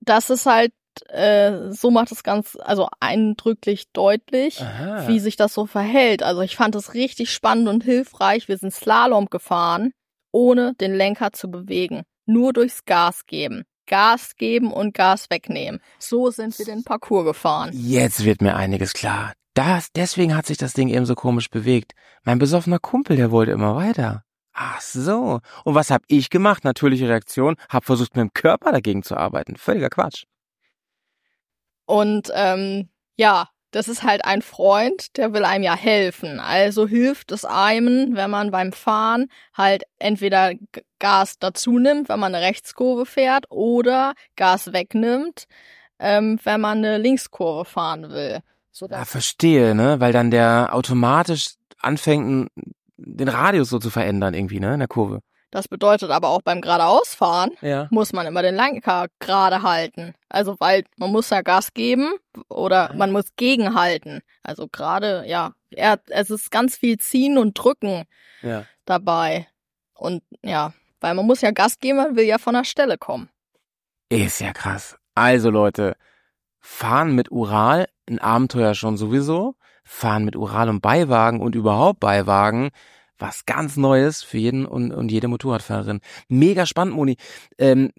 das 0.00 0.28
ist 0.28 0.44
halt, 0.46 0.72
äh, 1.10 1.72
so 1.72 1.90
macht 1.90 2.12
es 2.12 2.22
ganz, 2.22 2.56
also 2.60 2.88
eindrücklich 3.00 3.90
deutlich, 3.92 4.60
Aha. 4.60 5.08
wie 5.08 5.20
sich 5.20 5.36
das 5.36 5.54
so 5.54 5.66
verhält. 5.66 6.22
Also 6.22 6.40
ich 6.40 6.56
fand 6.56 6.74
es 6.74 6.94
richtig 6.94 7.30
spannend 7.32 7.68
und 7.68 7.84
hilfreich. 7.84 8.48
Wir 8.48 8.58
sind 8.58 8.72
Slalom 8.72 9.26
gefahren, 9.26 9.92
ohne 10.32 10.74
den 10.74 10.94
Lenker 10.94 11.32
zu 11.32 11.50
bewegen. 11.50 12.02
Nur 12.26 12.52
durchs 12.52 12.84
Gas 12.84 13.26
geben. 13.26 13.64
Gas 13.86 14.36
geben 14.36 14.72
und 14.72 14.94
Gas 14.94 15.30
wegnehmen. 15.30 15.80
So 15.98 16.30
sind 16.30 16.58
wir 16.58 16.66
den 16.66 16.82
Parcours 16.82 17.24
gefahren. 17.24 17.70
Jetzt 17.72 18.24
wird 18.24 18.42
mir 18.42 18.56
einiges 18.56 18.92
klar. 18.92 19.32
Das, 19.54 19.90
deswegen 19.92 20.36
hat 20.36 20.46
sich 20.46 20.58
das 20.58 20.74
Ding 20.74 20.88
eben 20.88 21.06
so 21.06 21.14
komisch 21.14 21.48
bewegt. 21.48 21.92
Mein 22.24 22.38
besoffener 22.38 22.78
Kumpel, 22.78 23.16
der 23.16 23.30
wollte 23.30 23.52
immer 23.52 23.74
weiter. 23.76 24.24
Ach 24.52 24.80
so. 24.80 25.40
Und 25.64 25.74
was 25.74 25.90
hab 25.90 26.02
ich 26.08 26.30
gemacht? 26.30 26.64
Natürliche 26.64 27.08
Reaktion. 27.08 27.56
Hab 27.68 27.84
versucht, 27.84 28.16
mit 28.16 28.22
dem 28.22 28.32
Körper 28.32 28.72
dagegen 28.72 29.02
zu 29.02 29.16
arbeiten. 29.16 29.56
Völliger 29.56 29.90
Quatsch. 29.90 30.24
Und 31.86 32.30
ähm, 32.34 32.88
ja, 33.16 33.48
das 33.70 33.88
ist 33.88 34.02
halt 34.02 34.24
ein 34.24 34.42
Freund, 34.42 35.16
der 35.16 35.32
will 35.32 35.44
einem 35.44 35.64
ja 35.64 35.76
helfen. 35.76 36.40
Also 36.40 36.86
hilft 36.86 37.32
es 37.32 37.44
einem, 37.44 38.16
wenn 38.16 38.30
man 38.30 38.50
beim 38.50 38.72
Fahren 38.72 39.28
halt 39.54 39.84
entweder 39.98 40.52
Gas 40.98 41.38
dazu 41.38 41.78
nimmt, 41.78 42.08
wenn 42.08 42.20
man 42.20 42.34
eine 42.34 42.44
Rechtskurve 42.44 43.06
fährt, 43.06 43.50
oder 43.50 44.14
Gas 44.36 44.72
wegnimmt, 44.72 45.44
ähm, 45.98 46.38
wenn 46.44 46.60
man 46.60 46.78
eine 46.78 46.98
Linkskurve 46.98 47.64
fahren 47.64 48.10
will. 48.10 48.40
So 48.70 48.86
Ja, 48.86 49.04
verstehe, 49.04 49.74
ne? 49.74 50.00
Weil 50.00 50.12
dann 50.12 50.30
der 50.30 50.70
automatisch 50.72 51.54
anfängt, 51.78 52.50
den 52.96 53.28
Radius 53.28 53.68
so 53.68 53.78
zu 53.78 53.90
verändern 53.90 54.34
irgendwie, 54.34 54.60
ne? 54.60 54.74
In 54.74 54.80
der 54.80 54.88
Kurve. 54.88 55.20
Das 55.56 55.68
bedeutet 55.68 56.10
aber 56.10 56.28
auch 56.28 56.42
beim 56.42 56.60
geradeausfahren 56.60 57.52
Ja. 57.62 57.88
muss 57.90 58.12
man 58.12 58.26
immer 58.26 58.42
den 58.42 58.54
Lenker 58.54 59.06
gerade 59.20 59.62
halten. 59.62 60.14
Also 60.28 60.56
weil 60.60 60.84
man 60.98 61.10
muss 61.10 61.30
ja 61.30 61.40
Gas 61.40 61.72
geben 61.72 62.12
oder 62.48 62.92
man 62.94 63.10
muss 63.10 63.24
gegenhalten. 63.36 64.20
Also 64.42 64.68
gerade, 64.68 65.24
ja, 65.26 65.52
er, 65.70 65.98
es 66.08 66.28
ist 66.28 66.50
ganz 66.50 66.76
viel 66.76 66.98
ziehen 66.98 67.38
und 67.38 67.54
drücken 67.54 68.04
Ja. 68.42 68.64
dabei. 68.84 69.46
Und 69.94 70.22
ja, 70.42 70.74
weil 71.00 71.14
man 71.14 71.26
muss 71.26 71.40
ja 71.40 71.52
Gas 71.52 71.78
geben, 71.78 71.96
man 71.98 72.16
will 72.16 72.24
ja 72.26 72.36
von 72.36 72.52
der 72.54 72.64
Stelle 72.64 72.98
kommen. 72.98 73.30
Ist 74.10 74.40
ja 74.42 74.52
krass. 74.52 74.96
Also 75.14 75.48
Leute, 75.48 75.96
fahren 76.60 77.14
mit 77.14 77.32
Ural, 77.32 77.86
ein 78.08 78.18
Abenteuer 78.18 78.74
schon 78.74 78.98
sowieso. 78.98 79.54
Fahren 79.84 80.24
mit 80.26 80.36
Ural 80.36 80.68
und 80.68 80.80
Beiwagen 80.82 81.40
und 81.40 81.54
überhaupt 81.54 82.00
Beiwagen, 82.00 82.70
was 83.18 83.46
ganz 83.46 83.76
Neues 83.76 84.22
für 84.22 84.38
jeden 84.38 84.66
und, 84.66 84.92
und 84.92 85.10
jede 85.10 85.28
Motorradfahrerin. 85.28 86.00
Mega 86.28 86.66
spannend, 86.66 86.94
Moni. 86.94 87.16
Ähm, 87.58 87.90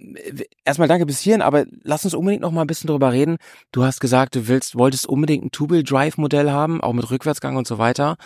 erstmal 0.63 0.87
danke 0.87 1.05
bis 1.05 1.19
hierhin, 1.19 1.41
aber 1.41 1.65
lass 1.83 2.05
uns 2.05 2.13
unbedingt 2.13 2.41
noch 2.41 2.51
mal 2.51 2.61
ein 2.61 2.67
bisschen 2.67 2.87
drüber 2.87 3.11
reden. 3.11 3.37
Du 3.71 3.83
hast 3.83 3.99
gesagt, 3.99 4.35
du 4.35 4.47
willst, 4.47 4.77
wolltest 4.77 5.07
unbedingt 5.07 5.45
ein 5.45 5.51
Two-Wheel-Drive-Modell 5.51 6.51
haben, 6.51 6.81
auch 6.81 6.93
mit 6.93 7.09
Rückwärtsgang 7.09 7.55
und 7.55 7.67
so 7.67 7.77
weiter, 7.77 8.17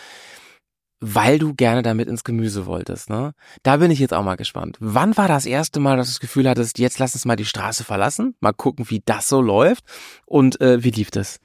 weil 1.00 1.40
du 1.40 1.56
gerne 1.56 1.82
damit 1.82 2.08
ins 2.08 2.24
Gemüse 2.24 2.68
wolltest, 2.68 3.10
ne? 3.10 3.34
Da 3.64 3.78
bin 3.78 3.90
ich 3.90 4.00
jetzt 4.00 4.14
auch 4.14 4.24
mal 4.24 4.36
gespannt. 4.36 4.78
Wann 4.80 5.18
war 5.18 5.28
das 5.28 5.48
erste 5.48 5.80
Mal, 5.80 5.98
dass 5.98 6.08
du 6.08 6.12
das 6.14 6.20
Gefühl 6.20 6.48
hattest, 6.48 6.78
jetzt 6.78 7.00
lass 7.00 7.16
uns 7.16 7.26
mal 7.26 7.36
die 7.36 7.46
Straße 7.46 7.84
verlassen, 7.84 8.36
mal 8.40 8.54
gucken, 8.54 8.90
wie 8.90 9.02
das 9.04 9.28
so 9.28 9.42
läuft 9.42 9.84
und 10.26 10.62
äh, 10.62 10.84
wie 10.84 10.92
lief 10.92 11.10
das? 11.10 11.40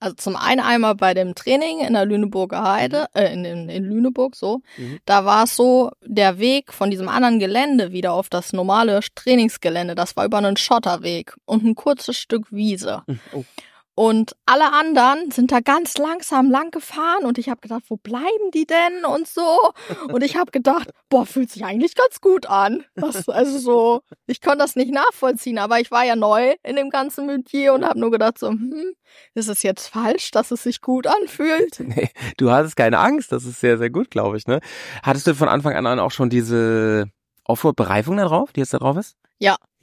Also 0.00 0.16
zum 0.16 0.34
einen 0.36 0.60
einmal 0.60 0.94
bei 0.94 1.12
dem 1.14 1.34
Training 1.34 1.80
in 1.80 1.92
der 1.92 2.06
Lüneburger 2.06 2.62
Heide, 2.64 3.06
äh, 3.14 3.32
in, 3.32 3.44
in, 3.44 3.68
in 3.68 3.84
Lüneburg 3.84 4.34
so, 4.34 4.62
Mhm. 4.78 4.98
da 5.04 5.24
war 5.26 5.44
es 5.44 5.56
so, 5.56 5.90
der 6.04 6.38
Weg 6.38 6.72
von 6.72 6.90
diesem 6.90 7.08
anderen 7.08 7.38
Gelände 7.38 7.92
wieder 7.92 8.12
auf 8.14 8.28
das 8.30 8.52
normale 8.52 9.00
Trainingsgelände, 9.14 9.94
das 9.94 10.16
war 10.16 10.24
über 10.24 10.38
einen 10.38 10.56
Schotterweg 10.56 11.36
und 11.44 11.64
ein 11.64 11.74
kurzes 11.74 12.16
Stück 12.16 12.50
Wiese. 12.50 13.02
Oh. 13.32 13.44
Und 13.94 14.34
alle 14.46 14.72
anderen 14.72 15.30
sind 15.30 15.52
da 15.52 15.60
ganz 15.60 15.98
langsam 15.98 16.50
lang 16.50 16.70
gefahren 16.70 17.24
und 17.24 17.38
ich 17.38 17.48
habe 17.48 17.60
gedacht, 17.60 17.82
wo 17.88 17.96
bleiben 17.96 18.50
die 18.54 18.66
denn 18.66 19.04
und 19.04 19.26
so. 19.26 19.72
Und 20.10 20.22
ich 20.22 20.36
habe 20.36 20.50
gedacht, 20.52 20.90
boah, 21.08 21.26
fühlt 21.26 21.50
sich 21.50 21.64
eigentlich 21.64 21.94
ganz 21.94 22.20
gut 22.20 22.46
an. 22.46 22.84
Das, 22.94 23.28
also 23.28 23.58
so, 23.58 24.00
ich 24.26 24.40
konnte 24.40 24.58
das 24.58 24.76
nicht 24.76 24.92
nachvollziehen, 24.92 25.58
aber 25.58 25.80
ich 25.80 25.90
war 25.90 26.04
ja 26.04 26.16
neu 26.16 26.54
in 26.62 26.76
dem 26.76 26.90
ganzen 26.90 27.26
Metier 27.26 27.74
und 27.74 27.84
habe 27.84 28.00
nur 28.00 28.10
gedacht 28.10 28.38
so, 28.38 28.48
hm, 28.48 28.94
ist 29.34 29.48
es 29.48 29.62
jetzt 29.62 29.88
falsch, 29.88 30.30
dass 30.30 30.50
es 30.50 30.62
sich 30.62 30.80
gut 30.80 31.06
anfühlt? 31.06 31.80
Nee, 31.90 32.10
du 32.36 32.52
hattest 32.52 32.76
keine 32.76 33.00
Angst, 33.00 33.32
das 33.32 33.44
ist 33.44 33.58
sehr, 33.58 33.76
sehr 33.76 33.90
gut, 33.90 34.10
glaube 34.10 34.36
ich, 34.36 34.46
ne? 34.46 34.60
Hattest 35.02 35.26
du 35.26 35.34
von 35.34 35.48
Anfang 35.48 35.74
an 35.74 35.98
auch 35.98 36.12
schon 36.12 36.30
diese 36.30 37.06
Offroad-Bereifung 37.44 38.16
da 38.16 38.26
drauf, 38.26 38.52
die 38.52 38.60
jetzt 38.60 38.72
da 38.72 38.78
drauf 38.78 38.96
ist? 38.96 39.16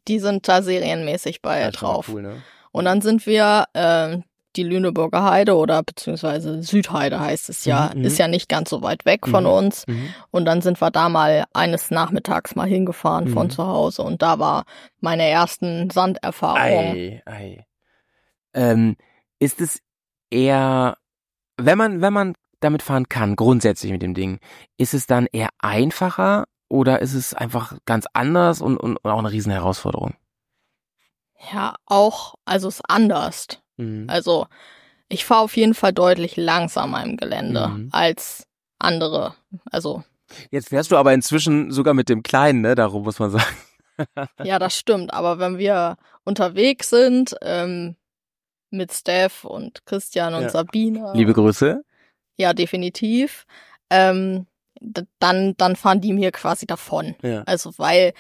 Die 0.08 0.20
sind 0.20 0.48
da 0.48 0.62
serienmäßig 0.62 1.42
bei 1.42 1.60
Ja, 1.60 1.72
drauf. 1.72 2.10
Cool, 2.10 2.22
ne? 2.22 2.42
Und 2.78 2.86
dann 2.86 3.02
sind 3.02 3.26
wir 3.26 3.66
ähm, 3.74 4.24
die 4.56 4.64
Lüneburger 4.64 5.24
Heide 5.24 5.56
oder 5.56 5.84
beziehungsweise 5.84 6.64
Südheide 6.64 7.20
heißt 7.20 7.50
es 7.50 7.66
ja, 7.66 7.92
Mhm, 7.94 8.00
mhm. 8.00 8.06
ist 8.06 8.18
ja 8.18 8.28
nicht 8.28 8.50
ganz 8.50 8.70
so 8.70 8.82
weit 8.82 9.06
weg 9.06 9.28
von 9.28 9.44
Mhm. 9.44 9.50
uns. 9.50 9.86
Mhm. 9.88 10.10
Und 10.32 10.46
dann 10.46 10.62
sind 10.62 10.82
wir 10.82 10.90
da 10.90 11.10
mal 11.10 11.46
eines 11.54 11.92
Nachmittags 11.92 12.56
mal 12.56 12.68
hingefahren 12.68 13.28
von 13.28 13.48
Mhm. 13.48 13.52
zu 13.52 13.68
Hause 13.68 14.02
und 14.04 14.22
da 14.22 14.40
war 14.40 14.66
meine 15.00 15.28
ersten 15.28 15.90
Sanderfahrungen. 15.90 16.96
Ei, 16.96 17.22
ei. 17.26 17.66
Ähm, 18.54 18.96
ist 19.40 19.62
es 19.62 19.80
eher, 20.32 20.98
wenn 21.58 21.78
man, 21.78 22.02
wenn 22.02 22.14
man 22.14 22.34
damit 22.60 22.82
fahren 22.82 23.08
kann, 23.10 23.36
grundsätzlich 23.36 23.92
mit 23.92 24.02
dem 24.02 24.16
Ding, 24.16 24.40
ist 24.78 24.96
es 24.96 25.06
dann 25.06 25.28
eher 25.32 25.50
einfacher 25.60 26.46
oder 26.70 27.02
ist 27.02 27.14
es 27.14 27.36
einfach 27.36 27.78
ganz 27.86 28.08
anders 28.14 28.62
und, 28.62 28.78
und, 28.78 28.98
und 28.98 29.12
auch 29.12 29.20
eine 29.20 29.32
riesen 29.32 29.52
Herausforderung? 29.52 30.16
Ja, 31.54 31.76
auch, 31.86 32.36
also 32.46 32.68
es 32.68 32.76
ist 32.76 32.90
anders. 32.90 33.48
Mhm. 33.78 34.06
Also 34.10 34.48
ich 35.10 35.24
fahre 35.26 35.42
auf 35.44 35.56
jeden 35.56 35.74
Fall 35.74 35.94
deutlich 35.94 36.36
langsamer 36.38 37.04
im 37.04 37.18
Gelände 37.18 37.68
Mhm. 37.68 37.90
als 37.92 38.48
andere. 38.80 39.36
Also 39.72 40.04
Jetzt 40.52 40.70
fährst 40.70 40.92
du 40.92 40.98
aber 40.98 41.14
inzwischen 41.14 41.72
sogar 41.72 41.94
mit 41.94 42.10
dem 42.10 42.22
Kleinen, 42.22 42.62
ne? 42.62 42.76
Darum 42.76 43.04
muss 43.04 43.20
man 43.20 43.32
sagen. 43.32 43.56
ja, 44.44 44.60
das 44.60 44.76
stimmt. 44.78 45.14
Aber 45.14 45.40
wenn 45.40 45.58
wir 45.58 45.96
unterwegs 46.26 46.90
sind 46.90 47.36
ähm, 47.42 47.96
mit 48.70 48.92
Steph 48.92 49.46
und 49.46 49.86
Christian 49.86 50.34
und 50.34 50.42
Ja. 50.44 50.50
Sabine, 50.50 51.14
Liebe 51.16 51.34
Grüße. 51.34 51.82
ja 52.36 52.54
definitiv, 52.54 53.46
ähm, 53.90 54.48
dann 55.20 55.56
dann 55.58 55.76
fahren 55.78 56.02
die 56.02 56.12
mir 56.14 56.32
quasi 56.32 56.68
davon. 56.68 57.16
Ja. 57.24 57.44
Also 57.46 57.72
weil 57.78 58.14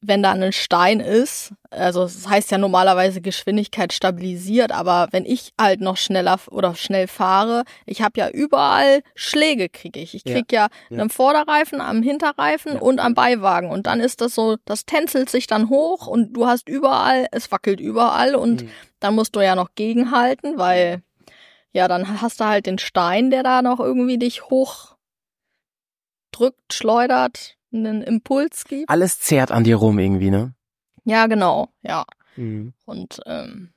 wenn 0.00 0.22
da 0.22 0.30
ein 0.32 0.52
Stein 0.52 1.00
ist, 1.00 1.52
also 1.70 2.02
das 2.04 2.28
heißt 2.28 2.50
ja 2.52 2.58
normalerweise 2.58 3.20
Geschwindigkeit 3.20 3.92
stabilisiert, 3.92 4.70
aber 4.70 5.08
wenn 5.10 5.24
ich 5.26 5.52
halt 5.60 5.80
noch 5.80 5.96
schneller 5.96 6.38
oder 6.50 6.74
schnell 6.76 7.08
fahre, 7.08 7.64
ich 7.84 8.00
habe 8.00 8.20
ja 8.20 8.28
überall 8.30 9.02
Schläge 9.16 9.68
kriege 9.68 9.98
ich. 9.98 10.14
Ich 10.14 10.22
Ja, 10.24 10.34
krieg 10.34 10.52
ja, 10.52 10.68
ja. 10.90 11.02
am 11.02 11.10
Vorderreifen, 11.10 11.80
am 11.80 12.02
Hinterreifen 12.02 12.74
Ja. 12.74 12.80
und 12.80 13.00
am 13.00 13.14
Beiwagen 13.14 13.70
und 13.70 13.86
dann 13.88 13.98
ist 14.00 14.20
das 14.20 14.34
so, 14.36 14.56
das 14.64 14.86
tänzelt 14.86 15.30
sich 15.30 15.48
dann 15.48 15.68
hoch 15.68 16.06
und 16.06 16.32
du 16.32 16.46
hast 16.46 16.68
überall, 16.68 17.26
es 17.32 17.50
wackelt 17.50 17.80
überall 17.80 18.36
und 18.36 18.62
Mhm. 18.62 18.70
dann 19.00 19.14
musst 19.16 19.34
du 19.34 19.40
ja 19.40 19.56
noch 19.56 19.74
gegenhalten, 19.74 20.58
weil 20.58 21.02
ja, 21.72 21.86
dann 21.88 22.22
hast 22.22 22.40
du 22.40 22.44
halt 22.44 22.66
den 22.66 22.78
Stein, 22.78 23.30
der 23.30 23.42
da 23.42 23.62
noch 23.62 23.78
irgendwie 23.80 24.16
dich 24.18 24.44
hoch 24.48 24.96
drückt, 26.32 26.72
schleudert, 26.72 27.56
einen 27.72 28.02
Impuls 28.02 28.64
gibt. 28.64 28.88
Alles 28.88 29.20
zerrt 29.20 29.50
an 29.52 29.64
dir 29.64 29.76
rum 29.76 29.98
irgendwie, 29.98 30.30
ne? 30.30 30.54
Ja, 31.04 31.26
genau, 31.26 31.68
ja. 31.82 32.04
Mhm. 32.36 32.72
Und 32.84 33.20
ähm, 33.26 33.72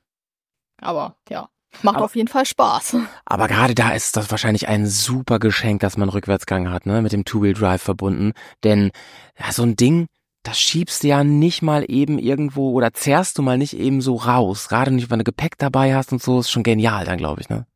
aber 0.78 1.16
ja, 1.28 1.48
macht 1.82 1.96
Aber- 1.96 2.04
auf 2.06 2.16
jeden 2.16 2.28
Fall 2.28 2.44
Spaß. 2.46 2.96
Aber 3.24 3.48
gerade 3.48 3.74
da 3.74 3.90
ist 3.90 4.16
das 4.16 4.30
wahrscheinlich 4.30 4.68
ein 4.68 4.86
super 4.86 5.38
Geschenk, 5.38 5.80
dass 5.80 5.96
man 5.96 6.08
Rückwärtsgang 6.08 6.70
hat, 6.70 6.86
ne? 6.86 7.02
Mit 7.02 7.12
dem 7.12 7.24
Two-Wheel-Drive 7.24 7.82
verbunden. 7.82 8.32
Denn 8.64 8.90
ja, 9.38 9.52
so 9.52 9.62
ein 9.62 9.76
Ding, 9.76 10.06
das 10.42 10.58
schiebst 10.60 11.02
du 11.04 11.08
ja 11.08 11.22
nicht 11.24 11.62
mal 11.62 11.84
eben 11.88 12.18
irgendwo 12.18 12.72
oder 12.72 12.92
zerrst 12.92 13.38
du 13.38 13.42
mal 13.42 13.58
nicht 13.58 13.74
eben 13.74 14.00
so 14.00 14.16
raus. 14.16 14.68
Gerade 14.68 14.90
nicht, 14.90 15.08
wenn 15.10 15.18
du 15.20 15.24
Gepäck 15.24 15.56
dabei 15.58 15.94
hast 15.94 16.12
und 16.12 16.20
so, 16.22 16.40
ist 16.40 16.50
schon 16.50 16.64
genial 16.64 17.04
dann, 17.04 17.16
glaube 17.18 17.40
ich, 17.40 17.48
ne? 17.48 17.66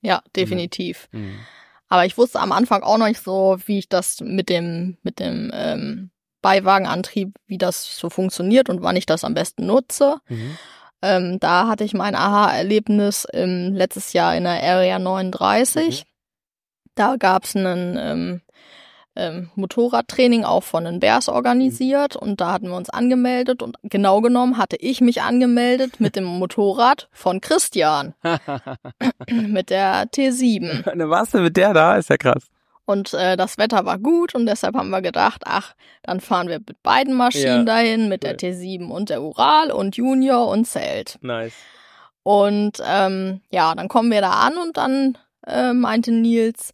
Ja, 0.00 0.22
definitiv. 0.34 1.08
Aber 1.88 2.06
ich 2.06 2.16
wusste 2.18 2.40
am 2.40 2.52
Anfang 2.52 2.82
auch 2.82 2.98
noch 2.98 3.06
nicht 3.06 3.22
so, 3.22 3.58
wie 3.66 3.78
ich 3.78 3.88
das 3.88 4.20
mit 4.20 4.48
dem 4.48 4.96
mit 5.02 5.18
dem 5.18 5.50
ähm, 5.54 6.10
Beiwagenantrieb, 6.42 7.34
wie 7.46 7.58
das 7.58 7.96
so 7.96 8.10
funktioniert 8.10 8.68
und 8.68 8.82
wann 8.82 8.96
ich 8.96 9.06
das 9.06 9.24
am 9.24 9.34
besten 9.34 9.66
nutze. 9.66 10.18
Mhm. 10.28 10.58
Ähm, 11.02 11.40
da 11.40 11.68
hatte 11.68 11.84
ich 11.84 11.94
mein 11.94 12.14
Aha-Erlebnis 12.14 13.26
im 13.32 13.74
letztes 13.74 14.12
Jahr 14.12 14.36
in 14.36 14.44
der 14.44 14.62
Area 14.62 14.98
39. 14.98 16.04
Da 16.94 17.16
gab's 17.16 17.56
einen 17.56 17.96
ähm, 17.98 18.40
ähm, 19.16 19.50
Motorradtraining 19.54 20.44
auch 20.44 20.62
von 20.64 20.84
den 20.84 21.00
Bears 21.00 21.28
organisiert 21.28 22.16
und 22.16 22.40
da 22.40 22.52
hatten 22.52 22.68
wir 22.68 22.76
uns 22.76 22.90
angemeldet 22.90 23.62
und 23.62 23.76
genau 23.84 24.20
genommen 24.20 24.58
hatte 24.58 24.76
ich 24.76 25.00
mich 25.00 25.22
angemeldet 25.22 26.00
mit 26.00 26.16
dem 26.16 26.24
Motorrad 26.38 27.08
von 27.12 27.40
Christian 27.40 28.14
mit 29.30 29.70
der 29.70 30.06
T7 30.06 30.88
Eine 30.88 31.10
was 31.10 31.30
denn 31.30 31.42
mit 31.44 31.56
der 31.56 31.72
da? 31.74 31.96
Ist 31.96 32.10
ja 32.10 32.16
krass. 32.16 32.44
und 32.86 33.14
äh, 33.14 33.36
das 33.36 33.56
Wetter 33.58 33.84
war 33.86 33.98
gut 33.98 34.34
und 34.34 34.46
deshalb 34.46 34.74
haben 34.76 34.90
wir 34.90 35.00
gedacht, 35.02 35.42
ach, 35.46 35.74
dann 36.02 36.20
fahren 36.20 36.48
wir 36.48 36.58
mit 36.58 36.82
beiden 36.82 37.14
Maschinen 37.14 37.66
Ja, 37.66 37.74
dahin, 37.76 38.08
mit 38.08 38.24
cool. 38.24 38.34
der 38.36 38.38
T7 38.52 38.88
und 38.90 39.10
der 39.10 39.22
Ural 39.22 39.70
und 39.70 39.96
Junior 39.96 40.48
und 40.48 40.66
Zelt. 40.66 41.18
Nice. 41.22 41.54
Und 42.22 42.82
ähm, 42.86 43.40
ja, 43.50 43.74
dann 43.74 43.88
kommen 43.88 44.10
wir 44.10 44.20
da 44.22 44.30
an 44.32 44.56
und 44.58 44.76
dann 44.76 45.18
äh, 45.46 45.72
meinte 45.72 46.10
Nils, 46.10 46.72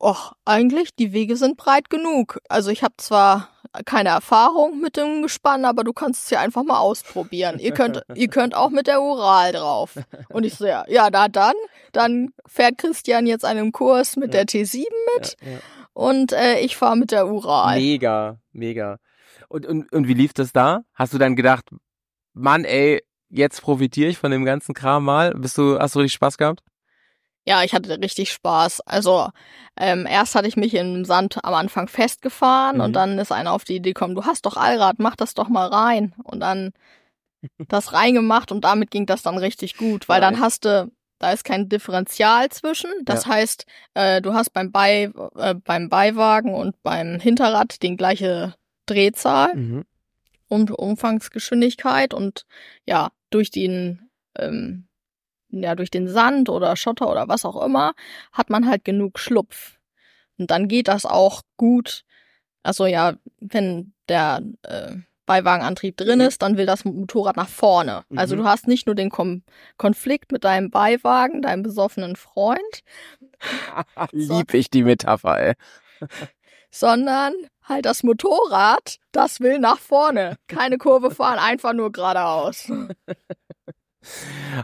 och, 0.00 0.32
eigentlich, 0.44 0.94
die 0.94 1.12
Wege 1.12 1.36
sind 1.36 1.56
breit 1.56 1.90
genug. 1.90 2.38
Also 2.48 2.70
ich 2.70 2.82
habe 2.82 2.94
zwar 2.96 3.48
keine 3.84 4.10
Erfahrung 4.10 4.80
mit 4.80 4.96
dem 4.96 5.22
Gespann, 5.22 5.64
aber 5.64 5.84
du 5.84 5.92
kannst 5.92 6.24
es 6.24 6.30
ja 6.30 6.40
einfach 6.40 6.64
mal 6.64 6.78
ausprobieren. 6.78 7.58
Ihr 7.58 7.72
könnt, 7.72 8.02
ihr 8.14 8.28
könnt 8.28 8.54
auch 8.54 8.70
mit 8.70 8.86
der 8.86 9.02
Ural 9.02 9.52
drauf. 9.52 9.96
Und 10.28 10.44
ich 10.44 10.54
so, 10.54 10.66
ja, 10.66 10.84
ja, 10.88 11.08
na 11.12 11.28
dann, 11.28 11.54
dann 11.92 12.30
fährt 12.46 12.78
Christian 12.78 13.26
jetzt 13.26 13.44
einen 13.44 13.72
Kurs 13.72 14.16
mit 14.16 14.34
der 14.34 14.46
T7 14.46 14.84
mit 15.16 15.36
Ja, 15.42 15.52
ja. 15.52 15.58
und 15.92 16.32
äh, 16.32 16.60
ich 16.60 16.76
fahre 16.76 16.96
mit 16.96 17.10
der 17.10 17.28
Ural. 17.28 17.76
Mega, 17.76 18.38
mega. 18.52 18.98
Und, 19.48 19.66
und, 19.66 19.92
und 19.92 20.08
wie 20.08 20.14
lief 20.14 20.32
das 20.32 20.52
da? 20.52 20.82
Hast 20.94 21.12
du 21.14 21.18
dann 21.18 21.36
gedacht, 21.36 21.70
Mann, 22.34 22.64
ey, 22.64 23.02
jetzt 23.30 23.62
profitiere 23.62 24.10
ich 24.10 24.18
von 24.18 24.30
dem 24.30 24.44
ganzen 24.44 24.74
Kram 24.74 25.04
mal? 25.04 25.34
Bist 25.34 25.58
du, 25.58 25.78
hast 25.78 25.94
du 25.94 26.00
richtig 26.00 26.14
Spaß 26.14 26.38
gehabt? 26.38 26.62
Ja, 27.48 27.62
ich 27.64 27.72
hatte 27.72 27.98
richtig 28.00 28.30
Spaß. 28.32 28.82
Also 28.82 29.30
ähm, 29.78 30.06
erst 30.06 30.34
hatte 30.34 30.48
ich 30.48 30.56
mich 30.56 30.74
im 30.74 31.04
Sand 31.06 31.38
am 31.42 31.54
Anfang 31.54 31.88
festgefahren 31.88 32.76
Mhm. 32.76 32.82
und 32.82 32.92
dann 32.92 33.18
ist 33.18 33.32
einer 33.32 33.52
auf 33.52 33.64
die 33.64 33.76
Idee 33.76 33.92
gekommen, 33.94 34.14
du 34.14 34.24
hast 34.26 34.44
doch 34.44 34.56
Allrad, 34.56 34.96
mach 34.98 35.16
das 35.16 35.32
doch 35.32 35.48
mal 35.48 35.66
rein. 35.68 36.14
Und 36.24 36.40
dann 36.40 36.72
das 37.68 37.92
reingemacht 37.94 38.52
und 38.52 38.62
damit 38.64 38.90
ging 38.90 39.06
das 39.06 39.22
dann 39.22 39.38
richtig 39.38 39.76
gut, 39.76 40.08
weil 40.08 40.20
dann 40.20 40.40
hast 40.40 40.64
du, 40.66 40.90
da 41.20 41.32
ist 41.32 41.44
kein 41.44 41.68
Differential 41.68 42.48
zwischen. 42.50 42.90
Das 43.04 43.26
heißt, 43.26 43.64
äh, 43.94 44.20
du 44.20 44.34
hast 44.34 44.50
beim, 44.52 44.70
Bei, 44.72 45.10
äh, 45.36 45.54
beim 45.54 45.88
Beiwagen 45.88 46.52
und 46.54 46.82
beim 46.82 47.18
Hinterrad 47.20 47.82
den 47.82 47.96
gleiche 47.96 48.54
Drehzahl 48.86 49.54
Mhm. 49.54 49.84
und 50.48 50.70
Umfangsgeschwindigkeit 50.72 52.12
und 52.12 52.44
ja, 52.84 53.10
durch 53.30 53.50
den 53.50 54.10
ähm, 54.36 54.87
ja, 55.50 55.74
durch 55.74 55.90
den 55.90 56.08
Sand 56.08 56.48
oder 56.48 56.76
Schotter 56.76 57.10
oder 57.10 57.28
was 57.28 57.44
auch 57.44 57.62
immer, 57.64 57.94
hat 58.32 58.50
man 58.50 58.68
halt 58.68 58.84
genug 58.84 59.18
Schlupf. 59.18 59.78
Und 60.38 60.50
dann 60.50 60.68
geht 60.68 60.88
das 60.88 61.04
auch 61.06 61.42
gut. 61.56 62.04
Also 62.62 62.86
ja, 62.86 63.14
wenn 63.40 63.92
der 64.08 64.42
äh, 64.62 64.96
Beiwagenantrieb 65.26 65.96
drin 65.96 66.20
ist, 66.20 66.40
dann 66.42 66.56
will 66.56 66.64
das 66.66 66.84
Motorrad 66.84 67.36
nach 67.36 67.48
vorne. 67.48 68.04
Also 68.16 68.34
Mhm. 68.34 68.40
du 68.40 68.44
hast 68.46 68.66
nicht 68.66 68.86
nur 68.86 68.94
den 68.94 69.10
Kom 69.10 69.42
Konflikt 69.76 70.32
mit 70.32 70.44
deinem 70.44 70.70
Beiwagen, 70.70 71.42
deinem 71.42 71.62
besoffenen 71.62 72.16
Freund, 72.16 72.82
Lieb 74.12 74.54
ich 74.54 74.70
die 74.70 74.82
Metapher, 74.84 75.38
ey. 75.38 75.54
sondern 76.70 77.34
halt 77.62 77.84
das 77.86 78.02
Motorrad, 78.02 78.98
das 79.12 79.40
will 79.40 79.58
nach 79.58 79.78
vorne. 79.78 80.36
Keine 80.46 80.78
Kurve 80.78 81.10
fahren, 81.10 81.38
einfach 81.38 81.72
nur 81.74 81.92
geradeaus. 81.92 82.70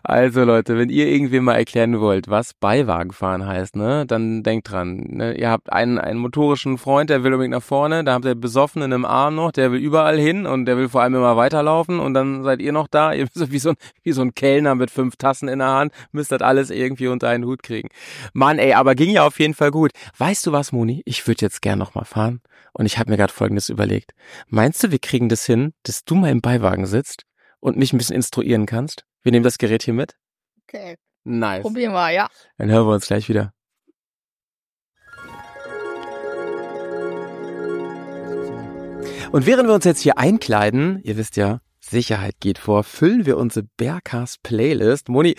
Also 0.03 0.45
Leute, 0.45 0.79
wenn 0.79 0.89
ihr 0.89 1.09
irgendwie 1.09 1.41
mal 1.41 1.55
erklären 1.55 2.01
wollt, 2.01 2.29
was 2.29 2.55
Beiwagenfahren 2.55 3.47
heißt, 3.47 3.77
ne, 3.77 4.07
dann 4.07 4.43
denkt 4.43 4.71
dran. 4.71 4.97
Ne? 5.09 5.35
Ihr 5.37 5.51
habt 5.51 5.73
einen, 5.73 5.99
einen 5.99 6.19
motorischen 6.19 6.79
Freund, 6.79 7.11
der 7.11 7.25
will 7.25 7.33
unbedingt 7.33 7.55
nach 7.55 7.63
vorne, 7.63 8.05
da 8.05 8.15
habt 8.15 8.25
ihr 8.25 8.35
Besoffenen 8.35 8.93
im 8.93 9.05
Arm 9.05 9.35
noch, 9.35 9.53
der 9.53 9.73
will 9.73 9.81
überall 9.81 10.19
hin 10.19 10.47
und 10.47 10.67
der 10.67 10.77
will 10.77 10.89
vor 10.89 11.03
allem 11.03 11.15
immer 11.15 11.37
weiterlaufen 11.37 12.01
und 12.01 12.15
dann 12.15 12.45
seid 12.45 12.61
ihr 12.61 12.73
noch 12.73 12.89
da, 12.89 13.13
ihr 13.13 13.27
müsst 13.35 13.53
wie 13.53 13.59
so 13.59 13.71
ein, 13.71 13.77
wie 14.03 14.13
so 14.13 14.23
ein 14.23 14.35
Kellner 14.35 14.75
mit 14.75 14.91
fünf 14.91 15.17
Tassen 15.17 15.49
in 15.49 15.59
der 15.59 15.69
Hand, 15.69 15.93
müsst 16.13 16.33
das 16.33 16.41
alles 16.41 16.71
irgendwie 16.71 17.09
unter 17.09 17.29
einen 17.29 17.45
Hut 17.45 17.63
kriegen. 17.63 17.89
Mann, 18.33 18.59
ey, 18.59 18.75
aber 18.75 18.95
ging 18.95 19.11
ja 19.11 19.27
auf 19.27 19.39
jeden 19.41 19.55
Fall 19.55 19.71
gut. 19.71 19.91
Weißt 20.17 20.47
du 20.47 20.53
was, 20.53 20.73
Moni? 20.73 21.03
Ich 21.05 21.27
würde 21.27 21.43
jetzt 21.43 21.61
gern 21.61 21.79
noch 21.79 21.95
mal 21.95 22.05
fahren 22.05 22.41
und 22.73 22.87
ich 22.87 22.99
habe 22.99 23.11
mir 23.11 23.17
gerade 23.17 23.33
Folgendes 23.33 23.69
überlegt. 23.69 24.13
Meinst 24.49 24.83
du, 24.83 24.91
wir 24.91 24.99
kriegen 24.99 25.29
das 25.29 25.45
hin, 25.45 25.73
dass 25.83 26.05
du 26.05 26.15
mal 26.15 26.31
im 26.31 26.41
Beiwagen 26.41 26.87
sitzt 26.87 27.25
und 27.61 27.77
mich 27.77 27.93
ein 27.93 27.99
bisschen 27.99 28.17
instruieren 28.17 28.67
kannst? 28.67 29.05
Wir 29.25 29.33
nehmen 29.33 29.43
das 29.43 29.59
Gerät 29.59 29.83
hier 29.83 29.95
mit. 29.95 30.17
Okay, 30.69 30.97
Nice. 31.25 31.63
probieren 31.63 31.93
wir, 31.95 32.11
ja. 32.11 32.29
Dann 32.59 32.71
hören 32.71 32.87
wir 32.87 32.93
uns 32.95 33.07
gleich 33.07 33.29
wieder. 33.29 33.53
Und 39.33 39.47
während 39.47 39.69
wir 39.69 39.75
uns 39.75 39.85
jetzt 39.85 40.01
hier 40.03 40.19
einkleiden, 40.19 41.01
ihr 41.03 41.17
wisst 41.17 41.37
ja, 41.37 41.61
Sicherheit 41.81 42.37
geht 42.41 42.59
vor, 42.59 42.85
füllen 42.85 43.27
wir 43.27 43.37
unsere 43.37 43.67
Bearcast 43.77 44.43
Playlist. 44.43 45.09
Moni, 45.09 45.35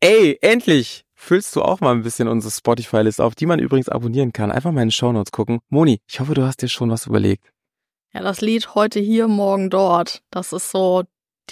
ey, 0.00 0.38
endlich 0.42 1.04
füllst 1.14 1.56
du 1.56 1.62
auch 1.62 1.80
mal 1.80 1.92
ein 1.92 2.02
bisschen 2.02 2.28
unsere 2.28 2.52
Spotify-List 2.52 3.20
auf, 3.20 3.34
die 3.34 3.46
man 3.46 3.58
übrigens 3.58 3.88
abonnieren 3.88 4.32
kann. 4.32 4.52
Einfach 4.52 4.70
mal 4.70 4.82
in 4.82 4.88
den 4.88 4.92
Shownotes 4.92 5.32
gucken. 5.32 5.60
Moni, 5.70 6.00
ich 6.06 6.20
hoffe, 6.20 6.34
du 6.34 6.44
hast 6.44 6.62
dir 6.62 6.68
schon 6.68 6.90
was 6.90 7.06
überlegt. 7.06 7.50
Ja, 8.12 8.22
das 8.22 8.40
Lied 8.42 8.74
heute 8.74 9.00
hier, 9.00 9.26
morgen 9.26 9.70
dort. 9.70 10.22
Das 10.30 10.52
ist 10.52 10.70
so 10.70 11.02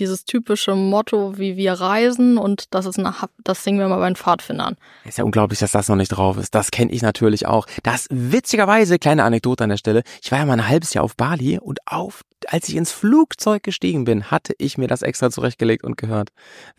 dieses 0.00 0.24
typische 0.24 0.74
Motto, 0.74 1.38
wie 1.38 1.56
wir 1.56 1.74
reisen 1.74 2.38
und 2.38 2.74
das 2.74 2.86
ist 2.86 2.98
eine, 2.98 3.14
das 3.44 3.62
singen 3.62 3.78
wir 3.78 3.88
mal 3.88 3.98
bei 3.98 4.08
den 4.08 4.16
Pfadfindern. 4.16 4.76
Ist 5.04 5.18
ja 5.18 5.24
unglaublich, 5.24 5.60
dass 5.60 5.72
das 5.72 5.88
noch 5.88 5.96
nicht 5.96 6.08
drauf 6.08 6.36
ist. 6.38 6.54
Das 6.54 6.70
kenne 6.70 6.90
ich 6.90 7.02
natürlich 7.02 7.46
auch. 7.46 7.66
Das 7.82 8.08
witzigerweise, 8.10 8.98
kleine 8.98 9.24
Anekdote 9.24 9.64
an 9.64 9.70
der 9.70 9.76
Stelle, 9.76 10.02
ich 10.22 10.32
war 10.32 10.38
ja 10.38 10.46
mal 10.46 10.54
ein 10.54 10.68
halbes 10.68 10.94
Jahr 10.94 11.04
auf 11.04 11.16
Bali 11.16 11.58
und 11.58 11.78
auf 11.86 12.22
als 12.48 12.68
ich 12.70 12.76
ins 12.76 12.90
Flugzeug 12.90 13.62
gestiegen 13.62 14.04
bin, 14.04 14.30
hatte 14.30 14.54
ich 14.56 14.78
mir 14.78 14.88
das 14.88 15.02
extra 15.02 15.30
zurechtgelegt 15.30 15.84
und 15.84 15.98
gehört. 15.98 16.30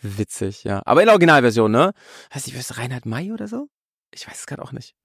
Witzig, 0.02 0.64
ja. 0.64 0.82
Aber 0.86 1.02
in 1.02 1.06
der 1.06 1.14
Originalversion, 1.14 1.72
ne? 1.72 1.94
Weiß 2.34 2.48
ich, 2.48 2.58
was 2.58 2.80
Reinhard 2.80 3.06
May 3.06 3.32
oder 3.32 3.48
so? 3.48 3.68
Ich 4.12 4.28
weiß 4.28 4.40
es 4.40 4.46
gerade 4.48 4.64
auch 4.64 4.72
nicht. 4.72 4.96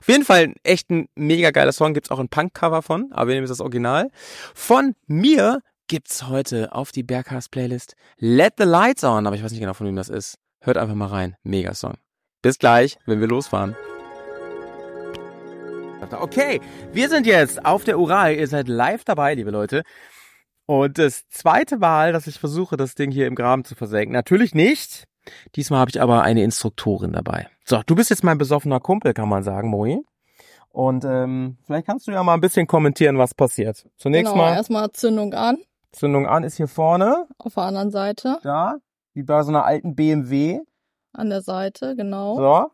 Auf 0.00 0.08
jeden 0.08 0.24
Fall 0.24 0.54
echt 0.62 0.90
ein 0.90 1.08
mega 1.14 1.50
geiler 1.50 1.72
Song. 1.72 1.94
Gibt's 1.94 2.10
auch 2.10 2.18
ein 2.18 2.28
Punk-Cover 2.28 2.82
von, 2.82 3.10
aber 3.12 3.28
wir 3.28 3.34
nehmen 3.34 3.48
das 3.48 3.60
Original. 3.60 4.10
Von 4.54 4.94
mir 5.06 5.60
gibt's 5.88 6.28
heute 6.28 6.72
auf 6.72 6.92
die 6.92 7.02
Berghaus-Playlist 7.02 7.94
Let 8.18 8.54
the 8.58 8.64
Lights 8.64 9.04
On, 9.04 9.26
aber 9.26 9.36
ich 9.36 9.42
weiß 9.42 9.52
nicht 9.52 9.60
genau, 9.60 9.74
von 9.74 9.86
wem 9.86 9.96
das 9.96 10.08
ist. 10.08 10.38
Hört 10.60 10.76
einfach 10.76 10.94
mal 10.94 11.08
rein. 11.08 11.36
Mega 11.42 11.74
Song. 11.74 11.94
Bis 12.42 12.58
gleich, 12.58 12.98
wenn 13.06 13.20
wir 13.20 13.28
losfahren. 13.28 13.76
Okay, 16.12 16.60
wir 16.92 17.08
sind 17.08 17.26
jetzt 17.26 17.64
auf 17.64 17.84
der 17.84 17.98
Ural. 17.98 18.34
Ihr 18.34 18.46
seid 18.46 18.68
live 18.68 19.04
dabei, 19.04 19.34
liebe 19.34 19.50
Leute. 19.50 19.82
Und 20.66 20.98
das 20.98 21.28
zweite 21.28 21.78
Mal, 21.78 22.12
dass 22.12 22.26
ich 22.26 22.38
versuche, 22.38 22.76
das 22.76 22.94
Ding 22.94 23.10
hier 23.10 23.26
im 23.26 23.34
Graben 23.34 23.64
zu 23.64 23.74
versenken. 23.74 24.12
Natürlich 24.12 24.54
nicht. 24.54 25.04
Diesmal 25.56 25.80
habe 25.80 25.90
ich 25.90 26.00
aber 26.00 26.22
eine 26.22 26.42
Instruktorin 26.42 27.12
dabei. 27.12 27.48
So, 27.64 27.82
du 27.86 27.94
bist 27.94 28.10
jetzt 28.10 28.24
mein 28.24 28.38
besoffener 28.38 28.80
Kumpel, 28.80 29.14
kann 29.14 29.28
man 29.28 29.42
sagen, 29.42 29.68
Moi. 29.68 29.98
Und 30.68 31.04
ähm, 31.04 31.56
vielleicht 31.64 31.86
kannst 31.86 32.06
du 32.06 32.12
ja 32.12 32.22
mal 32.22 32.34
ein 32.34 32.40
bisschen 32.40 32.66
kommentieren, 32.66 33.16
was 33.16 33.32
passiert. 33.32 33.86
Zunächst 33.96 34.32
genau, 34.32 34.44
mal 34.44 34.54
erstmal 34.54 34.90
Zündung 34.90 35.32
an, 35.32 35.58
Zündung 35.94 36.26
an 36.26 36.44
ist 36.44 36.56
hier 36.56 36.68
vorne, 36.68 37.26
auf 37.38 37.54
der 37.54 37.62
anderen 37.64 37.90
Seite, 37.90 38.38
da, 38.42 38.76
wie 39.14 39.22
bei 39.22 39.42
so 39.42 39.48
einer 39.50 39.64
alten 39.64 39.94
BMW. 39.94 40.60
an 41.12 41.30
der 41.30 41.40
Seite, 41.42 41.94
genau. 41.96 42.36
So. 42.36 42.70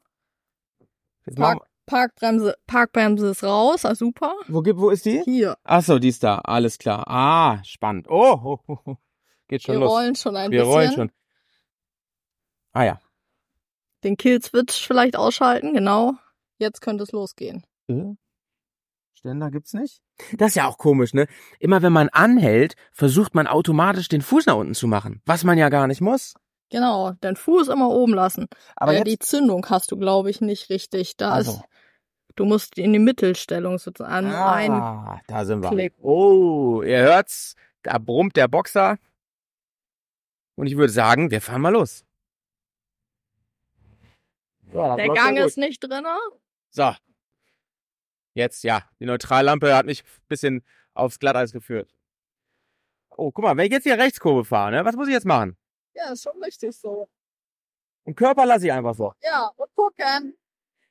Jetzt 1.27 1.37
Park, 1.37 1.67
Parkbremse, 1.87 2.57
Parkbremse 2.67 3.29
ist 3.31 3.45
raus, 3.45 3.85
ah, 3.85 3.95
super. 3.95 4.35
wo, 4.49 4.63
gibt- 4.63 4.81
wo 4.81 4.91
ist 4.91 5.05
die? 5.05 5.23
Hier, 5.25 5.57
Ach 5.65 5.83
so, 5.83 5.99
die 5.99 6.09
ist 6.09 6.23
da. 6.23 6.39
Alles 6.39 6.79
klar. 6.79 7.05
Ah, 7.09 7.63
spannend. 7.65 8.07
Oh, 8.09 8.59
oh, 8.67 8.77
oh, 8.87 8.97
geht 9.49 9.63
schon 9.63 9.75
wir 9.75 9.81
los. 9.81 9.91
rollen 9.91 10.15
schon 10.15 10.37
ein 10.37 10.51
Wir 10.51 10.61
bisschen. 10.61 10.73
rollen 10.75 10.93
schon. 10.93 11.13
Ah 12.73 12.85
ja. 12.85 13.01
Den 14.05 14.17
Killswitch 14.17 14.87
vielleicht 14.87 15.17
ausschalten, 15.17 15.75
genau. 15.75 16.15
Jetzt 16.59 16.81
könnte 16.81 17.03
es 17.05 17.13
losgehen. 17.13 17.65
Äh? 17.89 18.15
Ständer 19.21 19.51
gibt's 19.51 19.75
nicht? 19.75 20.01
Das 20.39 20.49
ist 20.49 20.55
ja 20.55 20.67
auch 20.67 20.79
komisch, 20.79 21.13
ne? 21.13 21.27
Immer 21.59 21.83
wenn 21.83 21.93
man 21.93 22.09
anhält, 22.09 22.75
versucht 22.91 23.35
man 23.35 23.47
automatisch 23.47 24.09
den 24.09 24.23
Fuß 24.23 24.47
nach 24.47 24.57
unten 24.57 24.75
zu 24.75 24.87
machen, 24.87 25.21
was 25.27 25.45
man 25.45 25.59
ja 25.59 25.69
gar 25.69 25.87
nicht 25.87 26.01
muss. 26.01 26.35
Genau, 26.71 27.13
den 27.13 27.37
Fuß 27.37 27.69
immer 27.69 27.91
oben 27.91 28.15
lassen. 28.15 28.47
Aber 28.77 28.93
äh, 28.93 28.97
jetzt, 28.99 29.07
die 29.09 29.19
Zündung 29.19 29.67
hast 29.69 29.91
du, 29.93 29.99
glaube 29.99 30.31
ich, 30.31 30.41
nicht 30.41 30.71
richtig. 30.71 31.17
Da 31.19 31.33
Also. 31.33 31.53
ist, 31.53 31.63
du 32.37 32.45
musst 32.47 32.79
in 32.79 32.93
die 32.95 32.99
Mittelstellung 32.99 33.79
sozusagen 33.79 34.29
ein. 34.33 34.73
ah, 34.73 35.21
da 35.27 35.45
sind 35.45 35.63
wir. 35.63 35.69
Klick. 35.71 35.95
Oh, 36.01 36.83
ihr 36.83 37.01
hört's, 37.03 37.57
da 37.83 37.99
brummt 37.99 38.37
der 38.37 38.49
Boxer. 38.49 38.97
Und 40.55 40.67
ich 40.67 40.77
würde 40.77 40.93
sagen, 40.93 41.31
wir 41.31 41.41
fahren 41.43 41.61
mal 41.61 41.73
los. 41.73 42.05
Ja, 44.73 44.97
Der 44.97 45.09
Gang 45.09 45.37
ist 45.39 45.59
nicht 45.59 45.81
drinne. 45.83 46.17
So. 46.71 46.93
Jetzt, 48.35 48.63
ja. 48.65 48.83
Die 49.01 49.07
Neutrallampe 49.07 49.75
hat 49.75 49.87
mich 49.87 50.03
ein 50.03 50.29
bisschen 50.29 50.65
aufs 50.95 51.19
Glatteis 51.19 51.53
geführt. 51.53 51.95
Oh, 53.17 53.33
guck 53.33 53.45
mal, 53.45 53.57
wenn 53.57 53.67
ich 53.67 53.73
jetzt 53.73 53.85
hier 53.85 53.99
Rechtskurve 53.99 54.45
fahre, 54.45 54.71
ne, 54.71 54.85
was 54.85 54.97
muss 54.97 55.09
ich 55.09 55.15
jetzt 55.15 55.27
machen? 55.27 55.57
Ja, 55.95 56.13
ist 56.13 56.23
schon 56.23 56.43
richtig 56.43 56.77
so. 56.77 57.09
Und 58.05 58.15
Körper 58.15 58.47
lasse 58.47 58.67
ich 58.67 58.73
einfach 58.73 58.95
so. 58.95 59.13
Ja, 59.23 59.51
und 59.57 59.75
gucken. 59.75 60.37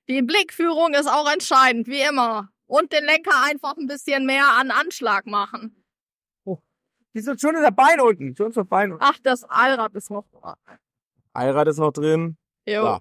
Die 0.07 0.21
Blickführung 0.21 0.93
ist 0.93 1.07
auch 1.07 1.31
entscheidend, 1.31 1.87
wie 1.87 2.01
immer. 2.01 2.49
Und 2.67 2.91
den 2.91 3.05
Lenker 3.05 3.43
einfach 3.45 3.77
ein 3.77 3.87
bisschen 3.87 4.25
mehr 4.25 4.47
an 4.59 4.71
Anschlag 4.71 5.25
machen. 5.25 5.79
Wieso 7.13 7.35
schon 7.37 7.55
ist 7.55 7.63
der 7.63 7.71
Bein 7.71 7.99
unten? 7.99 8.35
Schon 8.35 8.51
das 8.51 8.67
Bein 8.67 8.91
unten. 8.91 9.03
Ach, 9.03 9.17
das 9.23 9.43
Allrad 9.43 9.95
ist 9.95 10.11
noch 10.11 10.27
dran. 10.29 10.55
Allrad 11.33 11.67
ist 11.67 11.77
noch 11.77 11.91
drin. 11.91 12.37
Jo. 12.65 12.83
So. 12.83 12.99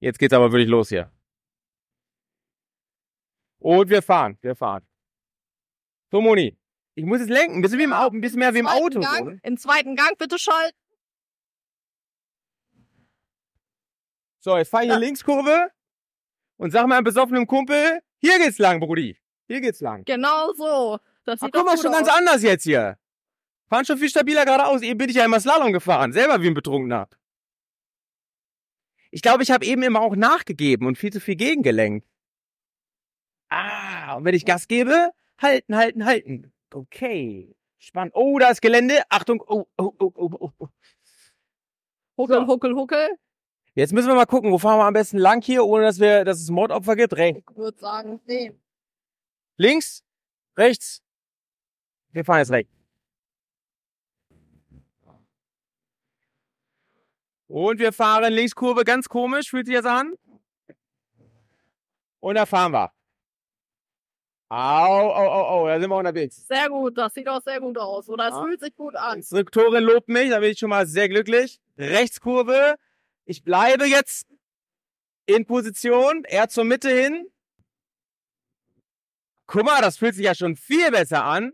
Jetzt 0.00 0.18
geht's 0.18 0.34
aber 0.34 0.52
wirklich 0.52 0.68
los 0.68 0.90
hier. 0.90 1.10
Und 3.58 3.90
wir 3.90 4.02
fahren, 4.02 4.38
wir 4.40 4.54
fahren. 4.54 4.86
So, 6.10 6.20
Moni. 6.20 6.56
Ich 6.94 7.04
muss 7.04 7.20
jetzt 7.20 7.30
lenken. 7.30 7.58
Ein 7.58 7.62
bisschen, 7.62 7.78
wie 7.78 7.84
im 7.84 7.92
Auto, 7.92 8.16
ein 8.16 8.20
bisschen 8.20 8.38
mehr 8.40 8.54
wie 8.54 8.58
im 8.58 8.66
Zweiten 8.66 8.84
Auto. 8.84 9.00
Gang, 9.00 9.26
ne? 9.26 9.40
In 9.42 9.56
zweiten 9.56 9.96
Gang 9.96 10.18
bitte 10.18 10.38
schalten. 10.38 10.76
so 14.48 14.56
jetzt 14.56 14.70
fahr 14.70 14.82
ich 14.82 14.88
in 14.88 14.94
die 14.94 15.04
Linkskurve 15.04 15.70
und 16.56 16.70
sag 16.70 16.86
mal 16.86 16.96
einem 16.96 17.04
besoffenen 17.04 17.46
Kumpel, 17.46 18.00
hier 18.18 18.38
geht's 18.38 18.58
lang, 18.58 18.80
Brudi. 18.80 19.16
Hier 19.46 19.60
geht's 19.60 19.80
lang. 19.80 20.04
Genau 20.04 20.52
so. 20.54 20.98
Das 21.24 21.40
Ach, 21.40 21.46
sieht 21.46 21.54
guck 21.54 21.64
doch 21.64 21.64
mal, 21.64 21.78
schon 21.78 21.92
ganz 21.92 22.08
aus. 22.08 22.14
anders 22.16 22.42
jetzt 22.42 22.64
hier. 22.64 22.98
Fahren 23.68 23.84
schon 23.84 23.98
viel 23.98 24.08
stabiler 24.08 24.44
geradeaus. 24.44 24.82
Eben 24.82 24.98
bin 24.98 25.10
ich 25.10 25.16
ja 25.16 25.24
immer 25.24 25.40
Slalom 25.40 25.72
gefahren. 25.72 26.12
Selber 26.12 26.40
wie 26.42 26.46
ein 26.46 26.54
Betrunkener. 26.54 27.08
Ich 29.10 29.22
glaube, 29.22 29.42
ich 29.42 29.50
habe 29.50 29.64
eben 29.64 29.82
immer 29.82 30.00
auch 30.00 30.16
nachgegeben 30.16 30.86
und 30.86 30.96
viel 30.96 31.12
zu 31.12 31.20
viel 31.20 31.36
gegengelenkt. 31.36 32.06
Ah, 33.48 34.14
und 34.16 34.24
wenn 34.24 34.34
ich 34.34 34.44
Gas 34.44 34.68
gebe, 34.68 35.10
halten, 35.38 35.76
halten, 35.76 36.04
halten. 36.04 36.52
Okay. 36.72 37.54
Spannend. 37.78 38.14
Oh, 38.14 38.38
da 38.38 38.50
ist 38.50 38.60
Gelände. 38.60 39.02
Achtung. 39.08 39.42
Oh, 39.46 39.66
oh, 39.78 39.92
oh, 39.98 40.12
oh, 40.14 40.30
oh, 40.40 40.50
oh. 40.58 40.68
Huckel, 42.16 42.40
So. 42.40 42.46
huckel, 42.46 42.74
huckel. 42.74 43.08
Jetzt 43.74 43.92
müssen 43.92 44.08
wir 44.08 44.16
mal 44.16 44.26
gucken, 44.26 44.50
wo 44.50 44.58
fahren 44.58 44.78
wir 44.78 44.86
am 44.86 44.92
besten 44.94 45.18
lang 45.18 45.40
hier, 45.40 45.64
ohne 45.64 45.84
dass 45.84 46.00
wir, 46.00 46.24
dass 46.24 46.40
es 46.40 46.50
Mordopfer 46.50 46.96
gibt. 46.96 47.14
Rechts. 47.16 47.42
Ich 47.48 47.56
würde 47.56 47.78
sagen, 47.78 48.20
nee. 48.26 48.52
Links. 49.56 50.02
Rechts. 50.56 51.00
Wir 52.10 52.24
fahren 52.24 52.38
jetzt 52.38 52.50
rechts. 52.50 52.72
Und 57.46 57.78
wir 57.78 57.92
fahren 57.92 58.32
Linkskurve 58.32 58.84
ganz 58.84 59.08
komisch, 59.08 59.48
fühlt 59.50 59.66
sich 59.66 59.76
das 59.76 59.86
an? 59.86 60.14
Und 62.20 62.34
da 62.34 62.44
fahren 62.44 62.72
wir. 62.72 62.92
Au, 64.50 65.10
au, 65.10 65.28
au, 65.28 65.44
au, 65.62 65.66
da 65.68 65.78
sind 65.78 65.90
wir 65.90 65.96
unterwegs. 65.96 66.46
Sehr 66.46 66.68
gut, 66.70 66.96
das 66.96 67.12
sieht 67.12 67.28
auch 67.28 67.42
sehr 67.42 67.60
gut 67.60 67.76
aus. 67.76 68.08
Oder 68.08 68.28
es 68.28 68.34
Ja. 68.34 68.42
fühlt 68.42 68.60
sich 68.60 68.74
gut 68.74 68.96
an. 68.96 69.18
Instruktorin 69.18 69.84
lobt 69.84 70.08
mich, 70.08 70.30
da 70.30 70.38
bin 70.40 70.50
ich 70.52 70.58
schon 70.58 70.70
mal 70.70 70.86
sehr 70.86 71.08
glücklich. 71.08 71.60
Rechtskurve. 71.76 72.76
Ich 73.26 73.44
bleibe 73.44 73.84
jetzt 73.84 74.26
in 75.26 75.44
Position, 75.44 76.24
eher 76.24 76.48
zur 76.48 76.64
Mitte 76.64 76.88
hin. 76.88 77.26
Guck 79.46 79.64
mal, 79.64 79.82
das 79.82 79.98
fühlt 79.98 80.14
sich 80.14 80.24
ja 80.24 80.34
schon 80.34 80.56
viel 80.56 80.90
besser 80.90 81.24
an. 81.24 81.52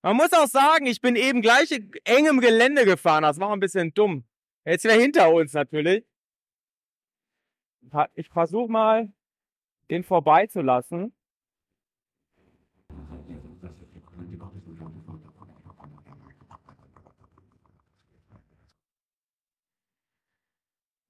Man 0.00 0.16
muss 0.16 0.32
auch 0.32 0.46
sagen, 0.48 0.86
ich 0.86 1.00
bin 1.00 1.16
eben 1.16 1.42
gleich 1.42 1.70
in 1.70 1.92
engem 2.04 2.40
Gelände 2.40 2.84
gefahren. 2.86 3.22
Das 3.22 3.38
war 3.38 3.52
ein 3.52 3.60
bisschen 3.60 3.92
dumm. 3.94 4.24
Jetzt 4.64 4.84
wieder 4.84 4.94
hinter 4.94 5.30
uns 5.32 5.52
natürlich. 5.52 6.04
Ich 8.14 8.28
versuche 8.30 8.70
mal, 8.70 9.12
den 9.90 10.02
vorbeizulassen. 10.02 11.14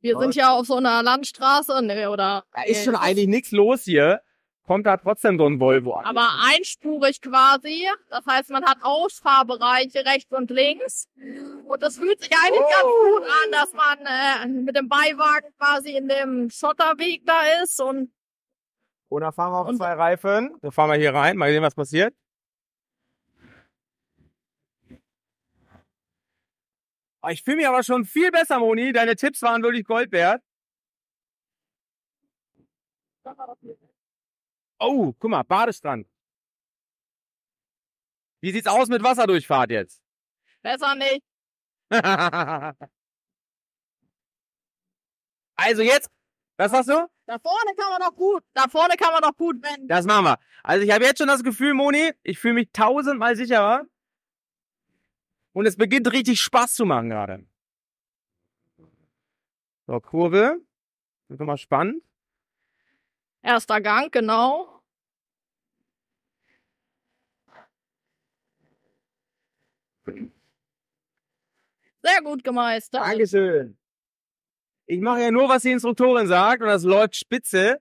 Wir 0.03 0.19
sind 0.19 0.35
ja 0.35 0.51
auf 0.51 0.67
so 0.67 0.77
einer 0.77 1.03
Landstraße, 1.03 1.81
nee, 1.83 2.07
oder? 2.07 2.45
Da 2.55 2.63
ist 2.65 2.85
schon 2.85 2.97
eigentlich 2.97 3.29
nichts 3.29 3.51
los 3.53 3.85
hier. 3.85 4.21
Kommt 4.67 4.87
da 4.87 4.97
trotzdem 4.97 5.39
so 5.39 5.47
ein 5.47 5.59
Volvo 5.59 5.95
an. 5.95 6.05
Aber 6.05 6.29
einspurig 6.55 7.21
quasi. 7.21 7.85
Das 8.11 8.25
heißt, 8.27 8.51
man 8.51 8.65
hat 8.65 8.79
Ausfahrbereiche 8.83 10.05
rechts 10.05 10.33
und 10.33 10.51
links. 10.51 11.09
Und 11.67 11.83
das 11.83 11.99
fühlt 11.99 12.21
sich 12.21 12.31
eigentlich 12.33 12.61
ganz 12.61 12.85
Oh. 12.85 13.19
gut 13.19 13.23
an, 13.25 13.51
dass 13.53 13.73
man 13.73 13.99
äh, 14.07 14.49
mit 14.63 14.77
dem 14.77 14.89
Beiwagen 14.89 15.53
quasi 15.59 15.97
in 15.97 16.09
dem 16.09 16.49
Schotterweg 16.51 17.23
da 17.27 17.41
ist 17.65 17.81
und 17.81 18.11
fahren 19.11 19.53
wir 19.53 19.59
auf 19.61 19.69
Und- 19.69 19.79
zwei 19.79 19.93
Reifen. 19.95 20.55
Dann 20.63 20.71
fahren 20.73 20.91
wir 20.91 20.97
hier 20.97 21.13
rein, 21.15 21.37
mal 21.37 21.51
sehen, 21.51 21.63
was 21.63 21.75
passiert. 21.75 22.15
Ich 27.31 27.43
fühle 27.43 27.59
mich 27.59 27.69
aber 27.69 27.83
schon 27.83 28.05
viel 28.05 28.31
besser, 28.31 28.59
Moni. 28.59 28.93
Deine 28.93 29.17
Tipps 29.17 29.43
waren 29.43 29.63
wirklich 29.63 29.85
Gold 29.85 30.11
wert. 30.13 30.43
Oh, 34.79 35.13
guck 35.19 35.31
mal, 35.31 35.45
Badestrand. 35.45 36.09
Wie 38.41 38.51
sieht's 38.51 38.67
aus 38.67 38.89
mit 38.89 39.03
Wasserdurchfahrt 39.03 39.71
jetzt? 39.71 40.03
besser 40.63 40.95
nicht. 40.95 41.23
also 45.57 45.83
jetzt, 45.83 46.09
was 46.57 46.71
sagst 46.71 46.89
du? 46.89 47.07
Da 47.27 47.39
vorne 47.39 47.75
kann 47.77 47.91
man 47.91 48.01
noch 48.01 48.15
gut. 48.15 48.43
Da 48.55 48.69
vorne 48.69 48.95
kann 48.97 49.13
man 49.13 49.21
noch 49.23 49.37
gut 49.37 49.63
wenden. 49.63 49.89
Das 49.89 50.07
machen 50.07 50.25
wir. 50.25 50.39
Also 50.63 50.85
ich 50.85 50.93
habe 50.93 51.05
jetzt 51.05 51.19
schon 51.19 51.29
das 51.29 51.43
Gefühl, 51.45 51.75
Moni, 51.75 52.13
ich 52.23 52.39
fühle 52.39 52.55
mich 52.55 52.71
tausendmal 52.73 53.37
sicherer. 53.37 53.85
Und 55.53 55.67
es 55.67 55.77
beginnt 55.77 56.11
richtig 56.13 56.41
Spaß 56.41 56.75
zu 56.75 56.85
machen 56.85 57.11
gerade. 57.11 57.47
So, 59.87 60.01
Kurve. 60.01 60.61
Das 61.29 61.35
ist 61.35 61.41
nochmal 61.41 61.59
spannend. 61.59 62.03
Erster 63.43 63.81
Gang, 63.81 64.13
genau. 64.13 64.83
Sehr 72.03 72.23
gut 72.23 72.43
gemeistert. 72.43 73.03
Dankeschön. 73.03 73.79
Ich 74.87 75.01
mache 75.01 75.23
ja 75.23 75.31
nur, 75.31 75.49
was 75.49 75.63
die 75.63 75.71
Instruktorin 75.71 76.27
sagt 76.27 76.63
und 76.63 76.69
das 76.69 76.83
läuft 76.83 77.17
spitze. 77.17 77.81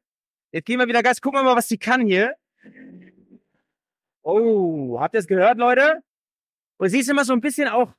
Jetzt 0.52 0.66
gehen 0.66 0.80
wir 0.80 0.88
wieder 0.88 1.02
Gas. 1.02 1.22
Gucken 1.22 1.40
wir 1.40 1.44
mal, 1.44 1.56
was 1.56 1.68
die 1.68 1.78
kann 1.78 2.02
hier. 2.06 2.36
Oh, 4.22 5.00
habt 5.00 5.16
ihr 5.16 5.20
es 5.20 5.28
gehört, 5.28 5.58
Leute? 5.58 6.04
Und 6.82 6.90
sie 6.90 6.98
ist 6.98 7.10
immer 7.10 7.24
so 7.24 7.34
ein 7.34 7.42
bisschen 7.42 7.68
auch, 7.68 7.94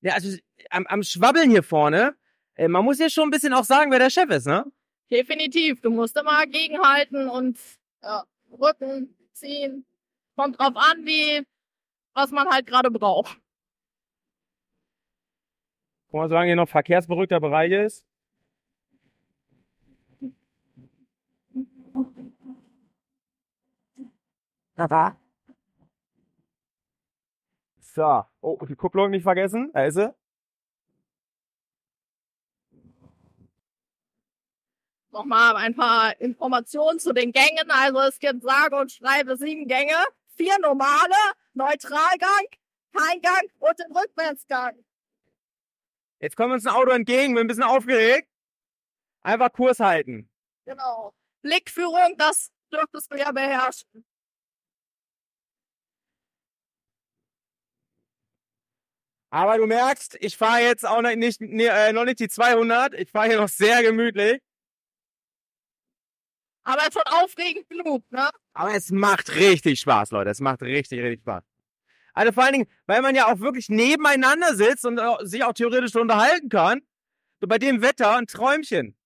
ja, 0.00 0.14
also 0.14 0.36
am, 0.70 0.84
am 0.88 1.04
Schwabbeln 1.04 1.50
hier 1.50 1.62
vorne. 1.62 2.16
Äh, 2.56 2.66
man 2.66 2.84
muss 2.84 2.98
ja 2.98 3.08
schon 3.08 3.28
ein 3.28 3.30
bisschen 3.30 3.52
auch 3.52 3.62
sagen, 3.62 3.92
wer 3.92 4.00
der 4.00 4.10
Chef 4.10 4.28
ist, 4.28 4.48
ne? 4.48 4.64
Definitiv. 5.08 5.80
Du 5.80 5.90
musst 5.90 6.16
immer 6.16 6.44
gegenhalten 6.46 7.28
und 7.28 7.56
ja, 8.02 8.24
Rücken 8.50 9.16
ziehen. 9.34 9.86
Kommt 10.34 10.58
drauf 10.58 10.72
an, 10.74 11.06
wie, 11.06 11.46
was 12.12 12.32
man 12.32 12.48
halt 12.48 12.66
gerade 12.66 12.90
braucht. 12.90 13.38
Guck 16.08 16.14
mal, 16.14 16.28
solange 16.28 16.46
hier 16.46 16.56
noch 16.56 16.68
verkehrsberuhigter 16.68 17.38
Bereich 17.38 17.70
ist. 17.70 18.04
So. 27.94 28.24
Oh, 28.40 28.58
die 28.68 28.74
Kupplung 28.74 29.10
nicht 29.10 29.22
vergessen. 29.22 29.70
Da 29.72 29.84
ist 29.84 29.94
sie. 29.94 30.12
Nochmal 35.12 35.54
ein 35.54 35.76
paar 35.76 36.20
Informationen 36.20 36.98
zu 36.98 37.12
den 37.12 37.30
Gängen. 37.30 37.70
Also 37.70 38.00
es 38.00 38.18
gibt 38.18 38.42
sage 38.42 38.74
und 38.74 38.90
schreibe 38.90 39.36
sieben 39.36 39.68
Gänge. 39.68 39.94
Vier 40.34 40.58
normale, 40.58 41.14
Neutralgang, 41.52 42.46
kein 42.92 43.22
Gang 43.22 43.48
und 43.60 43.78
den 43.78 43.96
Rückwärtsgang. 43.96 44.84
Jetzt 46.18 46.36
kommt 46.36 46.52
uns 46.52 46.66
ein 46.66 46.74
Auto 46.74 46.90
entgegen, 46.90 47.34
bin 47.34 47.44
ein 47.44 47.46
bisschen 47.46 47.62
aufgeregt. 47.62 48.28
Einfach 49.20 49.52
Kurs 49.52 49.78
halten. 49.78 50.28
Genau. 50.64 51.14
Blickführung, 51.42 52.16
das 52.18 52.50
dürftest 52.72 53.12
du 53.12 53.18
ja 53.18 53.30
beherrschen. 53.30 54.04
Aber 59.34 59.58
du 59.58 59.66
merkst, 59.66 60.16
ich 60.20 60.36
fahre 60.36 60.60
jetzt 60.60 60.86
auch 60.86 61.02
noch 61.02 61.12
nicht, 61.16 61.40
nee, 61.40 61.66
äh, 61.66 61.92
noch 61.92 62.04
nicht 62.04 62.20
die 62.20 62.28
200. 62.28 62.94
Ich 62.94 63.10
fahre 63.10 63.26
hier 63.26 63.40
noch 63.40 63.48
sehr 63.48 63.82
gemütlich. 63.82 64.40
Aber 66.62 66.82
schon 66.92 67.02
aufregend 67.06 67.68
genug, 67.68 68.04
ne? 68.12 68.30
Aber 68.52 68.74
es 68.74 68.92
macht 68.92 69.34
richtig 69.34 69.80
Spaß, 69.80 70.12
Leute. 70.12 70.30
Es 70.30 70.38
macht 70.38 70.62
richtig, 70.62 71.00
richtig 71.00 71.22
Spaß. 71.22 71.42
Also 72.12 72.30
vor 72.30 72.44
allen 72.44 72.52
Dingen, 72.52 72.70
weil 72.86 73.02
man 73.02 73.16
ja 73.16 73.26
auch 73.26 73.40
wirklich 73.40 73.68
nebeneinander 73.68 74.54
sitzt 74.54 74.84
und 74.86 74.98
äh, 74.98 75.26
sich 75.26 75.42
auch 75.42 75.52
theoretisch 75.52 75.96
unterhalten 75.96 76.48
kann. 76.48 76.82
So 77.40 77.48
bei 77.48 77.58
dem 77.58 77.82
Wetter 77.82 78.16
ein 78.16 78.28
Träumchen. 78.28 78.96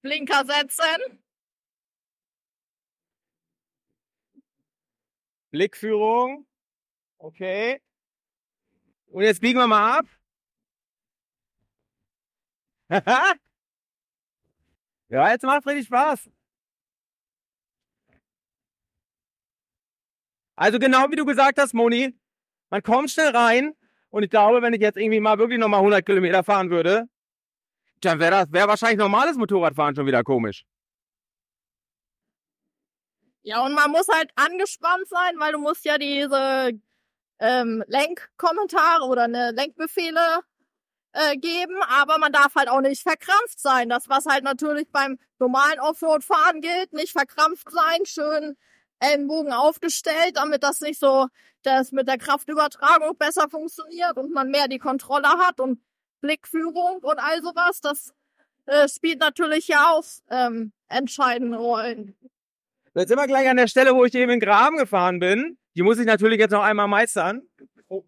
Blinker 0.00 0.44
setzen. 0.46 1.25
Blickführung. 5.56 6.46
Okay. 7.18 7.80
Und 9.06 9.22
jetzt 9.22 9.40
biegen 9.40 9.58
wir 9.58 9.66
mal 9.66 9.98
ab. 10.00 10.06
ja, 15.08 15.30
jetzt 15.30 15.44
macht 15.44 15.66
richtig 15.66 15.86
Spaß. 15.86 16.30
Also 20.56 20.78
genau 20.78 21.10
wie 21.10 21.16
du 21.16 21.24
gesagt 21.24 21.58
hast, 21.58 21.72
Moni, 21.74 22.14
man 22.70 22.82
kommt 22.82 23.10
schnell 23.10 23.34
rein 23.34 23.74
und 24.10 24.22
ich 24.22 24.30
glaube, 24.30 24.60
wenn 24.62 24.74
ich 24.74 24.80
jetzt 24.80 24.96
irgendwie 24.98 25.20
mal 25.20 25.38
wirklich 25.38 25.58
nochmal 25.58 25.80
100 25.80 26.04
Kilometer 26.04 26.44
fahren 26.44 26.70
würde, 26.70 27.08
dann 28.02 28.20
wäre 28.20 28.30
das 28.30 28.52
wäre 28.52 28.68
wahrscheinlich 28.68 28.98
normales 28.98 29.36
Motorradfahren 29.36 29.96
schon 29.96 30.06
wieder 30.06 30.22
komisch. 30.22 30.64
Ja, 33.46 33.64
und 33.64 33.74
man 33.74 33.92
muss 33.92 34.08
halt 34.08 34.32
angespannt 34.34 35.06
sein, 35.06 35.38
weil 35.38 35.52
du 35.52 35.58
musst 35.60 35.84
ja 35.84 35.98
diese 35.98 36.72
ähm, 37.38 37.84
Lenkkommentare 37.86 39.04
oder 39.04 39.22
eine 39.22 39.52
Lenkbefehle 39.52 40.40
äh, 41.12 41.36
geben, 41.36 41.76
aber 41.88 42.18
man 42.18 42.32
darf 42.32 42.56
halt 42.56 42.68
auch 42.68 42.80
nicht 42.80 43.02
verkrampft 43.02 43.60
sein. 43.60 43.88
Das, 43.88 44.08
was 44.08 44.26
halt 44.26 44.42
natürlich 44.42 44.90
beim 44.90 45.20
normalen 45.38 45.78
Offroad-Fahren 45.78 46.60
gilt, 46.60 46.92
nicht 46.92 47.12
verkrampft 47.12 47.70
sein, 47.70 48.04
schön 48.04 48.56
Ellenbogen 48.98 49.52
aufgestellt, 49.52 50.32
damit 50.34 50.64
das 50.64 50.80
nicht 50.80 50.98
so, 50.98 51.28
das 51.62 51.92
mit 51.92 52.08
der 52.08 52.18
Kraftübertragung 52.18 53.16
besser 53.16 53.48
funktioniert 53.48 54.16
und 54.16 54.32
man 54.32 54.50
mehr 54.50 54.66
die 54.66 54.80
Kontrolle 54.80 55.28
hat 55.28 55.60
und 55.60 55.80
Blickführung 56.20 56.98
und 57.00 57.20
all 57.20 57.40
sowas. 57.42 57.80
Das 57.80 58.12
äh, 58.66 58.88
spielt 58.88 59.20
natürlich 59.20 59.68
ja 59.68 59.92
auch 59.92 60.04
ähm, 60.30 60.72
entscheidende 60.88 61.58
Rollen. 61.58 62.16
Jetzt 62.96 63.08
sind 63.08 63.18
wir 63.18 63.26
gleich 63.26 63.46
an 63.48 63.58
der 63.58 63.66
Stelle, 63.68 63.94
wo 63.94 64.04
ich 64.06 64.14
eben 64.14 64.30
in 64.32 64.40
den 64.40 64.48
Graben 64.48 64.78
gefahren 64.78 65.18
bin. 65.18 65.58
Die 65.76 65.82
muss 65.82 65.98
ich 65.98 66.06
natürlich 66.06 66.38
jetzt 66.40 66.52
noch 66.52 66.62
einmal 66.62 66.88
meistern. 66.88 67.42
Oh. 67.88 68.04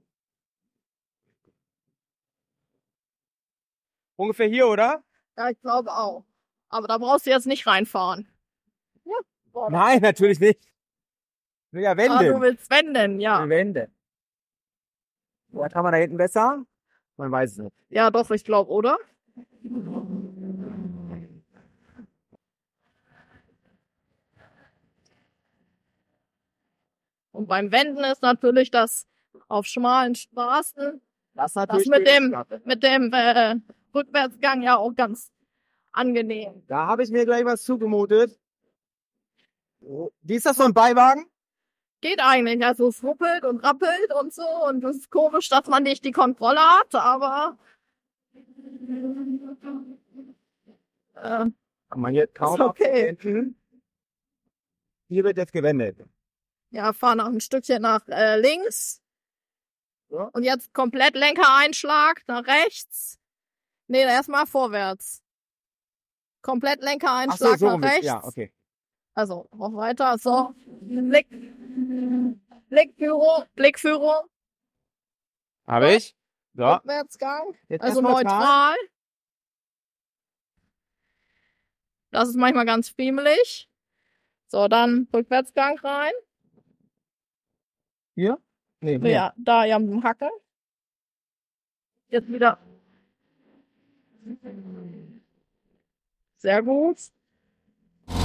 Ungefähr 4.17 4.49
hier, 4.49 4.67
oder? 4.67 5.03
Ja, 5.37 5.51
ich 5.51 5.61
glaube 5.61 5.93
auch. 5.93 6.25
Aber 6.71 6.89
da 6.89 6.97
brauchst 6.97 7.27
du 7.27 7.31
jetzt 7.31 7.47
nicht 7.47 7.67
reinfahren. 7.67 8.27
Ja. 9.05 9.69
Nein, 9.69 10.01
natürlich 10.01 10.41
nicht. 10.41 10.65
Ich 10.65 11.73
will 11.73 11.83
ja 11.83 11.91
Ah, 11.91 11.95
du 11.95 12.01
wenden. 12.01 12.41
willst 12.41 12.71
wenden, 12.71 13.19
Ich 13.19 13.25
ja. 13.25 13.43
will 13.43 13.51
wenden. 13.51 13.95
Was 15.51 15.75
haben 15.75 15.85
wir 15.85 15.91
da 15.91 15.97
hinten 15.99 16.17
besser? 16.17 16.65
Man 17.19 17.31
weiß 17.31 17.53
es 17.53 17.59
nicht. 17.59 17.77
Ja, 17.91 18.11
doch, 18.11 18.31
ich 18.31 18.45
glaube, 18.45 18.71
oder? 18.71 18.97
Und 27.39 27.47
beim 27.47 27.71
Wenden 27.71 28.03
ist 28.03 28.21
natürlich 28.21 28.73
das 28.73 29.07
auf 29.47 29.65
schmalen 29.65 30.17
Straßen, 30.17 31.01
Das, 31.35 31.53
das 31.53 31.87
mit 31.87 32.05
dem, 32.05 32.37
mit 32.65 32.83
dem 32.83 33.13
äh, 33.13 33.55
Rückwärtsgang 33.95 34.63
ja 34.63 34.77
auch 34.77 34.93
ganz 34.93 35.31
angenehm. 35.93 36.65
Da 36.67 36.89
habe 36.89 37.05
ich 37.05 37.11
mir 37.11 37.25
gleich 37.25 37.45
was 37.45 37.63
zugemutet. 37.63 38.37
Wie 39.79 40.35
ist 40.35 40.47
das 40.47 40.57
so 40.57 40.65
ein 40.65 40.75
Beiwagen? 40.75 41.27
Geht 42.01 42.21
eigentlich, 42.21 42.65
also 42.67 42.89
es 42.89 43.05
ruppelt 43.05 43.45
und 43.45 43.61
rappelt 43.65 44.13
und 44.21 44.35
so 44.35 44.43
und 44.69 44.83
es 44.83 44.97
ist 44.97 45.11
komisch, 45.13 45.49
dass 45.49 45.69
man 45.69 45.85
nicht 45.85 46.05
die 46.05 46.11
Kontrolle 46.11 46.59
hat, 46.59 46.93
aber 46.97 47.57
äh, 51.15 51.47
Kann 51.89 52.01
man 52.01 52.15
jetzt 52.15 52.35
kaum 52.35 52.55
Ist 52.55 52.61
okay. 52.61 53.11
abwenden. 53.11 53.57
Hier 55.07 55.23
wird 55.23 55.37
jetzt 55.37 55.53
gewendet. 55.53 56.05
Ja, 56.71 56.93
fahr 56.93 57.15
noch 57.15 57.27
ein 57.27 57.41
Stückchen 57.41 57.83
nach 57.83 58.07
äh, 58.09 58.39
links. 58.39 59.03
Ja. 60.11 60.31
Und 60.33 60.43
jetzt 60.43 60.73
komplett 60.73 61.15
Lenkereinschlag 61.15 62.23
nach 62.27 62.47
rechts. 62.47 63.19
Nee, 63.87 64.03
erstmal 64.03 64.47
vorwärts. 64.47 65.23
Komplett 66.43 66.79
Ach 66.81 66.85
Lenkereinschlag 66.85 67.59
so, 67.59 67.71
so 67.71 67.77
nach 67.77 67.89
rechts. 67.91 68.07
Ja, 68.07 68.25
okay. 68.25 68.53
Also, 69.15 69.49
noch 69.53 69.75
weiter. 69.75 70.17
So. 70.19 70.55
Blick, 70.81 71.27
Blickführung, 72.69 73.45
Blickführung, 73.55 74.25
Habe 75.67 75.95
ich? 75.95 76.17
So. 76.55 76.65
Rückwärtsgang. 76.65 77.55
Jetzt 77.69 77.83
Also 77.83 78.01
neutral. 78.01 78.77
Das 82.11 82.29
ist 82.29 82.37
manchmal 82.37 82.65
ganz 82.65 82.89
friemelig. 82.89 83.69
So, 84.47 84.69
dann 84.69 85.09
Rückwärtsgang 85.13 85.79
rein. 85.81 86.13
Hier? 88.19 88.37
Nee, 88.81 88.99
Ja, 89.13 89.33
da 89.37 89.65
ja 89.65 89.79
mit 89.79 89.91
dem 89.93 90.03
Hacken. 90.03 90.29
Jetzt 92.09 92.29
wieder. 92.29 92.59
Sehr 96.39 96.61
gut. 96.65 96.97
Noch 98.09 98.17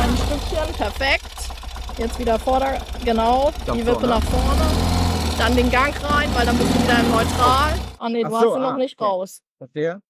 ein 0.00 0.16
Stückchen, 0.16 0.74
perfekt. 0.76 1.50
Jetzt 1.98 2.20
wieder 2.20 2.38
Vorder, 2.38 2.80
genau, 3.04 3.50
die 3.66 3.84
Wippe 3.84 3.94
vorne. 3.94 4.06
nach 4.06 4.22
vorne. 4.22 5.36
Dann 5.38 5.56
den 5.56 5.68
Gang 5.68 5.92
rein, 6.04 6.32
weil 6.36 6.46
dann 6.46 6.56
bist 6.56 6.72
du 6.72 6.84
wieder 6.84 7.00
im 7.00 7.10
Neutral. 7.10 7.74
Ah 7.98 8.08
nee, 8.08 8.22
du 8.22 8.28
Ach 8.28 8.32
hast 8.32 8.42
so, 8.42 8.54
sie 8.54 8.60
noch 8.60 8.74
ah, 8.74 8.76
nicht 8.76 9.00
okay. 9.00 9.10
raus. 9.10 9.42
Verstehe. 9.58 10.00
Ich 10.00 10.05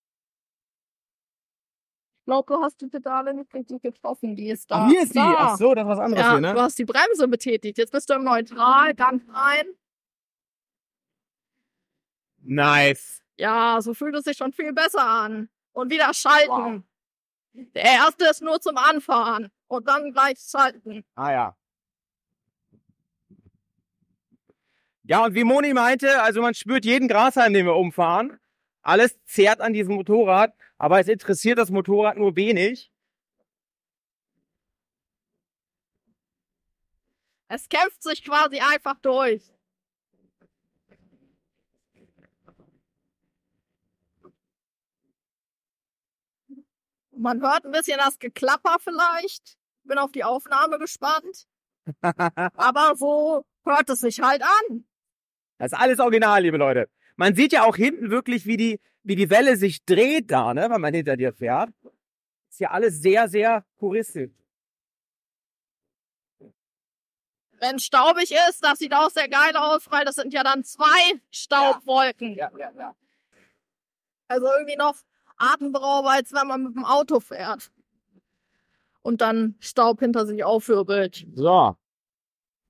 glaube, 2.27 2.53
du 2.53 2.61
hast 2.61 2.81
die 2.81 2.89
Pedale 2.89 3.32
nicht 3.32 3.53
richtig 3.55 3.81
getroffen. 3.81 4.36
Die 4.36 4.51
ist 4.51 4.70
da. 4.70 4.85
Ach, 4.85 4.89
hier 4.89 5.03
ist 5.03 5.15
die. 5.15 5.19
Da. 5.19 5.35
Ach 5.39 5.57
so, 5.57 5.74
das 5.74 5.85
ist 5.85 5.89
was 5.89 5.98
anderes 5.98 6.23
Ja, 6.23 6.32
hier, 6.32 6.40
du 6.43 6.55
ne? 6.55 6.61
hast 6.61 6.78
die 6.78 6.85
Bremse 6.85 7.28
betätigt. 7.28 7.78
Jetzt 7.78 7.93
bist 7.93 8.11
du 8.11 8.15
im 8.15 8.24
Neutral, 8.24 8.94
Gang 8.94 9.23
rein. 9.32 9.66
Nice. 12.43 13.23
Ja, 13.39 13.81
so 13.81 13.94
fühlt 13.94 14.15
es 14.15 14.24
sich 14.24 14.36
schon 14.36 14.53
viel 14.53 14.73
besser 14.73 15.05
an. 15.05 15.48
Und 15.73 15.90
wieder 15.90 16.12
schalten. 16.12 16.85
Der 17.53 17.85
erste 17.85 18.27
ist 18.27 18.43
nur 18.43 18.61
zum 18.61 18.77
Anfahren. 18.77 19.51
Und 19.69 19.89
dann 19.89 20.12
gleich 20.12 20.39
schalten. 20.39 21.05
Ah 21.15 21.32
ja. 21.32 21.57
Ja, 25.05 25.24
und 25.24 25.35
wie 25.35 25.44
Moni 25.44 25.73
meinte, 25.73 26.20
also 26.23 26.43
man 26.43 26.55
spürt 26.55 26.85
jeden 26.85 27.09
Grashalm, 27.09 27.53
den 27.53 27.66
wir 27.66 27.74
umfahren. 27.74 28.40
Alles 28.82 29.16
zehrt 29.24 29.61
an 29.61 29.73
diesem 29.73 29.94
Motorrad, 29.94 30.55
aber 30.78 31.01
es 31.01 31.09
interessiert 31.09 31.59
das 31.59 31.70
Motorrad 31.70 32.16
nur 32.16 32.36
wenig. 32.36 32.93
Es 37.48 37.69
kämpft 37.69 38.03
sich 38.03 38.24
quasi 38.24 38.59
einfach 38.59 38.98
durch. 39.01 39.43
Man 47.12 47.40
hört 47.40 47.65
ein 47.65 47.73
bisschen 47.73 47.98
das 47.98 48.19
Geklapper 48.19 48.77
vielleicht. 48.81 49.57
Bin 49.85 49.98
auf 49.98 50.12
die 50.12 50.24
Aufnahme 50.24 50.78
gespannt. 50.78 51.47
Aber 52.03 52.94
so 52.97 53.44
hört 53.65 53.89
es 53.89 54.01
sich 54.01 54.20
halt 54.20 54.43
an. 54.43 54.85
Das 55.59 55.73
ist 55.73 55.78
alles 55.78 55.98
original, 55.98 56.43
liebe 56.43 56.59
Leute. 56.59 56.90
Man 57.16 57.35
sieht 57.35 57.53
ja 57.53 57.65
auch 57.65 57.77
hinten 57.77 58.11
wirklich, 58.11 58.44
wie 58.44 58.59
die, 58.59 58.81
wie 59.07 59.15
die 59.15 59.31
Welle 59.31 59.57
sich 59.57 59.85
dreht 59.85 60.33
da, 60.33 60.53
ne, 60.53 60.69
wenn 60.69 60.81
man 60.81 60.93
hinter 60.93 61.16
dir 61.16 61.33
fährt. 61.33 61.70
Ist 62.51 62.59
ja 62.59 62.70
alles 62.73 63.01
sehr, 63.01 63.28
sehr 63.28 63.65
puristisch. 63.78 64.33
Wenn 67.61 67.78
staubig 67.78 68.33
ist, 68.49 68.65
das 68.65 68.81
sieht 68.81 68.93
auch 68.93 69.11
sehr 69.11 69.28
geil 69.28 69.57
aus, 69.57 69.89
weil 69.91 70.05
das 70.05 70.16
sind 70.16 70.35
ja 70.35 70.43
dann 70.43 70.65
zwei 70.65 71.20
Staubwolken. 71.31 72.35
Ja, 72.35 72.51
ja, 72.59 72.70
ja. 72.77 72.97
Also 74.27 74.47
irgendwie 74.47 74.77
noch 74.77 74.97
atemberaubender, 75.37 76.16
als 76.16 76.33
wenn 76.33 76.49
man 76.49 76.65
mit 76.65 76.74
dem 76.74 76.85
Auto 76.85 77.20
fährt. 77.20 77.70
Und 79.03 79.20
dann 79.20 79.55
Staub 79.61 80.01
hinter 80.01 80.27
sich 80.27 80.43
aufwirbelt. 80.43 81.27
So. 81.35 81.77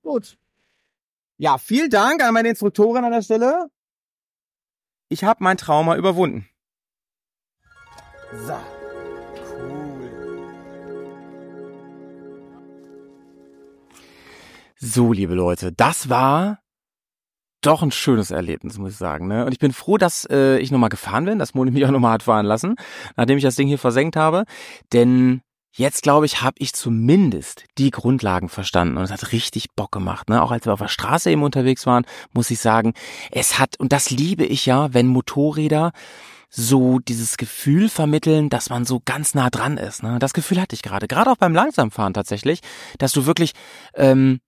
Gut. 0.03 0.37
Ja, 1.37 1.57
vielen 1.57 1.89
Dank 1.89 2.21
an 2.23 2.33
meine 2.35 2.49
Instruktorin 2.49 3.03
an 3.03 3.11
der 3.11 3.23
Stelle. 3.23 3.71
Ich 5.09 5.23
habe 5.23 5.43
mein 5.43 5.57
Trauma 5.57 5.95
überwunden. 5.95 6.47
So. 8.45 8.57
Cool. 9.57 10.11
So, 14.75 15.13
liebe 15.13 15.33
Leute, 15.33 15.71
das 15.71 16.09
war 16.09 16.59
doch 17.61 17.81
ein 17.81 17.91
schönes 17.91 18.31
Erlebnis, 18.31 18.77
muss 18.77 18.91
ich 18.91 18.97
sagen. 18.97 19.27
Ne? 19.27 19.45
Und 19.45 19.53
ich 19.53 19.59
bin 19.59 19.71
froh, 19.71 19.97
dass 19.97 20.27
äh, 20.29 20.57
ich 20.59 20.71
nochmal 20.71 20.89
gefahren 20.89 21.25
bin, 21.25 21.39
dass 21.39 21.53
Moni 21.53 21.71
mich 21.71 21.85
auch 21.85 21.91
nochmal 21.91 22.13
hat 22.13 22.23
fahren 22.23 22.45
lassen, 22.45 22.75
nachdem 23.15 23.37
ich 23.37 23.43
das 23.43 23.55
Ding 23.55 23.67
hier 23.67 23.79
versenkt 23.79 24.17
habe. 24.17 24.43
Denn 24.91 25.41
jetzt, 25.77 26.03
glaube 26.03 26.25
ich, 26.25 26.41
habe 26.41 26.55
ich 26.59 26.73
zumindest 26.73 27.65
die 27.77 27.91
Grundlagen 27.91 28.49
verstanden. 28.49 28.97
Und 28.97 29.03
es 29.03 29.11
hat 29.11 29.31
richtig 29.31 29.71
Bock 29.75 29.91
gemacht. 29.91 30.29
Ne? 30.29 30.41
Auch 30.41 30.51
als 30.51 30.65
wir 30.65 30.73
auf 30.73 30.79
der 30.79 30.87
Straße 30.87 31.31
eben 31.31 31.43
unterwegs 31.43 31.85
waren, 31.85 32.05
muss 32.33 32.51
ich 32.51 32.59
sagen, 32.59 32.93
es 33.31 33.59
hat, 33.59 33.79
und 33.79 33.93
das 33.93 34.09
liebe 34.09 34.43
ich 34.43 34.65
ja, 34.65 34.93
wenn 34.93 35.07
Motorräder 35.07 35.91
so 36.49 36.99
dieses 36.99 37.37
Gefühl 37.37 37.89
vermitteln, 37.89 38.49
dass 38.49 38.69
man 38.69 38.85
so 38.85 39.01
ganz 39.03 39.35
nah 39.35 39.49
dran 39.49 39.77
ist. 39.77 40.01
Ne? 40.01 40.17
Das 40.19 40.33
Gefühl 40.33 40.61
hatte 40.61 40.75
ich 40.75 40.81
gerade, 40.81 41.07
gerade 41.07 41.29
auch 41.29 41.37
beim 41.37 41.53
Langsamfahren 41.53 42.13
tatsächlich, 42.13 42.61
dass 42.97 43.11
du 43.11 43.25
wirklich 43.25 43.51
ähm, 43.95 44.39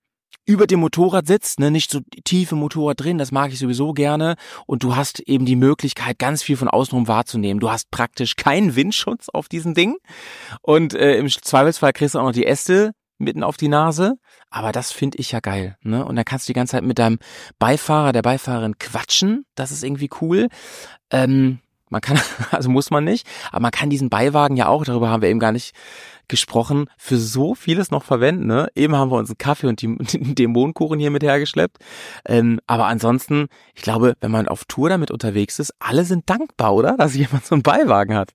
über 0.45 0.65
dem 0.65 0.80
Motorrad 0.80 1.27
sitzt, 1.27 1.60
ne, 1.60 1.69
nicht 1.69 1.91
so 1.91 1.99
tief 2.23 2.51
im 2.51 2.57
Motorrad 2.60 2.99
drin, 2.99 3.18
das 3.18 3.31
mag 3.31 3.51
ich 3.51 3.60
sowieso 3.60 3.93
gerne. 3.93 4.35
Und 4.65 4.84
du 4.84 4.95
hast 4.95 5.19
eben 5.19 5.45
die 5.45 5.56
Möglichkeit, 5.56 6.18
ganz 6.18 6.41
viel 6.41 6.57
von 6.57 6.68
außenrum 6.68 7.07
wahrzunehmen. 7.07 7.60
Du 7.60 7.69
hast 7.69 7.91
praktisch 7.91 8.35
keinen 8.35 8.76
Windschutz 8.76 9.30
auf 9.30 9.47
diesem 9.47 9.76
Ding. 9.76 9.97
Und 10.61 10.93
äh, 10.93 11.18
im 11.18 11.30
Zweifelsfall 11.30 11.93
kriegst 11.93 12.15
du 12.15 12.19
auch 12.19 12.23
noch 12.23 12.31
die 12.31 12.47
Äste 12.47 12.93
mitten 13.19 13.43
auf 13.43 13.57
die 13.57 13.68
Nase. 13.68 14.15
Aber 14.49 14.72
das 14.72 14.91
finde 14.91 15.19
ich 15.19 15.31
ja 15.31 15.39
geil. 15.39 15.77
Ne? 15.84 16.03
Und 16.03 16.15
dann 16.15 16.26
kannst 16.26 16.47
du 16.47 16.53
die 16.53 16.57
ganze 16.57 16.72
Zeit 16.72 16.84
mit 16.84 16.97
deinem 16.97 17.19
Beifahrer, 17.60 18.11
der 18.11 18.23
Beifahrerin 18.23 18.80
quatschen. 18.80 19.45
Das 19.53 19.72
ist 19.72 19.84
irgendwie 19.84 20.10
cool. 20.22 20.47
Ähm, 21.11 21.60
man 21.89 22.01
kann, 22.01 22.19
also 22.51 22.69
muss 22.69 22.89
man 22.89 23.03
nicht, 23.03 23.27
aber 23.51 23.61
man 23.61 23.72
kann 23.72 23.89
diesen 23.89 24.10
Beiwagen 24.10 24.57
ja 24.57 24.68
auch, 24.68 24.84
darüber 24.84 25.10
haben 25.10 25.22
wir 25.22 25.30
eben 25.30 25.39
gar 25.39 25.51
nicht 25.51 25.76
gesprochen, 26.30 26.85
für 26.97 27.18
so 27.18 27.56
vieles 27.56 27.91
noch 27.91 28.03
verwenden. 28.03 28.47
Ne? 28.47 28.69
Eben 28.76 28.95
haben 28.95 29.11
wir 29.11 29.18
uns 29.18 29.30
einen 29.30 29.38
Kaffee 29.38 29.68
und 29.68 29.81
die, 29.81 29.95
den 29.97 30.35
Dämonenkuchen 30.35 30.99
hier 30.99 31.11
mit 31.11 31.23
hergeschleppt. 31.23 31.77
Ähm, 32.26 32.60
aber 32.68 32.85
ansonsten, 32.85 33.47
ich 33.76 33.81
glaube, 33.81 34.14
wenn 34.22 34.31
man 34.31 34.47
auf 34.47 34.65
Tour 34.65 34.89
damit 34.89 35.11
unterwegs 35.11 35.60
ist, 35.60 35.73
alle 35.80 36.06
sind 36.06 36.30
dankbar, 36.30 36.73
oder? 36.73 36.95
Dass 36.97 37.15
jemand 37.15 37.45
so 37.45 37.56
einen 37.56 37.64
Beiwagen 37.64 38.15
hat. 38.15 38.34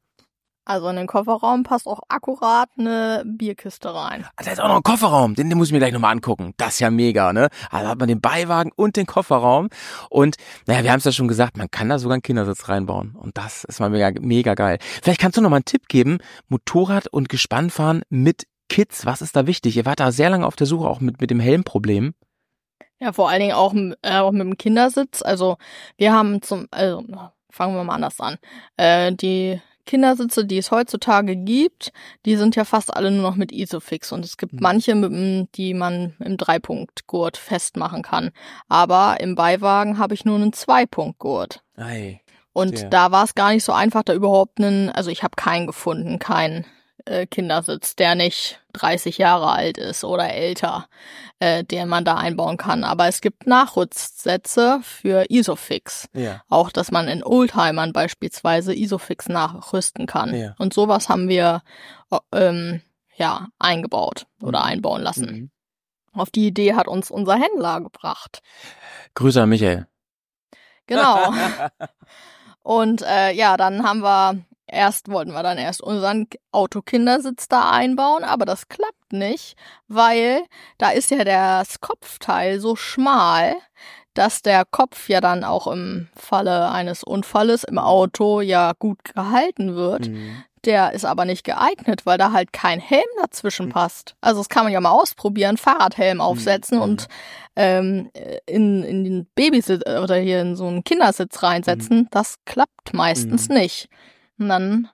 Also 0.64 0.88
in 0.88 0.96
den 0.96 1.06
Kofferraum 1.06 1.62
passt 1.62 1.86
auch 1.86 2.00
akkurat 2.08 2.70
eine 2.78 3.22
Bierkiste 3.26 3.94
rein. 3.94 4.24
Ah, 4.36 4.42
Da 4.44 4.52
ist 4.52 4.60
auch 4.60 4.68
noch 4.68 4.76
ein 4.76 4.82
Kofferraum, 4.82 5.34
den, 5.34 5.50
den 5.50 5.58
muss 5.58 5.68
ich 5.68 5.72
mir 5.72 5.78
gleich 5.78 5.92
nochmal 5.92 6.12
angucken. 6.12 6.54
Das 6.56 6.74
ist 6.74 6.80
ja 6.80 6.90
mega, 6.90 7.32
ne? 7.32 7.48
Also 7.70 7.88
hat 7.88 7.98
man 7.98 8.08
den 8.08 8.20
Beiwagen 8.20 8.72
und 8.74 8.96
den 8.96 9.06
Kofferraum. 9.06 9.68
Und 10.08 10.36
naja, 10.66 10.82
wir 10.82 10.90
haben 10.90 10.98
es 10.98 11.04
ja 11.04 11.12
schon 11.12 11.28
gesagt, 11.28 11.56
man 11.58 11.70
kann 11.70 11.88
da 11.88 11.98
sogar 11.98 12.14
einen 12.14 12.22
Kindersitz 12.22 12.68
reinbauen. 12.68 13.14
Und 13.14 13.36
das 13.36 13.64
ist 13.64 13.80
mal 13.80 13.90
mega, 13.90 14.10
mega 14.20 14.54
geil. 14.54 14.78
Vielleicht 15.02 15.20
kannst 15.20 15.36
du 15.36 15.42
noch 15.42 15.50
mal 15.50 15.56
einen 15.56 15.64
Tipp 15.66 15.88
geben, 15.88 16.18
Motorrad 16.48 17.08
und 17.08 17.28
Gespannfahren 17.28 18.02
mit 18.08 18.46
Kids, 18.68 19.04
was 19.04 19.22
ist 19.22 19.36
da 19.36 19.46
wichtig? 19.46 19.76
Ihr 19.76 19.84
wart 19.84 20.00
da 20.00 20.10
sehr 20.10 20.30
lange 20.30 20.46
auf 20.46 20.56
der 20.56 20.66
Suche, 20.66 20.88
auch 20.88 21.00
mit, 21.00 21.20
mit 21.20 21.30
dem 21.30 21.40
Helmproblem. 21.40 22.14
Ja, 22.98 23.12
vor 23.12 23.28
allen 23.28 23.40
Dingen 23.40 23.52
auch, 23.52 23.74
äh, 24.02 24.18
auch 24.18 24.32
mit 24.32 24.40
dem 24.40 24.56
Kindersitz. 24.56 25.20
Also 25.22 25.58
wir 25.96 26.12
haben 26.12 26.40
zum, 26.42 26.66
also 26.70 27.04
fangen 27.50 27.74
wir 27.76 27.84
mal 27.84 27.96
anders 27.96 28.18
an. 28.20 28.38
Äh, 28.76 29.12
die 29.12 29.60
Kindersitze, 29.86 30.44
die 30.44 30.58
es 30.58 30.70
heutzutage 30.70 31.36
gibt, 31.36 31.92
die 32.24 32.36
sind 32.36 32.56
ja 32.56 32.64
fast 32.64 32.94
alle 32.96 33.10
nur 33.10 33.22
noch 33.22 33.36
mit 33.36 33.52
Isofix 33.52 34.12
und 34.12 34.24
es 34.24 34.36
gibt 34.36 34.60
manche, 34.60 34.94
mit, 34.94 35.12
dem- 35.12 35.48
die 35.54 35.74
man 35.74 36.14
im 36.20 36.36
Dreipunktgurt 36.36 37.36
festmachen 37.36 38.02
kann. 38.02 38.30
Aber 38.68 39.18
im 39.20 39.34
Beiwagen 39.34 39.98
habe 39.98 40.14
ich 40.14 40.24
nur 40.24 40.36
einen 40.36 40.52
Zweipunktgurt. 40.52 41.62
Ei. 41.76 42.20
Und 42.52 42.68
Verstehe. 42.70 42.90
da 42.90 43.10
war 43.10 43.24
es 43.24 43.34
gar 43.34 43.52
nicht 43.52 43.64
so 43.64 43.72
einfach, 43.72 44.02
da 44.04 44.14
überhaupt 44.14 44.58
einen, 44.60 44.88
also 44.90 45.10
ich 45.10 45.22
habe 45.22 45.34
keinen 45.36 45.66
gefunden, 45.66 46.18
keinen 46.18 46.64
äh, 47.04 47.26
Kindersitz, 47.26 47.96
der 47.96 48.14
nicht 48.14 48.60
30 48.72 49.18
Jahre 49.18 49.48
alt 49.48 49.78
ist 49.78 50.04
oder 50.04 50.30
älter, 50.30 50.88
äh, 51.38 51.64
den 51.64 51.88
man 51.88 52.04
da 52.04 52.16
einbauen 52.16 52.56
kann. 52.56 52.84
Aber 52.84 53.08
es 53.08 53.20
gibt 53.20 53.46
Nachrüstsätze 53.46 54.80
für 54.82 55.26
Isofix. 55.28 56.08
Ja. 56.12 56.42
Auch, 56.48 56.70
dass 56.70 56.90
man 56.90 57.08
in 57.08 57.24
Oldtimern 57.24 57.92
beispielsweise 57.92 58.74
Isofix 58.74 59.28
nachrüsten 59.28 60.06
kann. 60.06 60.34
Ja. 60.34 60.54
Und 60.58 60.74
sowas 60.74 61.08
haben 61.08 61.28
wir 61.28 61.62
äh, 62.10 62.18
ähm, 62.32 62.82
ja 63.16 63.48
eingebaut 63.58 64.26
oder 64.42 64.64
einbauen 64.64 65.02
lassen. 65.02 65.26
Mhm. 65.26 65.50
Auf 66.12 66.30
die 66.30 66.46
Idee 66.46 66.74
hat 66.74 66.88
uns 66.88 67.10
unser 67.10 67.34
Händler 67.34 67.80
gebracht. 67.80 68.40
Grüße 69.14 69.42
an 69.42 69.48
Michael. 69.48 69.86
Genau. 70.86 71.32
Und 72.62 73.02
äh, 73.02 73.32
ja, 73.32 73.56
dann 73.56 73.86
haben 73.86 74.00
wir 74.00 74.44
erst 74.66 75.08
wollten 75.10 75.32
wir 75.32 75.42
dann 75.42 75.58
erst 75.58 75.82
unseren 75.82 76.26
Autokindersitz 76.52 77.48
da 77.48 77.70
einbauen, 77.70 78.24
aber 78.24 78.44
das 78.44 78.68
klappt 78.68 79.12
nicht, 79.12 79.56
weil 79.88 80.42
da 80.78 80.90
ist 80.90 81.10
ja 81.10 81.24
das 81.24 81.80
Kopfteil 81.80 82.60
so 82.60 82.76
schmal, 82.76 83.54
dass 84.14 84.42
der 84.42 84.64
Kopf 84.64 85.08
ja 85.08 85.20
dann 85.20 85.44
auch 85.44 85.66
im 85.66 86.08
Falle 86.14 86.70
eines 86.70 87.02
Unfalles 87.02 87.64
im 87.64 87.78
Auto 87.78 88.40
ja 88.40 88.72
gut 88.78 88.98
gehalten 89.14 89.74
wird. 89.74 90.08
Mhm. 90.08 90.44
Der 90.64 90.92
ist 90.92 91.04
aber 91.04 91.26
nicht 91.26 91.44
geeignet, 91.44 92.06
weil 92.06 92.16
da 92.16 92.32
halt 92.32 92.54
kein 92.54 92.80
Helm 92.80 93.04
dazwischen 93.20 93.68
passt. 93.68 94.14
Also 94.22 94.40
das 94.40 94.48
kann 94.48 94.64
man 94.64 94.72
ja 94.72 94.80
mal 94.80 94.92
ausprobieren, 94.92 95.58
Fahrradhelm 95.58 96.22
aufsetzen 96.22 96.78
und 96.78 97.06
ähm, 97.54 98.10
in, 98.46 98.82
in 98.82 99.04
den 99.04 99.26
Babysitz 99.34 99.82
oder 99.86 100.16
hier 100.16 100.40
in 100.40 100.56
so 100.56 100.66
einen 100.66 100.82
Kindersitz 100.82 101.42
reinsetzen. 101.42 102.08
Das 102.12 102.36
klappt 102.46 102.94
meistens 102.94 103.50
Mhm. 103.50 103.56
nicht. 103.56 103.88
Und 104.38 104.48
dann 104.48 104.88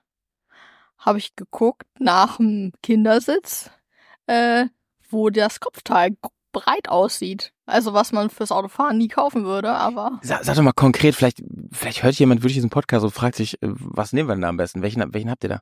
habe 0.97 1.17
ich 1.17 1.35
geguckt 1.35 1.87
nach 1.99 2.37
dem 2.37 2.71
Kindersitz, 2.83 3.71
äh, 4.27 4.65
wo 5.09 5.29
das 5.29 5.59
Kopfteil 5.59 6.15
breit 6.51 6.89
aussieht. 6.89 7.53
Also 7.65 7.93
was 7.93 8.11
man 8.11 8.29
fürs 8.29 8.51
Autofahren 8.51 8.97
nie 8.97 9.07
kaufen 9.07 9.45
würde, 9.45 9.71
aber 9.71 10.19
Sag, 10.21 10.43
sag 10.43 10.55
doch 10.55 10.63
mal 10.63 10.73
konkret, 10.73 11.15
vielleicht, 11.15 11.41
vielleicht 11.71 12.03
hört 12.03 12.15
jemand 12.15 12.41
wirklich 12.41 12.55
diesen 12.55 12.69
Podcast 12.69 13.03
und 13.03 13.11
fragt 13.11 13.35
sich, 13.35 13.61
äh, 13.61 13.67
was 13.69 14.13
nehmen 14.13 14.29
wir 14.29 14.35
denn 14.35 14.41
da 14.41 14.49
am 14.49 14.57
besten? 14.57 14.81
Welchen, 14.81 15.13
welchen 15.13 15.29
habt 15.29 15.43
ihr 15.43 15.49
da? 15.49 15.61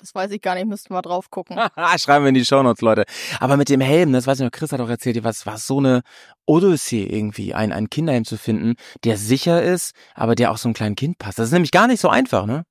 das 0.00 0.14
weiß 0.14 0.30
ich 0.30 0.40
gar 0.40 0.54
nicht, 0.54 0.66
müssten 0.66 0.94
wir 0.94 1.02
drauf 1.02 1.30
gucken. 1.30 1.58
Schreiben 1.98 2.24
wir 2.24 2.30
in 2.30 2.34
die 2.34 2.44
Shownotes, 2.44 2.80
Leute. 2.80 3.04
Aber 3.38 3.56
mit 3.56 3.68
dem 3.68 3.80
Helm, 3.80 4.12
das 4.12 4.26
weiß 4.26 4.40
ich 4.40 4.44
noch, 4.44 4.50
Chris 4.50 4.72
hat 4.72 4.80
auch 4.80 4.88
erzählt, 4.88 5.22
was 5.22 5.46
war 5.46 5.58
so 5.58 5.78
eine 5.78 6.02
Odyssee 6.46 7.04
irgendwie, 7.04 7.54
einen, 7.54 7.72
einen 7.72 7.90
Kinderhelm 7.90 8.24
zu 8.24 8.36
finden, 8.36 8.74
der 9.04 9.16
sicher 9.16 9.62
ist, 9.62 9.92
aber 10.14 10.34
der 10.34 10.50
auch 10.50 10.58
so 10.58 10.68
einem 10.68 10.74
kleinen 10.74 10.96
Kind 10.96 11.18
passt. 11.18 11.38
Das 11.38 11.46
ist 11.46 11.52
nämlich 11.52 11.70
gar 11.72 11.86
nicht 11.86 12.00
so 12.00 12.08
einfach, 12.08 12.46
ne? 12.46 12.64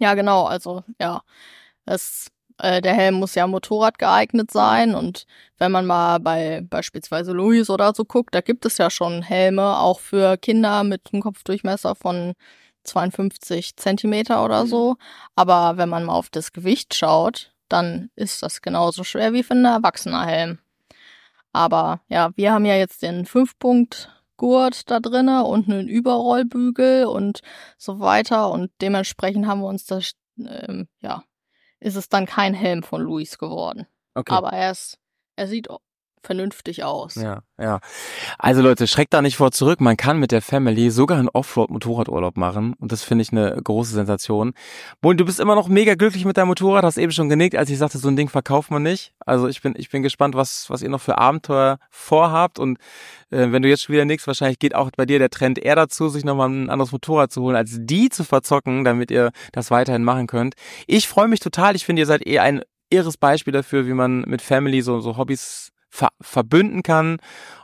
Ja, 0.00 0.14
genau. 0.14 0.44
Also 0.46 0.82
ja, 0.98 1.20
das, 1.86 2.28
äh, 2.58 2.80
der 2.80 2.94
Helm 2.94 3.16
muss 3.16 3.34
ja 3.34 3.46
Motorrad 3.46 3.98
geeignet 3.98 4.50
sein 4.50 4.94
und 4.94 5.26
wenn 5.58 5.72
man 5.72 5.86
mal 5.86 6.20
bei 6.20 6.62
beispielsweise 6.68 7.32
Louis 7.32 7.68
oder 7.70 7.94
so 7.94 8.04
guckt, 8.06 8.34
da 8.34 8.40
gibt 8.40 8.64
es 8.66 8.78
ja 8.78 8.90
schon 8.90 9.22
Helme 9.22 9.78
auch 9.78 10.00
für 10.00 10.38
Kinder 10.38 10.84
mit 10.84 11.10
einem 11.12 11.22
Kopfdurchmesser 11.22 11.94
von 11.96 12.34
52 12.84 13.76
Zentimeter 13.76 14.44
oder 14.44 14.66
so. 14.66 14.96
Aber 15.36 15.76
wenn 15.76 15.90
man 15.90 16.04
mal 16.06 16.14
auf 16.14 16.30
das 16.30 16.52
Gewicht 16.52 16.94
schaut, 16.94 17.52
dann 17.68 18.10
ist 18.16 18.42
das 18.42 18.62
genauso 18.62 19.04
schwer 19.04 19.32
wie 19.34 19.42
für 19.42 19.52
einen 19.54 19.66
Erwachsener 19.66 20.26
Helm. 20.26 20.58
Aber 21.52 22.00
ja, 22.08 22.30
wir 22.36 22.52
haben 22.52 22.64
ja 22.64 22.76
jetzt 22.76 23.02
den 23.02 23.26
Gurt 24.40 24.90
da 24.90 25.00
drinne 25.00 25.44
und 25.44 25.68
einen 25.68 25.86
Überrollbügel 25.86 27.04
und 27.04 27.42
so 27.76 28.00
weiter 28.00 28.50
und 28.50 28.72
dementsprechend 28.80 29.46
haben 29.46 29.60
wir 29.60 29.68
uns 29.68 29.84
das, 29.84 30.12
ähm, 30.38 30.88
ja, 31.00 31.24
ist 31.78 31.96
es 31.96 32.08
dann 32.08 32.24
kein 32.24 32.54
Helm 32.54 32.82
von 32.82 33.02
Luis 33.02 33.36
geworden. 33.36 33.86
Okay. 34.14 34.32
Aber 34.32 34.54
er 34.54 34.70
ist, 34.70 34.98
er 35.36 35.46
sieht 35.46 35.68
vernünftig 36.22 36.84
aus. 36.84 37.14
Ja, 37.14 37.42
ja. 37.58 37.80
Also 38.38 38.62
Leute, 38.62 38.86
schreckt 38.86 39.14
da 39.14 39.22
nicht 39.22 39.36
vor 39.36 39.52
zurück. 39.52 39.80
Man 39.80 39.96
kann 39.96 40.18
mit 40.18 40.32
der 40.32 40.42
Family 40.42 40.90
sogar 40.90 41.18
einen 41.18 41.28
Offroad-Motorradurlaub 41.28 42.36
machen. 42.36 42.74
Und 42.78 42.92
das 42.92 43.02
finde 43.02 43.22
ich 43.22 43.32
eine 43.32 43.60
große 43.62 43.92
Sensation. 43.92 44.52
Boni, 45.00 45.16
du 45.16 45.24
bist 45.24 45.40
immer 45.40 45.54
noch 45.54 45.68
mega 45.68 45.94
glücklich 45.94 46.24
mit 46.24 46.36
deinem 46.36 46.48
Motorrad. 46.48 46.84
Hast 46.84 46.98
eben 46.98 47.12
schon 47.12 47.28
genickt, 47.28 47.56
als 47.56 47.70
ich 47.70 47.78
sagte, 47.78 47.98
so 47.98 48.08
ein 48.08 48.16
Ding 48.16 48.28
verkauft 48.28 48.70
man 48.70 48.82
nicht. 48.82 49.12
Also 49.24 49.48
ich 49.48 49.62
bin, 49.62 49.74
ich 49.76 49.90
bin 49.90 50.02
gespannt, 50.02 50.34
was, 50.34 50.68
was 50.70 50.82
ihr 50.82 50.90
noch 50.90 51.00
für 51.00 51.18
Abenteuer 51.18 51.78
vorhabt. 51.90 52.58
Und 52.58 52.78
äh, 53.30 53.50
wenn 53.50 53.62
du 53.62 53.68
jetzt 53.68 53.84
schon 53.84 53.94
wieder 53.94 54.04
nichts, 54.04 54.26
wahrscheinlich 54.26 54.58
geht 54.58 54.74
auch 54.74 54.90
bei 54.96 55.06
dir 55.06 55.18
der 55.18 55.30
Trend 55.30 55.58
eher 55.58 55.76
dazu, 55.76 56.08
sich 56.08 56.24
nochmal 56.24 56.48
ein 56.48 56.70
anderes 56.70 56.92
Motorrad 56.92 57.32
zu 57.32 57.42
holen, 57.42 57.56
als 57.56 57.78
die 57.80 58.10
zu 58.10 58.24
verzocken, 58.24 58.84
damit 58.84 59.10
ihr 59.10 59.30
das 59.52 59.70
weiterhin 59.70 60.04
machen 60.04 60.26
könnt. 60.26 60.54
Ich 60.86 61.08
freue 61.08 61.28
mich 61.28 61.40
total. 61.40 61.76
Ich 61.76 61.84
finde, 61.84 62.00
ihr 62.00 62.06
seid 62.06 62.26
eh 62.26 62.38
ein 62.38 62.62
irres 62.90 63.16
Beispiel 63.16 63.52
dafür, 63.52 63.86
wie 63.86 63.94
man 63.94 64.22
mit 64.22 64.42
Family 64.42 64.82
so, 64.82 65.00
so 65.00 65.16
Hobbys 65.16 65.70
ver 65.90 66.08
verbünden 66.20 66.82
kann. 66.82 67.18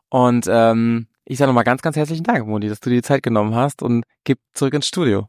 Und 0.09 0.47
ähm, 0.49 1.09
ich 1.25 1.39
sage 1.39 1.49
nochmal 1.49 1.65
ganz, 1.65 1.83
ganz 1.83 1.97
herzlichen 1.97 2.25
Dank, 2.25 2.47
Moni, 2.47 2.69
dass 2.69 2.81
du 2.81 2.91
dir 2.91 2.97
die 2.97 3.03
Zeit 3.03 3.23
genommen 3.23 3.55
hast 3.55 3.83
und 3.83 4.05
gib 4.25 4.39
zurück 4.53 4.75
ins 4.75 4.87
Studio. 4.87 5.29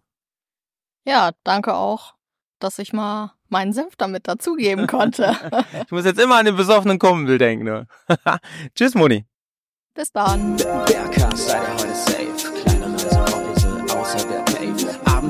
Ja, 1.05 1.31
danke 1.43 1.73
auch, 1.73 2.15
dass 2.59 2.79
ich 2.79 2.93
mal 2.93 3.33
meinen 3.49 3.73
Senf 3.73 3.95
damit 3.95 4.27
dazugeben 4.27 4.87
konnte. 4.87 5.35
ich 5.85 5.91
muss 5.91 6.05
jetzt 6.05 6.19
immer 6.19 6.37
an 6.37 6.45
den 6.45 6.55
besoffenen 6.55 6.99
Kumpel 6.99 7.37
denken. 7.37 7.65
Ne? 7.65 7.87
Tschüss, 8.75 8.93
Moni. 8.93 9.25
Bis 9.93 10.11
dann. 10.11 10.57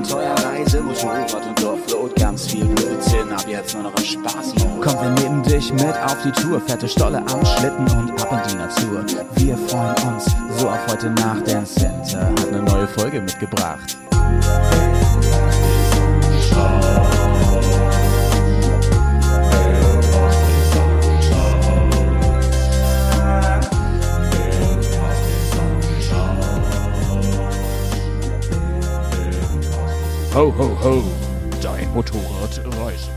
Abenteuerreise, 0.08 0.82
Motorrad 0.82 1.34
und 1.34 1.62
Dorfload. 1.62 2.14
Ganz 2.18 2.48
viel 2.48 2.66
Blödsinn, 2.66 3.30
ab 3.34 3.46
jetzt 3.46 3.74
nur 3.74 3.84
noch 3.84 3.98
im 3.98 4.06
Spaß. 4.06 4.54
Komm, 4.82 5.02
wir 5.02 5.10
nehmen 5.22 5.44
dich 5.44 5.74
mit 5.74 5.98
auf 6.06 6.18
die 6.24 6.32
Tour. 6.32 6.62
Fette 6.62 6.88
Stolle 6.88 7.18
am 7.18 7.46
Schlitten 7.46 7.86
und 7.92 8.12
ab 8.22 8.32
in 8.32 8.52
die 8.52 8.56
Natur. 8.56 9.04
Wir 9.36 9.58
freuen 9.58 9.96
uns 10.14 10.34
so 10.58 10.70
auf 10.70 10.88
heute 10.90 11.10
Nacht, 11.10 11.48
denn 11.48 11.66
Center 11.66 12.30
hat 12.30 12.48
eine 12.48 12.62
neue 12.62 12.88
Folge 12.88 13.20
mitgebracht. 13.20 13.98
Ho, 30.34 30.52
ho, 30.52 30.68
ho. 30.84 31.04
Dein 31.62 31.92
Motorrad-Reise-Podcast. 31.94 33.17